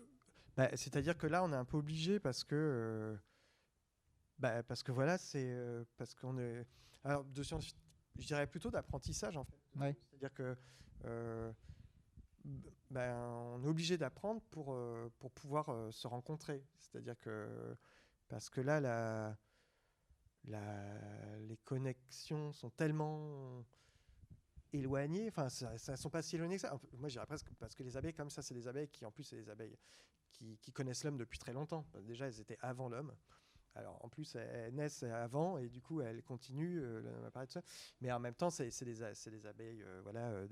bah, 0.55 0.69
c'est-à-dire 0.75 1.17
que 1.17 1.27
là 1.27 1.43
on 1.43 1.51
est 1.51 1.57
un 1.57 1.65
peu 1.65 1.77
obligé 1.77 2.19
parce 2.19 2.43
que 2.43 2.55
euh, 2.55 3.15
bah, 4.39 4.63
parce 4.63 4.83
que 4.83 4.91
voilà 4.91 5.17
c'est 5.17 5.51
euh, 5.51 5.83
parce 5.97 6.15
qu'on 6.15 6.37
est 6.37 6.65
alors 7.03 7.23
de 7.25 7.43
science, 7.43 7.75
je 8.17 8.25
dirais 8.25 8.47
plutôt 8.47 8.71
d'apprentissage 8.71 9.37
en 9.37 9.43
fait. 9.43 9.59
C'est-à-dire 9.75 10.33
que 10.33 10.57
ben, 12.89 13.15
on 13.55 13.63
est 13.63 13.67
obligé 13.67 13.97
d'apprendre 13.97 14.41
pour, 14.49 14.73
euh, 14.73 15.09
pour 15.19 15.31
pouvoir 15.31 15.69
euh, 15.69 15.91
se 15.91 16.07
rencontrer. 16.07 16.63
C'est-à-dire 16.79 17.17
que, 17.19 17.75
parce 18.27 18.49
que 18.49 18.61
là, 18.61 19.37
les 20.43 21.57
connexions 21.57 22.51
sont 22.51 22.69
tellement 22.71 23.63
éloignées. 24.73 25.27
Enfin, 25.29 25.49
ça, 25.49 25.91
ne 25.91 25.95
sont 25.95 26.09
pas 26.09 26.21
si 26.21 26.35
éloignées 26.35 26.55
que 26.55 26.61
ça. 26.61 26.79
Moi, 26.97 27.09
je 27.09 27.15
dirais 27.15 27.25
presque 27.25 27.53
parce 27.59 27.75
que 27.75 27.83
les 27.83 27.97
abeilles, 27.97 28.13
comme 28.13 28.29
ça, 28.29 28.41
c'est 28.41 28.53
des 28.53 28.67
abeilles 28.67 28.89
qui, 28.89 29.05
en 29.05 29.11
plus, 29.11 29.23
c'est 29.23 29.37
des 29.37 29.49
abeilles 29.49 29.77
qui, 30.31 30.71
connaissent 30.73 31.03
l'homme 31.03 31.17
depuis 31.17 31.39
très 31.39 31.53
longtemps. 31.53 31.85
Déjà, 32.03 32.27
elles 32.27 32.39
étaient 32.39 32.57
avant 32.61 32.89
l'homme. 32.89 33.13
Alors 33.73 34.03
en 34.03 34.09
plus, 34.09 34.35
elles 34.35 34.75
naissent 34.75 35.03
avant 35.03 35.57
et 35.57 35.69
du 35.69 35.81
coup, 35.81 36.01
elles 36.01 36.21
continuent 36.23 36.81
euh, 36.81 37.29
Mais 38.01 38.11
en 38.11 38.19
même 38.19 38.35
temps, 38.35 38.49
c'est 38.49 38.67
des, 38.83 38.95
des, 39.31 39.45
abeilles 39.45 39.85
voilà, 40.03 40.45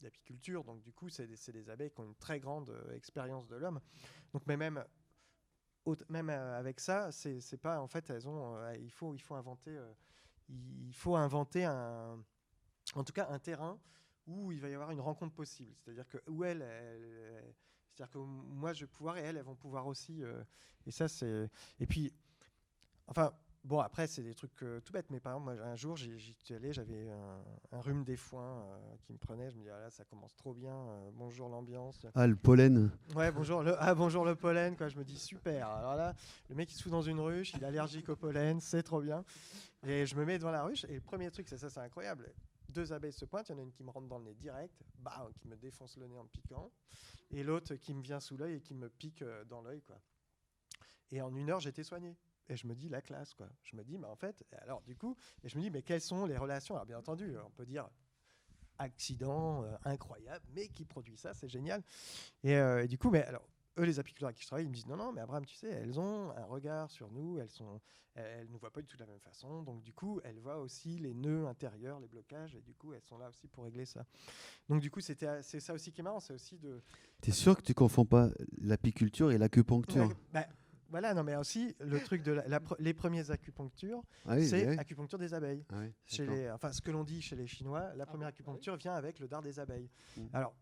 d'apiculture. 0.00 0.64
Donc 0.64 0.82
du 0.82 0.92
coup, 0.92 1.08
c'est 1.08 1.26
des, 1.26 1.52
des, 1.52 1.70
abeilles 1.70 1.90
qui 1.90 2.00
ont 2.00 2.04
une 2.04 2.14
très 2.16 2.40
grande 2.40 2.72
expérience 2.94 3.46
de 3.48 3.56
l'homme. 3.56 3.80
Donc 4.32 4.42
mais 4.46 4.56
même, 4.56 4.84
même 6.08 6.30
avec 6.30 6.80
ça, 6.80 7.12
c'est 7.12 7.60
pas 7.60 7.80
en 7.80 7.88
fait, 7.88 8.10
elles 8.10 8.28
ont, 8.28 8.56
il 8.74 8.90
faut, 8.90 9.14
il 9.14 9.20
faut 9.20 9.34
inventer, 9.34 9.78
il 10.48 10.94
faut 10.94 11.16
inventer 11.16 11.64
un, 11.64 12.22
en 12.94 13.04
tout 13.04 13.12
cas 13.12 13.28
un 13.30 13.38
terrain 13.38 13.78
où 14.26 14.50
il 14.50 14.60
va 14.60 14.68
y 14.68 14.74
avoir 14.74 14.90
une 14.90 15.00
rencontre 15.00 15.34
possible. 15.34 15.74
C'est-à-dire 15.76 16.08
que 16.08 16.18
où 16.28 16.44
elle, 16.44 16.66
c'est-à-dire 17.92 18.12
que 18.12 18.18
moi 18.18 18.72
je 18.72 18.80
vais 18.80 18.90
pouvoir 18.90 19.18
et 19.18 19.22
elles, 19.22 19.36
elles 19.36 19.44
vont 19.44 19.54
pouvoir 19.56 19.86
aussi. 19.86 20.22
et 20.86 20.90
ça 20.90 21.08
c'est. 21.08 21.48
Et 21.78 21.86
puis 21.86 22.12
Enfin, 23.08 23.32
bon, 23.66 23.80
après, 23.80 24.06
c'est 24.06 24.22
des 24.22 24.34
trucs 24.34 24.62
euh, 24.62 24.80
tout 24.80 24.92
bêtes. 24.92 25.10
Mais 25.10 25.20
par 25.20 25.34
exemple, 25.34 25.56
moi, 25.56 25.66
un 25.66 25.76
jour, 25.76 25.96
j'y 25.96 26.32
suis 26.32 26.54
allé, 26.54 26.72
j'avais 26.72 27.10
un, 27.72 27.80
rhume 27.80 28.04
des 28.04 28.16
foins 28.16 28.62
euh, 28.62 28.96
qui 29.02 29.12
me 29.12 29.18
prenait. 29.18 29.50
Je 29.50 29.56
me 29.56 29.62
dis, 29.62 29.68
ah 29.68 29.80
là, 29.80 29.90
ça 29.90 30.04
commence 30.04 30.34
trop 30.36 30.54
bien. 30.54 30.74
Euh, 30.74 31.10
bonjour 31.12 31.48
l'ambiance. 31.48 32.06
Ah, 32.14 32.26
le 32.26 32.36
pollen. 32.36 32.90
Ouais, 33.14 33.30
bonjour 33.30 33.62
le, 33.62 33.76
ah, 33.78 33.94
bonjour 33.94 34.24
le 34.24 34.34
pollen. 34.34 34.76
Quoi. 34.76 34.88
Je 34.88 34.98
me 34.98 35.04
dis, 35.04 35.18
super. 35.18 35.68
Alors 35.68 35.96
là, 35.96 36.14
le 36.48 36.54
mec, 36.54 36.72
il 36.72 36.76
se 36.76 36.82
fout 36.82 36.92
dans 36.92 37.02
une 37.02 37.20
ruche, 37.20 37.52
il 37.54 37.62
est 37.62 37.66
allergique 37.66 38.08
au 38.08 38.16
pollen, 38.16 38.60
c'est 38.60 38.82
trop 38.82 39.00
bien. 39.00 39.24
Et 39.86 40.06
je 40.06 40.16
me 40.16 40.24
mets 40.24 40.38
devant 40.38 40.52
la 40.52 40.62
ruche. 40.62 40.84
Et 40.84 40.94
le 40.94 41.00
premier 41.00 41.30
truc, 41.30 41.48
c'est 41.48 41.58
ça, 41.58 41.68
c'est 41.68 41.80
incroyable. 41.80 42.32
Deux 42.68 42.92
abeilles 42.92 43.12
se 43.12 43.24
pointent. 43.24 43.48
Il 43.48 43.52
y 43.52 43.54
en 43.56 43.58
a 43.58 43.62
une 43.62 43.72
qui 43.72 43.82
me 43.82 43.90
rentre 43.90 44.08
dans 44.08 44.18
le 44.18 44.24
nez 44.24 44.34
direct, 44.34 44.82
bah, 44.98 45.28
qui 45.38 45.48
me 45.48 45.56
défonce 45.56 45.96
le 45.96 46.06
nez 46.06 46.18
en 46.18 46.24
me 46.24 46.28
piquant. 46.28 46.70
Et 47.30 47.42
l'autre 47.42 47.74
qui 47.74 47.92
me 47.92 48.02
vient 48.02 48.20
sous 48.20 48.36
l'œil 48.36 48.54
et 48.54 48.60
qui 48.60 48.74
me 48.74 48.88
pique 48.88 49.24
dans 49.48 49.60
l'œil. 49.60 49.82
quoi. 49.82 49.96
Et 51.10 51.20
en 51.20 51.34
une 51.34 51.50
heure, 51.50 51.60
j'étais 51.60 51.84
soigné. 51.84 52.16
Et 52.48 52.56
je 52.56 52.66
me 52.66 52.74
dis 52.74 52.88
la 52.88 53.02
classe, 53.02 53.34
quoi. 53.34 53.48
Je 53.62 53.76
me 53.76 53.82
dis, 53.82 53.98
mais 53.98 54.06
en 54.06 54.16
fait, 54.16 54.44
alors 54.62 54.82
du 54.82 54.96
coup, 54.96 55.16
et 55.42 55.48
je 55.48 55.56
me 55.56 55.62
dis, 55.62 55.70
mais 55.70 55.82
quelles 55.82 56.00
sont 56.00 56.26
les 56.26 56.36
relations? 56.36 56.74
Alors 56.74 56.86
bien 56.86 56.98
entendu, 56.98 57.34
on 57.44 57.50
peut 57.50 57.66
dire 57.66 57.88
accident 58.78 59.64
euh, 59.64 59.74
incroyable, 59.84 60.44
mais 60.54 60.68
qui 60.68 60.84
produit 60.84 61.16
ça, 61.16 61.34
c'est 61.34 61.48
génial. 61.48 61.82
Euh, 62.44 62.82
et, 62.82 62.88
du 62.88 62.98
coup, 62.98 63.10
mais 63.10 63.24
alors 63.24 63.48
eux, 63.78 63.84
les 63.84 63.98
apiculteurs 63.98 64.28
avec 64.28 64.36
qui 64.36 64.42
je 64.42 64.46
travaille, 64.46 64.64
ils 64.64 64.68
me 64.68 64.74
disent 64.74 64.86
non, 64.86 64.96
non, 64.96 65.12
mais 65.12 65.20
Abraham, 65.20 65.44
tu 65.44 65.54
sais, 65.54 65.68
elles 65.68 65.98
ont 66.00 66.30
un 66.30 66.44
regard 66.44 66.90
sur 66.90 67.10
nous, 67.10 67.38
elles 67.38 67.50
sont, 67.50 67.80
elles, 68.14 68.48
nous 68.48 68.58
voient 68.58 68.72
pas 68.72 68.80
du 68.80 68.86
tout 68.86 68.96
de 68.96 69.02
la 69.02 69.10
même 69.10 69.20
façon, 69.20 69.62
donc 69.62 69.82
du 69.82 69.92
coup, 69.92 70.20
elles 70.24 70.38
voient 70.38 70.58
aussi 70.58 70.98
les 70.98 71.12
nœuds 71.12 71.46
intérieurs, 71.46 72.00
les 72.00 72.08
blocages, 72.08 72.54
et 72.54 72.62
du 72.62 72.74
coup, 72.74 72.94
elles 72.94 73.02
sont 73.02 73.18
là 73.18 73.28
aussi 73.28 73.48
pour 73.48 73.64
régler 73.64 73.84
ça. 73.84 74.06
Donc 74.68 74.80
du 74.80 74.90
coup, 74.90 75.00
c'était, 75.00 75.42
c'est 75.42 75.60
ça 75.60 75.74
aussi 75.74 75.92
qui 75.92 76.00
est 76.00 76.04
marrant, 76.04 76.20
c'est 76.20 76.32
aussi 76.32 76.58
de. 76.58 76.82
T'es 77.20 77.32
sûr 77.32 77.56
que 77.56 77.62
tu 77.62 77.74
confonds 77.74 78.06
pas 78.06 78.30
l'apiculture 78.58 79.30
et 79.30 79.38
l'acupuncture? 79.38 80.08
Bah, 80.32 80.46
voilà, 80.90 81.14
non, 81.14 81.24
mais 81.24 81.36
aussi 81.36 81.74
le 81.80 82.00
truc 82.00 82.22
de 82.22 82.40
les 82.78 82.94
premiers 82.94 83.30
acupunctures, 83.30 84.02
ah 84.26 84.40
c'est 84.40 84.78
acupuncture 84.78 85.18
des 85.18 85.34
abeilles. 85.34 85.64
Ah 85.70 85.82
chez 86.04 86.26
les, 86.26 86.50
enfin, 86.50 86.72
ce 86.72 86.80
que 86.80 86.90
l'on 86.90 87.04
dit 87.04 87.22
chez 87.22 87.36
les 87.36 87.46
Chinois, 87.46 87.92
la 87.94 88.06
première 88.06 88.28
acupuncture 88.28 88.76
vient 88.76 88.94
avec 88.94 89.18
le 89.18 89.28
dard 89.28 89.42
des 89.42 89.58
abeilles. 89.58 89.90
Mmh. 90.16 90.22
Alors, 90.32 90.54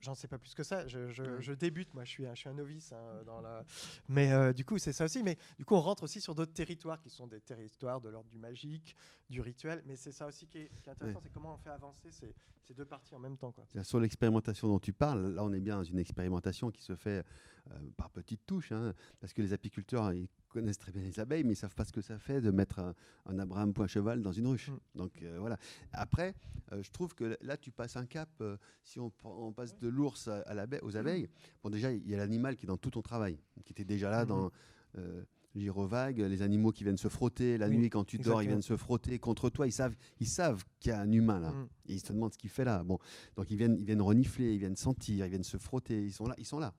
J'en 0.00 0.14
sais 0.14 0.28
pas 0.28 0.38
plus 0.38 0.54
que 0.54 0.62
ça. 0.62 0.86
Je, 0.86 1.52
débute, 1.52 1.92
moi, 1.92 2.04
je 2.04 2.10
suis 2.10 2.26
un, 2.26 2.34
je 2.34 2.40
suis 2.40 2.48
un 2.48 2.54
novice 2.54 2.92
hein, 2.92 3.22
dans 3.26 3.40
la. 3.40 3.64
Mais 4.08 4.32
euh, 4.32 4.52
du 4.52 4.64
coup, 4.64 4.78
c'est 4.78 4.92
ça 4.92 5.04
aussi. 5.04 5.24
Mais 5.24 5.36
du 5.58 5.64
coup, 5.64 5.74
on 5.74 5.80
rentre 5.80 6.04
aussi 6.04 6.20
sur 6.20 6.36
d'autres 6.36 6.52
territoires 6.52 7.00
qui 7.00 7.10
sont 7.10 7.26
des 7.26 7.40
territoires 7.40 8.00
de 8.00 8.08
l'ordre 8.08 8.30
du 8.30 8.38
magique, 8.38 8.94
du 9.28 9.40
rituel. 9.40 9.82
Mais 9.86 9.96
c'est 9.96 10.12
ça 10.12 10.26
aussi 10.26 10.46
qui 10.46 10.58
est, 10.58 10.70
intéressant, 10.88 11.20
c'est 11.20 11.32
comment 11.32 11.54
on 11.54 11.58
fait 11.58 11.70
avancer 11.70 12.12
ces, 12.12 12.32
ces, 12.62 12.74
deux 12.74 12.84
parties 12.84 13.14
en 13.16 13.18
même 13.18 13.36
temps. 13.36 13.50
Quoi. 13.50 13.64
Sur 13.82 13.98
l'expérimentation 13.98 14.68
dont 14.68 14.78
tu 14.78 14.92
parles, 14.92 15.34
là, 15.34 15.42
on 15.42 15.52
est 15.52 15.60
bien 15.60 15.76
dans 15.76 15.84
une 15.84 15.98
expérimentation 15.98 16.70
qui 16.70 16.82
se 16.82 16.94
fait 16.94 17.24
par 17.96 18.10
petites 18.10 18.44
touches, 18.46 18.72
hein, 18.72 18.94
parce 19.20 19.32
que 19.32 19.42
les 19.42 19.52
apiculteurs, 19.52 20.12
ils 20.12 20.28
connaissent 20.48 20.78
très 20.78 20.92
bien 20.92 21.02
les 21.02 21.20
abeilles, 21.20 21.44
mais 21.44 21.52
ils 21.52 21.56
savent 21.56 21.74
pas 21.74 21.84
ce 21.84 21.92
que 21.92 22.00
ça 22.00 22.18
fait 22.18 22.40
de 22.40 22.50
mettre 22.50 22.80
un, 23.26 23.38
Abraham 23.38 23.72
point 23.72 23.86
cheval 23.86 24.22
dans 24.22 24.32
une 24.32 24.46
ruche. 24.46 24.70
Mm. 24.70 24.78
Donc 24.96 25.22
euh, 25.22 25.38
voilà. 25.38 25.58
Après, 25.92 26.34
je 26.72 26.90
trouve 26.90 27.14
que 27.14 27.36
là, 27.42 27.56
tu 27.56 27.70
passes 27.70 27.96
un 27.96 28.06
cap. 28.06 28.42
si 28.82 29.00
on, 29.00 29.12
on 29.24 29.52
passe 29.52 29.76
de 29.76 29.88
l'ours 29.88 30.28
à, 30.28 30.44
aux 30.82 30.96
abeilles, 30.96 31.28
bon 31.62 31.70
déjà 31.70 31.92
il 31.92 32.08
y 32.08 32.14
a 32.14 32.18
l'animal 32.18 32.56
qui 32.56 32.66
est 32.66 32.68
dans 32.68 32.76
tout 32.76 32.90
ton 32.90 33.02
travail, 33.02 33.38
qui 33.64 33.72
était 33.72 33.84
déjà 33.84 34.10
là 34.10 34.24
dans 34.24 34.50
euh, 34.96 35.24
Girovague, 35.56 36.20
les 36.20 36.42
animaux 36.42 36.70
qui 36.70 36.84
viennent 36.84 36.98
se 36.98 37.08
frotter 37.08 37.58
la 37.58 37.68
nuit 37.68 37.90
quand 37.90 38.04
tu 38.04 38.18
dors, 38.18 38.42
ils 38.42 38.48
viennent 38.48 38.62
se 38.62 38.76
frotter 38.76 39.18
contre 39.18 39.50
toi. 39.50 39.66
Ils 39.66 39.72
savent, 39.72 39.96
ils 40.20 40.26
savent 40.28 40.64
qu'il 40.78 40.90
y 40.90 40.92
a 40.92 41.00
un 41.00 41.10
humain 41.10 41.40
là. 41.40 41.50
Mm. 41.50 41.68
ils 41.86 42.00
se 42.00 42.12
demandent 42.12 42.32
ce 42.32 42.38
qu'il 42.38 42.50
fait 42.50 42.64
là. 42.64 42.84
Bon, 42.84 42.98
donc 43.36 43.50
ils 43.50 43.56
viennent, 43.56 43.76
ils 43.78 43.84
viennent 43.84 44.02
renifler, 44.02 44.52
ils 44.52 44.58
viennent 44.58 44.76
sentir, 44.76 45.26
ils 45.26 45.30
viennent 45.30 45.42
se 45.42 45.56
frotter. 45.56 46.04
Ils 46.04 46.12
sont 46.12 46.26
là, 46.26 46.34
ils 46.38 46.46
sont 46.46 46.58
là. 46.58 46.74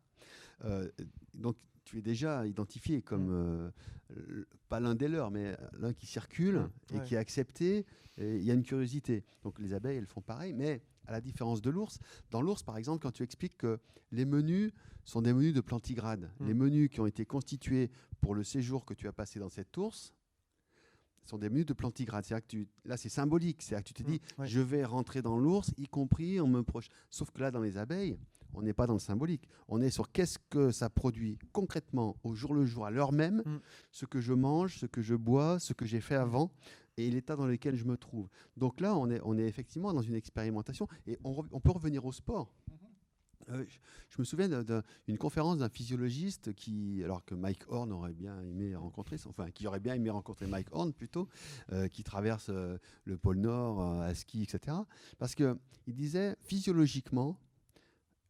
Euh, 0.66 0.90
donc 1.34 1.58
tu 1.86 1.98
es 2.00 2.02
déjà 2.02 2.46
identifié 2.46 3.02
comme 3.02 3.28
mm. 3.28 3.72
euh, 4.18 4.46
pas 4.68 4.80
l'un 4.80 4.96
des 4.96 5.08
leurs, 5.08 5.32
mais 5.32 5.58
l'un 5.80 5.94
qui 5.94 6.06
circule 6.06 6.70
et 6.94 7.00
qui 7.02 7.16
est 7.16 7.18
accepté. 7.18 7.86
Il 8.18 8.44
y 8.44 8.52
a 8.52 8.54
une 8.54 8.64
curiosité. 8.64 9.24
Donc 9.44 9.60
les 9.60 9.74
abeilles, 9.74 9.98
elles 9.98 10.06
font 10.06 10.22
pareil, 10.22 10.54
mais 10.54 10.82
à 11.06 11.12
la 11.12 11.22
différence 11.22 11.62
de 11.62 11.70
l'ours. 11.70 12.00
Dans 12.32 12.42
l'ours, 12.42 12.64
par 12.64 12.78
exemple, 12.78 13.02
quand 13.02 13.12
tu 13.12 13.24
expliques 13.24 13.58
que 13.58 13.80
les 14.12 14.26
menus 14.26 14.72
sont 15.06 15.22
des 15.22 15.34
menus 15.34 15.54
de 15.54 15.62
plantigrade, 15.62 16.30
mm. 16.40 16.48
les 16.48 16.54
menus 16.54 16.90
qui 16.90 17.00
ont 17.00 17.08
été 17.08 17.26
constitués 17.26 17.90
pour 18.20 18.36
le 18.36 18.44
séjour 18.44 18.86
que 18.86 18.94
tu 18.94 19.08
as 19.08 19.14
passé 19.14 19.40
dans 19.40 19.50
cette 19.50 19.76
ours, 19.78 20.14
sont 21.30 21.38
des 21.38 21.50
menus 21.50 21.66
de 21.66 21.74
plantigrade. 21.74 22.26
C'est 22.26 22.40
que 22.42 22.48
tu, 22.48 22.68
là, 22.86 22.98
c'est 22.98 23.10
symbolique. 23.10 23.62
C'est 23.62 23.76
que 23.78 23.88
tu 23.88 23.94
te 23.94 24.04
dis, 24.04 24.20
mm, 24.38 24.46
je 24.46 24.60
vais 24.60 24.84
rentrer 24.84 25.22
dans 25.22 25.38
l'ours, 25.38 25.72
y 25.78 25.88
compris 25.88 26.40
en 26.40 26.48
me 26.48 26.64
proche. 26.64 26.90
Sauf 27.10 27.32
que 27.32 27.40
là, 27.40 27.52
dans 27.52 27.62
les 27.62 27.78
abeilles, 27.78 28.18
on 28.54 28.62
n'est 28.62 28.74
pas 28.74 28.88
dans 28.88 28.94
le 28.94 29.00
symbolique. 29.00 29.48
On 29.68 29.82
est 29.82 29.90
sur 29.90 30.12
qu'est-ce 30.12 30.40
que 30.50 30.72
ça 30.72 30.90
produit 30.90 31.38
concrètement 31.52 32.18
au 32.24 32.36
jour 32.36 32.54
le 32.54 32.66
jour, 32.66 32.86
à 32.86 32.92
l'heure 32.92 33.12
même, 33.12 33.44
mm. 33.46 33.60
ce 33.92 34.06
que 34.06 34.20
je 34.20 34.34
mange, 34.34 34.78
ce 34.78 34.86
que 34.86 35.02
je 35.02 35.16
bois, 35.16 35.60
ce 35.60 35.74
que 35.74 35.86
j'ai 35.86 36.02
fait 36.02 36.16
avant 36.16 36.52
et 36.98 37.10
l'état 37.10 37.36
dans 37.36 37.48
lequel 37.48 37.76
je 37.76 37.86
me 37.86 37.98
trouve. 37.98 38.28
Donc 38.58 38.82
là, 38.82 38.96
on 38.96 39.10
est, 39.10 39.22
on 39.24 39.38
est 39.38 39.48
effectivement 39.48 39.94
dans 39.94 40.02
une 40.02 40.16
expérimentation 40.16 40.88
et 41.08 41.18
on, 41.24 41.60
peut 41.60 41.72
revenir 41.72 42.06
au 42.06 42.12
sport. 42.12 42.54
Mm-hmm. 42.70 42.90
Euh, 43.52 43.66
je, 44.10 44.20
me 44.20 44.24
souviens 44.24 44.50
d'une 44.50 45.18
conférence 45.18 45.60
d'un 45.60 45.70
physiologiste 45.70 46.54
qui, 46.54 47.02
alors 47.04 47.24
que 47.26 47.36
Mike 47.36 47.64
Horn 47.70 47.92
aurait 47.92 48.14
bien 48.14 48.42
aimé 48.42 48.76
rencontrer, 48.76 49.18
enfin 49.28 49.50
qui 49.52 49.66
aurait 49.68 49.80
bien 49.80 49.96
aimé 49.96 50.10
rencontrer 50.10 50.46
Mike 50.46 50.68
Horn 50.72 50.94
plutôt, 50.94 51.28
euh, 51.72 51.88
qui 51.88 52.04
traverse 52.04 52.50
euh, 52.50 52.78
le 53.06 53.18
pôle 53.18 53.38
Nord 53.38 53.82
à 53.82 54.14
ski, 54.14 54.44
etc. 54.44 54.78
Parce 55.18 55.36
qu'il 55.36 55.56
disait 55.88 56.36
physiologiquement, 56.42 57.40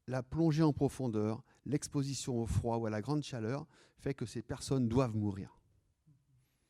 la 0.10 0.24
plongée 0.24 0.64
en 0.64 0.74
profondeur, 0.74 1.43
l'exposition 1.66 2.41
au 2.41 2.47
froid 2.47 2.78
ou 2.78 2.88
à 2.88 2.89
la 2.89 3.01
grande 3.01 3.22
chaleur 3.22 3.68
fait 3.99 4.16
que 4.16 4.26
ces 4.26 4.41
personnes 4.41 4.89
doivent 4.89 5.16
mourir. 5.16 5.60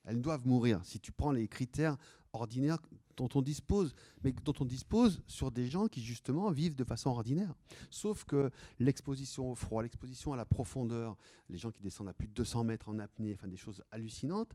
Elles 0.03 0.21
doivent 0.21 0.45
mourir. 0.45 0.81
Si 0.83 0.99
tu 0.99 1.13
prends 1.13 1.31
les 1.31 1.47
critères 1.47 1.97
ordinaires 2.33 2.79
dont 3.15 3.29
on 3.35 3.41
dispose, 3.41 3.93
mais 4.23 4.31
dont 4.31 4.53
on 4.59 4.65
dispose 4.65 5.21
sur 5.25 5.51
des 5.51 5.67
gens 5.67 5.87
qui 5.87 6.01
justement 6.01 6.51
vivent 6.51 6.75
de 6.75 6.83
façon 6.83 7.09
ordinaire. 7.09 7.53
Sauf 7.89 8.23
que 8.25 8.49
l'exposition 8.77 9.51
au 9.51 9.55
froid, 9.55 9.83
l'exposition 9.83 10.33
à 10.33 10.37
la 10.37 10.45
profondeur, 10.45 11.17
les 11.49 11.57
gens 11.57 11.71
qui 11.71 11.81
descendent 11.81 12.09
à 12.09 12.13
plus 12.13 12.27
de 12.27 12.33
200 12.33 12.65
mètres 12.65 12.89
en 12.89 12.99
apnée, 12.99 13.33
enfin 13.33 13.47
des 13.47 13.57
choses 13.57 13.83
hallucinantes, 13.91 14.53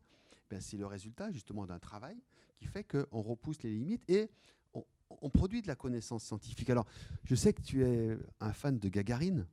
ben 0.51 0.61
c'est 0.61 0.77
le 0.77 0.87
résultat 0.87 1.31
justement 1.31 1.67
d'un 1.67 1.79
travail 1.79 2.17
qui 2.57 2.67
fait 2.67 2.85
qu'on 2.85 3.23
repousse 3.23 3.63
les 3.63 3.71
limites 3.71 4.09
et 4.09 4.31
on 5.23 5.31
produit 5.31 5.63
de 5.63 5.69
la 5.69 5.75
connaissance 5.75 6.25
scientifique. 6.25 6.71
Alors, 6.71 6.87
je 7.25 7.35
sais 7.35 7.53
que 7.53 7.63
tu 7.63 7.85
es 7.85 8.17
un 8.41 8.53
fan 8.53 8.79
de 8.79 8.89
Gagarine, 8.89 9.47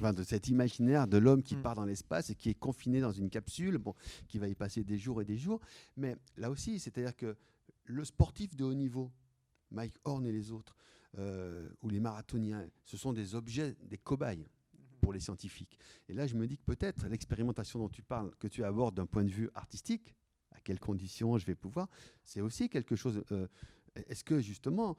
mm. 0.00 0.12
de 0.12 0.22
cet 0.22 0.48
imaginaire 0.48 1.06
de 1.06 1.18
l'homme 1.18 1.42
qui 1.42 1.56
mm. 1.56 1.62
part 1.62 1.74
dans 1.74 1.84
l'espace 1.84 2.30
et 2.30 2.34
qui 2.34 2.50
est 2.50 2.54
confiné 2.54 3.00
dans 3.00 3.12
une 3.12 3.30
capsule, 3.30 3.78
bon, 3.78 3.94
qui 4.28 4.38
va 4.38 4.48
y 4.48 4.54
passer 4.54 4.84
des 4.84 4.98
jours 4.98 5.22
et 5.22 5.24
des 5.24 5.36
jours. 5.36 5.60
Mais 5.96 6.16
là 6.36 6.50
aussi, 6.50 6.78
c'est-à-dire 6.78 7.16
que 7.16 7.36
le 7.84 8.04
sportif 8.04 8.56
de 8.56 8.64
haut 8.64 8.74
niveau, 8.74 9.10
Mike 9.70 9.96
Horn 10.04 10.26
et 10.26 10.32
les 10.32 10.50
autres, 10.50 10.76
euh, 11.18 11.68
ou 11.82 11.88
les 11.88 12.00
marathoniens, 12.00 12.66
ce 12.84 12.96
sont 12.96 13.12
des 13.12 13.34
objets, 13.34 13.76
des 13.82 13.98
cobayes 13.98 14.48
pour 15.00 15.12
les 15.12 15.20
scientifiques. 15.20 15.78
Et 16.08 16.14
là, 16.14 16.26
je 16.26 16.34
me 16.34 16.46
dis 16.46 16.56
que 16.56 16.64
peut-être 16.64 17.06
l'expérimentation 17.08 17.78
dont 17.78 17.88
tu 17.88 18.02
parles, 18.02 18.34
que 18.38 18.48
tu 18.48 18.64
abordes 18.64 18.96
d'un 18.96 19.06
point 19.06 19.22
de 19.22 19.30
vue 19.30 19.50
artistique, 19.54 20.14
à 20.50 20.60
quelles 20.60 20.80
conditions 20.80 21.36
je 21.38 21.46
vais 21.46 21.54
pouvoir, 21.54 21.88
c'est 22.22 22.40
aussi 22.40 22.68
quelque 22.68 22.96
chose 22.96 23.22
euh, 23.32 23.46
est-ce 24.08 24.24
que 24.24 24.40
justement 24.40 24.96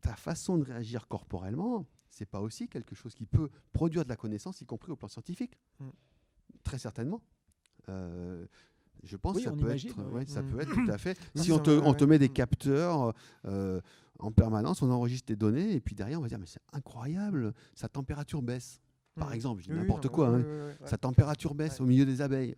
ta 0.00 0.14
façon 0.14 0.58
de 0.58 0.64
réagir 0.64 1.08
corporellement, 1.08 1.86
c'est 2.08 2.26
pas 2.26 2.40
aussi 2.40 2.68
quelque 2.68 2.94
chose 2.94 3.14
qui 3.14 3.26
peut 3.26 3.48
produire 3.72 4.04
de 4.04 4.08
la 4.08 4.16
connaissance, 4.16 4.60
y 4.60 4.66
compris 4.66 4.92
au 4.92 4.96
plan 4.96 5.08
scientifique 5.08 5.58
mm. 5.80 5.88
Très 6.62 6.78
certainement. 6.78 7.20
Euh, 7.90 8.46
je 9.02 9.16
pense 9.18 9.36
que 9.36 9.42
ça, 9.42 9.52
peut, 9.52 9.70
être, 9.70 10.30
ça 10.30 10.42
peut 10.42 10.60
être 10.60 10.72
tout 10.72 10.90
à 10.90 10.96
fait. 10.96 11.18
si 11.34 11.52
on 11.52 11.58
te, 11.58 12.04
met 12.04 12.18
des 12.18 12.30
capteurs 12.30 13.12
euh, 13.44 13.80
en 14.18 14.32
permanence, 14.32 14.80
on 14.80 14.90
enregistre 14.90 15.26
tes 15.26 15.36
données, 15.36 15.74
et 15.74 15.80
puis 15.80 15.94
derrière, 15.94 16.18
on 16.18 16.22
va 16.22 16.28
dire 16.28 16.38
mais 16.38 16.46
c'est 16.46 16.62
incroyable, 16.72 17.52
sa 17.74 17.88
température 17.88 18.40
baisse. 18.40 18.80
Par 19.16 19.30
mm. 19.30 19.34
exemple, 19.34 19.62
je 19.62 19.68
dis 19.68 19.74
n'importe 19.76 20.08
quoi, 20.08 20.28
hein. 20.28 20.44
sa 20.86 20.96
température 20.96 21.54
baisse 21.54 21.80
au 21.80 21.86
milieu 21.86 22.06
des 22.06 22.22
abeilles. 22.22 22.56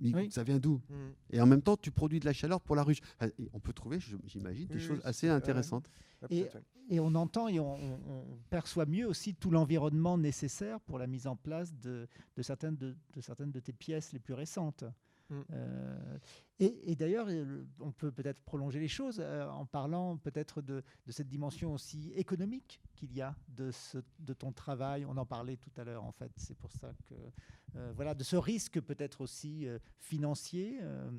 Mais 0.00 0.14
Oui. 0.14 0.30
Ça 0.30 0.42
vient 0.42 0.58
d'où 0.58 0.80
Mm. 0.88 0.94
Et 1.34 1.40
en 1.40 1.46
même 1.46 1.62
temps, 1.62 1.76
tu 1.76 1.90
produis 1.90 2.20
de 2.20 2.24
la 2.26 2.32
chaleur 2.32 2.60
pour 2.60 2.74
la 2.76 2.82
ruche. 2.82 3.00
Et 3.38 3.48
on 3.52 3.60
peut 3.60 3.72
trouver, 3.72 3.98
j'imagine, 4.26 4.66
des 4.66 4.74
Oui, 4.76 4.80
choses 4.80 5.00
assez 5.04 5.28
intéressantes. 5.28 5.90
Ouais, 6.30 6.50
Et- 6.90 7.00
on 7.00 7.14
entend 7.14 7.48
et 7.48 7.60
on, 7.60 7.74
on- 7.76 8.00
on 8.08 8.38
perçoit 8.50 8.84
mieux 8.86 9.06
aussi 9.06 9.34
tout 9.34 9.50
l'environnement 9.50 10.18
nécessaire 10.18 10.80
pour 10.80 10.98
la 10.98 11.06
mise 11.06 11.26
en 11.26 11.36
place 11.36 11.72
de, 11.74 12.08
de 12.36 12.42
certaines, 12.42 12.76
de, 12.76 12.96
de 13.14 13.20
certaines 13.20 13.52
de 13.52 13.60
tes 13.60 13.72
pièces 13.72 14.12
les 14.12 14.18
plus 14.18 14.34
récentes. 14.34 14.84
Mm. 15.30 15.40
Euh, 15.52 16.18
et 16.58 16.90
et 16.92 16.96
d'ailleurs, 16.96 17.26
euh, 17.30 17.64
on 17.78 17.92
peut 17.92 18.10
peut-être 18.12 18.40
prolonger 18.42 18.80
les 18.80 18.88
choses 18.88 19.18
euh, 19.20 19.48
en 19.48 19.64
parlant 19.64 20.16
peut-être 20.18 20.60
de, 20.60 20.82
de 21.06 21.12
cette 21.12 21.28
dimension 21.28 21.72
aussi 21.72 22.12
économique 22.14 22.80
qu'il 22.96 23.12
y 23.14 23.22
a 23.22 23.34
de, 23.48 23.70
ce, 23.70 23.98
de 24.18 24.34
ton 24.34 24.52
travail. 24.52 25.04
On 25.06 25.16
en 25.16 25.24
parlait 25.26 25.56
tout 25.56 25.70
à 25.76 25.84
l'heure, 25.84 26.04
en 26.04 26.12
fait. 26.12 26.32
C'est 26.36 26.56
pour 26.58 26.72
ça 26.72 26.92
que, 27.08 27.14
euh, 27.76 27.92
voilà, 27.94 28.14
de 28.14 28.24
ce 28.24 28.36
risque 28.36 28.80
peut-être 28.80 29.20
aussi 29.20 29.66
euh, 29.66 29.78
financier 29.98 30.80
euh, 30.82 31.10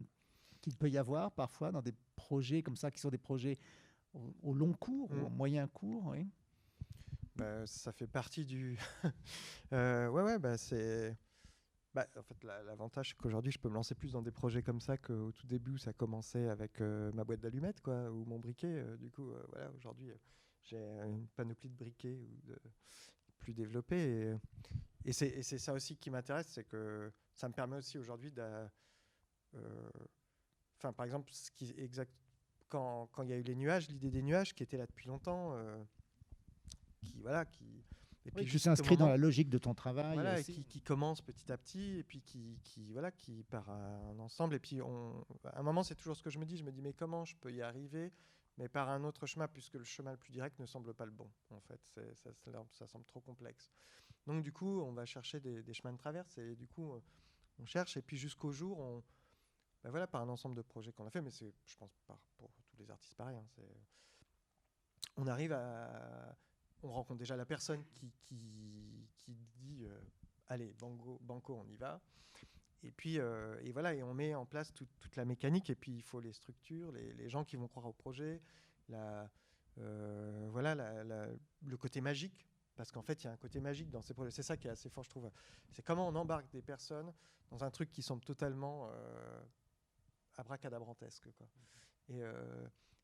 qu'il 0.62 0.76
peut 0.76 0.89
y 0.89 0.97
avoir 0.97 1.32
parfois 1.32 1.72
dans 1.72 1.82
des 1.82 1.93
projets 2.16 2.62
comme 2.62 2.76
ça, 2.76 2.91
qui 2.91 2.99
sont 2.99 3.09
des 3.09 3.18
projets 3.18 3.57
au, 4.14 4.34
au 4.43 4.53
long 4.53 4.74
cours 4.74 5.09
ou 5.12 5.16
Mm. 5.16 5.24
au 5.24 5.30
moyen 5.30 5.68
cours. 5.68 6.05
Oui. 6.07 6.28
Bah, 7.38 7.66
ça 7.66 7.91
fait 7.93 8.07
partie 8.07 8.45
du. 8.45 8.78
Euh, 9.74 10.09
ouais, 10.09 10.22
ouais, 10.24 10.38
bah, 10.38 10.57
c'est. 10.57 11.16
Bah, 11.94 12.08
en 12.16 12.24
fait, 12.24 12.42
la- 12.44 12.64
l'avantage, 12.64 13.10
c'est 13.10 13.18
qu'aujourd'hui, 13.18 13.52
je 13.52 13.60
peux 13.60 13.68
me 13.68 13.74
lancer 13.74 13.96
plus 13.96 14.14
dans 14.14 14.22
des 14.22 14.32
projets 14.32 14.64
comme 14.64 14.80
ça 14.80 14.98
qu'au 14.98 15.32
tout 15.34 15.46
début 15.46 15.72
où 15.72 15.78
ça 15.78 15.92
commençait 15.92 16.48
avec 16.48 16.80
euh, 16.80 17.12
ma 17.12 17.26
boîte 17.26 17.42
d'allumettes, 17.42 17.82
quoi, 17.82 18.10
ou 18.10 18.24
mon 18.26 18.39
briquet. 18.39 18.68
euh, 18.80 18.96
du 18.98 19.10
coup, 19.10 19.30
euh, 19.32 19.44
voilà, 19.50 19.70
aujourd'hui, 19.72 20.10
j'ai 20.62 20.78
une 20.78 21.28
panoplie 21.36 21.70
de 21.70 21.76
briquets 21.76 22.18
plus 23.39 23.54
développée. 23.54 24.34
Et, 25.04 25.10
et 25.10 25.12
c'est 25.44 25.58
ça 25.58 25.74
aussi 25.74 25.98
qui 25.98 26.10
m'intéresse, 26.10 26.48
c'est 26.48 26.64
que 26.64 27.12
ça 27.34 27.50
me 27.50 27.54
permet 27.54 27.78
aussi 27.78 27.98
aujourd'hui 27.98 28.32
de. 28.32 28.68
Enfin, 30.78 30.94
par 30.94 31.06
exemple, 31.06 31.30
exact. 31.78 32.12
Quand 32.70 33.10
il 33.24 33.30
y 33.30 33.34
a 33.34 33.38
eu 33.38 33.44
les 33.44 33.56
nuages, 33.56 33.89
l'idée 33.89 34.12
des 34.12 34.22
nuages 34.22 34.54
qui 34.56 34.64
était 34.64 34.78
là 34.78 34.86
depuis 34.88 35.08
longtemps, 35.08 35.58
qui 37.02 37.20
voilà, 37.20 37.44
qui 37.44 37.84
et 38.26 38.32
Oui, 38.36 38.45
qui 38.45 38.59
s'inscrit 38.59 38.97
dans 38.97 39.07
la 39.07 39.17
logique 39.17 39.49
de 39.49 39.57
ton 39.57 39.74
travail. 39.74 40.13
voilà, 40.13 40.39
et 40.39 40.43
qui, 40.43 40.63
qui 40.63 40.82
commence 40.82 41.22
petit 41.22 41.51
à 41.51 41.57
petit 41.57 41.97
et 41.97 42.03
puis 42.03 42.22
qui, 42.22 42.59
qui 42.63 42.91
voilà 42.93 43.11
qui 43.11 43.43
part 43.43 43.69
à 43.69 43.76
un 43.76 44.19
ensemble. 44.19 44.55
Et 44.55 44.59
puis 44.59 44.82
on 44.82 45.26
à 45.45 45.59
un 45.59 45.63
moment 45.63 45.84
c'est 45.84 45.95
toujours 45.95 46.15
ce 46.15 46.22
que 46.22 46.30
je 46.30 46.38
me 46.38 46.45
dis. 46.45 46.57
Je 46.57 46.63
me 46.63 46.72
dis 46.72 46.82
mais 46.82 46.93
comment 46.93 47.26
je 47.26 47.36
peux 47.36 47.51
y 47.51 47.61
arriver 47.61 48.11
mais 48.57 48.67
par 48.67 48.89
un 48.89 49.03
autre 49.03 49.26
chemin 49.26 49.47
puisque 49.47 49.76
le 49.76 49.84
chemin 49.84 50.11
le 50.11 50.17
plus 50.17 50.32
direct 50.32 50.59
ne 50.59 50.65
semble 50.65 50.93
pas 50.93 51.05
le 51.05 51.11
bon 51.11 51.30
en 51.49 51.61
fait. 51.61 51.82
Ça, 51.86 52.01
ça, 52.34 52.65
ça 52.72 52.88
semble 52.88 53.05
trop 53.05 53.22
complexe. 53.22 53.72
Donc 54.28 54.43
du 54.43 54.51
coup 54.51 54.82
on 54.82 54.91
va 54.93 55.05
chercher 55.05 55.39
des, 55.39 55.63
des 55.63 55.74
chemins 55.74 55.93
de 55.93 55.97
traverse 55.97 56.38
et 56.38 56.55
du 56.55 56.67
coup 56.67 56.93
on, 57.59 57.65
cherche. 57.65 57.97
Et 57.97 58.01
puis 58.01 58.17
jusqu'au 58.17 58.51
jour 58.51 58.80
on 58.80 59.03
ben 59.84 59.89
voilà 59.89 60.05
par 60.05 60.22
un 60.22 60.30
ensemble 60.30 60.55
de 60.55 60.61
projets 60.61 60.91
qu'on 60.91 61.07
a 61.07 61.09
fait 61.09 61.22
mais 61.22 61.32
c'est 61.32 61.53
je 61.65 61.78
pense 61.78 61.91
par 62.05 62.19
pour 62.38 62.51
tous 62.69 62.78
les 62.78 62.91
artistes 62.91 63.15
pareil 63.15 63.38
hein, 63.38 63.45
on 65.17 65.26
arrive 65.26 65.53
à 65.53 66.38
on 66.84 66.91
rencontre 66.91 67.19
déjà 67.19 67.36
la 67.36 67.45
personne 67.45 67.84
qui, 67.93 68.11
dit 69.25 69.86
euh, 69.86 69.99
allez 70.47 70.73
banco, 70.73 71.19
banco 71.21 71.55
on 71.55 71.67
y 71.67 71.75
va. 71.75 72.01
Et 72.84 72.91
puis 72.91 73.19
euh, 73.19 73.59
et 73.61 73.71
voilà 73.71 73.93
et 73.93 74.01
on 74.01 74.13
met 74.13 74.34
en 74.34 74.45
place 74.45 74.73
toute- 74.73 74.89
la 75.15 75.25
mécanique 75.25 75.69
et 75.69 75.75
puis 75.75 75.93
il 75.93 76.01
faut 76.01 76.19
les 76.19 76.34
structures 76.34 76.91
les, 76.91 77.29
gens 77.29 77.43
qui 77.43 77.55
vont 77.55 77.67
croire 77.67 77.86
au 77.86 77.93
projet 77.93 78.41
la, 78.89 79.29
euh, 79.77 80.47
voilà 80.51 80.73
le 81.05 81.77
côté 81.77 82.01
magique 82.01 82.47
parce 82.75 82.91
qu'en 82.91 83.03
fait 83.03 83.23
il 83.23 83.27
y 83.27 83.29
a 83.29 83.34
un 83.34 83.38
côté 83.38 83.59
magique 83.59 83.91
dans 83.91 84.01
ces 84.01 84.13
projets. 84.15 84.32
C'est 84.32 84.43
ça 84.43 84.57
qui 84.57 84.67
est 84.67 84.71
assez 84.71 84.89
fort 84.89 85.03
je 85.03 85.09
trouve. 85.09 85.29
C'est 85.71 85.84
comment 85.84 86.07
on 86.07 86.15
embarque 86.15 86.49
des 86.51 86.63
personnes 86.63 87.13
dans 87.51 87.63
un 87.63 87.69
truc 87.69 87.91
qui 87.91 88.01
semble 88.01 88.23
totalement 88.23 88.89
abracadabrantesque 90.38 91.29
quoi. 91.38 91.47
Et 92.09 92.23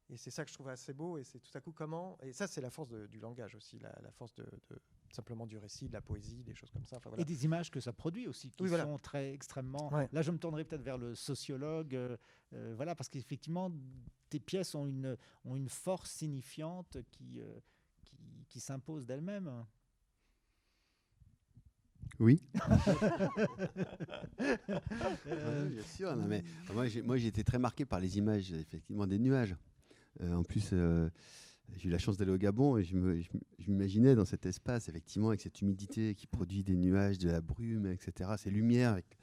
et 0.10 0.18
c'est 0.18 0.32
ça 0.32 0.44
que 0.46 0.50
je 0.50 0.54
trouve 0.56 0.70
assez 0.70 0.94
beau, 0.94 1.18
et 1.18 1.24
c'est 1.24 1.40
tout 1.40 1.52
à 1.56 1.60
coup 1.62 1.72
comment. 1.74 2.18
Et 2.22 2.32
ça, 2.34 2.48
c'est 2.48 2.62
la 2.62 2.70
force 2.70 2.88
de- 2.90 3.08
du 3.08 3.20
langage 3.20 3.56
aussi, 3.56 3.78
la, 3.80 3.94
la 4.02 4.12
force 4.12 4.34
de, 4.36 4.44
de- 4.70 4.80
simplement 5.12 5.46
du 5.46 5.58
récit, 5.58 5.88
de 5.90 5.94
la 5.94 6.02
poésie, 6.02 6.44
des 6.44 6.54
choses 6.56 6.70
comme 6.72 6.86
ça. 6.86 6.98
Enfin, 6.98 7.10
voilà. 7.10 7.22
Et 7.22 7.26
des 7.26 7.44
images 7.46 7.70
que 7.72 7.80
ça 7.80 7.92
produit 7.94 8.28
aussi, 8.28 8.52
qui 8.52 8.64
Oui, 8.64 8.70
voilà. 8.70 8.86
sont 8.86 8.98
très 9.00 9.34
extrêmement. 9.34 9.92
Ouais. 9.94 10.08
Là, 10.14 10.22
je 10.22 10.32
me 10.32 10.38
tournerai 10.38 10.64
peut-être 10.64 10.82
vers 10.84 10.98
le 10.98 11.14
sociologue, 11.16 11.96
euh, 11.96 12.16
euh, 12.54 12.74
voilà, 12.76 12.96
parce 12.96 13.10
qu'effectivement, 13.10 13.72
tes 14.30 14.40
pièces 14.40 14.76
ont 14.76 14.88
une, 14.88 15.18
ont 15.46 15.56
une 15.56 15.70
force 15.70 16.12
signifiante 16.12 16.98
qui, 17.12 17.40
euh, 17.42 17.60
qui, 18.04 18.18
qui 18.48 18.60
s'impose 18.60 19.06
d'elle-même. 19.06 19.66
Oui. 22.20 22.42
Euh, 25.28 25.70
bien 25.70 25.84
sûr. 25.84 26.16
non, 26.16 26.26
mais 26.26 26.44
moi, 26.74 26.88
j'ai, 26.88 27.02
moi, 27.02 27.18
j'ai 27.18 27.28
été 27.28 27.44
très 27.44 27.60
marqué 27.60 27.86
par 27.86 28.00
les 28.00 28.18
images, 28.18 28.52
effectivement, 28.52 29.06
des 29.08 29.20
nuages. 29.20 29.56
Euh, 30.22 30.34
en 30.34 30.44
plus, 30.44 30.70
euh, 30.74 31.10
j'ai 31.76 31.90
eu 31.90 31.92
la 31.92 31.98
chance 32.00 32.18
d'aller 32.18 32.32
au 32.32 32.38
Gabon 32.38 32.78
et 32.78 32.84
je, 32.84 32.96
m'imaginais 33.68 34.16
dans 34.16 34.26
cet 34.26 34.46
espace, 34.46 34.88
effectivement, 34.90 35.30
avec 35.30 35.42
cette 35.42 35.62
humidité 35.62 36.16
qui 36.16 36.26
produit 36.28 36.64
des 36.64 36.76
nuages, 36.78 37.18
de 37.18 37.30
la 37.30 37.42
brume, 37.42 37.86
etc. 37.88 38.32
Ces 38.38 38.50
lumières. 38.50 38.94
avec- 38.94 39.18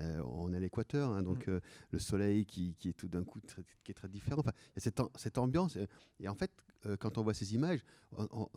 euh, 0.00 0.22
on 0.24 0.52
est 0.52 0.56
à 0.56 0.60
l'équateur, 0.60 1.10
hein, 1.10 1.22
donc 1.22 1.48
euh, 1.48 1.60
le 1.90 1.98
soleil 1.98 2.46
qui, 2.46 2.74
qui 2.78 2.88
est 2.90 2.92
tout 2.92 3.08
d'un 3.08 3.24
coup 3.24 3.40
très, 3.40 3.62
qui 3.84 3.90
est 3.90 3.94
très 3.94 4.08
différent. 4.08 4.40
Enfin, 4.40 4.52
il 4.68 4.76
y 4.76 4.78
a 4.78 4.80
cette, 4.80 5.00
am- 5.00 5.08
cette 5.16 5.36
ambiance. 5.36 5.76
Et 6.20 6.28
en 6.28 6.34
fait, 6.34 6.52
euh, 6.86 6.96
quand 6.96 7.18
on 7.18 7.22
voit 7.22 7.34
ces 7.34 7.54
images, 7.54 7.80
on- 8.16 8.28
on- 8.30 8.48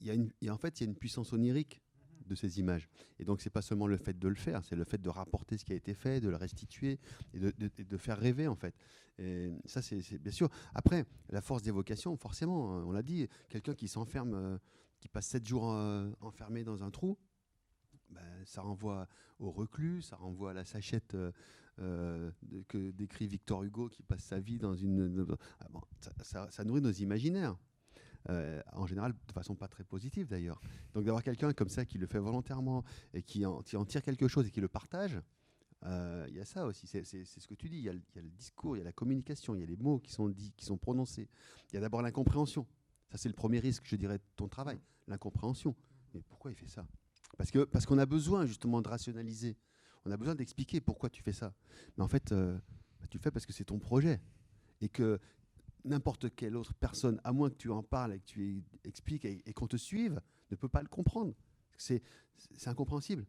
y 0.00 0.10
il 0.10 0.30
y 0.42 0.48
a- 0.48 0.54
en 0.54 0.58
fait, 0.58 0.80
il 0.80 0.84
y 0.84 0.86
a 0.86 0.90
une 0.90 0.96
puissance 0.96 1.32
onirique 1.32 1.82
de 2.28 2.34
ces 2.34 2.60
images. 2.60 2.88
Et 3.18 3.24
donc, 3.24 3.40
c'est 3.40 3.50
pas 3.50 3.62
seulement 3.62 3.86
le 3.86 3.96
fait 3.96 4.18
de 4.18 4.28
le 4.28 4.34
faire, 4.36 4.64
c'est 4.64 4.76
le 4.76 4.84
fait 4.84 4.98
de 4.98 5.08
rapporter 5.08 5.58
ce 5.58 5.64
qui 5.64 5.72
a 5.72 5.76
été 5.76 5.94
fait, 5.94 6.20
de 6.20 6.28
le 6.28 6.36
restituer 6.36 7.00
et 7.34 7.40
de, 7.40 7.52
de- 7.58 7.96
faire 7.96 8.18
rêver, 8.18 8.46
en 8.46 8.54
fait. 8.54 8.74
Et 9.18 9.50
ça, 9.64 9.82
c'est 9.82 10.18
bien 10.18 10.30
sûr. 10.32 10.48
Après, 10.74 11.04
la 11.30 11.40
force 11.40 11.62
d'évocation, 11.62 12.16
forcément, 12.16 12.66
on 12.86 12.92
l'a 12.92 13.02
dit, 13.02 13.26
quelqu'un 13.48 13.74
qui 13.74 13.88
s'enferme, 13.88 14.34
euh, 14.34 14.58
qui 15.00 15.08
passe 15.08 15.26
sept 15.26 15.46
jours 15.46 15.72
euh, 15.72 16.10
enfermé 16.20 16.62
dans 16.62 16.84
un 16.84 16.90
trou, 16.90 17.18
ben, 18.10 18.22
ça 18.44 18.62
renvoie 18.62 19.08
au 19.38 19.50
reclus, 19.50 20.02
ça 20.02 20.16
renvoie 20.16 20.50
à 20.52 20.54
la 20.54 20.64
sachette 20.64 21.14
euh, 21.78 22.30
de- 22.42 22.62
que 22.68 22.90
décrit 22.90 23.26
Victor 23.26 23.62
Hugo 23.64 23.88
qui 23.88 24.02
passe 24.02 24.24
sa 24.24 24.40
vie 24.40 24.58
dans 24.58 24.74
une. 24.74 25.26
Ah 25.60 25.66
bon, 25.70 25.80
ça 26.22 26.64
nourrit 26.64 26.80
nos 26.80 26.90
imaginaires. 26.92 27.56
Euh, 28.30 28.60
en 28.74 28.86
général, 28.86 29.14
de 29.26 29.32
façon 29.32 29.54
pas 29.54 29.68
très 29.68 29.84
positive 29.84 30.26
d'ailleurs. 30.26 30.60
Donc 30.92 31.04
d'avoir 31.04 31.22
quelqu'un 31.22 31.52
comme 31.54 31.70
ça 31.70 31.86
qui 31.86 31.96
le 31.96 32.06
fait 32.06 32.18
volontairement 32.18 32.84
et 33.14 33.22
qui 33.22 33.46
en, 33.46 33.62
tire 33.62 34.02
quelque 34.02 34.28
chose 34.28 34.46
et 34.46 34.50
qui 34.50 34.60
le 34.60 34.68
partage, 34.68 35.18
euh, 35.84 36.26
il 36.28 36.36
y 36.36 36.40
a 36.40 36.44
ça 36.44 36.66
aussi. 36.66 36.86
C'est 36.86 37.04
ce 37.04 37.46
que 37.46 37.54
tu 37.54 37.68
dis. 37.68 37.78
Il 37.78 37.84
y, 37.84 37.88
a 37.88 37.92
le- 37.92 38.30
discours, 38.36 38.76
il 38.76 38.80
y 38.80 38.82
a 38.82 38.84
la 38.84 38.92
communication, 38.92 39.54
il 39.54 39.60
y 39.60 39.62
a 39.62 39.66
les 39.66 39.76
mots 39.76 39.98
qui 39.98 40.12
sont 40.12 40.28
dits, 40.28 40.52
qui 40.56 40.66
sont 40.66 40.76
prononcés. 40.76 41.28
Il 41.70 41.74
y 41.74 41.78
a 41.78 41.80
d'abord 41.80 42.02
l'incompréhension. 42.02 42.66
Ça, 43.10 43.16
c'est 43.16 43.28
le 43.28 43.34
premier 43.34 43.60
risque, 43.60 43.84
je 43.86 43.96
dirais, 43.96 44.18
de 44.18 44.24
ton 44.36 44.48
travail. 44.48 44.78
L'incompréhension. 45.06 45.74
Mais 46.12 46.20
pourquoi 46.20 46.50
il 46.50 46.54
fait 46.54 46.68
ça? 46.68 46.86
Parce 47.38 47.50
que 47.50 47.64
parce 47.64 47.86
qu'on 47.86 47.98
a 47.98 48.06
besoin 48.06 48.44
justement 48.44 48.82
de 48.82 48.88
rationaliser. 48.88 49.56
On 50.04 50.10
a 50.10 50.16
besoin 50.16 50.34
d'expliquer 50.34 50.80
pourquoi 50.80 51.08
tu 51.08 51.22
fais 51.22 51.32
ça. 51.32 51.54
Mais 51.96 52.04
en 52.04 52.08
fait, 52.08 52.32
euh, 52.32 52.58
bah, 53.00 53.06
tu 53.08 53.16
le 53.16 53.22
fais 53.22 53.30
parce 53.30 53.46
que 53.46 53.52
c'est 53.52 53.64
ton 53.64 53.78
projet. 53.78 54.20
Et 54.80 54.88
que 54.88 55.18
n'importe 55.84 56.34
quelle 56.34 56.56
autre 56.56 56.74
personne, 56.74 57.20
à 57.24 57.32
moins 57.32 57.50
que 57.50 57.56
tu 57.56 57.70
en 57.70 57.82
parles 57.82 58.14
et 58.14 58.20
que 58.20 58.26
tu 58.26 58.62
expliques 58.84 59.24
et, 59.24 59.52
qu'on 59.52 59.66
te 59.66 59.76
suive, 59.76 60.20
ne 60.50 60.56
peut 60.56 60.68
pas 60.68 60.82
le 60.82 60.88
comprendre. 60.88 61.34
C'est 61.76 62.02
incompréhensible 62.66 63.26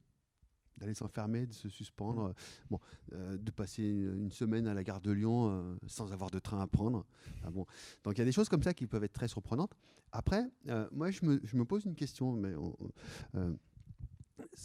d'aller 0.80 0.94
s'enfermer, 0.94 1.46
de 1.46 1.54
se 1.54 1.70
suspendre, 1.70 2.28
euh, 2.28 2.34
bon, 2.70 2.80
euh, 3.14 3.38
de 3.38 3.52
passer 3.52 3.84
une, 3.84 4.32
semaine 4.32 4.68
à 4.68 4.74
la 4.74 4.84
gare 4.84 5.02
de 5.02 5.12
Lyon 5.12 5.50
euh, 5.50 5.76
sans 5.88 6.12
avoir 6.14 6.32
de 6.32 6.40
train 6.40 6.62
à 6.62 6.68
prendre. 6.68 7.06
Ah. 7.44 7.50
Donc 7.52 8.18
il 8.18 8.20
y 8.20 8.22
a 8.22 8.26
des 8.26 8.32
choses 8.32 8.50
comme 8.50 8.64
ça 8.64 8.74
qui 8.74 8.88
peuvent 8.88 9.04
être 9.04 9.14
très 9.14 9.28
surprenantes. 9.28 9.76
Après, 10.12 10.50
moi 10.92 11.12
je 11.12 11.26
me, 11.26 11.66
pose 11.66 11.86
une 11.86 11.96
question, 11.96 12.32
mais 12.32 12.54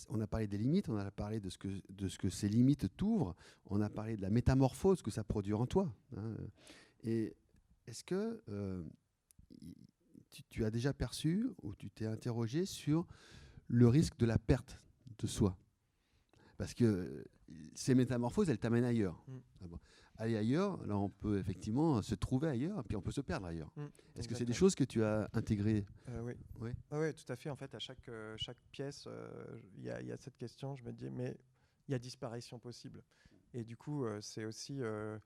on 0.09 0.21
a 0.21 0.27
parlé 0.27 0.47
des 0.47 0.57
limites, 0.57 0.89
on 0.89 0.97
a 0.97 1.11
parlé 1.11 1.41
de 1.41 1.51
ce 1.51 1.59
que, 1.59 1.69
de 1.91 2.09
ce 2.09 2.17
que 2.17 2.31
ces 2.31 2.49
limites 2.49 2.97
t'ouvrent, 2.97 3.35
on 3.67 3.81
a 3.83 3.91
parlé 3.91 4.17
de 4.17 4.23
la 4.23 4.31
métamorphose 4.31 5.03
que 5.03 5.11
ça 5.11 5.25
produit 5.25 5.53
en 5.53 5.67
toi. 5.67 5.93
hein. 6.17 6.37
Et 7.03 7.37
est-ce 7.87 8.05
que 8.05 8.43
euh, 8.49 8.85
tu, 10.31 10.43
tu 10.51 10.65
as 10.65 10.71
déjà 10.71 10.93
perçu 10.93 11.49
ou 11.63 11.75
tu 11.75 11.91
t'es 11.91 12.07
interrogé 12.07 12.65
sur 12.67 13.07
le 13.69 13.89
risque 13.89 14.17
de 14.19 14.27
la 14.27 14.39
perte 14.39 14.81
de 15.19 15.27
soi? 15.27 15.57
Parce 16.57 16.75
que 16.75 17.25
ces 17.75 17.95
métamorphoses, 17.95 18.49
elles 18.49 18.59
t'amènent 18.59 18.85
ailleurs. 18.85 19.23
Mm. 19.29 19.39
Ah. 19.63 19.65
Aller 20.17 20.37
ailleurs, 20.37 20.85
là 20.87 20.97
on 20.97 21.09
peut 21.09 21.39
effectivement 21.39 22.01
se 22.01 22.15
trouver 22.15 22.47
ailleurs, 22.49 22.85
puis 22.85 22.97
on 22.97 23.03
peut 23.03 23.11
se 23.11 23.21
perdre 23.21 23.47
ailleurs. 23.47 23.73
Mm, 23.77 23.87
Est-ce 24.15 24.29
que 24.29 24.37
c'est 24.37 24.45
des 24.45 24.53
choses 24.53 24.77
que 24.77 24.85
tu 24.85 25.03
as 25.03 25.29
intégrées? 25.33 25.85
Euh, 26.09 26.23
oui. 26.23 26.35
Oui. 26.61 26.71
Ah 26.93 27.01
ouais, 27.01 27.13
tout 27.13 27.31
à 27.33 27.35
fait. 27.37 27.51
En 27.51 27.57
fait, 27.57 27.75
à 27.75 27.81
chaque, 27.81 28.09
euh, 28.09 28.37
chaque 28.39 28.59
pièce, 28.71 29.09
il 29.77 29.83
y, 29.85 29.91
a- 29.91 30.01
il 30.01 30.07
y 30.07 30.13
a 30.13 30.17
cette 30.17 30.37
question. 30.37 30.77
Je 30.77 30.85
me 30.85 30.93
dis, 30.93 31.11
mais 31.11 31.37
il 31.89 31.93
y 31.93 31.95
a 31.97 31.99
disparition 31.99 32.61
possible. 32.61 33.03
Et 33.53 33.65
du 33.65 33.77
coup, 33.77 34.05
euh, 34.05 34.21
c'est 34.21 34.45
aussi 34.45 34.81
euh, 34.81 35.19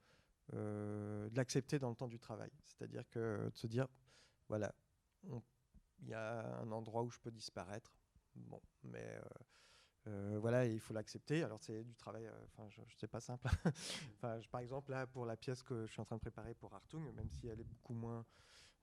de 0.53 1.37
l'accepter 1.37 1.79
dans 1.79 1.91
le 1.91 1.97
temps 1.97 2.09
du 2.09 2.19
travail. 2.19 2.51
C'est-à-dire 2.65 3.09
que 3.11 3.51
de 3.51 3.57
se 3.57 3.67
dire, 3.67 3.87
voilà, 4.49 4.75
il 6.01 6.09
y 6.09 6.15
a 6.15 6.61
un 6.61 6.71
endroit 6.73 7.03
où 7.03 7.11
je 7.11 7.19
peux 7.19 7.31
disparaître. 7.31 7.93
Bon, 8.35 8.61
mais 8.85 9.05
euh, 9.05 9.23
Euh, 10.09 10.39
voilà, 10.41 10.65
il 10.65 10.81
faut 10.81 10.95
l'accepter. 10.95 11.43
Alors 11.43 11.63
c'est 11.63 11.85
du 11.85 11.95
travail, 11.95 12.27
euh, 12.27 12.33
enfin, 12.47 12.69
je, 12.71 12.81
sais 12.97 13.09
pas 13.09 13.21
simple. 13.21 13.47
enfin, 14.17 14.41
par 14.51 14.61
exemple 14.61 14.91
là 14.91 15.07
pour 15.07 15.27
la 15.27 15.37
pièce 15.37 15.63
que 15.63 15.87
je 15.87 15.93
suis 15.93 16.01
en 16.01 16.05
train 16.05 16.17
de 16.17 16.21
préparer 16.21 16.55
pour 16.55 16.73
Hartung, 16.75 17.13
même 17.15 17.29
si 17.31 17.49
elle 17.49 17.61
est 17.61 17.65
beaucoup 17.65 17.95
moins 17.95 18.25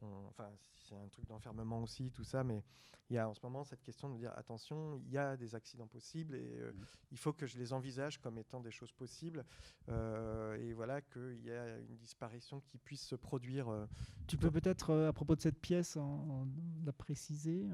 enfin, 0.02 0.50
c'est 0.74 0.96
un 0.96 1.08
truc 1.08 1.26
d'enfermement 1.26 1.82
aussi, 1.82 2.12
tout 2.12 2.24
ça, 2.24 2.44
mais 2.44 2.64
il 3.10 3.16
y 3.16 3.20
a 3.20 3.30
en 3.30 3.34
ce 3.34 3.40
moment 3.44 3.64
cette 3.64 3.84
question 3.84 4.10
de 4.10 4.18
dire 4.18 4.32
attention, 4.36 5.00
il 5.06 5.12
y 5.12 5.18
a 5.18 5.38
des 5.38 5.54
accidents 5.54 5.88
possibles 5.88 6.36
et 6.36 6.60
euh, 6.60 6.72
il 7.12 7.18
faut 7.18 7.34
que 7.34 7.46
je 7.46 7.58
les 7.60 7.72
envisage 7.72 8.20
comme 8.20 8.40
étant 8.40 8.62
des 8.62 8.72
choses 8.72 8.92
possibles 8.92 9.46
euh, 9.90 10.56
et 10.58 10.74
voilà 10.74 11.02
qu'il 11.02 11.42
y 11.44 11.52
a 11.52 11.78
une 11.78 11.96
disparition 11.98 12.62
qui 12.62 12.80
puisse 12.80 13.06
se 13.06 13.16
produire. 13.16 13.70
Euh, 13.70 13.86
tu 14.28 14.38
peux 14.38 14.50
peut-être 14.50 14.96
à 15.08 15.14
propos 15.14 15.36
de 15.36 15.42
cette 15.42 15.60
pièce 15.60 15.98
en, 15.98 16.48
la 16.84 16.94
préciser 16.94 17.68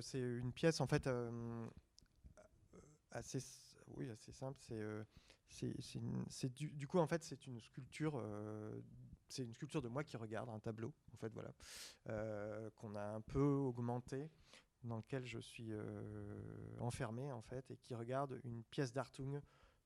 C'est 0.00 0.20
une 0.20 0.52
pièce 0.52 0.80
en 0.80 0.86
fait 0.86 1.08
assez, 3.10 3.38
oui, 3.96 4.08
assez 4.10 4.32
simple. 4.32 4.58
C'est 4.60 4.80
c'est 6.28 6.54
du, 6.54 6.70
du, 6.70 6.86
coup 6.86 6.98
en 6.98 7.06
fait 7.06 7.22
c'est 7.24 7.46
une 7.46 7.60
sculpture 7.60 8.22
c'est 9.32 9.42
une 9.42 9.54
sculpture 9.54 9.82
de 9.82 9.88
moi 9.88 10.04
qui 10.04 10.16
regarde 10.16 10.50
un 10.50 10.58
tableau, 10.58 10.92
en 11.14 11.16
fait, 11.16 11.32
voilà, 11.32 11.52
euh, 12.10 12.70
qu'on 12.76 12.94
a 12.94 13.02
un 13.02 13.20
peu 13.20 13.40
augmenté, 13.42 14.30
dans 14.84 14.96
lequel 14.96 15.24
je 15.24 15.38
suis 15.38 15.72
euh, 15.72 16.76
enfermé, 16.80 17.32
en 17.32 17.40
fait, 17.40 17.70
et 17.70 17.76
qui 17.78 17.94
regarde 17.94 18.38
une 18.44 18.62
pièce 18.64 18.92
d'Artung 18.92 19.40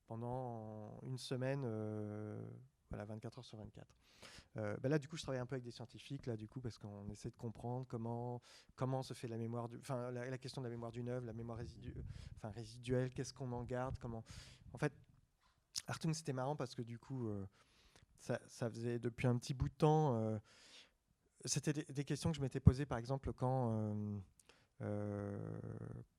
pendant 0.07 0.99
une 1.03 1.18
semaine, 1.18 1.62
euh, 1.64 2.44
voilà, 2.90 3.05
24 3.05 3.38
heures 3.38 3.44
sur 3.44 3.59
24. 3.59 3.86
Ben 4.55 4.88
là, 4.88 4.99
du 4.99 5.07
coup, 5.07 5.18
je 5.18 5.22
travaille 5.22 5.38
un 5.38 5.44
peu 5.44 5.57
avec 5.57 5.64
des 5.64 5.70
scientifiques, 5.70 6.24
là, 6.24 6.34
du 6.34 6.49
coup, 6.49 6.62
parce 6.62 6.78
qu'on 6.78 7.11
essaie 7.11 7.28
de 7.28 7.36
comprendre 7.36 7.86
comment, 7.86 8.40
comment 8.74 9.03
se 9.03 9.12
fait 9.12 9.28
la 9.28 9.36
mémoire, 9.36 9.68
enfin, 9.80 10.11
la, 10.11 10.38
question 10.38 10.62
de 10.62 10.66
la 10.66 10.70
mémoire 10.70 10.90
d'une 10.90 11.11
œuvre, 11.11 11.26
la 11.26 11.34
mémoire 11.34 11.59
résiduelle, 12.42 13.12
qu'est-ce 13.12 13.34
qu'on 13.34 13.53
en 13.53 13.64
garde, 13.64 13.99
comment. 13.99 14.24
En 14.72 14.78
fait, 14.78 14.94
Artung, 15.86 16.14
c'était 16.14 16.32
marrant 16.32 16.57
parce 16.57 16.74
que 16.74 16.80
du 16.80 16.99
coup, 16.99 17.28
ça, 18.20 18.70
faisait 18.70 18.98
depuis 18.98 19.26
un 19.26 19.36
petit 19.36 19.54
bout 19.54 19.68
de 19.68 19.74
temps. 19.74 20.16
Euh, 20.16 20.38
c'était 21.44 21.72
des, 21.72 22.04
questions 22.04 22.30
que 22.30 22.36
je 22.36 22.42
m'étais 22.42 22.60
posées, 22.60 22.86
par 22.86 22.98
exemple, 22.98 23.32
quand, 23.32 23.70
euh, 23.72 24.18
euh, 24.82 25.60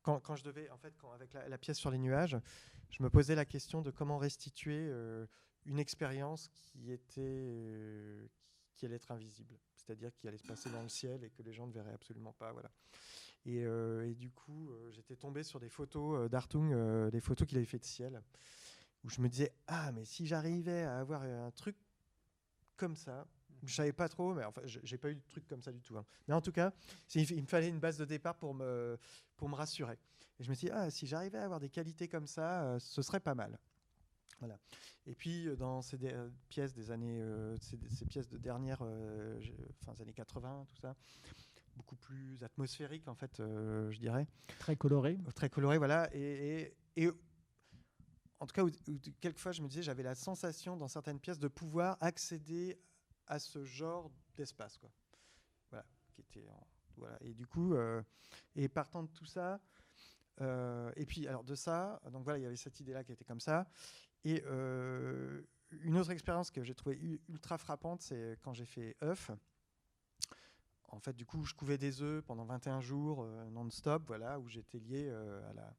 quand, 0.01 0.35
je 0.35 0.43
devais, 0.43 0.69
en 0.69 0.77
fait, 0.77 0.93
quand, 0.97 1.11
avec 1.11 1.33
la, 1.33 1.57
pièce 1.57 1.77
sur 1.77 1.91
les 1.91 1.97
nuages, 1.97 2.37
je 2.89 3.03
me 3.03 3.09
posais 3.09 3.35
la 3.35 3.45
question 3.45 3.81
de 3.81 3.91
comment 3.91 4.17
restituer 4.17 4.91
une 5.65 5.79
expérience 5.79 6.47
qui 6.49 6.91
était 6.91 8.29
qui 8.75 8.85
allait 8.85 8.97
être 8.97 9.11
invisible, 9.11 9.57
c'est-à-dire 9.75 10.13
qui 10.13 10.27
allait 10.27 10.37
se 10.37 10.45
passer 10.45 10.69
dans 10.69 10.83
le 10.83 10.89
ciel 10.89 11.23
et 11.23 11.31
que 11.31 11.41
les 11.41 11.51
gens 11.51 11.65
ne 11.65 11.71
verraient 11.71 11.93
absolument 11.93 12.33
pas, 12.33 12.51
voilà. 12.51 12.69
Et, 13.43 13.61
et 13.63 14.15
du 14.15 14.29
coup, 14.29 14.71
j'étais 14.91 15.15
tombé 15.15 15.43
sur 15.43 15.59
des 15.59 15.69
photos 15.69 16.29
d'Artung, 16.29 17.09
des 17.09 17.19
photos 17.19 17.47
qu'il 17.47 17.57
avait 17.57 17.65
fait 17.65 17.79
de 17.79 17.85
ciel, 17.85 18.21
où 19.03 19.09
je 19.09 19.19
me 19.19 19.27
disais 19.27 19.51
ah 19.67 19.91
mais 19.91 20.05
si 20.05 20.25
j'arrivais 20.27 20.83
à 20.83 20.99
avoir 20.99 21.23
un 21.23 21.51
truc 21.51 21.75
comme 22.77 22.95
ça. 22.95 23.25
Je 23.63 23.73
savais 23.73 23.93
pas 23.93 24.07
trop, 24.07 24.33
mais 24.33 24.43
enfin, 24.43 24.61
j'ai 24.65 24.97
pas 24.97 25.09
eu 25.09 25.15
de 25.15 25.21
truc 25.29 25.47
comme 25.47 25.61
ça 25.61 25.71
du 25.71 25.81
tout. 25.81 25.97
Hein. 25.97 26.05
Mais 26.27 26.33
en 26.33 26.41
tout 26.41 26.51
cas, 26.51 26.71
il 27.15 27.41
me 27.41 27.47
fallait 27.47 27.69
une 27.69 27.79
base 27.79 27.97
de 27.97 28.05
départ 28.05 28.35
pour 28.35 28.53
me, 28.53 28.97
pour 29.35 29.49
me 29.49 29.55
rassurer. 29.55 29.97
Et 30.39 30.43
je 30.43 30.49
me 30.49 30.55
suis 30.55 30.67
dit, 30.67 30.73
ah, 30.73 30.89
si 30.89 31.07
j'arrivais 31.07 31.39
à 31.39 31.45
avoir 31.45 31.59
des 31.59 31.69
qualités 31.69 32.07
comme 32.07 32.27
ça, 32.27 32.63
euh, 32.63 32.79
ce 32.79 33.01
serait 33.01 33.19
pas 33.19 33.33
mal. 33.33 33.57
Voilà. 34.39 34.59
Et 35.07 35.15
puis, 35.15 35.47
euh, 35.47 35.55
dans 35.55 35.81
ces 35.81 35.97
euh, 36.03 36.29
pièces 36.49 36.73
des 36.73 36.91
années, 36.91 37.19
ces, 37.59 38.05
pièces 38.05 38.29
de 38.29 38.37
dernière, 38.37 38.79
fin 39.83 39.93
des 39.93 40.01
années 40.03 40.13
80, 40.13 40.65
tout 40.67 40.75
ça, 40.75 40.95
beaucoup 41.75 41.95
plus 41.95 42.43
atmosphériques, 42.43 43.07
en 43.07 43.15
fait, 43.15 43.37
je 43.37 43.97
dirais. 43.97 44.27
Très 44.59 44.75
coloré. 44.75 45.17
Très 45.35 45.49
coloré, 45.49 45.79
voilà. 45.79 46.09
Et, 46.13 46.73
et, 46.95 47.03
et 47.03 47.11
en 48.39 48.45
tout 48.45 48.53
cas, 48.53 48.63
quelquefois, 49.19 49.51
je 49.51 49.61
me 49.61 49.67
disais, 49.67 49.81
j'avais 49.81 50.03
la 50.03 50.15
sensation 50.15 50.77
dans 50.77 50.87
certaines 50.87 51.19
pièces 51.19 51.39
de 51.39 51.47
pouvoir 51.47 51.97
accéder 52.01 52.79
à 53.25 53.39
ce 53.39 53.63
genre 53.65 54.11
d'espace, 54.35 54.77
quoi. 54.77 54.91
Voilà. 56.97 57.17
Et 57.21 57.33
du 57.33 57.45
coup, 57.45 57.75
euh, 57.75 58.01
et 58.55 58.67
partant 58.67 59.03
de 59.03 59.09
tout 59.09 59.25
ça, 59.25 59.59
euh, 60.41 60.91
et 60.95 61.05
puis 61.05 61.27
alors 61.27 61.43
de 61.43 61.55
ça, 61.55 62.01
donc 62.11 62.23
voilà, 62.23 62.39
il 62.39 62.43
y 62.43 62.45
avait 62.45 62.55
cette 62.55 62.79
idée-là 62.79 63.03
qui 63.03 63.11
était 63.11 63.25
comme 63.25 63.39
ça, 63.39 63.67
et 64.23 64.43
euh, 64.45 65.41
une 65.71 65.97
autre 65.97 66.11
expérience 66.11 66.51
que 66.51 66.63
j'ai 66.63 66.75
trouvée 66.75 67.21
ultra 67.29 67.57
frappante, 67.57 68.01
c'est 68.01 68.37
quand 68.41 68.53
j'ai 68.53 68.65
fait 68.65 68.95
œuf. 69.03 69.31
En 70.89 70.99
fait, 70.99 71.13
du 71.13 71.25
coup, 71.25 71.43
je 71.43 71.53
couvais 71.53 71.77
des 71.77 72.01
œufs 72.01 72.23
pendant 72.23 72.45
21 72.45 72.79
jours 72.79 73.25
non-stop, 73.51 74.03
voilà, 74.07 74.39
où 74.39 74.47
j'étais 74.47 74.79
lié 74.79 75.09
à 75.09 75.53
la 75.53 75.75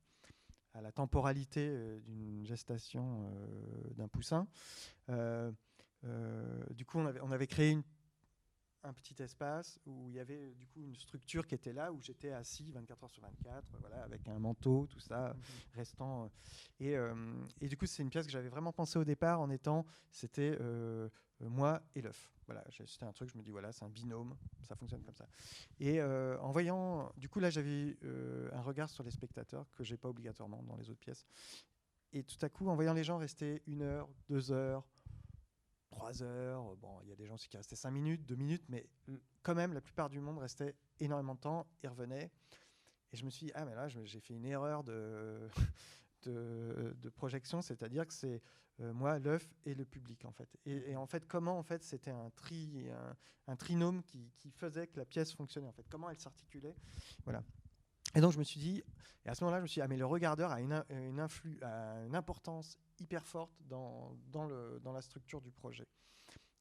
à 0.79 0.81
la 0.81 0.93
temporalité 0.93 1.69
euh, 1.69 1.99
d'une 2.01 2.47
gestation 2.47 3.25
euh, 3.25 3.95
d'un 3.97 4.07
poussin. 4.07 4.47
Euh, 5.11 5.51
du 6.71 6.85
coup, 6.85 6.99
on 7.01 7.07
avait, 7.07 7.21
on 7.21 7.33
avait 7.33 7.49
créé 7.49 7.73
une 7.73 7.83
un 8.85 8.93
petit 8.93 9.21
espace 9.23 9.81
où 9.87 10.09
il 10.09 10.15
y 10.15 10.21
avait 10.21 10.55
du 10.55 10.67
coup 10.67 10.81
une 10.83 10.95
structure 10.95 11.47
qui 11.47 11.55
était 11.55 11.73
là 11.73 11.93
où 11.93 12.01
j'étais 12.01 12.33
assis 12.33 12.71
24 12.73 13.05
heures 13.05 13.11
sur 13.11 13.23
24 13.23 13.65
voilà 13.81 14.03
avec 14.05 14.29
un 14.29 14.39
manteau 14.39 14.87
tout 14.87 15.01
ça 15.01 15.35
mhm. 15.35 15.43
restant 15.75 16.31
et, 16.81 16.95
et, 17.61 17.69
du 17.69 17.77
coup 17.77 17.87
c'est 17.87 18.03
une 18.03 18.11
pièce 18.11 18.27
que 18.27 18.33
j'avais 18.33 18.49
vraiment 18.49 18.73
pensé 18.73 18.99
au 18.99 19.05
départ 19.05 19.41
en 19.41 19.51
étant 19.51 19.85
c'était 20.11 20.57
moi 21.41 21.83
et 21.95 22.03
l'œuf 22.03 22.31
voilà, 22.49 22.65
c'était 22.71 23.05
un 23.05 23.13
truc, 23.13 23.29
je 23.31 23.37
me 23.37 23.43
dis, 23.43 23.51
voilà, 23.51 23.73
c'est 23.73 23.85
un 23.85 23.91
binôme, 23.91 24.35
ça 24.63 24.75
fonctionne 24.75 25.03
comme 25.03 25.15
ça. 25.15 25.29
Et 25.81 26.01
euh, 26.01 26.41
en 26.41 26.51
voyant, 26.51 27.13
du 27.19 27.29
coup, 27.29 27.41
là, 27.41 27.51
j'avais 27.51 27.99
euh, 28.05 28.49
un 28.55 28.63
regard 28.63 28.89
sur 28.89 29.05
les 29.05 29.11
spectateurs 29.11 29.67
que 29.77 29.85
j'ai 29.85 29.99
pas 29.99 30.09
obligatoirement 30.09 30.63
dans 30.63 30.75
les 30.77 30.89
autres 30.89 30.99
pièces. 30.99 31.27
Et 32.15 32.23
tout 32.23 32.39
à 32.41 32.49
coup, 32.49 32.67
en 32.71 32.75
voyant 32.75 32.95
les 32.95 33.05
gens 33.05 33.19
rester 33.19 33.63
une 33.67 33.83
heure, 33.83 34.09
deux 34.31 34.51
heures, 34.51 34.83
trois 35.99 36.23
heures, 36.23 36.77
bon, 36.77 37.01
il 37.03 37.09
y 37.09 37.13
a 37.13 37.17
des 37.17 37.27
gens 37.27 37.35
aussi 37.35 37.49
qui 37.49 37.57
restaient 37.57 37.77
cinq 37.77 37.91
minutes, 37.91 38.25
deux 38.25 38.37
minutes, 38.37 38.63
mais 38.69 38.89
quand 39.43 39.55
même, 39.55 39.73
la 39.73 39.81
plupart 39.81 40.09
du 40.09 40.21
monde 40.21 40.39
restait 40.39 40.75
énormément 41.01 41.35
de 41.35 41.41
temps 41.41 41.67
et 41.83 41.89
revenait. 41.89 42.31
Et 43.13 43.17
je 43.17 43.25
me 43.25 43.31
suis 43.31 43.47
dit, 43.47 43.53
ah, 43.55 43.65
mais 43.65 43.75
là, 43.75 43.89
j'ai 43.89 44.21
fait 44.21 44.35
une 44.35 44.45
erreur 44.45 44.85
de, 44.85 45.49
de, 46.23 46.95
de 47.01 47.09
projection, 47.09 47.63
c'est-à-dire 47.63 48.07
que 48.07 48.15
c'est 48.15 48.43
euh, 48.81 48.93
moi, 48.93 49.19
l'œuf 49.19 49.49
et 49.65 49.75
le 49.75 49.85
public, 49.85 50.25
en 50.25 50.31
fait. 50.31 50.49
Et, 50.65 50.95
en 50.95 51.07
fait, 51.07 51.27
comment, 51.27 51.59
en 51.59 51.63
fait, 51.63 51.83
c'était 51.83 52.13
un, 52.13 52.31
tri, 52.37 52.87
un, 53.49 53.57
trinôme 53.57 54.03
qui, 54.05 54.31
faisait 54.53 54.87
que 54.87 54.99
la 54.99 55.05
pièce 55.05 55.33
fonctionnait, 55.33 55.67
en 55.67 55.73
fait. 55.73 55.87
Comment 55.89 56.11
elle 56.11 56.21
s'articulait. 56.21 56.77
Voilà. 57.25 57.43
Et 58.15 58.21
donc, 58.21 58.33
je 58.33 58.39
me 58.39 58.45
suis 58.45 58.61
dit, 58.61 58.83
et 59.25 59.29
à 59.29 59.35
ce 59.35 59.43
moment-là, 59.43 59.59
je 59.59 59.63
me 59.63 59.67
suis 59.67 59.81
dit, 59.81 59.83
ah, 59.83 59.89
mais 59.89 59.97
le 59.97 60.07
regardeur 60.07 60.53
a 60.53 60.61
une, 60.61 60.85
une, 60.91 61.19
influ, 61.19 61.59
une 61.63 62.15
importance 62.15 62.79
hyper 63.01 63.27
forte 63.27 63.63
dans, 63.67 64.17
dans, 64.29 64.47
le, 64.47 64.81
dans 64.83 64.93
la 64.93 65.03
structure 65.03 65.41
du 65.41 65.51
projet. 65.51 65.87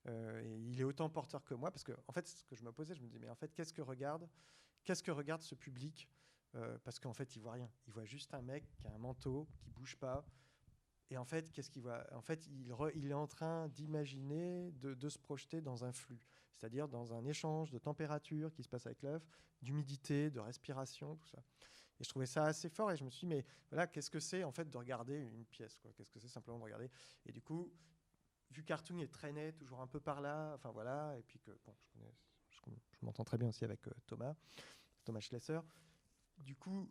Euh, 0.07 0.41
et 0.43 0.59
il 0.69 0.79
est 0.79 0.83
autant 0.83 1.09
porteur 1.09 1.43
que 1.43 1.53
moi, 1.53 1.71
parce 1.71 1.83
que, 1.83 1.91
en 2.07 2.11
fait, 2.11 2.27
ce 2.27 2.43
que 2.45 2.55
je 2.55 2.63
me 2.63 2.71
posais, 2.71 2.95
je 2.95 3.01
me 3.01 3.07
dis, 3.07 3.19
mais 3.19 3.29
en 3.29 3.35
fait, 3.35 3.53
qu'est-ce 3.53 3.73
que 3.73 3.81
regarde, 3.81 4.27
qu'est-ce 4.83 5.03
que 5.03 5.11
regarde 5.11 5.41
ce 5.41 5.55
public 5.55 6.09
euh, 6.55 6.77
Parce 6.83 6.99
qu'en 6.99 7.13
fait, 7.13 7.35
il 7.35 7.41
voit 7.41 7.53
rien. 7.53 7.69
Il 7.87 7.93
voit 7.93 8.05
juste 8.05 8.33
un 8.33 8.41
mec 8.41 8.63
qui 8.77 8.87
a 8.87 8.93
un 8.93 8.97
manteau, 8.97 9.47
qui 9.59 9.69
bouge 9.69 9.97
pas, 9.97 10.25
et 11.09 11.17
en 11.17 11.25
fait, 11.25 11.51
qu'est-ce 11.51 11.69
qu'il 11.69 11.81
voit? 11.81 12.05
En 12.13 12.21
fait, 12.21 12.45
il, 12.47 12.73
il, 12.95 13.11
est 13.11 13.13
en 13.13 13.27
train 13.27 13.69
d'imaginer 13.69 14.71
de, 14.71 15.09
se 15.09 15.17
projeter 15.17 15.61
dans 15.61 15.85
un 15.85 15.91
flux, 15.91 16.19
c'est-à-dire 16.55 16.87
dans 16.87 17.13
un 17.13 17.25
échange 17.25 17.71
de 17.71 17.77
température 17.77 18.53
qui 18.53 18.63
se 18.63 18.69
passe 18.69 18.85
avec 18.85 19.01
l'œuf, 19.03 19.25
d'humidité, 19.61 20.29
de 20.29 20.39
respiration, 20.39 21.15
tout 21.15 21.27
ça. 21.27 21.41
Et 21.99 22.03
je 22.03 22.09
trouvais 22.09 22.25
ça 22.25 22.45
assez 22.45 22.69
fort 22.69 22.91
et 22.91 22.97
je 22.97 23.03
me 23.03 23.09
suis 23.09 23.27
dit, 23.27 23.35
mais 23.35 23.45
voilà, 23.69 23.87
qu'est-ce 23.87 24.09
que 24.09 24.19
c'est 24.19 24.43
en 24.43 24.51
fait 24.51 24.69
de 24.69 24.77
regarder 24.77 25.17
une 25.17 25.45
pièce 25.45 25.79
Qu'est-ce 25.95 26.11
que 26.11 26.19
c'est 26.19 26.27
simplement 26.27 26.59
de 26.59 26.63
regarder? 26.63 26.89
Et 27.25 27.31
du 27.31 27.41
coup, 27.41 27.71
vu 28.51 28.63
qu'Artung 28.63 28.99
est 28.99 29.11
traîné 29.11 29.53
toujours 29.53 29.81
un 29.81 29.87
peu 29.87 29.99
par 29.99 30.21
là, 30.21 30.53
enfin 30.55 30.71
voilà, 30.71 31.15
et 31.17 31.23
puis 31.23 31.39
que, 31.39 31.51
bon, 31.65 31.75
je, 32.49 32.59
je, 32.91 33.05
m'entends 33.05 33.23
très 33.23 33.37
bien 33.37 33.49
aussi 33.49 33.63
avec 33.65 33.87
euh, 33.87 33.91
Thomas, 34.05 34.35
Thomas 35.03 35.19
Schlesser, 35.19 35.59
du 36.37 36.55
coup, 36.55 36.89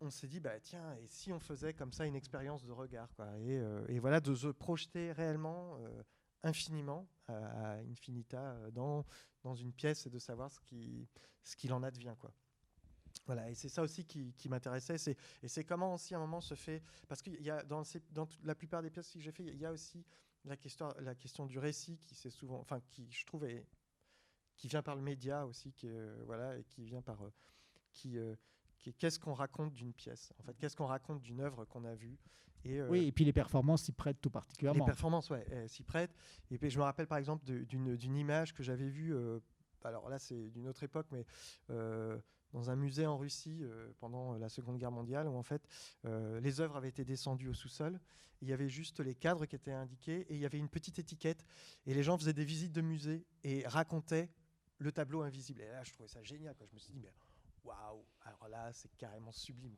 on 0.00 0.10
s'est 0.10 0.28
dit, 0.28 0.40
bah, 0.40 0.60
tiens, 0.60 0.94
et 0.96 1.06
si 1.08 1.32
on 1.32 1.40
faisait 1.40 1.74
comme 1.74 1.92
ça 1.92 2.06
une 2.06 2.16
expérience 2.16 2.64
de 2.64 2.72
regard 2.72 3.12
quoi, 3.14 3.26
et, 3.38 3.58
euh, 3.58 3.98
voilà, 4.00 4.20
de 4.20 4.34
se 4.34 4.48
projeter 4.48 5.12
réellement, 5.12 5.78
euh, 5.80 6.02
infiniment, 6.42 7.08
à, 7.26 7.78
infinita, 7.90 8.70
dans, 8.70 9.04
dans 9.42 9.54
une 9.54 9.72
pièce 9.72 10.06
et 10.06 10.10
de 10.10 10.18
savoir 10.18 10.52
ce 10.52 10.60
qu'il 10.60 11.08
ce 11.46 11.56
qu'il 11.56 11.72
en 11.72 11.82
advient. 11.82 12.14
Quoi. 12.18 12.32
Voilà, 13.26 13.50
et 13.50 13.54
c'est 13.54 13.68
ça 13.68 13.82
aussi 13.82 14.04
qui, 14.04 14.32
qui 14.34 14.48
m'intéressait. 14.48 14.98
C'est, 14.98 15.16
et 15.42 15.48
c'est 15.48 15.64
comment 15.64 15.94
aussi 15.94 16.14
à 16.14 16.18
un 16.18 16.20
moment 16.20 16.40
se 16.40 16.54
fait. 16.54 16.82
Parce 17.08 17.22
qu'il 17.22 17.42
y 17.42 17.50
a 17.50 17.62
dans, 17.64 17.82
dans 18.12 18.28
la 18.44 18.54
plupart 18.54 18.82
des 18.82 18.90
pièces 18.90 19.10
que 19.12 19.20
j'ai 19.20 19.32
fait, 19.32 19.44
il 19.44 19.58
y 19.58 19.66
a 19.66 19.72
aussi 19.72 20.04
la 20.44 20.56
question, 20.56 20.88
la 21.00 21.14
question 21.14 21.46
du 21.46 21.58
récit 21.58 21.98
qui 21.98 22.14
c'est 22.14 22.30
souvent. 22.30 22.60
Enfin, 22.60 22.80
qui 22.90 23.10
je 23.10 23.26
trouve 23.26 23.46
qui 24.56 24.68
vient 24.68 24.82
par 24.82 24.96
le 24.96 25.02
média 25.02 25.44
aussi, 25.44 25.72
qui, 25.72 25.88
voilà, 26.24 26.56
et 26.56 26.64
qui 26.64 26.84
vient 26.84 27.02
par. 27.02 27.18
qui, 27.92 28.16
qu'est-ce 28.92 29.18
qu'on 29.18 29.34
raconte 29.34 29.72
d'une 29.72 29.92
pièce 29.92 30.32
En 30.38 30.42
fait, 30.44 30.54
qu'est-ce 30.58 30.76
qu'on 30.76 30.86
raconte 30.86 31.20
d'une 31.22 31.40
œuvre 31.40 31.64
qu'on 31.64 31.84
a 31.84 31.94
vue 31.94 32.18
et, 32.64 32.80
euh, 32.80 32.88
Oui, 32.88 33.06
et 33.06 33.12
puis 33.12 33.24
les 33.24 33.32
performances 33.32 33.82
s'y 33.84 33.92
prêtent 33.92 34.20
tout 34.20 34.30
particulièrement. 34.30 34.84
Les 34.84 34.90
performances, 34.90 35.30
ouais, 35.30 35.46
s'y 35.68 35.82
prêtent. 35.82 36.14
Et 36.50 36.58
puis 36.58 36.70
je 36.70 36.78
me 36.78 36.84
rappelle 36.84 37.06
par 37.06 37.18
exemple 37.18 37.44
d'une 37.44 38.16
image 38.16 38.54
que 38.54 38.62
j'avais 38.62 38.88
vue. 38.88 39.14
Euh, 39.14 39.40
alors 39.86 40.08
là, 40.08 40.18
c'est 40.18 40.50
d'une 40.50 40.68
autre 40.68 40.82
époque, 40.82 41.06
mais 41.10 41.24
euh, 41.70 42.18
dans 42.52 42.70
un 42.70 42.76
musée 42.76 43.06
en 43.06 43.16
Russie 43.16 43.60
euh, 43.62 43.92
pendant 43.98 44.34
la 44.34 44.48
Seconde 44.48 44.78
Guerre 44.78 44.90
mondiale, 44.90 45.28
où 45.28 45.36
en 45.36 45.42
fait 45.42 45.62
euh, 46.04 46.40
les 46.40 46.60
œuvres 46.60 46.76
avaient 46.76 46.88
été 46.88 47.04
descendues 47.04 47.48
au 47.48 47.54
sous-sol. 47.54 48.00
Il 48.42 48.48
y 48.48 48.52
avait 48.52 48.68
juste 48.68 49.00
les 49.00 49.14
cadres 49.14 49.46
qui 49.46 49.56
étaient 49.56 49.72
indiqués 49.72 50.26
et 50.28 50.34
il 50.34 50.40
y 50.40 50.46
avait 50.46 50.58
une 50.58 50.68
petite 50.68 50.98
étiquette. 50.98 51.44
Et 51.86 51.94
les 51.94 52.02
gens 52.02 52.18
faisaient 52.18 52.34
des 52.34 52.44
visites 52.44 52.72
de 52.72 52.82
musée 52.82 53.24
et 53.44 53.66
racontaient 53.66 54.28
le 54.78 54.92
tableau 54.92 55.22
invisible. 55.22 55.62
Et 55.62 55.68
là, 55.68 55.82
je 55.84 55.92
trouvais 55.92 56.08
ça 56.08 56.22
génial. 56.22 56.54
Je 56.60 56.74
me 56.74 56.78
suis 56.78 56.92
dit, 56.92 57.00
mais 57.00 57.12
waouh, 57.64 58.04
alors 58.22 58.48
là, 58.48 58.72
c'est 58.72 58.94
carrément 58.96 59.32
sublime. 59.32 59.76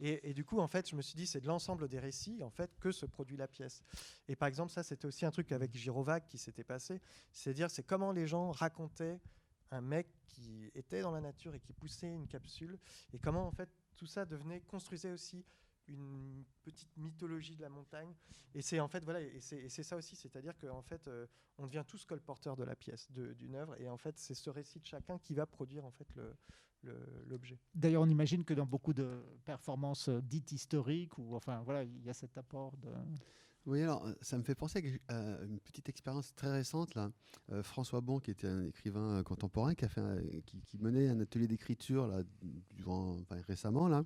Et, 0.00 0.34
du 0.34 0.44
coup, 0.44 0.58
en 0.58 0.66
fait, 0.66 0.88
je 0.88 0.96
me 0.96 1.02
suis 1.02 1.16
dit, 1.16 1.26
c'est 1.26 1.40
de 1.40 1.46
l'ensemble 1.46 1.88
des 1.88 1.98
récits 1.98 2.42
en 2.42 2.50
fait 2.50 2.70
que 2.78 2.92
se 2.92 3.06
produit 3.06 3.36
la 3.36 3.48
pièce. 3.48 3.82
Et 4.28 4.36
par 4.36 4.48
exemple, 4.48 4.72
ça, 4.72 4.82
c'était 4.82 5.06
aussi 5.06 5.24
un 5.24 5.30
truc 5.30 5.52
avec 5.52 5.74
Girovac 5.74 6.26
qui 6.26 6.38
s'était 6.38 6.64
passé. 6.64 7.00
C'est-à-dire, 7.32 7.70
c'est 7.70 7.82
comment 7.82 8.12
les 8.12 8.26
gens 8.26 8.50
racontaient 8.50 9.18
un 9.70 9.80
mec 9.80 10.06
qui 10.28 10.70
était 10.74 11.02
dans 11.02 11.10
la 11.10 11.20
nature 11.20 11.54
et 11.54 11.60
qui 11.60 11.72
poussait 11.72 12.12
une 12.12 12.26
capsule, 12.26 12.78
et 13.12 13.18
comment 13.18 13.46
en 13.46 13.52
fait 13.52 13.68
tout 13.96 14.06
ça 14.06 14.24
devenait, 14.24 14.60
construisait 14.60 15.12
aussi 15.12 15.44
une 15.88 16.44
petite 16.62 16.96
mythologie 16.96 17.56
de 17.56 17.62
la 17.62 17.68
montagne. 17.68 18.12
Et 18.54 18.62
c'est 18.62 18.80
en 18.80 18.88
fait 18.88 19.04
voilà, 19.04 19.20
et 19.20 19.40
c'est 19.40 19.82
ça 19.82 19.96
aussi, 19.96 20.16
c'est-à-dire 20.16 20.56
qu'en 20.58 20.82
fait, 20.82 21.06
euh, 21.08 21.26
on 21.58 21.66
devient 21.66 21.84
tous 21.86 22.04
colporteurs 22.04 22.56
de 22.56 22.64
la 22.64 22.74
pièce, 22.74 23.10
d'une 23.10 23.54
œuvre, 23.54 23.80
et 23.80 23.88
en 23.88 23.96
fait, 23.96 24.18
c'est 24.18 24.34
ce 24.34 24.50
récit 24.50 24.80
de 24.80 24.86
chacun 24.86 25.18
qui 25.18 25.34
va 25.34 25.46
produire 25.46 25.84
en 25.84 25.90
fait 25.90 26.08
l'objet. 27.26 27.58
D'ailleurs, 27.74 28.02
on 28.02 28.08
imagine 28.08 28.44
que 28.44 28.54
dans 28.54 28.66
beaucoup 28.66 28.92
de 28.92 29.22
performances 29.44 30.08
dites 30.08 30.52
historiques, 30.52 31.16
ou 31.18 31.34
enfin 31.34 31.62
voilà, 31.62 31.84
il 31.84 32.02
y 32.02 32.10
a 32.10 32.14
cet 32.14 32.36
apport 32.38 32.76
de. 32.78 32.90
Oui, 33.66 33.82
alors 33.82 34.06
ça 34.20 34.38
me 34.38 34.44
fait 34.44 34.54
penser 34.54 35.00
à 35.08 35.18
une 35.42 35.58
petite 35.58 35.88
expérience 35.88 36.32
très 36.36 36.52
récente. 36.52 36.94
Là. 36.94 37.10
Euh, 37.50 37.64
François 37.64 38.00
Bon, 38.00 38.20
qui 38.20 38.30
était 38.30 38.46
un 38.46 38.64
écrivain 38.64 39.22
contemporain, 39.24 39.74
qui, 39.74 39.84
a 39.84 39.88
fait 39.88 40.00
qui, 40.46 40.78
menait 40.78 41.08
un 41.08 41.18
atelier 41.18 41.48
d'écriture 41.48 42.06
là, 42.06 42.22
récemment. 43.48 43.88
Là. 43.88 44.04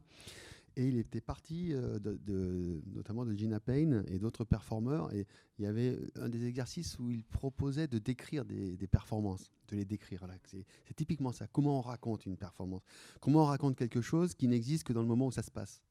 Et 0.77 0.89
il 0.89 0.97
était 0.97 1.21
parti 1.21 1.75
euh, 1.75 1.99
de, 1.99 2.81
notamment 2.95 3.27
de 3.27 3.35
Gina 3.35 3.61
Payne 3.61 4.03
et 4.09 4.19
d'autres 4.19 4.45
performeurs. 4.45 5.13
Et 5.13 5.27
il 5.59 5.65
y 5.65 5.69
avait 5.69 5.99
un 6.17 6.31
des 6.31 6.47
exercices 6.47 6.99
où 6.99 7.11
il 7.11 7.23
proposait 7.23 7.87
de 7.87 7.99
décrire 7.99 8.47
des, 8.47 8.87
performances, 8.87 9.51
de 9.69 9.77
les 9.77 9.85
décrire. 9.85 10.27
C'est 10.47 10.95
typiquement 10.95 11.33
ça. 11.33 11.47
Comment 11.49 11.81
on 11.81 11.83
raconte 11.83 12.25
une 12.25 12.39
performance? 12.39 12.83
Comment 13.21 13.43
on 13.43 13.47
raconte 13.47 13.77
quelque 13.77 14.01
chose 14.01 14.35
qui 14.35 14.49
n'existe 14.49 14.85
que 14.85 14.95
dans 14.95 15.03
le 15.03 15.09
moment 15.09 15.27
où 15.27 15.33
ça 15.33 15.43
se 15.43 15.51
passe? 15.51 15.83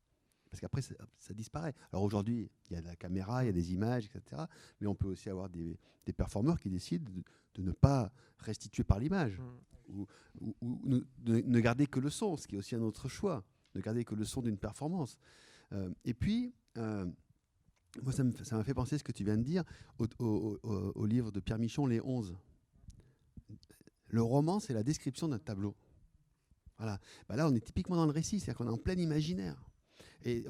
Parce 0.50 0.62
qu'après, 0.62 0.82
ça, 0.82 1.34
disparaît. 1.34 1.76
Alors 1.92 2.04
aujourd'hui, 2.04 2.50
il 2.70 2.74
y 2.74 2.76
a 2.78 2.82
la 2.82 2.96
caméra, 2.96 3.44
il 3.44 3.48
y 3.48 3.50
a 3.50 3.54
des 3.54 3.74
images, 3.74 4.06
etc. 4.06 4.44
Mais 4.82 4.88
on 4.88 4.96
peut 4.96 5.08
aussi 5.08 5.30
avoir 5.30 5.50
des, 5.50 5.78
performeurs 6.18 6.60
qui 6.60 6.72
décident 6.72 7.12
de, 7.56 7.62
ne 7.62 7.72
pas 7.72 8.12
restituer 8.40 8.84
par 8.84 9.00
l'image, 9.00 9.40
mm. 9.90 10.06
ou, 10.62 11.06
de 11.20 11.42
ne 11.42 11.60
garder 11.60 11.86
que 11.86 12.00
le 12.00 12.10
son, 12.10 12.36
ce 12.36 12.48
qui 12.48 12.56
est 12.56 12.58
aussi 12.58 12.74
un 12.74 12.82
autre 12.82 13.08
choix, 13.08 13.44
ne 13.76 13.82
garder 13.82 14.04
que 14.04 14.16
le 14.16 14.26
son 14.26 14.42
d'une 14.42 14.58
performance. 14.58 15.20
Euh, 15.72 15.94
et 16.04 16.16
puis, 16.16 16.56
euh, 16.78 17.06
moi, 18.02 18.12
ça 18.12 18.24
m'a 18.24 18.64
fait 18.64 18.74
penser 18.74 18.98
ce 18.98 19.04
que 19.04 19.12
tu 19.12 19.24
viens 19.24 19.38
de 19.38 19.44
dire 19.44 19.64
au, 20.18 21.06
livre 21.06 21.32
de 21.32 21.40
Pierre 21.40 21.60
Michon, 21.60 21.86
Les 21.86 22.02
11. 22.02 22.36
Le 24.08 24.22
roman, 24.24 24.60
c'est 24.60 24.74
la 24.74 24.84
description 24.84 25.28
d'un 25.28 25.38
tableau. 25.38 25.76
Voilà. 26.80 27.00
Bah 27.28 27.36
là, 27.36 27.48
on 27.48 27.54
est 27.54 27.64
typiquement 27.64 27.98
dans 27.98 28.06
le 28.06 28.12
récit, 28.12 28.40
c'est-à-dire 28.40 28.58
qu'on 28.58 28.68
est 28.68 28.74
en 28.74 28.78
plein 28.78 28.96
imaginaire 28.96 29.69
et 30.24 30.46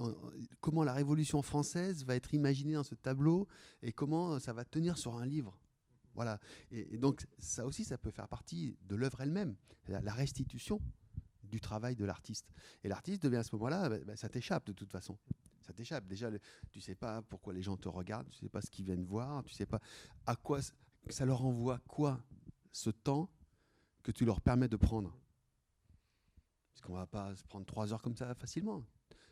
comment 0.62 0.84
la 0.84 0.94
Révolution 0.94 1.41
française 1.41 2.04
va 2.06 2.16
être 2.16 2.34
imaginée 2.34 2.74
dans 2.74 2.84
ce 2.84 2.96
tableau 2.96 3.48
et 3.82 3.91
comment 3.91 4.40
ça 4.40 4.54
va 4.54 4.66
tenir 4.66 4.98
sur 4.98 5.16
un 5.16 5.26
livre. 5.26 5.60
Voilà. 6.16 6.40
Et, 6.72 6.98
donc 6.98 7.28
ça 7.38 7.66
aussi, 7.66 7.84
ça 7.84 7.98
peut 7.98 8.12
faire 8.12 8.28
partie 8.28 8.78
de 8.82 8.96
l'œuvre 8.96 9.22
elle-même, 9.22 9.56
la, 9.88 10.14
restitution 10.14 10.82
du 11.44 11.62
travail 11.62 11.96
de 11.96 12.06
l'artiste. 12.06 12.52
Et 12.84 12.90
l'artiste 12.90 13.24
devient 13.24 13.38
à 13.38 13.44
ce 13.44 13.56
moment-là, 13.56 13.90
bah, 13.90 13.98
bah, 14.06 14.16
ça 14.16 14.30
t'échappe 14.30 14.66
de 14.66 14.74
toute 14.74 14.91
façon. 14.91 15.18
Ça 15.62 15.74
t'échappe. 15.74 16.08
Déjà, 16.08 16.30
tu 16.72 16.82
sais 16.82 16.96
pas 16.96 17.22
pourquoi 17.22 17.54
les 17.54 17.62
gens 17.62 17.78
te 17.78 17.88
regardent, 17.88 18.30
tu 18.30 18.38
sais 18.40 18.50
pas 18.50 18.62
ce 18.62 18.70
qu'ils 18.70 18.86
viennent 18.86 19.06
voir, 19.06 19.44
tu 19.44 19.54
sais 19.54 19.66
pas 19.66 19.80
à 20.26 20.36
quoi 20.36 20.60
ça 21.10 21.26
leur 21.26 21.46
envoie 21.46 21.80
quoi 21.88 22.24
ce 22.72 22.90
temps 22.90 23.30
que 24.04 24.12
tu 24.12 24.26
leur 24.26 24.41
permets 24.41 24.68
de 24.68 24.78
prendre. 24.78 25.18
Parce 26.72 26.82
qu'on 26.82 26.94
va 26.94 27.08
pas 27.08 27.36
se 27.36 27.44
prendre 27.44 27.66
trois 27.66 27.94
heures 27.94 28.02
comme 28.02 28.16
ça 28.16 28.34
facilement. 28.36 28.84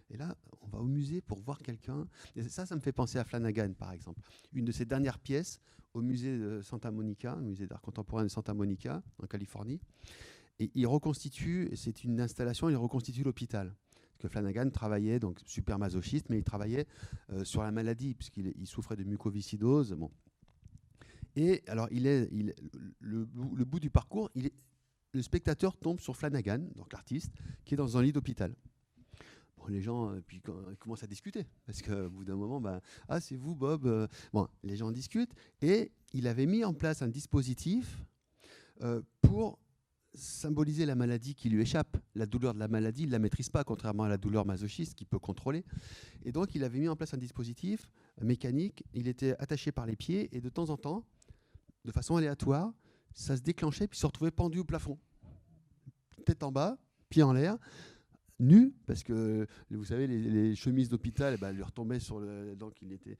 Et 0.10 0.18
là, 0.18 0.38
on 0.62 0.68
va 0.68 0.80
au 0.80 0.86
musée 0.86 1.22
pour 1.22 1.40
voir 1.42 1.60
quelqu'un. 1.60 2.08
Et 2.36 2.44
ça, 2.44 2.66
ça 2.66 2.76
me 2.76 2.82
fait 2.82 2.92
penser 2.92 3.18
à 3.18 3.24
Flanagan, 3.24 3.74
par 3.74 3.92
exemple. 3.92 4.22
Une 4.54 4.66
de 4.66 4.72
ses 4.72 4.86
dernières 4.86 5.20
pièces 5.20 5.60
au 5.94 6.02
musée 6.02 6.38
de 6.38 6.62
Santa 6.62 6.92
Monica, 6.92 7.36
musée 7.38 7.68
d'art 7.68 7.82
contemporain 7.82 8.24
de 8.24 8.28
Santa 8.30 8.54
Monica, 8.54 9.04
en 9.22 9.28
Californie. 9.28 9.80
Et 10.60 10.72
il 10.76 10.88
reconstitue, 10.88 11.70
c'est 11.76 12.04
une 12.04 12.20
installation, 12.20 12.70
il 12.70 12.76
reconstitue 12.76 13.24
l'hôpital. 13.24 13.76
Que 14.20 14.28
Flanagan 14.28 14.70
travaillait, 14.72 15.20
donc 15.20 15.40
super 15.46 15.78
masochiste, 15.78 16.30
mais 16.30 16.40
il 16.40 16.44
travaillait 16.44 16.88
euh, 17.30 17.44
sur 17.44 17.62
la 17.62 17.72
maladie, 17.72 18.16
puisqu'il 18.16 18.52
il 18.58 18.66
souffrait 18.66 18.96
de 18.96 19.04
mucoviscidose. 19.04 19.96
Et 21.36 21.62
alors, 21.68 21.88
il 21.92 22.08
est, 22.08 22.28
il, 22.32 22.56
le, 23.00 23.26
bout 23.26 23.80
du 23.80 23.92
parcours, 23.92 24.32
le 25.14 25.22
spectateur 25.22 25.78
tombe 25.78 26.00
sur 26.00 26.16
Flanagan, 26.16 26.60
donc 26.76 26.92
l'artiste, 26.92 27.32
qui 27.64 27.76
est 27.76 27.78
dans 27.78 27.96
un 27.96 28.02
lit 28.02 28.12
d'hôpital 28.12 28.56
les 29.72 29.82
gens 29.82 30.12
euh, 30.12 30.22
puis, 30.26 30.42
commencent 30.80 31.04
à 31.04 31.08
discuter. 31.08 31.46
Parce 31.66 31.82
qu'au 31.82 32.10
bout 32.10 32.24
d'un 32.24 32.36
moment, 32.36 32.62
ben, 32.62 32.82
ah, 33.08 33.20
c'est 33.20 33.36
vous, 33.36 33.56
Bob. 33.56 33.86
Euh. 33.86 34.08
Bon, 34.34 34.48
les 34.64 34.76
gens 34.76 34.92
discutent. 34.92 35.34
Et 35.62 35.92
il 36.14 36.28
avait 36.28 36.46
mis 36.46 36.64
en 36.64 36.74
place 36.74 37.02
un 37.02 37.08
dispositif 37.08 38.04
euh, 38.82 39.02
pour 39.22 39.60
symboliser 40.14 40.86
la 40.86 40.96
maladie 40.96 41.36
qui 41.36 41.50
lui 41.50 41.62
échappe. 41.62 41.98
La 42.16 42.26
douleur 42.26 42.54
de 42.54 42.60
la 42.60 42.68
maladie, 42.68 43.04
il 43.04 43.08
ne 43.08 43.12
la 43.12 43.20
maîtrise 43.20 43.50
pas, 43.50 43.64
contrairement 43.64 44.04
à 44.04 44.10
la 44.10 44.18
douleur 44.18 44.46
masochiste 44.46 44.96
qu'il 44.96 45.08
peut 45.08 45.20
contrôler. 45.20 45.64
Et 46.24 46.32
donc, 46.32 46.56
il 46.56 46.64
avait 46.64 46.80
mis 46.80 46.88
en 46.88 46.96
place 46.96 47.14
un 47.14 47.18
dispositif 47.18 47.90
mécanique. 48.22 48.84
Il 48.94 49.08
était 49.08 49.36
attaché 49.38 49.72
par 49.72 49.86
les 49.86 49.96
pieds 49.96 50.36
et 50.36 50.42
de 50.42 50.50
temps 50.50 50.70
en 50.70 50.78
temps, 50.78 51.06
de 51.86 51.92
façon 51.92 52.16
aléatoire, 52.16 52.74
ça 53.14 53.38
se 53.38 53.42
déclenchait 53.42 53.88
puis 53.88 54.00
se 54.00 54.06
retrouvait 54.06 54.32
pendu 54.32 54.60
au 54.60 54.64
plafond. 54.64 54.98
Tête 56.26 56.44
en 56.44 56.52
bas, 56.52 56.78
pied 57.10 57.24
en 57.24 57.34
l'air 57.34 57.58
nu, 58.40 58.74
parce 58.86 59.04
que 59.04 59.48
vous 59.72 59.86
savez, 59.86 60.08
les, 60.08 60.56
chemises 60.56 60.90
d'hôpital, 60.90 61.34
eh 61.36 61.38
ben, 61.38 61.52
lui 61.52 61.64
retombaient 61.64 62.00
sur 62.00 62.20
le. 62.20 62.56
Donc 62.56 62.82
il 62.82 62.92
était. 62.92 63.18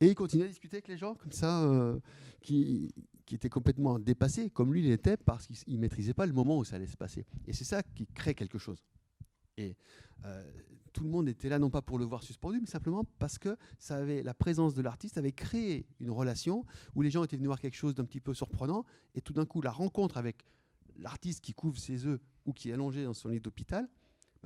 Et 0.00 0.08
il 0.08 0.14
continuait 0.14 0.44
à 0.44 0.48
discuter 0.48 0.76
avec 0.76 0.88
les 0.88 0.98
gens 0.98 1.14
comme 1.14 1.32
ça, 1.32 1.64
euh, 1.64 1.98
qui, 2.42 2.92
qui 3.24 3.34
étaient 3.34 3.48
complètement 3.48 3.98
dépassés, 3.98 4.50
comme 4.50 4.72
lui 4.72 4.84
il 4.84 4.90
était, 4.90 5.16
parce 5.16 5.46
qu'il 5.46 5.74
ne 5.74 5.80
maîtrisait 5.80 6.14
pas 6.14 6.26
le 6.26 6.32
moment 6.32 6.58
où 6.58 6.64
ça 6.64 6.76
allait 6.76 6.86
se 6.86 6.96
passer. 6.96 7.24
Et 7.46 7.52
c'est 7.52 7.64
ça 7.64 7.82
qui 7.82 8.06
crée 8.06 8.34
quelque 8.34 8.58
chose. 8.58 8.84
Et 9.56 9.74
euh, 10.24 10.44
tout 10.92 11.02
le 11.02 11.10
monde 11.10 11.28
était 11.28 11.48
là, 11.48 11.58
non 11.58 11.70
pas 11.70 11.82
pour 11.82 11.98
le 11.98 12.04
voir 12.04 12.22
suspendu, 12.22 12.60
mais 12.60 12.66
simplement 12.66 13.04
parce 13.18 13.38
que 13.38 13.56
ça 13.78 13.96
avait, 13.96 14.22
la 14.22 14.34
présence 14.34 14.74
de 14.74 14.82
l'artiste 14.82 15.18
avait 15.18 15.32
créé 15.32 15.86
une 16.00 16.10
relation 16.10 16.64
où 16.94 17.02
les 17.02 17.10
gens 17.10 17.24
étaient 17.24 17.36
venus 17.36 17.48
voir 17.48 17.60
quelque 17.60 17.76
chose 17.76 17.94
d'un 17.94 18.04
petit 18.04 18.20
peu 18.20 18.34
surprenant, 18.34 18.84
et 19.14 19.20
tout 19.20 19.32
d'un 19.32 19.46
coup, 19.46 19.60
la 19.60 19.72
rencontre 19.72 20.16
avec 20.18 20.44
l'artiste 20.98 21.42
qui 21.42 21.52
couvre 21.52 21.78
ses 21.78 22.06
œufs 22.06 22.20
ou 22.44 22.52
qui 22.52 22.70
est 22.70 22.72
allongé 22.72 23.04
dans 23.04 23.14
son 23.14 23.28
lit 23.28 23.40
d'hôpital, 23.40 23.88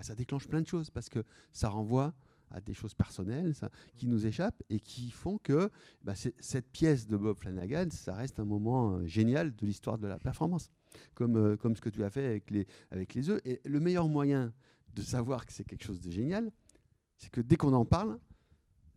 bah, 0.00 0.04
ça 0.04 0.14
déclenche 0.14 0.48
plein 0.48 0.62
de 0.62 0.66
choses 0.66 0.88
parce 0.88 1.10
que 1.10 1.22
ça 1.52 1.68
renvoie 1.68 2.14
à 2.50 2.62
des 2.62 2.72
choses 2.72 2.94
personnelles 2.94 3.54
qui 3.96 4.06
nous 4.06 4.24
échappent 4.24 4.62
et 4.70 4.80
qui 4.80 5.10
font 5.10 5.36
que 5.36 5.70
bah, 6.02 6.14
cette 6.14 6.70
pièce 6.70 7.06
de 7.06 7.18
Bob 7.18 7.36
Flanagan, 7.36 7.88
ça 7.90 8.14
reste 8.14 8.40
un 8.40 8.46
moment 8.46 8.94
euh, 8.94 9.06
génial 9.06 9.54
de 9.54 9.66
l'histoire 9.66 9.98
de 9.98 10.06
la 10.06 10.18
performance, 10.18 10.70
comme, 11.12 11.36
euh, 11.36 11.56
comme 11.58 11.76
ce 11.76 11.82
que 11.82 11.90
tu 11.90 12.02
as 12.02 12.08
fait 12.08 12.24
avec 12.24 12.50
les, 12.50 12.66
avec 12.90 13.12
les 13.12 13.28
œufs. 13.28 13.42
Et 13.44 13.60
le 13.66 13.78
meilleur 13.78 14.08
moyen 14.08 14.54
de 14.94 15.02
savoir 15.02 15.44
que 15.44 15.52
c'est 15.52 15.64
quelque 15.64 15.84
chose 15.84 16.00
de 16.00 16.10
génial, 16.10 16.50
c'est 17.18 17.30
que 17.30 17.42
dès 17.42 17.56
qu'on 17.56 17.74
en 17.74 17.84
parle, 17.84 18.18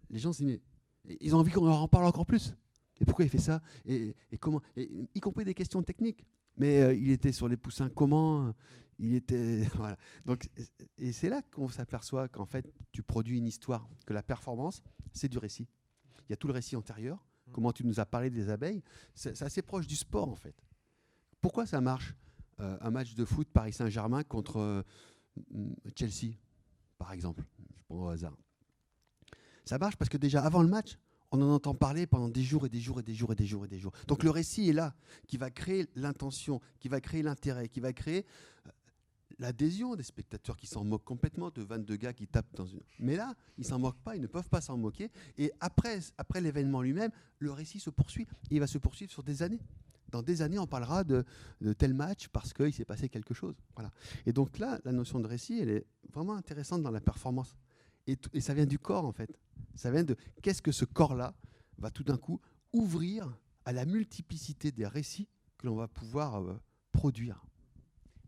les 0.10 0.20
gens 0.20 0.32
se 0.32 0.42
disent, 0.42 0.62
mais 1.04 1.18
ils 1.20 1.36
ont 1.36 1.40
envie 1.40 1.52
qu'on 1.52 1.66
leur 1.66 1.82
en 1.82 1.90
parle 1.90 2.06
encore 2.06 2.26
plus. 2.26 2.56
Et 3.02 3.04
pourquoi 3.04 3.26
il 3.26 3.30
fait 3.30 3.40
ça? 3.40 3.62
Et, 3.84 4.16
comment? 4.40 4.62
Y 4.78 5.20
compris 5.20 5.44
des 5.44 5.54
questions 5.54 5.84
techniques. 5.84 6.26
Mais 6.58 6.82
euh, 6.82 6.94
il 6.94 7.10
était 7.10 7.32
sur 7.32 7.48
les 7.48 7.58
poussins 7.58 7.90
comment 7.90 8.54
il 9.00 9.16
était 9.16 9.64
voilà. 9.76 9.98
Donc 10.26 10.50
et 10.98 11.12
c'est 11.12 11.30
là 11.30 11.42
qu'on 11.52 11.70
s'aperçoit 11.70 12.28
qu'en 12.28 12.46
fait 12.46 12.72
tu 12.92 13.04
produis 13.04 13.38
une 13.38 13.48
histoire, 13.48 13.90
que 14.06 14.14
la 14.14 14.24
performance 14.24 14.84
c'est 15.12 15.30
du 15.30 15.38
récit. 15.38 15.68
Il 16.30 16.32
y 16.32 16.34
a 16.34 16.38
tout 16.38 16.48
le 16.48 16.54
récit 16.54 16.76
antérieur. 16.76 17.26
Mm. 17.48 17.52
Comment 17.52 17.72
tu 17.72 17.86
nous 17.86 18.00
as 18.00 18.06
parlé 18.06 18.30
des 18.30 18.50
abeilles, 18.50 18.84
c'est 19.16 19.42
assez 19.42 19.62
proche 19.62 19.88
du 19.88 19.96
sport 19.96 20.30
en 20.30 20.36
fait. 20.36 20.56
Pourquoi 21.42 21.66
ça 21.66 21.82
marche 21.82 22.16
euh, 22.60 22.78
un 22.82 22.92
match 22.92 23.16
de 23.16 23.26
foot 23.26 23.50
Paris 23.52 23.74
Saint-Germain 23.74 24.24
contre 24.24 24.60
euh, 24.60 24.84
Chelsea 25.98 26.36
par 27.04 27.12
exemple, 27.12 27.44
je 27.60 27.84
prends 27.84 28.06
au 28.06 28.08
hasard. 28.08 28.38
Ça 29.66 29.78
marche 29.78 29.98
parce 29.98 30.08
que 30.08 30.16
déjà 30.16 30.42
avant 30.42 30.62
le 30.62 30.70
match, 30.70 30.98
on 31.34 31.42
en 31.42 31.50
entend 31.50 31.74
parler 31.74 32.06
pendant 32.06 32.30
des 32.30 32.44
jours 32.44 32.68
et 32.68 32.70
des 32.70 32.80
jours 32.80 33.00
et 33.00 33.04
des 33.04 33.16
jours 33.16 33.32
et 33.32 33.36
des 33.36 33.48
jours 33.48 33.66
et 33.66 33.68
des 33.68 33.80
jours. 33.80 33.92
Donc 34.08 34.24
le 34.24 34.30
récit 34.30 34.70
est 34.70 34.74
là, 34.74 34.94
qui 35.28 35.38
va 35.38 35.50
créer 35.50 35.88
l'intention, 35.96 36.62
qui 36.80 36.90
va 36.90 37.02
créer 37.02 37.24
l'intérêt, 37.24 37.70
qui 37.70 37.80
va 37.80 37.92
créer 37.92 38.24
euh, 38.68 38.70
l'adhésion 39.40 39.96
des 39.96 40.04
spectateurs 40.04 40.56
qui 40.56 40.68
s'en 40.68 40.84
moquent 40.84 41.04
complètement 41.04 41.50
de 41.50 41.64
22 41.64 41.96
gars 41.96 42.14
qui 42.14 42.28
tapent 42.28 42.54
dans 42.56 42.68
une. 42.68 42.84
Mais 43.00 43.16
là, 43.16 43.34
ils 43.58 43.66
s'en 43.66 43.80
moquent 43.80 44.02
pas, 44.04 44.16
ils 44.16 44.22
ne 44.22 44.28
peuvent 44.28 44.48
pas 44.48 44.62
s'en 44.62 44.78
moquer. 44.78 45.10
Et 45.40 45.52
après, 45.60 46.02
après 46.20 46.40
l'événement 46.40 46.84
lui-même, 46.84 47.12
le 47.40 47.52
récit 47.52 47.80
se 47.80 47.90
poursuit. 47.90 48.28
il 48.52 48.60
va 48.60 48.68
se 48.68 48.78
poursuivre 48.78 49.12
sur 49.12 49.24
des 49.24 49.42
années. 49.42 49.60
dans 50.12 50.22
des 50.22 50.44
années, 50.44 50.60
on 50.60 50.68
parlera 50.68 51.04
de, 51.04 51.26
tel 51.80 51.96
match 51.96 52.28
parce 52.28 52.54
qu'il 52.54 52.76
s'est 52.76 52.86
passé 52.86 53.10
quelque 53.10 53.34
chose. 53.34 53.56
Voilà. 53.74 53.92
Et 54.28 54.34
donc 54.34 54.60
là, 54.60 54.80
la 54.86 54.92
notion 54.92 55.20
de 55.20 55.26
récit, 55.26 55.58
elle 55.60 55.70
est 55.70 55.88
vraiment 56.14 56.36
intéressante 56.36 56.84
dans 56.84 56.92
la 56.92 57.02
performance. 57.02 57.56
Et, 58.06 58.20
et 58.34 58.42
ça 58.42 58.54
vient 58.54 58.68
du 58.68 58.78
corps, 58.78 59.06
en 59.06 59.14
fait. 59.14 59.36
Ça 59.76 59.92
vient 59.92 60.04
de 60.04 60.16
qu'est-ce 60.42 60.62
que 60.62 60.72
ce 60.72 60.86
corps-là 60.86 61.34
va 61.78 61.92
tout 61.92 62.04
d'un 62.04 62.18
coup 62.18 62.40
ouvrir 62.72 63.36
à 63.66 63.74
la 63.74 63.86
multiplicité 63.86 64.72
des 64.72 64.88
récits 64.88 65.30
que 65.58 65.68
l'on 65.68 65.76
va 65.76 65.88
pouvoir 65.88 66.42
euh, 66.42 66.60
produire. 66.92 67.46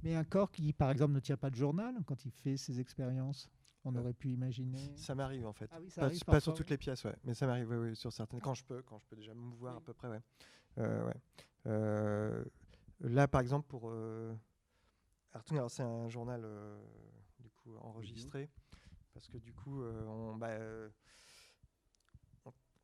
Mais 0.04 0.16
un 0.16 0.24
corps 0.24 0.52
qui, 0.52 0.72
par 0.74 0.92
exemple, 0.92 1.14
ne 1.14 1.20
tient 1.20 1.38
pas 1.38 1.50
de 1.50 1.56
journal 1.56 1.96
quand 2.06 2.26
il 2.26 2.32
fait 2.32 2.58
ses 2.58 2.80
expériences 2.80 3.50
on 3.86 3.96
aurait 3.96 4.14
pu 4.14 4.30
imaginer. 4.30 4.92
Ça 4.98 5.14
m'arrive 5.14 5.46
en 5.46 5.54
fait. 5.54 5.70
Ah 5.72 5.78
oui, 5.80 5.90
ça 5.92 6.02
pas, 6.02 6.08
arrive 6.08 6.26
pas 6.26 6.40
sur 6.40 6.54
toutes 6.54 6.72
les 6.72 6.78
pièces, 6.78 7.04
ouais. 7.04 7.16
Mais 7.24 7.36
ça 7.36 7.46
m'arrive, 7.46 7.70
oui, 7.70 7.78
oui, 7.78 7.96
sur 7.96 8.12
certaines. 8.12 8.42
Quand 8.42 8.56
je 8.56 8.64
peux, 8.64 8.82
quand 8.82 8.98
je 8.98 9.06
peux 9.06 9.16
déjà 9.16 9.34
me 9.34 9.40
mouvoir 9.40 9.78
à 9.78 9.82
peu 9.82 9.94
près, 9.94 10.10
ouais. 10.10 10.22
Euh, 10.80 11.06
ouais. 11.06 11.16
Euh, 11.68 12.44
là, 13.02 13.28
par 13.28 13.42
exemple, 13.42 13.68
pour 13.68 13.84
euh, 13.86 14.34
c'est 15.68 15.84
un 15.84 16.10
journal 16.10 16.42
euh, 16.44 16.82
du 17.40 17.50
coup 17.52 17.76
enregistré 17.78 18.50
parce 19.14 19.28
que 19.28 19.38
du 19.38 19.54
coup, 19.54 19.82
euh, 19.82 20.06
on, 20.08 20.36
bah, 20.36 20.50
euh, 20.50 20.90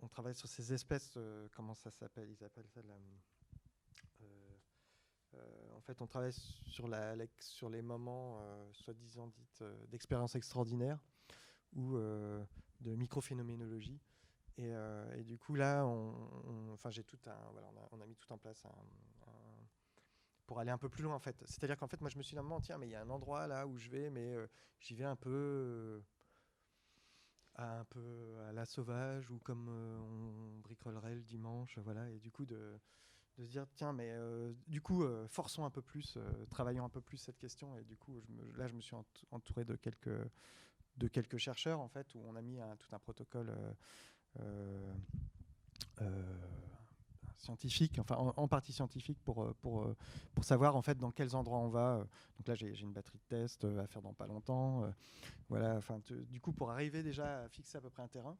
on, 0.01 0.07
travaille 0.07 0.35
sur 0.35 0.47
ces 0.47 0.73
espèces. 0.73 1.13
euh, 1.17 1.47
comment 1.51 1.73
ça 1.73 1.91
s'appelle? 1.91 2.29
Ils 2.29 2.43
appellent 2.43 2.67
ça 2.67 2.81
la. 2.81 2.93
euh, 4.21 4.57
euh, 5.35 5.77
en 5.77 5.81
fait, 5.81 6.01
on 6.01 6.07
travaille 6.07 6.33
sur, 6.33 6.87
la, 6.87 7.15
sur 7.39 7.69
les 7.69 7.81
moments 7.81 8.39
soi-disant 8.73 9.27
dites 9.27 9.63
d'expérience 9.89 10.35
extraordinaire 10.35 10.99
ou 11.73 11.97
de 11.97 12.95
microphénoménologie. 12.95 13.99
Et, 14.57 14.71
et 15.15 15.23
du 15.23 15.37
coup, 15.37 15.55
là, 15.55 15.85
on, 15.85 16.75
j'ai 16.89 17.03
tout 17.03 17.19
un, 17.27 17.51
voilà, 17.51 17.71
on, 17.91 18.01
a, 18.01 18.05
mis 18.05 18.15
tout 18.15 18.31
en 18.33 18.37
place 18.37 18.63
pour 20.45 20.59
aller 20.59 20.71
un 20.71 20.77
peu 20.77 20.89
plus 20.89 21.03
loin, 21.03 21.15
en 21.15 21.19
fait. 21.19 21.41
C'est-à-dire 21.45 21.77
qu'en 21.77 21.87
fait, 21.87 22.01
moi, 22.01 22.09
je 22.09 22.17
me 22.17 22.23
suis 22.23 22.35
dit, 22.35 22.43
tiens, 22.59 22.77
mais 22.77 22.87
il 22.87 22.91
y 22.91 22.95
a 22.95 23.01
un 23.01 23.09
endroit 23.09 23.47
là 23.47 23.65
où 23.65 23.77
je 23.77 23.89
vais, 23.89 24.09
mais 24.09 24.35
j'y 24.81 24.95
vais 24.95 25.05
un 25.05 25.15
peu, 25.15 26.03
à, 27.55 27.79
un 27.79 27.85
peu 27.85 28.35
à 28.47 28.53
la 28.53 28.65
sauvage 28.65 29.29
ou 29.29 29.39
comme 29.39 29.67
euh, 29.69 29.99
on 29.99 30.59
bricolerait 30.59 31.15
le 31.15 31.21
dimanche, 31.21 31.77
voilà. 31.79 32.09
Et 32.09 32.19
du 32.19 32.31
coup, 32.31 32.45
de, 32.45 32.79
se 33.37 33.43
dire, 33.43 33.65
tiens, 33.73 33.93
mais 33.93 34.11
euh, 34.11 34.53
du 34.67 34.81
coup, 34.81 35.03
euh, 35.03 35.27
forçons 35.27 35.65
un 35.65 35.69
peu 35.69 35.81
plus, 35.81 36.17
travaillons 36.49 36.85
un 36.85 36.89
peu 36.89 37.01
plus 37.01 37.17
cette 37.17 37.37
question. 37.37 37.75
Et 37.77 37.83
du 37.83 37.97
coup, 37.97 38.21
là, 38.55 38.67
je 38.67 38.73
me 38.73 38.81
suis 38.81 38.95
ent- 38.95 39.05
entouré 39.31 39.65
de 39.65 39.75
quelques, 39.75 40.09
de 40.97 41.07
quelques 41.07 41.37
chercheurs, 41.37 41.79
en 41.79 41.87
fait, 41.87 42.13
où 42.15 42.23
on 42.27 42.35
a 42.35 42.41
mis 42.41 42.59
un- 42.59 42.75
tout 42.77 42.93
un 42.93 42.99
protocole 42.99 43.53
scientifique, 47.41 47.97
enfin 47.99 48.15
en, 48.15 48.33
en 48.37 48.47
partie 48.47 48.71
scientifique, 48.71 49.19
pour, 49.23 49.43
euh, 49.43 49.53
pour, 49.61 49.81
euh, 49.83 49.95
pour 50.33 50.43
savoir 50.43 50.75
en 50.75 50.81
fait 50.81 50.97
dans 50.97 51.11
quels 51.11 51.35
endroits 51.35 51.59
on 51.59 51.69
va. 51.69 51.95
euh. 51.97 52.03
Donc 52.37 52.47
là, 52.47 52.55
j'ai 52.55 52.79
une 52.79 52.93
batterie 52.93 53.17
de 53.17 53.23
test 53.35 53.65
euh, 53.65 53.83
à 53.83 53.87
faire 53.87 54.01
dans 54.01 54.13
pas 54.13 54.27
longtemps. 54.27 54.83
voilà, 55.49 55.75
enfin, 55.75 55.99
du 56.29 56.39
coup, 56.39 56.53
pour 56.53 56.71
arriver 56.71 57.03
déjà 57.03 57.43
à 57.43 57.49
fixer 57.49 57.77
à 57.77 57.81
peu 57.81 57.89
près 57.89 58.03
un 58.03 58.07
terrain. 58.07 58.37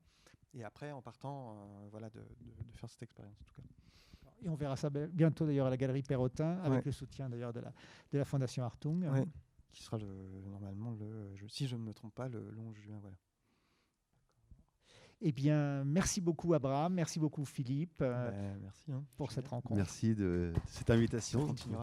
Et 0.53 0.63
après, 0.63 0.91
en 0.91 1.01
partant, 1.01 1.53
euh, 1.55 1.87
voilà, 1.91 2.09
de, 2.09 2.19
de- 2.19 2.63
de 2.71 2.71
faire 2.73 2.89
cette 2.89 3.03
expérience, 3.03 3.37
en 3.41 3.45
tout 3.45 3.53
cas. 3.55 3.67
Et 4.43 4.49
on 4.49 4.55
verra 4.55 4.75
ça 4.75 4.89
bi- 4.89 5.07
bientôt 5.07 5.45
d'ailleurs 5.45 5.67
à 5.67 5.69
la 5.69 5.77
galerie 5.77 6.01
Perrotin, 6.03 6.57
avec 6.63 6.79
Ouais. 6.79 6.85
le 6.85 6.91
soutien 6.91 7.29
d'ailleurs 7.29 7.53
de 7.53 7.59
la, 7.61 7.71
de 8.11 8.17
la 8.17 8.25
Fondation 8.25 8.63
Hartung. 8.63 9.03
Ouais. 9.09 9.25
Qui 9.71 9.83
sera 9.83 9.97
le, 9.97 10.07
normalement, 10.49 10.91
le, 10.91 11.33
je- 11.35 11.47
si 11.47 11.67
je 11.67 11.75
ne 11.77 11.81
me 11.83 11.93
trompe 11.93 12.13
pas, 12.13 12.27
le 12.27 12.53
11 12.57 12.75
juin. 12.75 12.97
Voilà. 12.99 13.15
Eh 15.23 15.31
bien, 15.31 15.83
merci 15.85 16.19
beaucoup 16.19 16.53
Abraham, 16.55 16.93
merci 16.93 17.19
beaucoup 17.19 17.45
Philippe 17.45 18.01
euh, 18.01 18.31
Ben, 18.31 18.59
merci. 18.63 18.91
hein. 18.91 19.03
pour 19.17 19.31
cette 19.31 19.47
rencontre. 19.47 19.75
Merci 19.75 20.15
de 20.15 20.51
cette 20.67 20.89
On 20.89 20.93
invitation. 20.93 21.45
continuera. 21.45 21.81